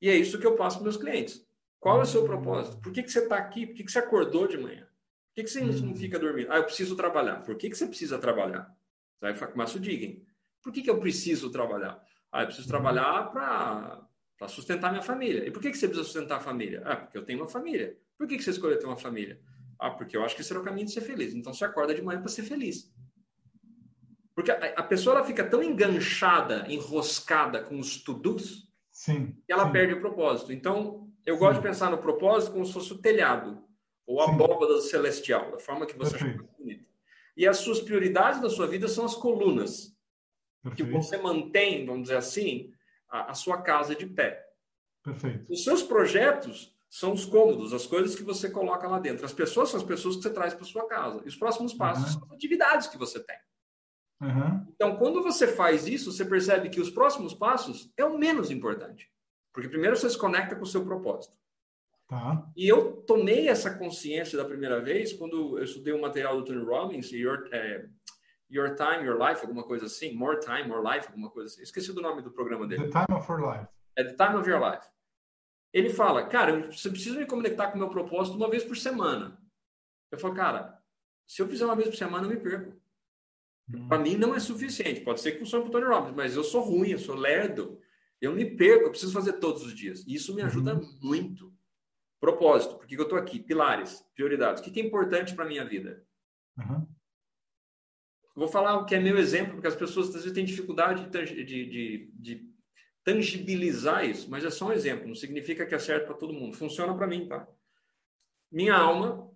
E 0.00 0.08
é 0.08 0.14
isso 0.14 0.38
que 0.38 0.46
eu 0.46 0.54
passo 0.54 0.76
para 0.76 0.84
meus 0.84 0.96
clientes. 0.96 1.44
Qual 1.80 1.98
é 1.98 2.02
o 2.02 2.06
seu 2.06 2.24
propósito? 2.24 2.80
Por 2.80 2.92
que, 2.92 3.02
que 3.02 3.10
você 3.10 3.18
está 3.18 3.36
aqui? 3.36 3.66
Por 3.66 3.74
que, 3.74 3.84
que 3.84 3.90
você 3.90 3.98
acordou 3.98 4.46
de 4.46 4.56
manhã? 4.56 4.82
Por 4.82 5.34
que, 5.34 5.44
que 5.44 5.50
você 5.50 5.60
não 5.60 5.96
fica 5.96 6.18
dormindo? 6.18 6.52
Ah, 6.52 6.58
eu 6.58 6.64
preciso 6.64 6.94
trabalhar. 6.94 7.42
Por 7.42 7.56
que, 7.56 7.68
que 7.68 7.76
você 7.76 7.86
precisa 7.86 8.18
trabalhar? 8.18 8.72
Aí 9.22 9.34
começa 9.34 9.76
o 9.76 9.80
digging. 9.80 10.24
Por 10.62 10.72
que, 10.72 10.82
que 10.82 10.90
eu 10.90 11.00
preciso 11.00 11.50
trabalhar? 11.50 12.00
Ah, 12.30 12.42
eu 12.42 12.46
preciso 12.46 12.68
trabalhar 12.68 13.30
para 13.32 14.48
sustentar 14.48 14.90
minha 14.90 15.02
família. 15.02 15.44
E 15.46 15.50
por 15.50 15.60
que, 15.60 15.70
que 15.70 15.76
você 15.76 15.88
precisa 15.88 16.04
sustentar 16.04 16.36
a 16.36 16.40
família? 16.40 16.82
Ah, 16.84 16.96
porque 16.96 17.18
eu 17.18 17.24
tenho 17.24 17.40
uma 17.40 17.48
família. 17.48 17.98
Por 18.16 18.28
que, 18.28 18.36
que 18.36 18.44
você 18.44 18.50
escolheu 18.50 18.78
ter 18.78 18.86
uma 18.86 18.96
família? 18.96 19.40
Ah, 19.80 19.90
porque 19.90 20.14
eu 20.14 20.22
acho 20.22 20.34
que 20.34 20.42
esse 20.42 20.52
era 20.52 20.60
o 20.60 20.64
caminho 20.64 20.86
de 20.86 20.92
ser 20.92 21.00
feliz. 21.00 21.34
Então 21.34 21.54
você 21.54 21.64
acorda 21.64 21.94
de 21.94 22.02
manhã 22.02 22.20
para 22.20 22.28
ser 22.28 22.42
feliz. 22.42 22.92
Porque 24.34 24.50
a, 24.50 24.74
a, 24.76 24.82
pessoa 24.82 25.16
ela 25.16 25.24
fica 25.24 25.42
tão 25.42 25.62
enganchada, 25.62 26.66
enroscada 26.68 27.62
com 27.62 27.78
os 27.78 28.02
to-dos, 28.02 28.68
que 29.04 29.52
ela 29.52 29.66
sim. 29.66 29.72
perde 29.72 29.94
o 29.94 30.00
propósito. 30.00 30.52
Então, 30.52 31.10
eu 31.24 31.34
sim. 31.34 31.40
gosto 31.40 31.56
de 31.56 31.66
pensar 31.66 31.90
no 31.90 31.98
propósito 31.98 32.52
como 32.52 32.64
se 32.64 32.72
fosse 32.72 32.92
o 32.92 32.98
telhado, 32.98 33.62
ou 34.06 34.20
a 34.20 34.26
sim. 34.26 34.32
abóbada 34.32 34.80
celestial, 34.82 35.50
da 35.50 35.58
forma 35.58 35.86
que 35.86 35.96
você 35.96 36.12
Perfeito. 36.12 36.42
acha 36.42 36.52
bonita. 36.58 36.86
E 37.36 37.46
as 37.46 37.58
suas 37.58 37.80
prioridades 37.80 38.40
da 38.40 38.50
sua 38.50 38.66
vida 38.66 38.86
são 38.86 39.04
as 39.04 39.14
colunas, 39.14 39.96
Perfeito. 40.62 40.90
que 40.90 40.96
você 40.96 41.16
mantém, 41.16 41.86
vamos 41.86 42.02
dizer 42.02 42.16
assim, 42.16 42.72
a, 43.08 43.30
a 43.30 43.34
sua 43.34 43.62
casa 43.62 43.94
de 43.94 44.06
pé. 44.06 44.46
Perfeito. 45.02 45.50
Os 45.50 45.64
seus 45.64 45.82
projetos 45.82 46.74
são 46.90 47.12
os 47.12 47.24
cômodos, 47.24 47.72
as 47.72 47.86
coisas 47.86 48.16
que 48.16 48.24
você 48.24 48.50
coloca 48.50 48.88
lá 48.88 48.98
dentro. 48.98 49.24
As 49.24 49.32
pessoas 49.32 49.68
são 49.70 49.78
as 49.78 49.86
pessoas 49.86 50.16
que 50.16 50.22
você 50.22 50.30
traz 50.30 50.52
para 50.52 50.64
sua 50.64 50.88
casa. 50.88 51.22
E 51.24 51.28
os 51.28 51.36
próximos 51.36 51.72
passos 51.72 52.04
uhum. 52.04 52.10
são 52.10 52.24
as 52.24 52.32
atividades 52.32 52.88
que 52.88 52.98
você 52.98 53.20
tem. 53.20 53.36
Uhum. 54.20 54.66
Então, 54.74 54.96
quando 54.96 55.22
você 55.22 55.46
faz 55.46 55.86
isso, 55.86 56.10
você 56.10 56.24
percebe 56.24 56.68
que 56.68 56.80
os 56.80 56.90
próximos 56.90 57.32
passos 57.32 57.92
é 57.96 58.04
o 58.04 58.18
menos 58.18 58.50
importante. 58.50 59.08
Porque 59.52 59.68
primeiro 59.68 59.96
você 59.96 60.10
se 60.10 60.18
conecta 60.18 60.56
com 60.56 60.62
o 60.62 60.66
seu 60.66 60.84
propósito. 60.84 61.32
Tá. 62.08 62.44
E 62.56 62.68
eu 62.68 62.96
tomei 63.02 63.48
essa 63.48 63.72
consciência 63.78 64.36
da 64.36 64.44
primeira 64.44 64.80
vez 64.80 65.12
quando 65.12 65.58
eu 65.58 65.64
estudei 65.64 65.92
o 65.92 65.96
um 65.96 66.00
material 66.00 66.36
do 66.36 66.44
Tony 66.44 66.64
Robbins, 66.64 67.12
Your, 67.12 67.48
é, 67.52 67.86
Your 68.50 68.74
Time, 68.74 69.06
Your 69.06 69.16
Life, 69.16 69.42
alguma 69.42 69.62
coisa 69.62 69.86
assim. 69.86 70.12
More 70.12 70.40
Time, 70.40 70.66
More 70.66 70.82
Life, 70.82 71.06
alguma 71.06 71.30
coisa 71.30 71.52
assim. 71.52 71.62
Esqueci 71.62 71.92
do 71.92 72.02
nome 72.02 72.20
do 72.20 72.32
programa 72.32 72.66
dele. 72.66 72.90
The 72.90 73.06
Time 73.06 73.16
of 73.16 73.30
Your 73.30 73.40
Life. 73.40 73.68
É 73.96 74.02
The 74.02 74.14
Time 74.14 74.40
of 74.40 74.50
Your 74.50 74.60
Life. 74.60 74.86
Ele 75.72 75.90
fala, 75.90 76.26
cara, 76.26 76.70
você 76.70 76.90
precisa 76.90 77.18
me 77.18 77.26
conectar 77.26 77.68
com 77.68 77.76
o 77.76 77.78
meu 77.78 77.88
propósito 77.88 78.36
uma 78.36 78.50
vez 78.50 78.64
por 78.64 78.76
semana. 78.76 79.40
Eu 80.10 80.18
falo, 80.18 80.34
cara, 80.34 80.82
se 81.26 81.40
eu 81.40 81.48
fizer 81.48 81.64
uma 81.64 81.76
vez 81.76 81.88
por 81.88 81.96
semana, 81.96 82.26
eu 82.26 82.30
me 82.30 82.36
perco. 82.36 82.76
Hum. 83.72 83.88
Para 83.88 83.98
mim 83.98 84.16
não 84.16 84.34
é 84.34 84.40
suficiente. 84.40 85.00
Pode 85.00 85.20
ser 85.20 85.32
que 85.32 85.38
funcione 85.38 85.64
para 85.64 85.68
o 85.68 85.72
Tony 85.72 85.94
Robbins, 85.94 86.16
mas 86.16 86.34
eu 86.34 86.42
sou 86.42 86.62
ruim, 86.62 86.90
eu 86.90 86.98
sou 86.98 87.14
lerdo. 87.14 87.80
Eu 88.20 88.32
me 88.32 88.44
perco, 88.44 88.86
eu 88.86 88.90
preciso 88.90 89.12
fazer 89.12 89.34
todos 89.34 89.64
os 89.64 89.74
dias. 89.74 90.04
E 90.06 90.14
isso 90.14 90.34
me 90.34 90.42
ajuda 90.42 90.74
uhum. 90.74 90.98
muito. 91.00 91.54
Propósito, 92.20 92.76
por 92.76 92.86
que 92.86 92.96
eu 92.96 93.04
estou 93.04 93.16
aqui? 93.16 93.38
Pilares, 93.38 94.04
prioridades. 94.14 94.60
O 94.60 94.70
que 94.70 94.80
é 94.80 94.84
importante 94.84 95.34
para 95.34 95.44
a 95.44 95.48
minha 95.48 95.64
vida? 95.64 96.04
Uhum. 96.58 96.86
Vou 98.34 98.48
falar 98.48 98.76
o 98.76 98.84
que 98.84 98.94
é 98.94 99.00
meu 99.00 99.16
exemplo, 99.16 99.54
porque 99.54 99.68
as 99.68 99.76
pessoas 99.76 100.08
às 100.08 100.14
vezes 100.14 100.32
têm 100.32 100.44
dificuldade 100.44 101.08
de, 101.08 101.44
de, 101.44 102.12
de 102.14 102.49
tangibilizar 103.04 104.04
isso, 104.04 104.30
mas 104.30 104.44
é 104.44 104.50
só 104.50 104.68
um 104.68 104.72
exemplo, 104.72 105.08
não 105.08 105.14
significa 105.14 105.66
que 105.66 105.74
é 105.74 105.78
certo 105.78 106.06
para 106.06 106.14
todo 106.14 106.32
mundo. 106.32 106.56
Funciona 106.56 106.94
para 106.94 107.06
mim, 107.06 107.26
tá? 107.26 107.46
Minha 108.50 108.74
alma, 108.74 109.30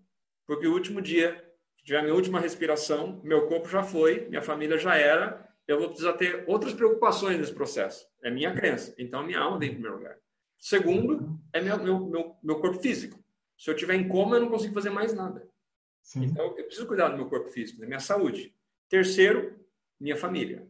porque 0.47 0.67
o 0.67 0.73
último 0.73 1.01
dia 1.01 1.43
que 1.77 1.85
tiver 1.85 2.03
minha 2.03 2.15
última 2.15 2.41
respiração, 2.41 3.21
meu 3.23 3.47
corpo 3.47 3.69
já 3.69 3.83
foi, 3.83 4.29
minha 4.29 4.43
família 4.43 4.79
já 4.79 4.97
era, 4.97 5.49
eu 5.67 5.79
vou 5.79 5.89
precisar 5.89 6.15
ter 6.15 6.45
outras 6.47 6.75
preocupações 6.75 7.39
nesse 7.39 7.55
processo. 7.55 8.07
É 8.23 8.31
minha 8.31 8.53
crença. 8.55 8.95
Então, 8.99 9.25
minha 9.25 9.41
alma 9.41 9.59
vem 9.59 9.71
em 9.71 9.75
primeiro 9.75 9.97
lugar. 9.97 10.19
Segundo, 10.59 11.41
é 11.53 11.61
meu, 11.61 11.79
meu, 11.79 12.07
meu, 12.07 12.37
meu 12.43 12.61
corpo 12.61 12.81
físico. 12.81 13.23
Se 13.57 13.71
eu 13.71 13.77
tiver 13.77 13.95
em 13.95 14.09
coma, 14.09 14.37
eu 14.37 14.43
não 14.43 14.51
consigo 14.51 14.75
fazer 14.75 14.91
mais 14.91 15.15
nada. 15.15 15.49
Sim. 16.03 16.25
Então, 16.25 16.47
eu 16.47 16.65
preciso 16.65 16.87
cuidar 16.87 17.09
do 17.09 17.17
meu 17.17 17.29
corpo 17.29 17.51
físico, 17.51 17.81
da 17.81 17.87
minha 17.87 18.01
saúde. 18.01 18.55
Terceiro, 18.89 19.59
minha 19.99 20.17
família. 20.17 20.69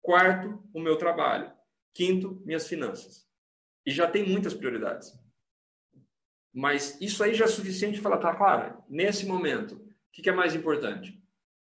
Quarto, 0.00 0.62
o 0.72 0.80
meu 0.80 0.96
trabalho. 0.96 1.50
Quinto, 1.96 2.42
minhas 2.44 2.68
finanças. 2.68 3.26
E 3.86 3.90
já 3.90 4.06
tem 4.06 4.28
muitas 4.28 4.52
prioridades. 4.52 5.18
Mas 6.52 7.00
isso 7.00 7.24
aí 7.24 7.32
já 7.34 7.46
é 7.46 7.48
suficiente 7.48 8.02
para 8.02 8.10
falar, 8.10 8.22
tá, 8.22 8.34
claro, 8.36 8.84
nesse 8.86 9.24
momento, 9.24 9.76
o 9.76 9.90
que 10.12 10.28
é 10.28 10.32
mais 10.32 10.54
importante? 10.54 11.18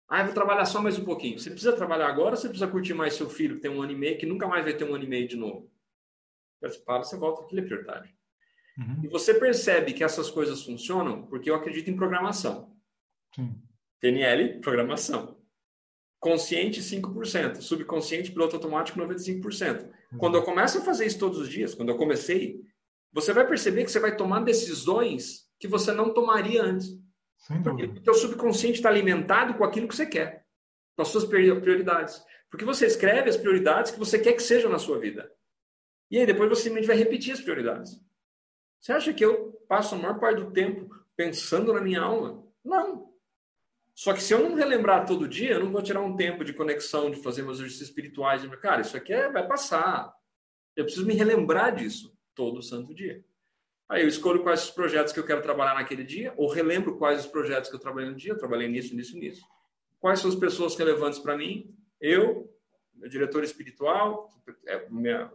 Ah, 0.09 0.21
eu 0.21 0.27
vou 0.27 0.35
trabalhar 0.35 0.65
só 0.65 0.81
mais 0.81 0.99
um 0.99 1.05
pouquinho. 1.05 1.39
Você 1.39 1.51
precisa 1.51 1.77
trabalhar 1.77 2.09
agora 2.09 2.31
ou 2.31 2.37
você 2.37 2.49
precisa 2.49 2.71
curtir 2.71 2.95
mais 2.95 3.13
seu 3.13 3.29
filho 3.29 3.57
que 3.57 3.61
tem 3.61 3.71
um 3.71 3.83
ano 3.83 3.93
e 3.93 3.97
meio, 3.97 4.17
que 4.17 4.25
nunca 4.25 4.49
mais 4.49 4.65
vai 4.65 4.75
ter 4.75 4.85
um 4.85 4.95
ano 4.95 5.05
e 5.05 5.09
meio 5.09 5.29
de 5.29 5.37
novo? 5.37 5.71
Você 6.63 6.79
para, 6.79 7.03
você 7.03 7.17
volta, 7.17 7.43
aquilo 7.43 7.61
é 7.61 7.65
prioridade. 7.65 8.15
Uhum. 8.79 9.05
E 9.05 9.09
você 9.09 9.35
percebe 9.35 9.93
que 9.93 10.03
essas 10.03 10.31
coisas 10.31 10.63
funcionam 10.63 11.27
porque 11.27 11.51
eu 11.51 11.55
acredito 11.55 11.91
em 11.91 11.97
programação. 11.97 12.75
Sim. 13.35 13.55
TNL, 14.01 14.61
programação. 14.61 15.42
Consciente, 16.23 16.81
5%. 16.81 17.61
Subconsciente, 17.61 18.31
piloto 18.31 18.55
automático, 18.55 18.97
95%. 19.01 19.83
Uhum. 20.13 20.19
Quando 20.19 20.37
eu 20.37 20.45
começo 20.45 20.79
a 20.79 20.81
fazer 20.81 21.05
isso 21.05 21.19
todos 21.19 21.37
os 21.37 21.49
dias, 21.49 21.75
quando 21.75 21.89
eu 21.89 21.97
comecei, 21.97 22.61
você 23.13 23.33
vai 23.33 23.45
perceber 23.45 23.85
que 23.85 23.91
você 23.91 23.99
vai 23.99 24.15
tomar 24.15 24.45
decisões 24.45 25.49
que 25.59 25.67
você 25.67 25.91
não 25.91 26.15
tomaria 26.15 26.63
antes. 26.63 26.97
Porque 27.65 27.87
o 27.87 28.03
teu 28.05 28.15
subconsciente 28.15 28.77
está 28.77 28.89
alimentado 28.89 29.55
com 29.55 29.65
aquilo 29.65 29.89
que 29.89 29.97
você 29.97 30.07
quer, 30.07 30.47
com 30.95 31.03
as 31.03 31.09
suas 31.09 31.25
prioridades. 31.25 32.23
Porque 32.49 32.65
você 32.65 32.87
escreve 32.87 33.29
as 33.29 33.37
prioridades 33.37 33.91
que 33.91 33.99
você 33.99 34.17
quer 34.17 34.35
que 34.35 34.43
sejam 34.45 34.71
na 34.71 34.79
sua 34.79 35.01
vida. 35.01 35.29
E 36.09 36.19
aí 36.19 36.25
depois 36.25 36.49
você 36.49 36.63
simplesmente 36.63 36.87
vai 36.87 36.97
repetir 36.97 37.33
as 37.33 37.41
prioridades. 37.41 38.01
Você 38.81 38.93
acha 38.93 39.13
que 39.13 39.25
eu 39.25 39.61
passo 39.67 39.97
a 39.97 39.99
maior 39.99 40.21
parte 40.21 40.41
do 40.41 40.53
tempo 40.53 40.89
pensando 41.17 41.73
na 41.73 41.81
minha 41.81 42.01
alma? 42.01 42.47
Não. 42.65 43.12
Só 43.95 44.13
que 44.13 44.23
se 44.23 44.33
eu 44.33 44.43
não 44.43 44.55
relembrar 44.55 45.07
todo 45.07 45.29
dia, 45.29 45.53
eu 45.53 45.61
não 45.61 45.71
vou 45.71 45.83
tirar 45.83 46.01
um 46.01 46.17
tempo 46.17 46.45
de 46.45 46.53
conexão, 46.53 47.11
de 47.11 47.23
fazer 47.23 47.43
meus 47.43 47.59
exercícios 47.59 47.89
espirituais. 47.89 48.43
Cara, 48.57 48.81
isso 48.81 48.97
aqui 48.97 49.13
é, 49.13 49.31
vai 49.31 49.47
passar. 49.47 50.13
Eu 50.75 50.85
preciso 50.85 51.07
me 51.07 51.15
relembrar 51.15 51.75
disso 51.75 52.17
todo 52.35 52.63
santo 52.63 52.95
dia. 52.95 53.23
Aí 53.89 54.03
eu 54.03 54.09
escolho 54.09 54.43
quais 54.43 54.65
os 54.65 54.71
projetos 54.71 55.13
que 55.13 55.21
eu 55.21 55.27
quero 55.27 55.43
trabalhar 55.43 55.75
naquele 55.75 56.03
dia, 56.03 56.33
ou 56.39 56.49
relembro 56.49 56.97
quais 56.97 57.21
os 57.21 57.27
projetos 57.27 57.69
que 57.69 57.77
eu 57.77 57.81
trabalhei 57.81 58.09
no 58.09 58.17
dia. 58.17 58.33
Eu 58.33 58.39
trabalhei 58.39 58.69
nisso, 58.69 58.97
nisso, 58.97 59.17
nisso. 59.19 59.45
Quais 60.01 60.21
são 60.21 60.31
as 60.31 60.37
pessoas 60.37 60.75
relevantes 60.75 61.19
para 61.19 61.37
mim? 61.37 61.77
Eu, 62.01 62.51
meu 62.95 63.11
diretor 63.11 63.45
espiritual, 63.45 64.31
é, 64.67 64.89
minha, 64.89 65.31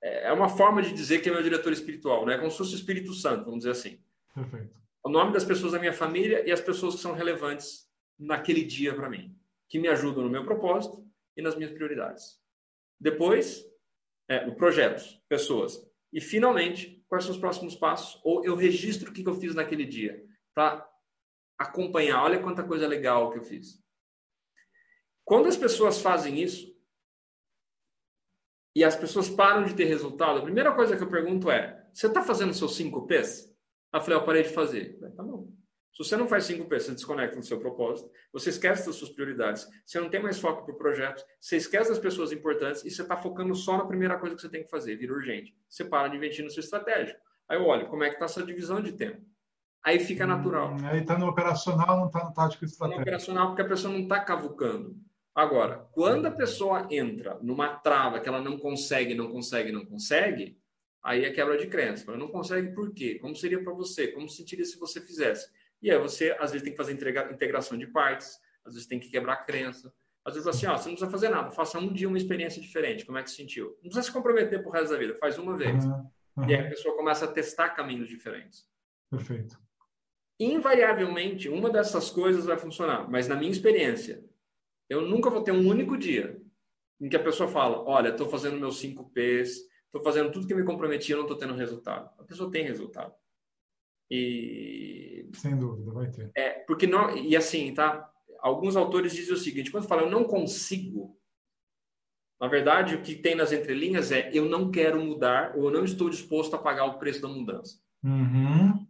é, 0.00 0.28
é, 0.28 0.32
uma 0.32 0.48
forma 0.48 0.82
de 0.82 0.92
dizer 0.92 1.20
que 1.20 1.28
é 1.28 1.32
meu 1.32 1.42
diretor 1.42 1.72
espiritual, 1.72 2.24
né? 2.24 2.38
Como 2.38 2.50
se 2.50 2.56
fosse 2.56 2.74
o 2.74 2.76
Espírito 2.78 3.12
Santo, 3.12 3.44
vamos 3.44 3.58
dizer 3.58 3.72
assim. 3.72 4.00
Perfeito 4.34 4.81
o 5.04 5.08
nome 5.08 5.32
das 5.32 5.44
pessoas 5.44 5.72
da 5.72 5.78
minha 5.78 5.92
família 5.92 6.46
e 6.46 6.52
as 6.52 6.60
pessoas 6.60 6.94
que 6.94 7.00
são 7.00 7.12
relevantes 7.12 7.88
naquele 8.18 8.62
dia 8.64 8.94
para 8.94 9.10
mim, 9.10 9.36
que 9.68 9.78
me 9.78 9.88
ajudam 9.88 10.22
no 10.22 10.30
meu 10.30 10.44
propósito 10.44 11.04
e 11.36 11.42
nas 11.42 11.56
minhas 11.56 11.72
prioridades. 11.72 12.40
Depois, 13.00 13.64
é, 14.28 14.48
projetos, 14.52 15.20
pessoas. 15.28 15.84
E, 16.12 16.20
finalmente, 16.20 17.04
quais 17.08 17.24
são 17.24 17.34
os 17.34 17.40
próximos 17.40 17.74
passos? 17.74 18.20
Ou 18.22 18.44
eu 18.44 18.54
registro 18.54 19.10
o 19.10 19.12
que 19.12 19.26
eu 19.26 19.34
fiz 19.34 19.54
naquele 19.54 19.84
dia, 19.84 20.24
para 20.54 20.88
acompanhar. 21.58 22.22
Olha 22.22 22.42
quanta 22.42 22.62
coisa 22.62 22.86
legal 22.86 23.30
que 23.32 23.38
eu 23.38 23.42
fiz. 23.42 23.82
Quando 25.24 25.48
as 25.48 25.56
pessoas 25.56 26.00
fazem 26.00 26.40
isso 26.40 26.72
e 28.74 28.84
as 28.84 28.96
pessoas 28.96 29.28
param 29.28 29.64
de 29.64 29.74
ter 29.74 29.84
resultado, 29.84 30.38
a 30.38 30.42
primeira 30.42 30.74
coisa 30.74 30.96
que 30.96 31.02
eu 31.02 31.10
pergunto 31.10 31.50
é: 31.50 31.88
você 31.92 32.06
está 32.06 32.22
fazendo 32.22 32.54
seus 32.54 32.76
5 32.76 33.06
P's? 33.92 34.00
Eu 34.00 34.00
falei, 34.00 34.18
eu 34.18 34.24
parei 34.24 34.42
de 34.42 34.48
fazer. 34.48 34.98
Falei, 34.98 35.14
tá 35.14 35.22
bom. 35.22 35.48
Se 35.92 35.98
você 35.98 36.16
não 36.16 36.26
faz 36.26 36.44
5 36.44 36.64
P's, 36.68 36.84
você 36.84 36.92
desconecta 36.92 37.36
do 37.36 37.44
seu 37.44 37.58
propósito, 37.60 38.10
você 38.32 38.48
esquece 38.48 38.86
das 38.86 38.96
suas 38.96 39.10
prioridades, 39.10 39.68
você 39.84 40.00
não 40.00 40.08
tem 40.08 40.22
mais 40.22 40.38
foco 40.38 40.64
para 40.64 40.74
o 40.74 40.78
projeto, 40.78 41.22
você 41.38 41.58
esquece 41.58 41.90
das 41.90 41.98
pessoas 41.98 42.32
importantes 42.32 42.82
e 42.82 42.90
você 42.90 43.02
está 43.02 43.14
focando 43.14 43.54
só 43.54 43.76
na 43.76 43.84
primeira 43.84 44.18
coisa 44.18 44.34
que 44.34 44.40
você 44.40 44.48
tem 44.48 44.64
que 44.64 44.70
fazer, 44.70 44.96
vira 44.96 45.12
urgente. 45.12 45.54
Você 45.68 45.84
para 45.84 46.08
de 46.08 46.16
investir 46.16 46.42
na 46.42 46.50
sua 46.50 46.60
estratégia. 46.60 47.18
Aí 47.46 47.58
eu 47.58 47.66
olho, 47.66 47.88
como 47.88 48.04
é 48.04 48.08
que 48.08 48.14
está 48.14 48.24
essa 48.24 48.42
divisão 48.42 48.80
de 48.80 48.92
tempo? 48.92 49.20
Aí 49.84 49.98
fica 49.98 50.26
natural. 50.26 50.72
Hum, 50.72 50.86
aí 50.86 51.00
está 51.00 51.18
no 51.18 51.26
operacional, 51.26 51.98
não 51.98 52.06
está 52.06 52.24
no 52.24 52.32
tático 52.32 52.64
estratégico. 52.64 52.84
Está 52.84 52.88
no 52.88 53.02
operacional 53.02 53.46
porque 53.48 53.62
a 53.62 53.68
pessoa 53.68 53.92
não 53.92 54.00
está 54.00 54.20
cavucando. 54.20 54.96
Agora, 55.34 55.88
quando 55.92 56.26
a 56.26 56.30
pessoa 56.30 56.86
entra 56.90 57.38
numa 57.42 57.68
trava 57.68 58.20
que 58.20 58.28
ela 58.28 58.40
não 58.40 58.58
consegue, 58.58 59.14
não 59.14 59.30
consegue, 59.30 59.72
não 59.72 59.84
consegue, 59.84 60.58
aí 61.02 61.24
é 61.24 61.30
quebra 61.30 61.56
de 61.56 61.66
crença. 61.66 62.04
Ela 62.08 62.16
não 62.16 62.28
consegue 62.28 62.72
por 62.74 62.92
quê? 62.92 63.18
Como 63.18 63.34
seria 63.34 63.62
para 63.62 63.72
você? 63.72 64.08
Como 64.08 64.28
sentiria 64.28 64.64
se 64.64 64.78
você 64.78 65.00
fizesse? 65.00 65.50
E 65.80 65.90
aí 65.90 65.98
você, 65.98 66.30
às 66.38 66.52
vezes, 66.52 66.62
tem 66.62 66.72
que 66.72 66.76
fazer 66.76 66.92
integração 66.92 67.76
de 67.76 67.86
partes, 67.86 68.38
às 68.64 68.74
vezes 68.74 68.86
tem 68.86 69.00
que 69.00 69.10
quebrar 69.10 69.32
a 69.32 69.44
crença. 69.44 69.92
Às 70.24 70.34
vezes, 70.34 70.46
assim, 70.46 70.66
ó, 70.66 70.76
você 70.76 70.88
não 70.88 70.94
precisa 70.94 71.10
fazer 71.10 71.28
nada, 71.28 71.50
faça 71.50 71.78
um 71.78 71.92
dia 71.92 72.06
uma 72.06 72.16
experiência 72.16 72.62
diferente. 72.62 73.04
Como 73.04 73.18
é 73.18 73.22
que 73.22 73.30
se 73.30 73.36
sentiu? 73.36 73.70
Não 73.82 73.90
precisa 73.90 74.02
se 74.02 74.12
comprometer 74.12 74.62
pro 74.62 74.70
resto 74.70 74.92
da 74.92 74.98
vida, 74.98 75.16
faz 75.16 75.36
uma 75.36 75.56
vez. 75.56 75.84
Uhum. 75.84 76.48
E 76.48 76.54
aí 76.54 76.66
a 76.66 76.68
pessoa 76.68 76.96
começa 76.96 77.24
a 77.24 77.28
testar 77.28 77.70
caminhos 77.70 78.08
diferentes. 78.08 78.68
Perfeito. 79.10 79.60
Invariavelmente, 80.38 81.48
uma 81.48 81.68
dessas 81.68 82.10
coisas 82.10 82.46
vai 82.46 82.56
funcionar, 82.56 83.10
mas 83.10 83.28
na 83.28 83.34
minha 83.34 83.50
experiência, 83.50 84.24
eu 84.88 85.02
nunca 85.02 85.28
vou 85.28 85.42
ter 85.42 85.52
um 85.52 85.68
único 85.68 85.96
dia 85.96 86.40
em 87.00 87.08
que 87.08 87.16
a 87.16 87.22
pessoa 87.22 87.48
fala: 87.48 87.82
Olha, 87.84 88.08
estou 88.08 88.28
fazendo 88.28 88.58
meus 88.58 88.78
5 88.78 89.10
P's, 89.10 89.60
estou 89.92 90.02
fazendo 90.02 90.32
tudo 90.32 90.46
que 90.46 90.54
me 90.54 90.64
comprometi, 90.64 91.12
eu 91.12 91.18
não 91.18 91.24
estou 91.24 91.36
tendo 91.36 91.54
resultado. 91.54 92.10
A 92.18 92.24
pessoa 92.24 92.50
tem 92.50 92.64
resultado. 92.64 93.12
E. 94.10 95.28
Sem 95.34 95.58
dúvida, 95.58 95.92
vai 95.92 96.10
ter. 96.10 96.30
É, 96.34 96.50
porque 96.66 96.86
não. 96.86 97.16
E 97.16 97.36
assim, 97.36 97.72
tá? 97.74 98.10
Alguns 98.40 98.74
autores 98.74 99.12
dizem 99.12 99.34
o 99.34 99.38
seguinte: 99.38 99.70
quando 99.70 99.86
falam 99.86 100.06
eu 100.06 100.10
não 100.10 100.24
consigo, 100.24 101.18
na 102.40 102.48
verdade, 102.48 102.94
o 102.94 103.02
que 103.02 103.14
tem 103.14 103.34
nas 103.34 103.52
entrelinhas 103.52 104.10
é 104.10 104.30
eu 104.32 104.46
não 104.46 104.70
quero 104.70 105.00
mudar 105.00 105.56
ou 105.56 105.64
eu 105.64 105.70
não 105.70 105.84
estou 105.84 106.10
disposto 106.10 106.56
a 106.56 106.58
pagar 106.58 106.86
o 106.86 106.98
preço 106.98 107.22
da 107.22 107.28
mudança. 107.28 107.78
Uhum. 108.02 108.86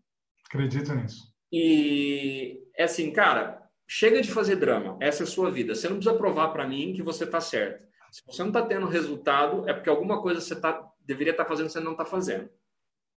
Acredito 0.46 0.94
nisso. 0.94 1.32
E 1.52 2.62
é 2.76 2.84
assim, 2.84 3.12
cara, 3.12 3.62
chega 3.86 4.22
de 4.22 4.30
fazer 4.30 4.56
drama. 4.56 4.96
Essa 5.00 5.22
é 5.22 5.24
a 5.24 5.28
sua 5.28 5.50
vida. 5.50 5.74
Você 5.74 5.88
não 5.88 5.96
precisa 5.96 6.16
provar 6.16 6.48
para 6.48 6.66
mim 6.66 6.94
que 6.94 7.02
você 7.02 7.24
está 7.24 7.40
certo. 7.40 7.86
Se 8.10 8.22
você 8.26 8.42
não 8.42 8.50
está 8.50 8.62
tendo 8.66 8.86
resultado, 8.86 9.68
é 9.68 9.72
porque 9.72 9.88
alguma 9.88 10.20
coisa 10.20 10.40
você 10.40 10.58
tá, 10.58 10.86
deveria 11.06 11.32
estar 11.32 11.44
tá 11.44 11.48
fazendo 11.48 11.68
você 11.68 11.80
não 11.80 11.92
está 11.92 12.04
fazendo. 12.04 12.48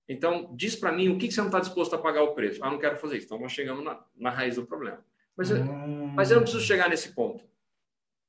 Então, 0.07 0.49
diz 0.53 0.75
para 0.75 0.91
mim 0.91 1.09
o 1.09 1.17
que, 1.17 1.27
que 1.27 1.33
você 1.33 1.41
não 1.41 1.47
está 1.47 1.59
disposto 1.59 1.95
a 1.95 1.97
pagar 1.97 2.23
o 2.23 2.33
preço. 2.33 2.63
Ah, 2.63 2.69
não 2.69 2.77
quero 2.77 2.97
fazer 2.97 3.17
isso. 3.17 3.27
Então, 3.27 3.39
nós 3.39 3.51
chegamos 3.51 3.83
na, 3.83 4.03
na 4.15 4.29
raiz 4.29 4.55
do 4.55 4.65
problema. 4.65 4.99
Mas, 5.35 5.51
hum. 5.51 6.07
mas 6.07 6.29
eu 6.29 6.35
não 6.35 6.43
preciso 6.43 6.63
chegar 6.63 6.89
nesse 6.89 7.13
ponto. 7.13 7.43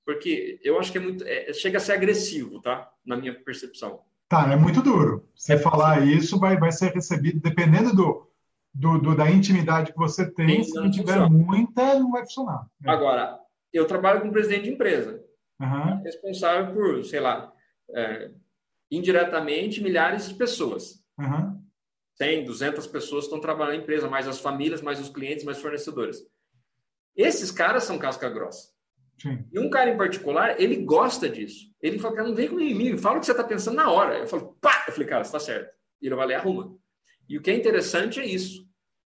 Porque 0.04 0.60
eu 0.62 0.78
acho 0.78 0.92
que 0.92 0.98
é 0.98 1.00
muito. 1.00 1.24
É, 1.24 1.52
chega 1.52 1.78
a 1.78 1.80
ser 1.80 1.92
agressivo, 1.92 2.60
tá? 2.60 2.90
Na 3.04 3.16
minha 3.16 3.34
percepção. 3.34 4.02
Tá, 4.28 4.52
é 4.52 4.56
muito 4.56 4.82
duro. 4.82 5.28
Você 5.34 5.58
falar 5.58 6.06
isso 6.06 6.38
vai, 6.38 6.58
vai 6.58 6.72
ser 6.72 6.92
recebido, 6.92 7.40
dependendo 7.40 7.94
do, 7.94 8.30
do, 8.72 8.98
do, 8.98 9.16
da 9.16 9.30
intimidade 9.30 9.92
que 9.92 9.98
você 9.98 10.30
tem, 10.30 10.62
se 10.62 10.74
não 10.74 10.90
tiver 10.90 11.18
funciona. 11.18 11.28
muita, 11.28 11.98
não 11.98 12.10
vai 12.10 12.22
funcionar. 12.22 12.66
É. 12.84 12.90
Agora, 12.90 13.38
eu 13.72 13.86
trabalho 13.86 14.20
com 14.20 14.30
presidente 14.30 14.64
de 14.64 14.70
empresa, 14.70 15.22
uhum. 15.60 16.02
responsável 16.02 16.74
por, 16.74 17.04
sei 17.04 17.20
lá, 17.20 17.52
é, 17.94 18.30
indiretamente 18.96 19.82
milhares 19.82 20.28
de 20.28 20.34
pessoas. 20.34 21.02
Uhum. 21.18 21.62
100, 22.16 22.44
200 22.44 22.86
pessoas 22.86 23.24
estão 23.24 23.40
trabalhando 23.40 23.76
na 23.76 23.82
empresa, 23.82 24.08
mais 24.08 24.28
as 24.28 24.38
famílias, 24.38 24.80
mais 24.80 25.00
os 25.00 25.08
clientes, 25.08 25.44
mais 25.44 25.60
fornecedores. 25.60 26.18
Esses 27.16 27.50
caras 27.50 27.84
são 27.84 27.98
casca 27.98 28.28
grossa. 28.28 28.72
Sim. 29.20 29.44
E 29.52 29.58
um 29.58 29.70
cara 29.70 29.90
em 29.90 29.96
particular, 29.96 30.60
ele 30.60 30.76
gosta 30.76 31.28
disso. 31.28 31.72
Ele 31.80 31.98
fala, 31.98 32.16
cara, 32.16 32.28
não 32.28 32.34
vem 32.34 32.48
com 32.48 32.56
mim, 32.56 32.96
fala 32.98 33.16
o 33.16 33.20
que 33.20 33.26
você 33.26 33.32
está 33.32 33.44
pensando 33.44 33.76
na 33.76 33.90
hora. 33.90 34.18
Eu 34.18 34.26
falo, 34.26 34.56
pá! 34.60 34.84
Eu 34.86 34.92
falei, 34.92 35.08
cara, 35.08 35.24
você 35.24 35.28
está 35.28 35.40
certo. 35.40 35.72
E 36.00 36.06
ele 36.06 36.14
vai 36.14 36.26
lá 36.26 36.32
e 36.32 36.36
arruma. 36.36 36.76
E 37.28 37.38
o 37.38 37.42
que 37.42 37.50
é 37.50 37.54
interessante 37.54 38.20
é 38.20 38.26
isso. 38.26 38.66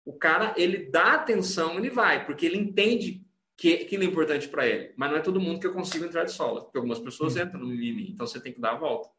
O 0.04 0.14
cara, 0.14 0.54
ele 0.58 0.90
dá 0.90 1.14
atenção, 1.14 1.78
ele 1.78 1.90
vai, 1.90 2.26
porque 2.26 2.46
ele 2.46 2.58
entende 2.58 3.24
que 3.56 3.74
aquilo 3.76 4.04
é 4.04 4.08
importante 4.08 4.50
para 4.50 4.68
ele. 4.68 4.94
Mas 4.98 5.12
não 5.12 5.18
é 5.18 5.22
todo 5.22 5.40
mundo 5.40 5.60
que 5.60 5.68
eu 5.68 5.74
consigo 5.74 6.04
entrar 6.04 6.24
de 6.24 6.32
sola, 6.32 6.64
porque 6.64 6.78
algumas 6.78 7.00
pessoas 7.00 7.38
entram 7.38 7.60
no 7.60 7.68
mimimi, 7.68 8.12
então 8.12 8.26
você 8.26 8.40
tem 8.42 8.52
que 8.52 8.60
dar 8.60 8.72
a 8.72 8.78
volta. 8.78 9.10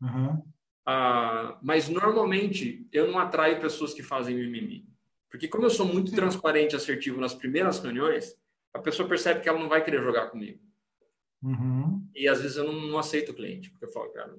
Uhum. 0.00 0.42
Mas 1.62 1.88
normalmente 1.88 2.86
eu 2.92 3.10
não 3.10 3.18
atraio 3.18 3.60
pessoas 3.60 3.92
que 3.92 4.02
fazem 4.02 4.36
mimimi. 4.36 4.86
Porque 5.28 5.48
como 5.48 5.64
eu 5.64 5.70
sou 5.70 5.86
muito 5.86 6.12
transparente 6.12 6.72
e 6.72 6.76
assertivo 6.76 7.20
nas 7.20 7.34
primeiras 7.34 7.78
reuniões, 7.80 8.36
a 8.72 8.78
pessoa 8.78 9.08
percebe 9.08 9.40
que 9.40 9.48
ela 9.48 9.58
não 9.58 9.68
vai 9.68 9.84
querer 9.84 10.02
jogar 10.02 10.30
comigo. 10.30 10.60
Uhum. 11.42 12.08
E 12.14 12.28
às 12.28 12.40
vezes 12.40 12.56
eu 12.56 12.64
não, 12.64 12.72
não 12.72 12.98
aceito 12.98 13.32
o 13.32 13.34
cliente, 13.34 13.70
porque 13.70 13.84
eu 13.84 13.92
falo, 13.92 14.10
cara. 14.10 14.34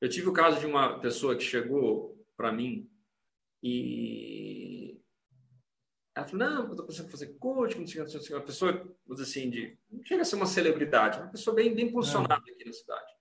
Eu 0.00 0.08
tive 0.08 0.28
o 0.28 0.32
caso 0.32 0.60
de 0.60 0.66
uma 0.66 0.98
pessoa 1.00 1.34
que 1.34 1.42
chegou 1.42 2.16
para 2.36 2.52
mim 2.52 2.88
e 3.62 5.00
ela 6.14 6.26
falou, 6.26 6.46
não, 6.46 6.68
eu 6.68 6.76
tô 6.76 6.84
pensando 6.84 7.06
em 7.06 7.10
fazer 7.10 7.26
coach, 7.38 7.78
não 7.78 7.86
sei, 7.86 8.00
não 8.00 8.08
sei, 8.08 8.36
uma 8.36 8.42
pessoa, 8.42 8.96
assim, 9.20 9.50
de, 9.50 9.78
não 9.90 10.02
chega 10.04 10.22
a 10.22 10.24
ser 10.24 10.36
uma 10.36 10.46
celebridade, 10.46 11.18
uma 11.18 11.28
pessoa 11.28 11.54
bem, 11.54 11.74
bem 11.74 11.90
posicionada 11.92 12.42
é. 12.48 12.52
aqui 12.52 12.64
na 12.64 12.72
cidade. 12.72 13.12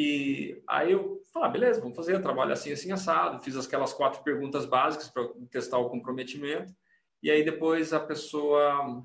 E 0.00 0.62
aí 0.68 0.92
eu 0.92 1.20
falei, 1.32 1.48
ah, 1.48 1.50
beleza, 1.50 1.80
vamos 1.80 1.96
fazer, 1.96 2.22
trabalho 2.22 2.52
assim, 2.52 2.70
assim, 2.70 2.92
assado. 2.92 3.42
Fiz 3.42 3.56
aquelas 3.56 3.92
quatro 3.92 4.22
perguntas 4.22 4.64
básicas 4.64 5.08
para 5.08 5.28
testar 5.50 5.78
o 5.78 5.90
comprometimento. 5.90 6.72
E 7.20 7.28
aí 7.28 7.44
depois 7.44 7.92
a 7.92 7.98
pessoa 7.98 9.02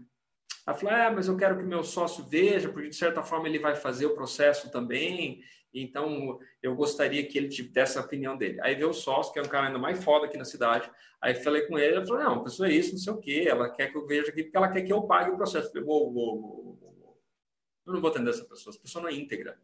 falou, 0.64 0.89
ah, 0.91 1.10
mas 1.10 1.28
eu 1.28 1.36
quero 1.36 1.58
que 1.58 1.64
meu 1.64 1.84
sócio 1.84 2.24
veja, 2.24 2.70
porque 2.70 2.89
de 2.89 2.96
certa 2.96 3.24
forma 3.24 3.48
ele 3.48 3.58
vai 3.58 3.76
fazer 3.76 4.06
o 4.06 4.14
processo 4.14 4.70
também. 4.70 5.41
Então, 5.74 6.38
eu 6.62 6.76
gostaria 6.76 7.28
que 7.28 7.39
ele 7.39 7.50
tivesse 7.50 7.98
a 7.98 8.02
opinião 8.02 8.38
dele. 8.38 8.62
Aí 8.62 8.76
veio 8.76 8.91
o 8.91 8.94
sócio, 8.94 9.34
que 9.34 9.39
é 9.39 9.41
um 9.41 9.48
cara 9.48 9.66
ainda 9.66 9.80
mais 9.80 10.04
foda 10.04 10.28
aqui 10.28 10.38
na 10.38 10.46
cidade. 10.46 10.91
Aí 11.20 11.34
falei 11.34 11.64
com 11.64 11.80
ele, 11.80 11.96
ele 11.96 12.06
falou, 12.06 12.24
não, 12.24 12.34
a 12.36 12.44
pessoa 12.44 12.70
é 12.70 12.72
isso, 12.72 12.91
não 12.91 13.00
sei 13.00 13.14
o 13.14 13.18
quê. 13.18 13.46
Ela 13.48 13.68
quer 13.72 13.88
que 13.88 13.98
eu 13.98 14.06
veja 14.06 14.30
aqui, 14.30 14.44
porque 14.44 14.58
ela 14.58 14.70
quer 14.70 14.84
que 14.84 14.94
eu 14.94 15.02
pague 15.02 15.32
o 15.32 15.38
processo. 15.38 15.70
Eu 15.70 15.72
falei, 15.72 15.88
uou, 15.88 16.14
uou, 16.14 16.39
uou, 16.39 16.80
uou. 17.02 17.22
Eu 17.84 17.94
não 17.94 18.00
vou 18.00 18.12
atender 18.12 18.30
essa 18.30 18.46
pessoa. 18.46 18.72
Essa 18.72 18.80
pessoa 18.80 19.02
não 19.02 19.10
é 19.10 19.14
íntegra. 19.16 19.60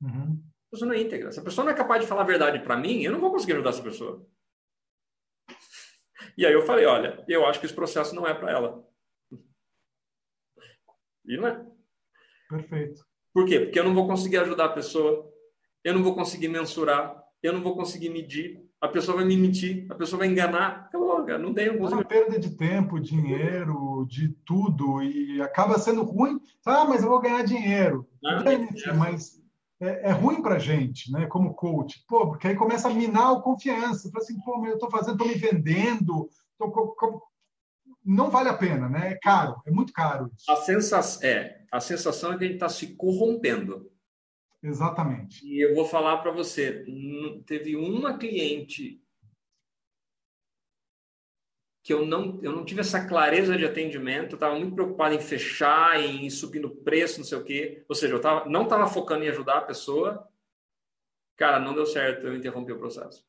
Uhum. 0.00 0.42
A 0.70 0.76
pessoa 0.76 0.88
não 0.88 0.94
é 0.94 1.00
íntegra. 1.00 1.32
Se 1.32 1.40
a 1.40 1.42
pessoa 1.42 1.64
não 1.64 1.72
é 1.72 1.76
capaz 1.76 2.00
de 2.00 2.06
falar 2.06 2.22
a 2.22 2.26
verdade 2.26 2.60
para 2.60 2.76
mim, 2.76 3.02
eu 3.02 3.12
não 3.12 3.20
vou 3.20 3.30
conseguir 3.30 3.54
ajudar 3.54 3.70
essa 3.70 3.82
pessoa. 3.82 4.26
E 6.36 6.46
aí 6.46 6.52
eu 6.52 6.62
falei, 6.62 6.86
olha, 6.86 7.24
eu 7.28 7.44
acho 7.44 7.58
que 7.58 7.66
esse 7.66 7.74
processo 7.74 8.14
não 8.14 8.26
é 8.26 8.32
para 8.32 8.50
ela. 8.50 8.88
E 11.26 11.36
não 11.36 11.46
é. 11.46 11.66
Perfeito. 12.48 13.04
Por 13.32 13.46
quê? 13.46 13.60
Porque 13.60 13.78
eu 13.78 13.84
não 13.84 13.94
vou 13.94 14.06
conseguir 14.06 14.38
ajudar 14.38 14.66
a 14.66 14.72
pessoa 14.72 15.30
eu 15.82 15.94
não 15.94 16.02
vou 16.02 16.14
conseguir 16.14 16.48
mensurar, 16.48 17.16
eu 17.42 17.52
não 17.52 17.62
vou 17.62 17.74
conseguir 17.74 18.10
medir, 18.10 18.62
a 18.80 18.88
pessoa 18.88 19.16
vai 19.16 19.26
me 19.26 19.36
mentir, 19.36 19.86
a 19.90 19.94
pessoa 19.94 20.18
vai 20.18 20.28
enganar. 20.28 20.86
Acabou, 20.88 21.24
cara, 21.24 21.38
não 21.38 21.52
tem. 21.52 21.68
É 21.68 21.72
uma 21.72 22.04
perda 22.04 22.38
de 22.38 22.50
tempo, 22.56 23.00
dinheiro, 23.00 24.06
de 24.08 24.28
tudo, 24.44 25.02
e 25.02 25.40
acaba 25.40 25.78
sendo 25.78 26.02
ruim. 26.02 26.38
Ah, 26.64 26.84
mas 26.84 27.02
eu 27.02 27.08
vou 27.08 27.20
ganhar 27.20 27.42
dinheiro. 27.44 28.06
Não, 28.22 28.42
gente, 28.42 28.88
é. 28.88 28.92
Mas 28.92 29.39
é, 29.80 30.10
é 30.10 30.12
ruim 30.12 30.42
para 30.42 30.58
gente, 30.58 31.10
né? 31.10 31.26
Como 31.26 31.54
coach. 31.54 32.04
Pô, 32.06 32.28
porque 32.28 32.48
aí 32.48 32.54
começa 32.54 32.88
a 32.88 32.94
minar 32.94 33.32
a 33.32 33.40
confiança. 33.40 34.10
Fala 34.10 34.22
assim, 34.22 34.38
pô, 34.40 34.66
eu 34.66 34.74
estou 34.74 34.90
fazendo, 34.90 35.12
estou 35.12 35.28
me 35.28 35.34
vendendo, 35.34 36.28
tô, 36.58 37.30
não 38.04 38.30
vale 38.30 38.48
a 38.48 38.56
pena, 38.56 38.88
né? 38.88 39.12
É 39.12 39.14
caro, 39.14 39.62
é 39.66 39.70
muito 39.70 39.92
caro. 39.92 40.30
Isso. 40.36 40.50
A 40.50 40.56
sensação 40.56 41.28
é, 41.28 41.64
a 41.72 41.80
sensação 41.80 42.32
é 42.32 42.38
que 42.38 42.44
a 42.44 42.46
gente 42.46 42.56
está 42.56 42.68
se 42.68 42.94
corrompendo. 42.94 43.90
Exatamente. 44.62 45.46
E 45.46 45.60
eu 45.60 45.74
vou 45.74 45.86
falar 45.86 46.18
para 46.18 46.30
você, 46.30 46.84
teve 47.46 47.76
uma 47.76 48.18
cliente 48.18 49.00
que 51.82 51.92
eu 51.92 52.04
não, 52.04 52.38
eu 52.42 52.52
não 52.52 52.64
tive 52.64 52.80
essa 52.80 53.06
clareza 53.06 53.56
de 53.56 53.64
atendimento, 53.64 54.34
estava 54.34 54.54
muito 54.54 54.74
preocupado 54.74 55.14
em 55.14 55.20
fechar, 55.20 55.98
em 55.98 56.28
subir 56.28 56.60
no 56.60 56.70
preço, 56.70 57.18
não 57.18 57.24
sei 57.24 57.38
o 57.38 57.44
quê. 57.44 57.84
Ou 57.88 57.94
seja, 57.94 58.14
eu 58.14 58.20
tava, 58.20 58.48
não 58.48 58.64
estava 58.64 58.86
focando 58.86 59.24
em 59.24 59.28
ajudar 59.28 59.58
a 59.58 59.62
pessoa. 59.62 60.28
Cara, 61.36 61.58
não 61.58 61.74
deu 61.74 61.86
certo, 61.86 62.26
eu 62.26 62.36
interrompi 62.36 62.72
o 62.72 62.78
processo. 62.78 63.26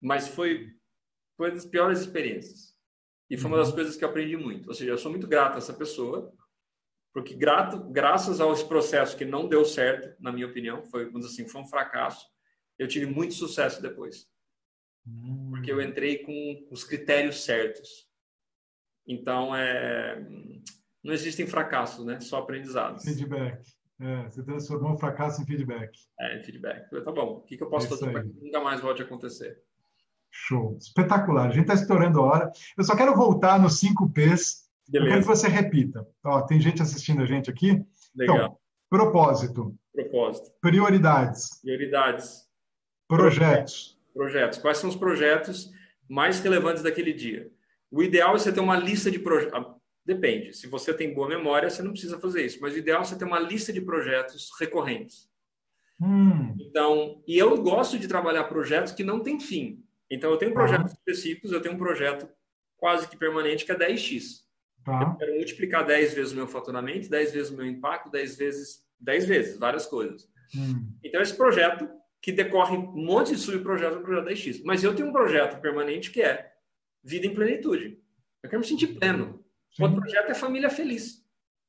Mas 0.00 0.26
foi, 0.28 0.74
foi 1.36 1.50
uma 1.50 1.54
das 1.54 1.66
piores 1.66 2.00
experiências. 2.00 2.74
E 3.28 3.36
foi 3.36 3.50
uma 3.50 3.58
das 3.58 3.68
uhum. 3.68 3.74
coisas 3.74 3.96
que 3.96 4.04
eu 4.04 4.08
aprendi 4.08 4.36
muito. 4.36 4.68
Ou 4.68 4.74
seja, 4.74 4.90
eu 4.90 4.98
sou 4.98 5.10
muito 5.10 5.26
grato 5.26 5.54
a 5.54 5.58
essa 5.58 5.74
pessoa, 5.74 6.32
porque 7.12 7.34
grato, 7.34 7.78
graças 7.90 8.40
a 8.40 8.50
esse 8.50 8.66
processo 8.66 9.16
que 9.16 9.24
não 9.24 9.46
deu 9.46 9.64
certo, 9.64 10.16
na 10.20 10.32
minha 10.32 10.46
opinião, 10.46 10.82
foi, 10.82 11.06
vamos 11.06 11.26
assim, 11.26 11.46
foi 11.46 11.60
um 11.60 11.66
fracasso, 11.66 12.26
eu 12.78 12.88
tive 12.88 13.06
muito 13.06 13.34
sucesso 13.34 13.82
depois. 13.82 14.26
Hum. 15.06 15.50
Porque 15.50 15.70
eu 15.70 15.80
entrei 15.80 16.18
com 16.18 16.66
os 16.70 16.84
critérios 16.84 17.44
certos. 17.44 18.08
Então, 19.06 19.54
é, 19.54 20.20
não 21.02 21.12
existem 21.12 21.46
fracassos, 21.46 22.04
né? 22.04 22.20
Só 22.20 22.38
aprendizados. 22.38 23.04
Feedback. 23.04 23.62
É, 24.00 24.24
você 24.24 24.42
transformou 24.42 24.94
o 24.94 24.98
fracasso 24.98 25.42
em 25.42 25.46
feedback. 25.46 25.96
É, 26.18 26.38
em 26.38 26.42
feedback. 26.42 26.88
Tá 27.04 27.12
bom. 27.12 27.36
O 27.36 27.40
que, 27.42 27.56
que 27.56 27.62
eu 27.62 27.68
posso 27.68 27.86
é 27.86 27.90
fazer 27.90 28.10
para 28.10 28.22
que 28.22 28.32
nunca 28.40 28.60
mais 28.60 28.80
volte 28.80 29.02
a 29.02 29.04
acontecer? 29.04 29.60
Show. 30.30 30.76
Espetacular. 30.80 31.48
A 31.48 31.52
gente 31.52 31.62
está 31.62 31.74
estourando 31.74 32.20
a 32.20 32.24
hora. 32.24 32.52
Eu 32.76 32.84
só 32.84 32.96
quero 32.96 33.14
voltar 33.14 33.60
nos 33.60 33.78
5 33.78 34.10
P's. 34.10 34.68
Beleza. 34.88 35.08
Eu 35.08 35.12
quero 35.12 35.20
que 35.20 35.36
você 35.36 35.48
repita. 35.48 36.06
Ó, 36.24 36.40
tem 36.42 36.60
gente 36.60 36.82
assistindo 36.82 37.22
a 37.22 37.26
gente 37.26 37.50
aqui. 37.50 37.84
Legal. 38.14 38.36
Então, 38.36 38.58
propósito. 38.88 39.76
Propósito. 39.92 40.50
Prioridades. 40.60 41.60
Prioridades. 41.60 42.48
Projetos. 43.06 44.01
Projetos. 44.12 44.58
Quais 44.58 44.78
são 44.78 44.88
os 44.88 44.96
projetos 44.96 45.70
mais 46.08 46.40
relevantes 46.40 46.82
daquele 46.82 47.12
dia? 47.12 47.50
O 47.90 48.02
ideal 48.02 48.34
é 48.34 48.38
você 48.38 48.52
ter 48.52 48.60
uma 48.60 48.76
lista 48.76 49.10
de 49.10 49.18
projetos. 49.18 49.54
Ah, 49.54 49.74
depende. 50.04 50.52
Se 50.52 50.66
você 50.66 50.94
tem 50.94 51.14
boa 51.14 51.28
memória, 51.28 51.68
você 51.70 51.82
não 51.82 51.92
precisa 51.92 52.18
fazer 52.18 52.44
isso. 52.44 52.58
Mas 52.60 52.74
o 52.74 52.78
ideal 52.78 53.02
é 53.02 53.04
você 53.04 53.16
ter 53.16 53.24
uma 53.24 53.40
lista 53.40 53.72
de 53.72 53.80
projetos 53.80 54.50
recorrentes. 54.58 55.28
Hum. 56.00 56.56
Então, 56.58 57.22
e 57.26 57.38
eu 57.38 57.62
gosto 57.62 57.98
de 57.98 58.08
trabalhar 58.08 58.44
projetos 58.44 58.92
que 58.92 59.04
não 59.04 59.20
têm 59.20 59.38
fim. 59.38 59.84
Então, 60.10 60.30
eu 60.30 60.36
tenho 60.36 60.52
projetos 60.52 60.92
específicos, 60.92 61.52
eu 61.52 61.60
tenho 61.60 61.74
um 61.74 61.78
projeto 61.78 62.28
quase 62.76 63.08
que 63.08 63.16
permanente 63.16 63.64
que 63.64 63.72
é 63.72 63.76
10x. 63.76 64.42
Tá. 64.84 65.02
Eu 65.02 65.16
quero 65.16 65.34
multiplicar 65.36 65.86
10 65.86 66.14
vezes 66.14 66.32
o 66.32 66.36
meu 66.36 66.48
faturamento, 66.48 67.08
10 67.08 67.32
vezes 67.32 67.50
o 67.50 67.56
meu 67.56 67.66
impacto, 67.66 68.10
10 68.10 68.36
vezes, 68.36 68.84
10 68.98 69.26
vezes, 69.26 69.58
várias 69.58 69.86
coisas. 69.86 70.28
Hum. 70.56 70.92
Então, 71.04 71.22
esse 71.22 71.36
projeto, 71.36 71.88
que 72.22 72.30
decorre 72.30 72.76
um 72.76 72.92
monte 72.92 73.32
de 73.32 73.38
subprojetos 73.38 73.98
no 73.98 74.04
projeto 74.04 74.28
10x. 74.28 74.62
Mas 74.64 74.84
eu 74.84 74.94
tenho 74.94 75.08
um 75.08 75.12
projeto 75.12 75.60
permanente 75.60 76.12
que 76.12 76.22
é 76.22 76.52
vida 77.02 77.26
em 77.26 77.34
plenitude. 77.34 77.98
Eu 78.40 78.48
quero 78.48 78.60
me 78.60 78.66
sentir 78.66 78.86
pleno. 78.94 79.44
O 79.78 79.82
outro 79.82 80.00
projeto 80.00 80.30
é 80.30 80.34
família 80.34 80.70
feliz. 80.70 81.20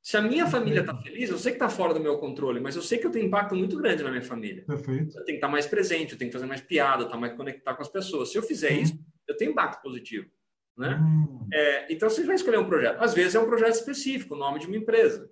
Se 0.02 0.16
a 0.16 0.22
minha 0.22 0.46
família 0.46 0.82
está 0.82 0.96
feliz, 0.96 1.30
eu 1.30 1.40
sei 1.40 1.54
que 1.54 1.56
está 1.56 1.70
fora 1.70 1.94
do 1.94 2.00
meu 2.00 2.18
controle, 2.18 2.60
mas 2.60 2.76
eu 2.76 2.82
sei 2.82 2.98
que 2.98 3.08
eu 3.08 3.12
tenho 3.12 3.26
impacto 3.26 3.56
muito 3.56 3.78
grande 3.78 4.04
na 4.04 4.12
minha 4.12 4.22
família. 4.22 4.64
Perfeito. 4.66 5.18
Eu 5.18 5.24
tenho 5.24 5.26
que 5.26 5.34
estar 5.34 5.48
mais 5.48 5.66
presente, 5.66 6.12
eu 6.12 6.18
tenho 6.20 6.30
que 6.30 6.34
fazer 6.34 6.46
mais 6.46 6.62
piada, 6.62 7.06
estar 7.06 7.18
mais 7.18 7.34
conectar 7.34 7.74
com 7.74 7.82
as 7.82 7.90
pessoas. 7.90 8.32
Se 8.32 8.38
eu 8.38 8.44
fizer 8.44 8.70
Sim. 8.70 8.82
isso, 8.82 9.00
eu 9.28 9.36
tenho 9.38 9.52
impacto 9.52 9.82
positivo. 9.82 10.30
Né? 10.78 11.00
Hum. 11.02 11.48
É, 11.52 11.92
então, 11.92 12.10
você 12.10 12.24
vai 12.26 12.36
escolher 12.36 12.60
um 12.60 12.68
projeto. 12.68 13.02
Às 13.02 13.14
vezes 13.14 13.34
é 13.34 13.40
um 13.40 13.48
projeto 13.48 13.76
específico, 13.76 14.36
o 14.36 14.38
nome 14.38 14.60
de 14.60 14.68
uma 14.68 14.78
empresa. 14.78 15.28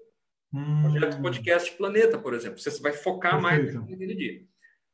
Hum. 0.54 0.84
Projeto 0.84 1.22
podcast 1.22 1.72
Planeta, 1.74 2.18
por 2.18 2.34
exemplo. 2.34 2.58
Você 2.58 2.82
vai 2.82 2.94
focar 2.94 3.42
Perfeito. 3.42 3.76
mais 3.76 3.90
naquele 3.90 4.16
dia. 4.16 4.51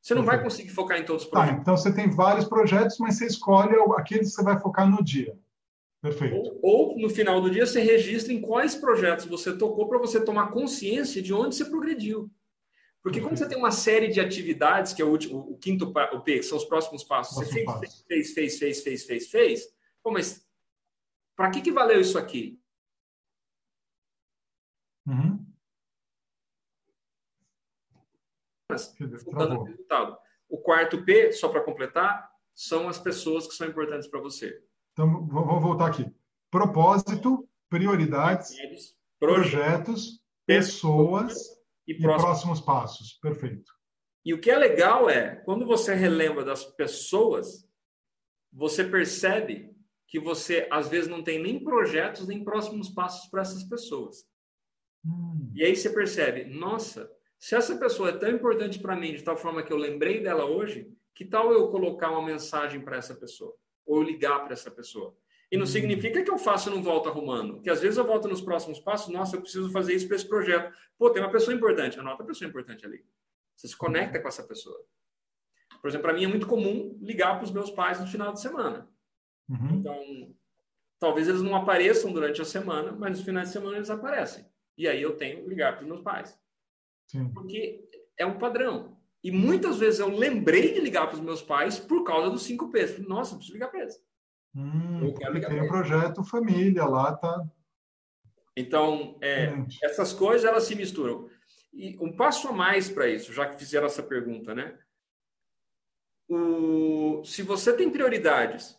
Você 0.08 0.16
não 0.16 0.24
vai 0.24 0.42
conseguir 0.42 0.70
focar 0.70 0.98
em 0.98 1.04
todos 1.04 1.26
os 1.26 1.30
tá, 1.30 1.40
projetos. 1.40 1.58
Tá, 1.58 1.62
então 1.62 1.76
você 1.76 1.94
tem 1.94 2.10
vários 2.10 2.48
projetos, 2.48 2.98
mas 2.98 3.18
você 3.18 3.26
escolhe 3.26 3.76
aqueles 3.98 4.30
que 4.30 4.36
você 4.36 4.42
vai 4.42 4.58
focar 4.58 4.90
no 4.90 5.04
dia. 5.04 5.38
Perfeito. 6.02 6.34
Ou, 6.34 6.94
ou 6.94 6.98
no 6.98 7.10
final 7.10 7.42
do 7.42 7.52
dia 7.52 7.66
você 7.66 7.82
registra 7.82 8.32
em 8.32 8.40
quais 8.40 8.74
projetos 8.74 9.26
você 9.26 9.58
tocou 9.58 9.90
para 9.90 9.98
você 9.98 10.24
tomar 10.24 10.52
consciência 10.52 11.22
de 11.22 11.34
onde 11.34 11.58
você 11.58 11.66
progrediu. 11.66 12.32
Porque 13.04 13.20
quando 13.20 13.36
você 13.36 13.50
tem 13.50 13.58
uma 13.58 13.72
série 13.72 14.08
de 14.08 14.22
atividades, 14.22 14.94
que 14.94 15.02
é 15.02 15.06
o, 15.06 15.10
último, 15.10 15.40
o 15.40 15.58
quinto 15.58 15.92
o 16.14 16.22
P, 16.22 16.38
que 16.38 16.44
são 16.44 16.58
os 16.58 16.64
próximos 16.64 17.04
passos, 17.04 17.36
Próximo 17.36 17.60
você 17.60 17.66
passo. 17.66 18.06
fez, 18.08 18.32
fez, 18.32 18.34
fez, 18.34 18.60
fez, 18.60 18.84
fez, 18.84 19.04
fez, 19.04 19.28
fez. 19.30 19.68
Pô, 20.02 20.10
mas 20.10 20.48
para 21.36 21.52
que, 21.52 21.60
que 21.60 21.72
valeu 21.72 22.00
isso 22.00 22.18
aqui? 22.18 22.58
Uhum. 25.06 25.47
Mas, 28.69 28.94
resultado. 28.98 30.18
O 30.49 30.57
quarto 30.57 31.03
P, 31.03 31.31
só 31.31 31.49
para 31.49 31.64
completar, 31.64 32.30
são 32.53 32.89
as 32.89 32.99
pessoas 32.99 33.48
que 33.48 33.53
são 33.53 33.68
importantes 33.68 34.07
para 34.07 34.19
você. 34.19 34.61
Então, 34.94 35.27
vamos 35.27 35.61
voltar 35.61 35.88
aqui. 35.88 36.11
Propósito, 36.49 37.48
prioridades, 37.69 38.56
projetos, 39.19 40.22
pessoas 40.45 41.35
e, 41.88 41.94
e 41.94 42.02
próximos. 42.02 42.23
próximos 42.23 42.61
passos. 42.61 43.14
Perfeito. 43.22 43.72
E 44.26 44.34
o 44.34 44.41
que 44.41 44.52
é 44.52 44.57
legal 44.57 45.10
é, 45.10 45.35
quando 45.38 45.65
você 45.65 45.94
relembra 45.94 46.44
das 46.44 46.65
pessoas, 46.65 47.65
você 48.52 48.84
percebe 48.84 49.76
que 50.07 50.19
você, 50.19 50.68
às 50.72 50.88
vezes, 50.88 51.10
não 51.10 51.23
tem 51.23 51.41
nem 51.41 51.64
projetos, 51.64 52.27
nem 52.27 52.44
próximos 52.44 52.89
passos 52.89 53.30
para 53.30 53.41
essas 53.41 53.64
pessoas. 53.64 54.26
Hum. 55.06 55.52
E 55.53 55.64
aí 55.64 55.76
você 55.76 55.89
percebe, 55.89 56.45
nossa, 56.45 57.10
se 57.39 57.55
essa 57.55 57.77
pessoa 57.77 58.09
é 58.09 58.18
tão 58.18 58.30
importante 58.30 58.80
para 58.80 58.95
mim, 58.95 59.14
de 59.14 59.23
tal 59.23 59.38
forma 59.38 59.64
que 59.64 59.72
eu 59.72 59.77
lembrei 59.77 60.22
dela 60.22 60.45
hoje, 60.45 60.91
que 61.14 61.26
tal 61.26 61.51
eu 61.51 61.69
colocar 61.69 62.11
uma 62.11 62.26
mensagem 62.26 62.81
para 62.81 62.97
essa 62.97 63.15
pessoa? 63.15 63.55
ou 63.88 64.03
ligar 64.03 64.43
para 64.43 64.53
essa 64.53 64.69
pessoa. 64.69 65.18
E 65.49 65.55
não 65.55 65.65
significa 65.65 66.22
que 66.22 66.30
eu 66.30 66.38
faço 66.38 66.69
e 66.69 66.73
não 66.73 66.84
volto 66.84 67.07
arrumando. 67.07 67.61
Que 67.61 67.69
às 67.69 67.81
vezes 67.81 67.97
eu 67.97 68.05
volto 68.05 68.27
nos 68.27 68.41
próximos 68.41 68.81
passos, 68.81 69.11
nossa, 69.11 69.38
eu 69.38 69.41
preciso 69.41 69.72
fazer 69.72 69.93
isso 69.93 70.05
para 70.05 70.18
esse 70.18 70.27
projeto. 70.27 70.76
Pô, 70.97 71.09
tem 71.09 71.23
uma 71.23 71.31
pessoa 71.31 71.55
importante, 71.55 71.97
anota 71.97 72.22
a 72.22 72.26
pessoa 72.26 72.49
importante 72.49 72.85
ali. 72.85 73.03
Você 73.55 73.69
se 73.69 73.77
conecta 73.77 74.19
com 74.19 74.27
essa 74.27 74.43
pessoa. 74.43 74.77
Por 75.81 75.88
exemplo, 75.88 76.03
para 76.03 76.14
mim 76.14 76.26
é 76.26 76.27
muito 76.27 76.45
comum 76.45 76.97
ligar 77.01 77.35
para 77.35 77.45
os 77.45 77.51
meus 77.51 77.72
pais 77.72 77.99
no 77.99 78.07
final 78.07 78.34
de 78.34 78.41
semana. 78.41 78.89
Uhum. 79.47 79.76
Então, 79.76 80.35
talvez 80.99 81.30
eles 81.30 81.41
não 81.41 81.55
apareçam 81.55 82.11
durante 82.11 82.41
a 82.41 82.45
semana, 82.45 82.91
mas 82.91 83.11
nos 83.11 83.22
finais 83.22 83.47
de 83.47 83.53
semana 83.53 83.77
eles 83.77 83.89
aparecem. 83.89 84.45
E 84.77 84.85
aí 84.85 85.01
eu 85.01 85.15
tenho 85.15 85.43
que 85.43 85.49
ligar 85.49 85.73
para 85.73 85.84
os 85.84 85.88
meus 85.88 86.01
pais. 86.01 86.38
Sim. 87.08 87.32
Porque 87.34 87.88
é 88.18 88.26
um 88.26 88.38
padrão. 88.38 88.98
E 89.24 89.32
muitas 89.32 89.78
vezes 89.78 90.00
eu 90.00 90.10
lembrei 90.10 90.74
de 90.74 90.80
ligar 90.80 91.08
para 91.08 91.16
os 91.16 91.22
meus 91.22 91.42
pais 91.42 91.80
por 91.80 92.04
causa 92.04 92.30
dos 92.30 92.44
5 92.44 92.70
P's. 92.70 93.00
Nossa, 93.00 93.34
eu 93.34 93.38
preciso 93.38 93.54
ligar 93.54 93.70
para 93.70 93.82
eles. 93.82 94.00
Hum, 94.56 95.04
eu 95.04 95.14
quero 95.14 95.34
ligar 95.34 95.50
tem 95.50 95.62
o 95.62 95.68
projeto 95.68 96.24
família 96.24 96.86
lá, 96.86 97.16
tá? 97.16 97.46
Então, 98.56 99.18
é, 99.22 99.54
essas 99.84 100.14
coisas 100.14 100.48
elas 100.48 100.64
se 100.64 100.76
misturam. 100.76 101.30
E 101.74 101.98
um 102.00 102.16
passo 102.16 102.48
a 102.48 102.52
mais 102.52 102.90
para 102.90 103.08
isso, 103.08 103.32
já 103.32 103.48
que 103.48 103.60
fizeram 103.60 103.86
essa 103.86 104.02
pergunta, 104.02 104.56
né? 104.56 104.78
O, 106.28 107.24
se 107.24 107.42
você 107.42 107.72
tem 107.76 107.90
prioridades 107.90 108.78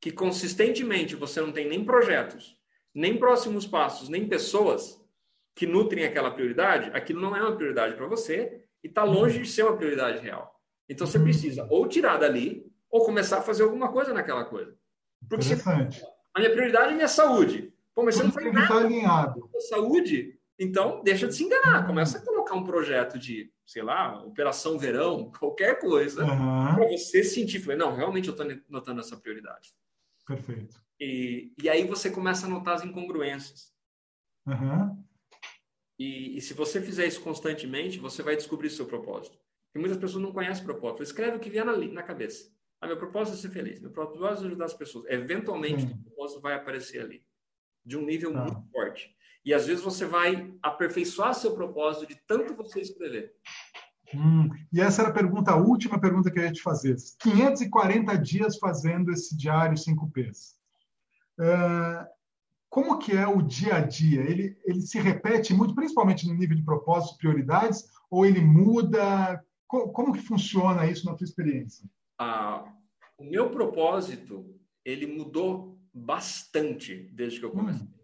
que 0.00 0.10
consistentemente 0.10 1.14
você 1.14 1.40
não 1.40 1.52
tem 1.52 1.68
nem 1.68 1.84
projetos, 1.84 2.58
nem 2.94 3.18
próximos 3.18 3.66
passos, 3.66 4.08
nem 4.08 4.28
pessoas 4.28 5.00
que 5.56 5.66
nutrem 5.66 6.04
aquela 6.04 6.30
prioridade, 6.30 6.90
aquilo 6.92 7.20
não 7.20 7.34
é 7.34 7.40
uma 7.40 7.56
prioridade 7.56 7.96
para 7.96 8.06
você 8.06 8.62
e 8.84 8.88
está 8.88 9.02
longe 9.02 9.40
de 9.40 9.48
ser 9.48 9.62
uma 9.62 9.76
prioridade 9.76 10.18
real. 10.18 10.54
Então 10.88 11.06
você 11.06 11.18
precisa 11.18 11.66
ou 11.70 11.88
tirar 11.88 12.18
dali 12.18 12.70
ou 12.90 13.04
começar 13.04 13.38
a 13.38 13.42
fazer 13.42 13.62
alguma 13.62 13.90
coisa 13.90 14.12
naquela 14.12 14.44
coisa. 14.44 14.76
Porque 15.26 15.42
se, 15.42 15.54
a 16.34 16.38
minha 16.38 16.52
prioridade 16.52 16.92
é 16.92 16.94
minha 16.94 17.08
saúde. 17.08 17.72
Pô, 17.94 18.04
mas 18.04 18.16
Tudo 18.16 18.30
você 18.30 18.44
não 18.44 18.52
faz 18.52 18.68
nada 18.68 18.84
alinhado. 18.84 19.50
saúde, 19.70 20.38
então 20.58 21.02
deixa 21.02 21.26
de 21.26 21.34
se 21.34 21.44
enganar. 21.44 21.86
Começa 21.86 22.18
a 22.18 22.24
colocar 22.24 22.54
um 22.54 22.62
projeto 22.64 23.18
de, 23.18 23.50
sei 23.64 23.82
lá, 23.82 24.22
operação 24.22 24.78
verão, 24.78 25.32
qualquer 25.40 25.80
coisa, 25.80 26.22
uhum. 26.22 26.74
para 26.74 26.88
você 26.88 27.24
sentir, 27.24 27.66
não, 27.76 27.96
realmente 27.96 28.28
eu 28.28 28.32
estou 28.32 28.46
notando 28.68 29.00
essa 29.00 29.16
prioridade. 29.16 29.74
Perfeito. 30.26 30.78
E, 31.00 31.54
e 31.62 31.68
aí 31.70 31.86
você 31.86 32.10
começa 32.10 32.46
a 32.46 32.50
notar 32.50 32.74
as 32.74 32.84
incongruências. 32.84 33.72
Uhum. 34.46 35.05
E, 35.98 36.36
e, 36.36 36.40
se 36.40 36.52
você 36.52 36.80
fizer 36.80 37.06
isso 37.06 37.22
constantemente, 37.22 37.98
você 37.98 38.22
vai 38.22 38.36
descobrir 38.36 38.68
seu 38.70 38.86
propósito. 38.86 39.38
E 39.74 39.78
muitas 39.78 39.98
pessoas 39.98 40.22
não 40.22 40.32
conhecem 40.32 40.62
o 40.62 40.66
propósito. 40.66 41.02
Escreve 41.02 41.36
o 41.36 41.40
que 41.40 41.50
vier 41.50 41.64
na, 41.64 41.76
na 41.76 42.02
cabeça. 42.02 42.50
Ah, 42.80 42.86
meu 42.86 42.98
propósito 42.98 43.36
é 43.36 43.40
ser 43.40 43.50
feliz. 43.50 43.80
Meu 43.80 43.90
propósito 43.90 44.44
é 44.44 44.48
ajudar 44.48 44.64
as 44.66 44.74
pessoas. 44.74 45.06
Eventualmente, 45.08 45.84
o 45.84 46.04
propósito 46.04 46.40
vai 46.40 46.54
aparecer 46.54 47.00
ali. 47.00 47.24
De 47.84 47.96
um 47.96 48.04
nível 48.04 48.32
tá. 48.32 48.42
muito 48.42 48.62
forte. 48.70 49.16
E 49.44 49.54
às 49.54 49.66
vezes 49.66 49.82
você 49.82 50.04
vai 50.04 50.52
aperfeiçoar 50.62 51.32
seu 51.32 51.54
propósito 51.54 52.08
de 52.08 52.16
tanto 52.26 52.54
você 52.54 52.80
escrever. 52.80 53.32
Hum, 54.14 54.50
e 54.72 54.80
essa 54.80 55.02
era 55.02 55.10
a 55.10 55.14
pergunta, 55.14 55.52
a 55.52 55.56
última 55.56 56.00
pergunta 56.00 56.30
que 56.30 56.38
eu 56.38 56.42
ia 56.42 56.52
te 56.52 56.62
fazer. 56.62 56.96
540 57.20 58.16
dias 58.18 58.58
fazendo 58.58 59.10
esse 59.10 59.36
diário 59.36 59.76
5Ps. 59.76 60.56
Uh, 61.38 62.06
como 62.68 62.98
que 62.98 63.12
é 63.12 63.26
o 63.26 63.42
dia 63.42 63.76
a 63.76 63.80
dia? 63.80 64.20
Ele, 64.22 64.56
ele 64.64 64.80
se 64.82 64.98
repete 64.98 65.54
muito, 65.54 65.74
principalmente 65.74 66.26
no 66.26 66.34
nível 66.34 66.56
de 66.56 66.64
propósitos, 66.64 67.16
prioridades, 67.16 67.84
ou 68.10 68.26
ele 68.26 68.40
muda? 68.40 69.42
Como, 69.66 69.92
como 69.92 70.12
que 70.12 70.22
funciona 70.22 70.86
isso 70.86 71.06
na 71.06 71.14
tua 71.14 71.24
experiência? 71.24 71.88
Ah, 72.18 72.72
o 73.18 73.24
meu 73.24 73.50
propósito, 73.50 74.54
ele 74.84 75.06
mudou 75.06 75.78
bastante 75.92 76.94
desde 77.12 77.40
que 77.40 77.46
eu 77.46 77.50
comecei. 77.50 77.86
Hum. 77.86 77.96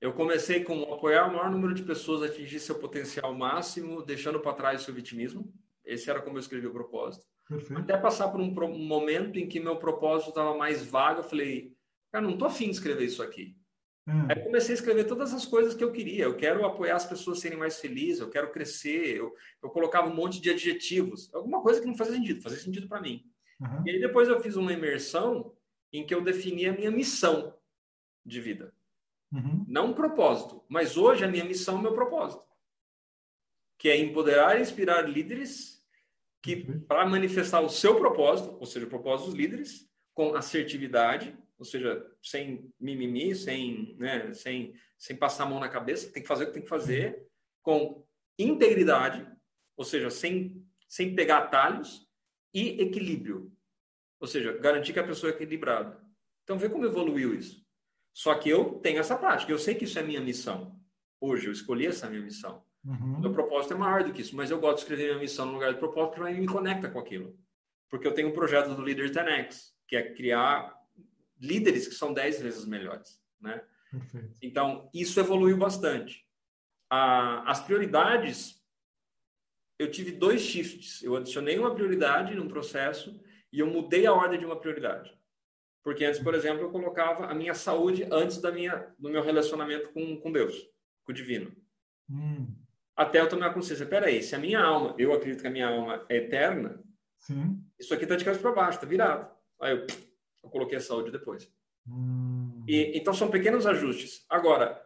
Eu 0.00 0.12
comecei 0.12 0.62
com 0.62 0.82
apoiar 0.92 1.26
o 1.26 1.32
maior 1.32 1.50
número 1.50 1.74
de 1.74 1.82
pessoas 1.82 2.22
a 2.22 2.26
atingir 2.26 2.60
seu 2.60 2.76
potencial 2.76 3.34
máximo, 3.34 4.02
deixando 4.02 4.38
para 4.38 4.54
trás 4.54 4.80
o 4.80 4.84
seu 4.84 4.94
vitimismo. 4.94 5.52
Esse 5.84 6.08
era 6.08 6.22
como 6.22 6.36
eu 6.36 6.40
escrevi 6.40 6.68
o 6.68 6.72
propósito. 6.72 7.26
Perfeito. 7.48 7.80
Até 7.80 7.96
passar 7.96 8.28
por 8.28 8.40
um, 8.40 8.54
um 8.64 8.86
momento 8.86 9.38
em 9.38 9.48
que 9.48 9.58
meu 9.58 9.76
propósito 9.76 10.28
estava 10.28 10.56
mais 10.56 10.84
vago, 10.84 11.20
eu 11.20 11.24
falei, 11.24 11.76
Cara, 12.12 12.26
não 12.26 12.36
tô 12.36 12.44
afim 12.44 12.66
de 12.66 12.72
escrever 12.72 13.04
isso 13.04 13.22
aqui. 13.22 13.56
Hum. 14.06 14.26
Aí 14.28 14.42
comecei 14.42 14.74
a 14.74 14.78
escrever 14.78 15.04
todas 15.04 15.34
as 15.34 15.44
coisas 15.44 15.74
que 15.74 15.84
eu 15.84 15.92
queria. 15.92 16.24
Eu 16.24 16.36
quero 16.36 16.64
apoiar 16.64 16.96
as 16.96 17.04
pessoas 17.04 17.38
a 17.38 17.40
serem 17.42 17.58
mais 17.58 17.78
felizes, 17.78 18.20
eu 18.20 18.30
quero 18.30 18.50
crescer. 18.50 19.16
Eu, 19.16 19.34
eu 19.62 19.68
colocava 19.68 20.08
um 20.08 20.14
monte 20.14 20.40
de 20.40 20.50
adjetivos. 20.50 21.32
Alguma 21.34 21.60
coisa 21.60 21.80
que 21.80 21.86
não 21.86 21.96
fazia 21.96 22.14
sentido, 22.14 22.42
fazia 22.42 22.58
sentido 22.58 22.88
para 22.88 23.02
mim. 23.02 23.30
Uhum. 23.60 23.82
E 23.86 23.90
aí 23.90 24.00
depois 24.00 24.28
eu 24.28 24.40
fiz 24.40 24.56
uma 24.56 24.72
imersão 24.72 25.54
em 25.92 26.06
que 26.06 26.14
eu 26.14 26.22
defini 26.22 26.66
a 26.66 26.72
minha 26.72 26.90
missão 26.90 27.54
de 28.24 28.40
vida. 28.40 28.72
Uhum. 29.32 29.64
Não 29.68 29.86
um 29.88 29.94
propósito, 29.94 30.64
mas 30.68 30.96
hoje 30.96 31.24
a 31.24 31.28
minha 31.28 31.44
missão 31.44 31.76
é 31.76 31.78
o 31.78 31.82
meu 31.82 31.92
propósito, 31.92 32.42
que 33.78 33.88
é 33.88 33.96
empoderar 33.96 34.58
e 34.58 34.62
inspirar 34.62 35.02
líderes 35.02 35.84
que 36.42 36.56
para 36.56 37.06
manifestar 37.06 37.60
o 37.60 37.68
seu 37.68 37.96
propósito, 37.96 38.56
ou 38.58 38.64
seja, 38.64 38.86
o 38.86 38.88
propósito 38.88 39.26
dos 39.26 39.34
líderes, 39.34 39.87
com 40.18 40.34
assertividade, 40.34 41.32
ou 41.56 41.64
seja, 41.64 42.04
sem 42.20 42.74
mimimi, 42.80 43.36
sem, 43.36 43.94
né, 44.00 44.34
sem, 44.34 44.74
sem 44.98 45.14
passar 45.14 45.44
a 45.44 45.46
mão 45.46 45.60
na 45.60 45.68
cabeça, 45.68 46.10
tem 46.10 46.20
que 46.20 46.28
fazer 46.28 46.42
o 46.42 46.46
que 46.48 46.54
tem 46.54 46.62
que 46.62 46.68
fazer, 46.68 47.24
com 47.62 48.04
integridade, 48.36 49.24
ou 49.76 49.84
seja, 49.84 50.10
sem, 50.10 50.60
sem 50.88 51.14
pegar 51.14 51.38
atalhos, 51.38 52.04
e 52.52 52.82
equilíbrio, 52.82 53.52
ou 54.18 54.26
seja, 54.26 54.58
garantir 54.58 54.92
que 54.92 54.98
a 54.98 55.06
pessoa 55.06 55.30
é 55.30 55.36
equilibrada. 55.36 56.02
Então, 56.42 56.58
vê 56.58 56.68
como 56.68 56.84
evoluiu 56.84 57.32
isso. 57.32 57.64
Só 58.12 58.34
que 58.34 58.50
eu 58.50 58.80
tenho 58.80 58.98
essa 58.98 59.16
prática, 59.16 59.52
eu 59.52 59.58
sei 59.58 59.76
que 59.76 59.84
isso 59.84 60.00
é 60.00 60.02
minha 60.02 60.20
missão. 60.20 60.76
Hoje, 61.20 61.46
eu 61.46 61.52
escolhi 61.52 61.86
essa 61.86 62.10
minha 62.10 62.22
missão. 62.22 62.64
Uhum. 62.84 63.20
Meu 63.20 63.32
propósito 63.32 63.74
é 63.74 63.76
maior 63.76 64.02
do 64.02 64.12
que 64.12 64.22
isso, 64.22 64.34
mas 64.34 64.50
eu 64.50 64.58
gosto 64.58 64.78
de 64.78 64.82
escrever 64.82 65.10
minha 65.10 65.20
missão 65.20 65.46
no 65.46 65.52
lugar 65.52 65.72
do 65.72 65.78
propósito 65.78 66.16
porque 66.16 66.32
me 66.32 66.48
conecta 66.48 66.90
com 66.90 66.98
aquilo. 66.98 67.38
Porque 67.88 68.04
eu 68.08 68.12
tenho 68.12 68.30
um 68.30 68.32
projeto 68.32 68.74
do 68.74 68.82
Leader 68.82 69.12
10X, 69.12 69.77
que 69.88 69.96
é 69.96 70.14
criar 70.14 70.78
líderes 71.40 71.88
que 71.88 71.94
são 71.94 72.12
10 72.12 72.42
vezes 72.42 72.66
melhores, 72.66 73.20
né? 73.40 73.64
Perfeito. 73.90 74.36
Então, 74.42 74.90
isso 74.92 75.18
evoluiu 75.18 75.56
bastante. 75.56 76.26
as 76.90 77.60
prioridades, 77.64 78.62
eu 79.78 79.90
tive 79.90 80.12
dois 80.12 80.42
shifts. 80.42 81.02
Eu 81.02 81.16
adicionei 81.16 81.58
uma 81.58 81.74
prioridade 81.74 82.34
num 82.34 82.48
processo 82.48 83.18
e 83.52 83.60
eu 83.60 83.66
mudei 83.66 84.06
a 84.06 84.12
ordem 84.12 84.38
de 84.38 84.44
uma 84.44 84.60
prioridade. 84.60 85.16
Porque 85.82 86.04
antes, 86.04 86.20
por 86.20 86.34
exemplo, 86.34 86.62
eu 86.62 86.70
colocava 86.70 87.26
a 87.26 87.34
minha 87.34 87.54
saúde 87.54 88.06
antes 88.10 88.40
da 88.40 88.52
minha, 88.52 88.94
do 88.98 89.08
meu 89.08 89.22
relacionamento 89.22 89.90
com, 89.92 90.20
com 90.20 90.30
Deus, 90.30 90.54
com 91.04 91.12
o 91.12 91.14
divino. 91.14 91.50
Hum. 92.10 92.54
Até 92.94 93.20
eu 93.20 93.28
tomar 93.28 93.54
consciência, 93.54 93.86
peraí, 93.86 94.22
se 94.22 94.34
a 94.34 94.38
minha 94.38 94.60
alma, 94.60 94.94
eu 94.98 95.14
acredito 95.14 95.40
que 95.40 95.46
a 95.46 95.50
minha 95.50 95.68
alma 95.68 96.04
é 96.08 96.16
eterna, 96.16 96.82
Sim. 97.20 97.64
isso 97.78 97.94
aqui 97.94 98.02
está 98.02 98.16
de 98.16 98.24
cabeça 98.24 98.42
para 98.42 98.52
baixo, 98.52 98.78
está 98.78 98.86
virado. 98.86 99.37
Aí 99.60 99.72
eu, 99.72 99.86
eu, 100.42 100.50
coloquei 100.50 100.78
a 100.78 100.80
saúde 100.80 101.10
depois. 101.10 101.50
Hum. 101.86 102.64
E, 102.66 102.98
então 102.98 103.12
são 103.14 103.30
pequenos 103.30 103.66
ajustes. 103.66 104.24
Agora, 104.28 104.80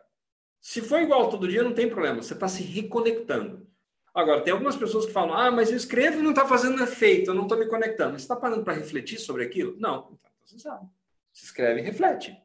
se 0.61 0.81
for 0.81 1.01
igual 1.01 1.29
todo 1.29 1.49
dia, 1.49 1.63
não 1.63 1.75
tem 1.75 1.89
problema, 1.89 2.23
você 2.23 2.35
está 2.35 2.49
se 2.49 2.63
reconectando. 2.63 3.67
Agora, 4.15 4.43
tem 4.43 4.53
algumas 4.53 4.77
pessoas 4.77 5.07
que 5.07 5.13
falam, 5.13 5.35
ah, 5.35 5.51
mas 5.51 5.71
eu 5.71 5.77
escrevo 5.77 6.19
e 6.19 6.23
não 6.23 6.31
está 6.31 6.47
fazendo 6.47 6.83
efeito, 6.83 7.31
eu 7.31 7.35
não 7.35 7.45
estou 7.45 7.59
me 7.59 7.67
conectando. 7.67 8.13
Você 8.13 8.25
está 8.25 8.37
parando 8.37 8.63
para 8.63 8.75
refletir 8.75 9.19
sobre 9.19 9.43
aquilo? 9.45 9.75
Não. 9.79 10.11
Então, 10.13 10.31
você 10.45 10.59
sabe. 10.59 10.87
Se 11.33 11.47
escreve 11.47 11.81
e 11.81 11.83
reflete. 11.83 12.37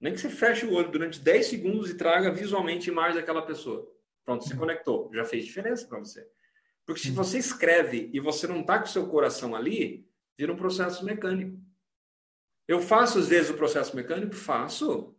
Nem 0.00 0.12
que 0.12 0.20
você 0.20 0.28
feche 0.28 0.66
o 0.66 0.74
olho 0.74 0.90
durante 0.90 1.20
10 1.20 1.46
segundos 1.46 1.90
e 1.90 1.96
traga 1.96 2.32
visualmente 2.32 2.90
mais 2.90 3.14
daquela 3.14 3.42
pessoa. 3.42 3.88
Pronto, 4.24 4.46
se 4.46 4.56
conectou. 4.56 5.08
Já 5.14 5.24
fez 5.24 5.44
diferença 5.44 5.86
para 5.86 6.00
você. 6.00 6.28
Porque 6.84 7.00
se 7.00 7.10
você 7.10 7.38
escreve 7.38 8.10
e 8.12 8.20
você 8.20 8.46
não 8.46 8.60
está 8.60 8.78
com 8.78 8.84
o 8.84 8.88
seu 8.88 9.06
coração 9.08 9.54
ali, 9.54 10.06
vira 10.38 10.52
um 10.52 10.56
processo 10.56 11.04
mecânico. 11.04 11.58
Eu 12.68 12.80
faço, 12.80 13.18
às 13.18 13.28
vezes, 13.28 13.50
o 13.50 13.56
processo 13.56 13.94
mecânico? 13.94 14.34
Faço. 14.34 15.16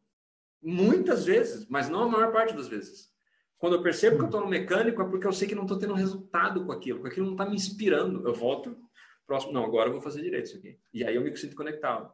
Muitas 0.61 1.26
vezes, 1.26 1.65
mas 1.68 1.89
não 1.89 2.03
a 2.03 2.10
maior 2.10 2.31
parte 2.31 2.53
das 2.53 2.68
vezes. 2.68 3.11
Quando 3.57 3.76
eu 3.76 3.81
percebo 3.81 4.18
que 4.18 4.23
eu 4.23 4.27
estou 4.27 4.41
no 4.41 4.48
mecânico, 4.48 5.02
é 5.02 5.06
porque 5.06 5.26
eu 5.26 5.34
sei 5.34 5.48
que 5.48 5.56
não 5.56 5.64
estou 5.64 5.80
tendo 5.80 5.94
resultado 5.94 6.65
com 6.65 6.72
aquilo, 6.72 6.99
porque 6.99 7.14
aquilo 7.14 7.26
não 7.26 7.34
está 7.34 7.45
me 7.45 7.56
inspirando. 7.56 8.27
Eu 8.27 8.34
volto, 8.34 8.77
próximo, 9.26 9.53
não, 9.53 9.64
agora 9.64 9.89
eu 9.89 9.94
vou 9.94 10.02
fazer 10.02 10.22
direito 10.22 10.45
isso 10.45 10.57
aqui. 10.57 10.80
E 10.94 11.03
aí 11.03 11.15
eu 11.15 11.23
me 11.23 11.35
sinto 11.35 11.56
conectado. 11.56 12.11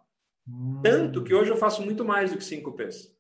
Hum. 0.48 0.80
Tanto 0.82 1.24
que 1.24 1.34
hoje 1.34 1.52
eu 1.52 1.58
faço 1.58 1.82
muito 1.82 2.06
mais 2.06 2.32
do 2.32 2.38
que 2.38 2.44
5 2.44 2.72
P's. 2.74 3.14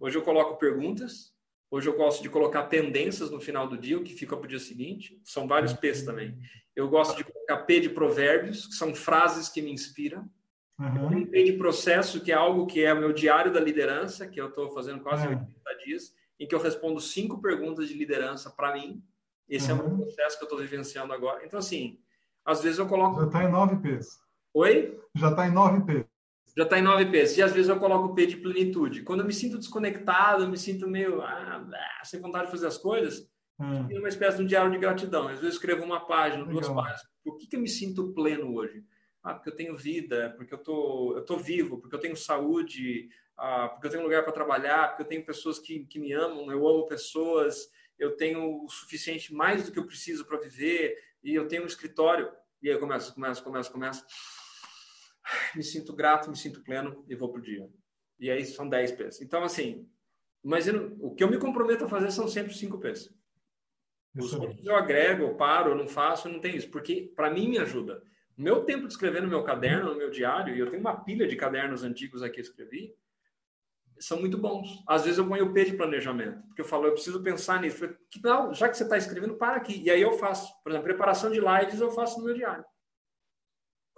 Hoje 0.00 0.16
eu 0.16 0.22
coloco 0.22 0.58
perguntas, 0.58 1.32
hoje 1.70 1.88
eu 1.88 1.96
gosto 1.96 2.22
de 2.22 2.30
colocar 2.30 2.64
tendências 2.64 3.30
no 3.30 3.40
final 3.40 3.68
do 3.68 3.76
dia, 3.76 3.98
o 3.98 4.02
que 4.02 4.14
fica 4.14 4.36
para 4.36 4.46
o 4.46 4.48
dia 4.48 4.58
seguinte. 4.58 5.20
São 5.24 5.46
vários 5.46 5.72
P's 5.72 6.02
também. 6.02 6.38
Eu 6.74 6.88
gosto 6.88 7.16
de 7.16 7.24
colocar 7.50 7.64
P 7.64 7.80
de 7.80 7.90
provérbios, 7.90 8.66
que 8.66 8.74
são 8.74 8.94
frases 8.94 9.48
que 9.48 9.60
me 9.60 9.72
inspiram. 9.72 10.28
Uhum. 10.78 11.18
Um 11.18 11.26
P 11.26 11.44
de 11.44 11.52
processo, 11.54 12.20
que 12.20 12.32
é 12.32 12.34
algo 12.34 12.66
que 12.66 12.82
é 12.82 12.92
o 12.92 12.98
meu 12.98 13.12
diário 13.12 13.52
da 13.52 13.60
liderança, 13.60 14.26
que 14.26 14.40
eu 14.40 14.48
estou 14.48 14.70
fazendo 14.70 15.00
quase 15.00 15.26
uhum. 15.26 15.34
80 15.34 15.54
dias, 15.84 16.14
em 16.38 16.46
que 16.46 16.54
eu 16.54 16.60
respondo 16.60 17.00
cinco 17.00 17.40
perguntas 17.40 17.88
de 17.88 17.94
liderança 17.94 18.50
para 18.50 18.72
mim. 18.72 19.02
Esse 19.48 19.70
uhum. 19.72 19.78
é 19.78 19.82
o 19.82 19.96
processo 19.98 20.38
que 20.38 20.44
eu 20.44 20.46
estou 20.46 20.58
vivenciando 20.58 21.12
agora. 21.12 21.44
Então, 21.44 21.58
assim, 21.58 21.98
às 22.44 22.62
vezes 22.62 22.78
eu 22.78 22.86
coloco. 22.86 23.20
Já 23.20 23.26
está 23.26 23.44
em 23.44 23.50
9 23.50 23.76
P's. 23.76 24.18
Oi? 24.54 24.98
Já 25.14 25.30
está 25.30 25.46
em 25.46 25.52
9 25.52 25.80
P's 25.84 26.10
já 26.56 26.64
está 26.64 26.78
em 26.78 26.82
9 26.82 27.06
P's. 27.06 27.36
E 27.36 27.42
às 27.42 27.52
vezes 27.52 27.68
eu 27.68 27.78
coloco 27.78 28.08
o 28.08 28.14
P 28.14 28.26
de 28.26 28.36
plenitude. 28.36 29.02
Quando 29.02 29.20
eu 29.20 29.26
me 29.26 29.32
sinto 29.32 29.56
desconectado, 29.56 30.42
eu 30.42 30.48
me 30.48 30.58
sinto 30.58 30.88
meio 30.88 31.22
ah, 31.22 31.64
sem 32.02 32.20
vontade 32.20 32.46
de 32.46 32.50
fazer 32.50 32.66
as 32.66 32.76
coisas, 32.76 33.24
hum. 33.60 33.98
uma 33.98 34.08
espécie 34.08 34.38
de 34.38 34.42
um 34.42 34.46
diário 34.46 34.70
de 34.70 34.78
gratidão. 34.78 35.24
Às 35.24 35.32
vezes 35.32 35.44
eu 35.44 35.50
escrevo 35.50 35.84
uma 35.84 36.06
página, 36.06 36.44
Legal. 36.44 36.52
duas 36.52 36.68
páginas. 36.68 37.02
Por 37.22 37.36
que, 37.36 37.46
que 37.46 37.56
eu 37.56 37.60
me 37.60 37.68
sinto 37.68 38.12
pleno 38.12 38.54
hoje? 38.54 38.84
Ah, 39.22 39.34
porque 39.34 39.50
eu 39.50 39.56
tenho 39.56 39.76
vida, 39.76 40.32
porque 40.36 40.54
eu 40.54 40.58
tô, 40.58 41.14
eu 41.16 41.24
tô 41.24 41.36
vivo, 41.36 41.78
porque 41.78 41.94
eu 41.94 42.00
tenho 42.00 42.16
saúde, 42.16 43.08
ah, 43.36 43.68
porque 43.68 43.86
eu 43.86 43.90
tenho 43.90 44.02
lugar 44.02 44.22
para 44.22 44.32
trabalhar, 44.32 44.88
porque 44.88 45.02
eu 45.02 45.06
tenho 45.06 45.24
pessoas 45.24 45.58
que, 45.58 45.84
que 45.84 45.98
me 45.98 46.12
amam, 46.12 46.50
eu 46.50 46.66
amo 46.66 46.86
pessoas, 46.86 47.68
eu 47.98 48.16
tenho 48.16 48.64
o 48.64 48.68
suficiente, 48.70 49.34
mais 49.34 49.64
do 49.64 49.72
que 49.72 49.78
eu 49.78 49.86
preciso 49.86 50.24
para 50.24 50.38
viver, 50.38 50.96
e 51.22 51.34
eu 51.34 51.46
tenho 51.46 51.64
um 51.64 51.66
escritório. 51.66 52.32
E 52.62 52.68
aí 52.68 52.74
eu 52.74 52.80
começo, 52.80 53.14
começo, 53.14 53.42
começo, 53.42 53.70
começo 53.70 54.04
me 55.54 55.62
sinto 55.62 55.94
grato, 55.94 56.30
me 56.30 56.36
sinto 56.36 56.62
pleno 56.62 57.04
e 57.08 57.14
vou 57.14 57.30
pro 57.30 57.42
dia. 57.42 57.68
E 58.18 58.30
aí 58.30 58.44
são 58.44 58.68
10 58.68 58.92
P's. 58.92 59.20
Então, 59.22 59.42
assim, 59.42 59.88
mas 60.42 60.66
eu, 60.66 60.96
o 61.00 61.14
que 61.14 61.24
eu 61.24 61.30
me 61.30 61.38
comprometo 61.38 61.84
a 61.84 61.88
fazer 61.88 62.10
são 62.10 62.28
sempre 62.28 62.54
5 62.54 62.78
P's. 62.78 63.10
Os 64.16 64.34
outros 64.34 64.66
eu 64.66 64.74
agrego, 64.74 65.22
eu 65.22 65.34
paro, 65.36 65.70
eu 65.70 65.76
não 65.76 65.86
faço, 65.86 66.28
eu 66.28 66.32
não 66.32 66.40
tenho 66.40 66.56
isso, 66.56 66.70
porque 66.70 67.12
para 67.14 67.30
mim 67.30 67.48
me 67.48 67.58
ajuda. 67.58 68.02
O 68.36 68.42
meu 68.42 68.64
tempo 68.64 68.86
de 68.86 68.92
escrever 68.92 69.22
no 69.22 69.28
meu 69.28 69.44
caderno, 69.44 69.90
no 69.90 69.96
meu 69.96 70.10
diário, 70.10 70.54
e 70.54 70.58
eu 70.58 70.68
tenho 70.68 70.80
uma 70.80 71.04
pilha 71.04 71.28
de 71.28 71.36
cadernos 71.36 71.84
antigos 71.84 72.22
aqui 72.22 72.34
que 72.34 72.40
eu 72.40 72.44
escrevi, 72.44 72.94
são 73.98 74.18
muito 74.18 74.38
bons. 74.38 74.82
Às 74.88 75.04
vezes 75.04 75.18
eu 75.18 75.28
ponho 75.28 75.44
o 75.44 75.52
P 75.52 75.64
de 75.66 75.76
planejamento, 75.76 76.42
porque 76.46 76.62
eu 76.62 76.64
falo, 76.64 76.86
eu 76.86 76.92
preciso 76.92 77.22
pensar 77.22 77.60
nisso. 77.60 77.86
que, 78.10 78.20
não, 78.22 78.52
já 78.52 78.68
que 78.68 78.76
você 78.76 78.82
está 78.82 78.96
escrevendo, 78.96 79.36
para 79.36 79.56
aqui. 79.56 79.82
E 79.82 79.90
aí 79.90 80.00
eu 80.00 80.12
faço. 80.12 80.50
Por 80.62 80.72
exemplo, 80.72 80.88
preparação 80.88 81.30
de 81.30 81.38
lives 81.38 81.80
eu 81.80 81.90
faço 81.90 82.18
no 82.18 82.24
meu 82.24 82.34
diário 82.34 82.64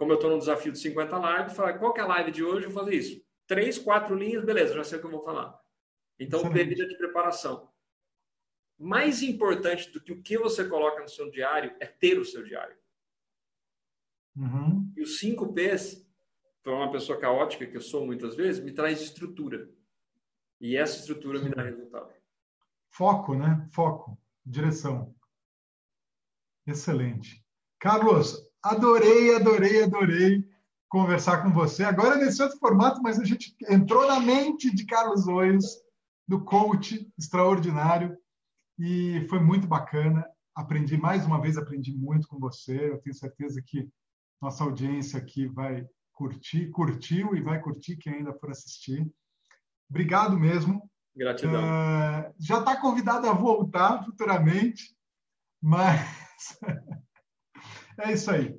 como 0.02 0.10
eu 0.10 0.16
estou 0.16 0.30
no 0.30 0.38
desafio 0.38 0.72
de 0.72 0.80
50 0.80 1.16
lives, 1.16 1.54
falar 1.54 1.78
qual 1.78 1.92
que 1.94 2.00
é 2.00 2.02
a 2.02 2.08
live 2.08 2.32
de 2.32 2.42
hoje, 2.42 2.66
eu 2.66 2.70
vou 2.70 2.82
fazer 2.82 2.96
isso. 2.96 3.24
Três, 3.46 3.78
quatro 3.78 4.16
linhas, 4.16 4.44
beleza, 4.44 4.74
já 4.74 4.82
sei 4.82 4.98
o 4.98 5.00
que 5.00 5.06
eu 5.06 5.12
vou 5.12 5.22
falar. 5.22 5.56
Então, 6.18 6.50
bebida 6.50 6.84
de 6.86 6.96
preparação. 6.96 7.71
Mais 8.82 9.22
importante 9.22 9.90
do 9.90 10.00
que 10.00 10.12
o 10.12 10.22
que 10.22 10.36
você 10.36 10.68
coloca 10.68 11.02
no 11.02 11.08
seu 11.08 11.30
diário 11.30 11.74
é 11.80 11.86
ter 11.86 12.18
o 12.18 12.24
seu 12.24 12.44
diário. 12.44 12.76
Uhum. 14.36 14.92
E 14.96 15.02
os 15.02 15.18
cinco 15.18 15.52
P's, 15.52 16.06
para 16.62 16.74
uma 16.74 16.90
pessoa 16.90 17.18
caótica, 17.18 17.66
que 17.66 17.76
eu 17.76 17.80
sou 17.80 18.04
muitas 18.06 18.34
vezes, 18.34 18.62
me 18.62 18.72
traz 18.72 19.00
estrutura. 19.00 19.70
E 20.60 20.76
essa 20.76 20.98
estrutura 20.98 21.38
Sim. 21.38 21.46
me 21.46 21.54
dá 21.54 21.62
resultado. 21.62 22.12
Foco, 22.90 23.34
né? 23.34 23.68
Foco, 23.72 24.18
direção. 24.44 25.14
Excelente. 26.66 27.44
Carlos, 27.78 28.52
Adorei, 28.62 29.34
adorei, 29.34 29.82
adorei 29.82 30.48
conversar 30.88 31.42
com 31.42 31.50
você. 31.50 31.82
Agora 31.82 32.16
nesse 32.16 32.40
outro 32.40 32.58
formato, 32.58 33.02
mas 33.02 33.18
a 33.18 33.24
gente 33.24 33.56
entrou 33.68 34.06
na 34.06 34.20
mente 34.20 34.72
de 34.72 34.86
Carlos 34.86 35.26
Oios, 35.26 35.82
do 36.28 36.44
coach 36.44 37.10
extraordinário, 37.18 38.16
e 38.78 39.26
foi 39.28 39.40
muito 39.40 39.66
bacana. 39.66 40.26
Aprendi 40.54 40.96
mais 40.96 41.24
uma 41.26 41.40
vez, 41.40 41.56
aprendi 41.56 41.96
muito 41.96 42.28
com 42.28 42.38
você. 42.38 42.90
Eu 42.90 42.98
tenho 43.00 43.14
certeza 43.14 43.62
que 43.64 43.88
nossa 44.40 44.64
audiência 44.64 45.18
aqui 45.18 45.46
vai 45.46 45.86
curtir, 46.12 46.68
curtiu 46.70 47.34
e 47.34 47.40
vai 47.40 47.60
curtir 47.60 47.96
quem 47.96 48.14
ainda 48.14 48.34
for 48.34 48.50
assistir. 48.50 49.10
Obrigado 49.88 50.38
mesmo. 50.38 50.90
Gratidão. 51.14 51.62
Uh, 51.62 52.34
já 52.38 52.58
está 52.58 52.80
convidado 52.80 53.28
a 53.28 53.32
voltar 53.32 54.04
futuramente, 54.04 54.96
mas 55.60 56.00
É 57.98 58.12
isso 58.12 58.30
aí. 58.30 58.58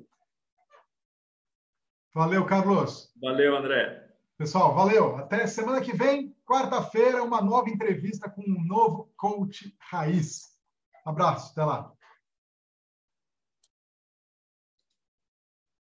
Valeu, 2.14 2.46
Carlos. 2.46 3.12
Valeu, 3.20 3.56
André. 3.56 4.08
Pessoal, 4.38 4.74
valeu. 4.74 5.16
Até 5.16 5.46
semana 5.46 5.80
que 5.80 5.94
vem, 5.94 6.33
quarta-feira, 6.44 7.22
uma 7.22 7.40
nova 7.40 7.70
entrevista 7.70 8.28
com 8.28 8.42
um 8.42 8.64
novo 8.64 9.12
coach 9.16 9.74
raiz. 9.90 10.54
Abraço, 11.04 11.52
até 11.52 11.64
lá. 11.64 11.93